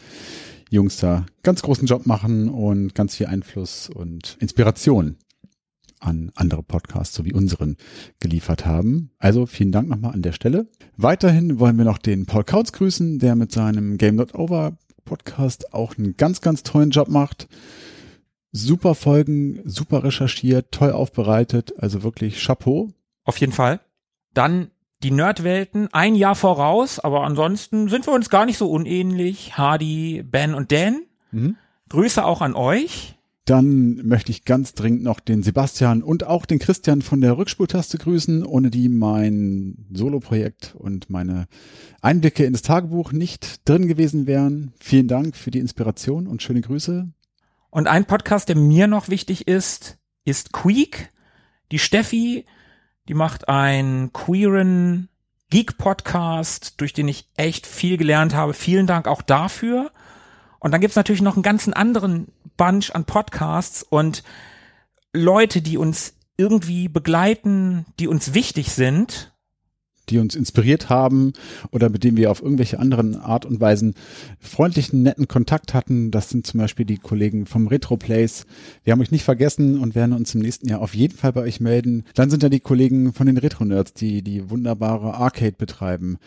Jungs 0.75 0.99
da 0.99 1.27
ganz 1.43 1.63
großen 1.63 1.87
Job 1.87 2.07
machen 2.07 2.49
und 2.49 2.95
ganz 2.95 3.17
viel 3.17 3.27
Einfluss 3.27 3.89
und 3.89 4.37
Inspiration 4.41 5.17
an 6.01 6.31
andere 6.35 6.63
Podcasts, 6.63 7.15
so 7.15 7.25
wie 7.25 7.33
unseren, 7.33 7.77
geliefert 8.21 8.67
haben. 8.67 9.11
Also 9.19 9.47
vielen 9.47 9.73
Dank 9.73 9.89
nochmal 9.89 10.13
an 10.13 10.23
der 10.23 10.33
Stelle. 10.33 10.67
Weiterhin 10.97 11.59
wollen 11.59 11.79
wir 11.79 11.85
noch 11.85 11.99
den 11.99 12.27
Paul 12.27 12.45
Kautz 12.45 12.73
grüßen, 12.73 13.19
der 13.19 13.37
mit 13.37 13.53
seinem 13.53 13.97
Game 13.97 14.17
Not 14.17 14.35
Over 14.35 14.77
Podcast 15.05 15.73
auch 15.73 15.97
einen 15.97 16.17
ganz, 16.17 16.41
ganz 16.41 16.63
tollen 16.63 16.91
Job 16.91 17.09
macht. 17.09 17.49
Super 18.53 18.95
Folgen, 18.95 19.61
super 19.65 20.05
recherchiert, 20.05 20.73
toll 20.73 20.93
aufbereitet, 20.93 21.75
also 21.79 22.03
wirklich 22.03 22.43
Chapeau. 22.43 22.93
Auf 23.25 23.39
jeden 23.39 23.53
Fall. 23.53 23.81
Dann 24.33 24.71
die 25.05 25.11
Nerdwelten, 25.11 25.89
ein 25.93 26.15
Jahr 26.15 26.35
voraus, 26.35 26.99
aber 26.99 27.25
ansonsten 27.25 27.89
sind 27.89 28.07
wir 28.07 28.15
uns 28.15 28.31
gar 28.31 28.47
nicht 28.47 28.59
so 28.59 28.71
unähnlich. 28.71 29.57
Hardy, 29.57 30.25
Ben 30.25 30.55
und 30.55 30.73
Dan. 30.73 31.03
Mhm. 31.31 31.57
Grüße 31.91 32.25
auch 32.25 32.41
an 32.41 32.55
euch. 32.55 33.17
Dann 33.45 33.97
möchte 34.07 34.33
ich 34.33 34.47
ganz 34.47 34.73
dringend 34.73 35.03
noch 35.03 35.21
den 35.21 35.43
Sebastian 35.43 36.03
und 36.03 36.27
auch 36.27 36.47
den 36.47 36.59
Christian 36.59 37.03
von 37.03 37.21
der 37.21 37.37
Rückspultaste 37.37 37.99
grüßen, 37.99 38.43
ohne 38.43 38.71
die 38.71 38.89
mein 38.89 39.87
Soloprojekt 39.93 40.75
und 40.79 41.11
meine 41.11 41.47
Einblicke 42.01 42.47
in 42.47 42.55
das 42.55 42.63
Tagebuch 42.63 43.13
nicht 43.13 43.69
drin 43.69 43.87
gewesen 43.87 44.27
wären. 44.27 44.73
Vielen 44.81 45.09
Dank 45.09 45.37
für 45.37 45.51
die 45.51 45.59
Inspiration 45.59 46.27
und 46.27 46.43
schöne 46.43 46.63
Grüße. 46.63 47.07
Und 47.69 47.87
ein 47.87 48.07
Podcast, 48.07 48.49
der 48.49 48.57
mir 48.57 48.87
noch 48.87 49.11
wichtig 49.11 49.47
ist, 49.47 49.99
ist 50.25 50.55
Queek. 50.55 51.13
Die 51.71 51.79
Steffi, 51.79 52.47
die 53.09 53.15
macht 53.15 53.49
einen 53.49 54.13
queeren 54.13 55.09
Geek-Podcast, 55.51 56.81
durch 56.81 56.93
den 56.93 57.09
ich 57.09 57.29
echt 57.37 57.67
viel 57.67 57.97
gelernt 57.97 58.35
habe. 58.35 58.55
Vielen 58.55 58.87
Dank 58.87 59.07
auch 59.07 59.23
dafür. 59.23 59.91
Und 60.59 60.73
dann 60.73 60.81
gibt's 60.81 60.97
natürlich 60.97 61.23
noch 61.23 61.35
einen 61.35 61.43
ganzen 61.43 61.75
anderen 61.75 62.33
Bunch 62.57 62.91
an 62.95 63.05
Podcasts 63.05 63.83
und 63.83 64.25
Leute, 65.13 65.61
die 65.61 65.77
uns 65.77 66.15
irgendwie 66.37 66.89
begleiten, 66.89 67.87
die 68.01 68.09
uns 68.09 68.35
wichtig 68.35 68.73
sind. 68.73 69.34
Die 70.11 70.19
uns 70.19 70.35
inspiriert 70.35 70.89
haben 70.89 71.33
oder 71.71 71.89
mit 71.89 72.05
denen 72.05 72.17
wir 72.17 72.31
auf 72.31 72.43
irgendwelche 72.43 72.79
anderen 72.79 73.17
Art 73.17 73.45
und 73.47 73.61
Weisen 73.61 73.95
freundlichen, 74.41 75.03
netten 75.03 75.29
Kontakt 75.29 75.75
hatten. 75.75 76.11
Das 76.11 76.31
sind 76.31 76.47
zum 76.47 76.61
Beispiel 76.61 76.87
die 76.87 76.99
Kollegen 76.99 77.47
vom 77.47 77.67
Retro 77.67 77.97
Place. 77.97 78.47
Wir 78.85 78.93
haben 78.93 79.01
euch 79.01 79.11
nicht 79.11 79.25
vergessen 79.25 79.79
und 79.79 79.95
werden 79.95 80.13
uns 80.13 80.35
im 80.35 80.41
nächsten 80.41 80.69
Jahr 80.69 80.81
auf 80.81 80.95
jeden 80.95 81.17
Fall 81.17 81.33
bei 81.33 81.43
euch 81.43 81.61
melden. 81.61 82.05
Dann 82.15 82.31
sind 82.31 82.43
da 82.43 82.49
die 82.49 82.61
Kollegen 82.61 83.13
von 83.13 83.27
den 83.27 83.37
Retro 83.37 83.65
Nerds, 83.65 83.95
die 83.95 84.23
die 84.23 84.51
wunderbare 84.51 85.15
Arcade 85.15 85.57
betreiben. 85.57 86.19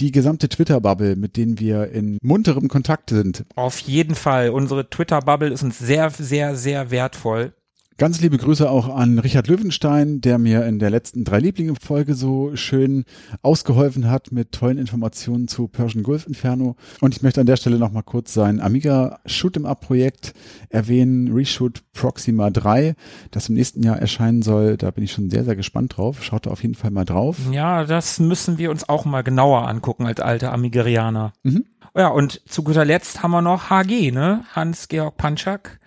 Die 0.00 0.10
gesamte 0.10 0.48
Twitter-Bubble, 0.48 1.14
mit 1.14 1.36
denen 1.36 1.60
wir 1.60 1.90
in 1.92 2.18
munterem 2.20 2.66
Kontakt 2.66 3.10
sind. 3.10 3.44
Auf 3.54 3.78
jeden 3.78 4.16
Fall. 4.16 4.50
Unsere 4.50 4.90
Twitter-Bubble 4.90 5.50
ist 5.50 5.62
uns 5.62 5.78
sehr, 5.78 6.10
sehr, 6.10 6.56
sehr 6.56 6.90
wertvoll. 6.90 7.54
Ganz 7.96 8.20
liebe 8.20 8.38
Grüße 8.38 8.68
auch 8.68 8.88
an 8.88 9.20
Richard 9.20 9.46
Löwenstein, 9.46 10.20
der 10.20 10.38
mir 10.38 10.66
in 10.66 10.80
der 10.80 10.90
letzten 10.90 11.22
drei 11.22 11.38
Lieblinge 11.38 11.74
Folge 11.80 12.14
so 12.14 12.56
schön 12.56 13.04
ausgeholfen 13.42 14.10
hat 14.10 14.32
mit 14.32 14.50
tollen 14.50 14.78
Informationen 14.78 15.46
zu 15.46 15.68
Persian 15.68 16.02
Gulf 16.02 16.26
Inferno. 16.26 16.74
Und 17.00 17.14
ich 17.14 17.22
möchte 17.22 17.40
an 17.40 17.46
der 17.46 17.54
Stelle 17.54 17.78
noch 17.78 17.92
mal 17.92 18.02
kurz 18.02 18.34
sein 18.34 18.58
Amiga 18.58 19.20
Shoot'em 19.28 19.64
Up 19.64 19.80
Projekt 19.82 20.32
erwähnen, 20.70 21.32
Reshoot 21.32 21.84
Proxima 21.92 22.50
3, 22.50 22.96
das 23.30 23.48
im 23.48 23.54
nächsten 23.54 23.84
Jahr 23.84 24.00
erscheinen 24.00 24.42
soll. 24.42 24.76
Da 24.76 24.90
bin 24.90 25.04
ich 25.04 25.12
schon 25.12 25.30
sehr, 25.30 25.44
sehr 25.44 25.54
gespannt 25.54 25.96
drauf. 25.96 26.24
Schaut 26.24 26.46
da 26.46 26.50
auf 26.50 26.62
jeden 26.62 26.74
Fall 26.74 26.90
mal 26.90 27.04
drauf. 27.04 27.36
Ja, 27.52 27.84
das 27.84 28.18
müssen 28.18 28.58
wir 28.58 28.72
uns 28.72 28.88
auch 28.88 29.04
mal 29.04 29.22
genauer 29.22 29.68
angucken 29.68 30.06
als 30.06 30.18
alte 30.18 30.50
Amigerianer. 30.50 31.32
Mhm. 31.44 31.64
Ja, 31.96 32.08
und 32.08 32.42
zu 32.50 32.64
guter 32.64 32.84
Letzt 32.84 33.22
haben 33.22 33.30
wir 33.30 33.40
noch 33.40 33.70
HG, 33.70 34.10
ne? 34.10 34.42
Hans-Georg 34.52 35.16
Panschak, 35.16 35.78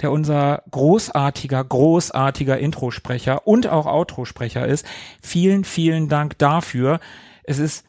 der 0.00 0.10
unser 0.12 0.62
großartiger, 0.70 1.62
großartiger 1.64 2.58
Introsprecher 2.58 3.46
und 3.46 3.66
auch 3.68 3.86
Outrosprecher 3.86 4.66
ist. 4.66 4.84
Vielen, 5.22 5.64
vielen 5.64 6.08
Dank 6.08 6.38
dafür. 6.38 7.00
Es 7.44 7.58
ist 7.58 7.84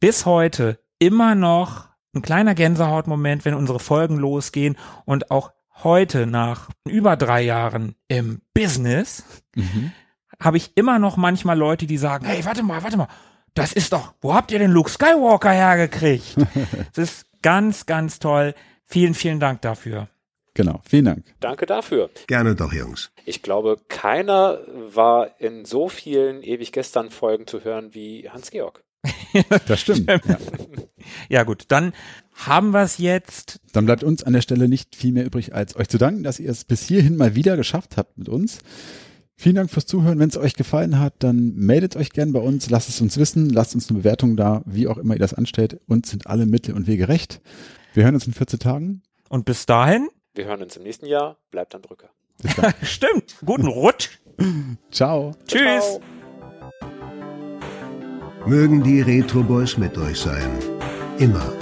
bis 0.00 0.26
heute 0.26 0.78
immer 0.98 1.34
noch 1.34 1.88
ein 2.14 2.22
kleiner 2.22 2.54
Gänsehautmoment, 2.54 3.44
wenn 3.44 3.54
unsere 3.54 3.80
Folgen 3.80 4.16
losgehen 4.16 4.76
und 5.04 5.30
auch 5.30 5.52
heute 5.84 6.26
nach 6.26 6.70
über 6.84 7.16
drei 7.16 7.42
Jahren 7.42 7.94
im 8.08 8.40
Business 8.54 9.24
Mhm. 9.54 9.92
habe 10.40 10.56
ich 10.56 10.76
immer 10.76 10.98
noch 10.98 11.16
manchmal 11.16 11.56
Leute, 11.58 11.86
die 11.86 11.98
sagen, 11.98 12.26
hey, 12.26 12.44
warte 12.44 12.62
mal, 12.62 12.82
warte 12.82 12.96
mal, 12.96 13.08
das 13.54 13.72
ist 13.72 13.92
doch, 13.92 14.14
wo 14.20 14.34
habt 14.34 14.50
ihr 14.52 14.58
den 14.58 14.70
Luke 14.70 14.90
Skywalker 14.90 15.50
hergekriegt? 15.50 16.36
das 16.94 16.98
ist 17.10 17.26
ganz, 17.42 17.86
ganz 17.86 18.18
toll. 18.18 18.54
Vielen, 18.84 19.14
vielen 19.14 19.40
Dank 19.40 19.62
dafür. 19.62 20.08
Genau. 20.58 20.80
Vielen 20.84 21.04
Dank. 21.04 21.24
Danke 21.38 21.66
dafür. 21.66 22.10
Gerne 22.26 22.56
doch, 22.56 22.72
Jungs. 22.72 23.12
Ich 23.24 23.42
glaube, 23.42 23.76
keiner 23.86 24.58
war 24.92 25.40
in 25.40 25.64
so 25.64 25.88
vielen 25.88 26.42
ewig 26.42 26.72
gestern 26.72 27.10
Folgen 27.10 27.46
zu 27.46 27.62
hören 27.62 27.94
wie 27.94 28.28
Hans-Georg. 28.28 28.82
Das 29.68 29.80
stimmt. 29.80 30.10
Ja. 30.10 30.18
Ja 31.30 31.44
gut, 31.44 31.66
dann 31.68 31.92
haben 32.34 32.72
wir 32.72 32.82
es 32.82 32.98
jetzt. 32.98 33.60
Dann 33.72 33.86
bleibt 33.86 34.02
uns 34.02 34.24
an 34.24 34.32
der 34.32 34.42
Stelle 34.42 34.68
nicht 34.68 34.96
viel 34.96 35.12
mehr 35.12 35.24
übrig, 35.24 35.54
als 35.54 35.76
euch 35.76 35.88
zu 35.88 35.96
danken, 35.96 36.22
dass 36.24 36.40
ihr 36.40 36.50
es 36.50 36.64
bis 36.64 36.82
hierhin 36.82 37.16
mal 37.16 37.34
wieder 37.34 37.56
geschafft 37.56 37.96
habt 37.96 38.18
mit 38.18 38.28
uns. 38.28 38.58
Vielen 39.36 39.54
Dank 39.54 39.70
fürs 39.70 39.86
Zuhören. 39.86 40.18
Wenn 40.18 40.28
es 40.28 40.36
euch 40.36 40.54
gefallen 40.54 40.98
hat, 40.98 41.14
dann 41.20 41.54
meldet 41.54 41.94
euch 41.96 42.10
gern 42.10 42.32
bei 42.32 42.40
uns, 42.40 42.68
lasst 42.68 42.88
es 42.88 43.00
uns 43.00 43.16
wissen, 43.16 43.48
lasst 43.48 43.74
uns 43.74 43.88
eine 43.88 44.00
Bewertung 44.00 44.36
da, 44.36 44.62
wie 44.66 44.88
auch 44.88 44.98
immer 44.98 45.14
ihr 45.14 45.20
das 45.20 45.34
anstellt. 45.34 45.80
Uns 45.86 46.10
sind 46.10 46.26
alle 46.26 46.46
Mittel 46.46 46.74
und 46.74 46.88
Wege 46.88 47.08
recht. 47.08 47.40
Wir 47.94 48.04
hören 48.04 48.16
uns 48.16 48.26
in 48.26 48.34
14 48.34 48.58
Tagen. 48.58 49.02
Und 49.28 49.44
bis 49.44 49.64
dahin, 49.64 50.08
Wir 50.38 50.44
hören 50.44 50.62
uns 50.62 50.76
im 50.76 50.84
nächsten 50.84 51.06
Jahr. 51.06 51.36
Bleibt 51.50 51.74
am 51.74 51.82
Drücker. 51.82 52.10
Bis 52.40 52.54
dann. 52.54 52.72
stimmt, 52.84 53.34
guten 53.44 53.66
Rutsch. 53.66 54.20
Ciao. 54.92 55.32
Tschüss. 55.48 55.98
Ciao. 55.98 56.00
Mögen 58.46 58.84
die 58.84 59.00
Retro 59.00 59.42
Boys 59.42 59.76
mit 59.76 59.98
euch 59.98 60.20
sein. 60.20 60.48
Immer. 61.18 61.52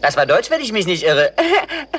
Das 0.00 0.16
war 0.16 0.26
Deutsch, 0.26 0.52
wenn 0.52 0.60
ich 0.60 0.72
mich 0.72 0.86
nicht 0.86 1.02
irre. 1.02 1.32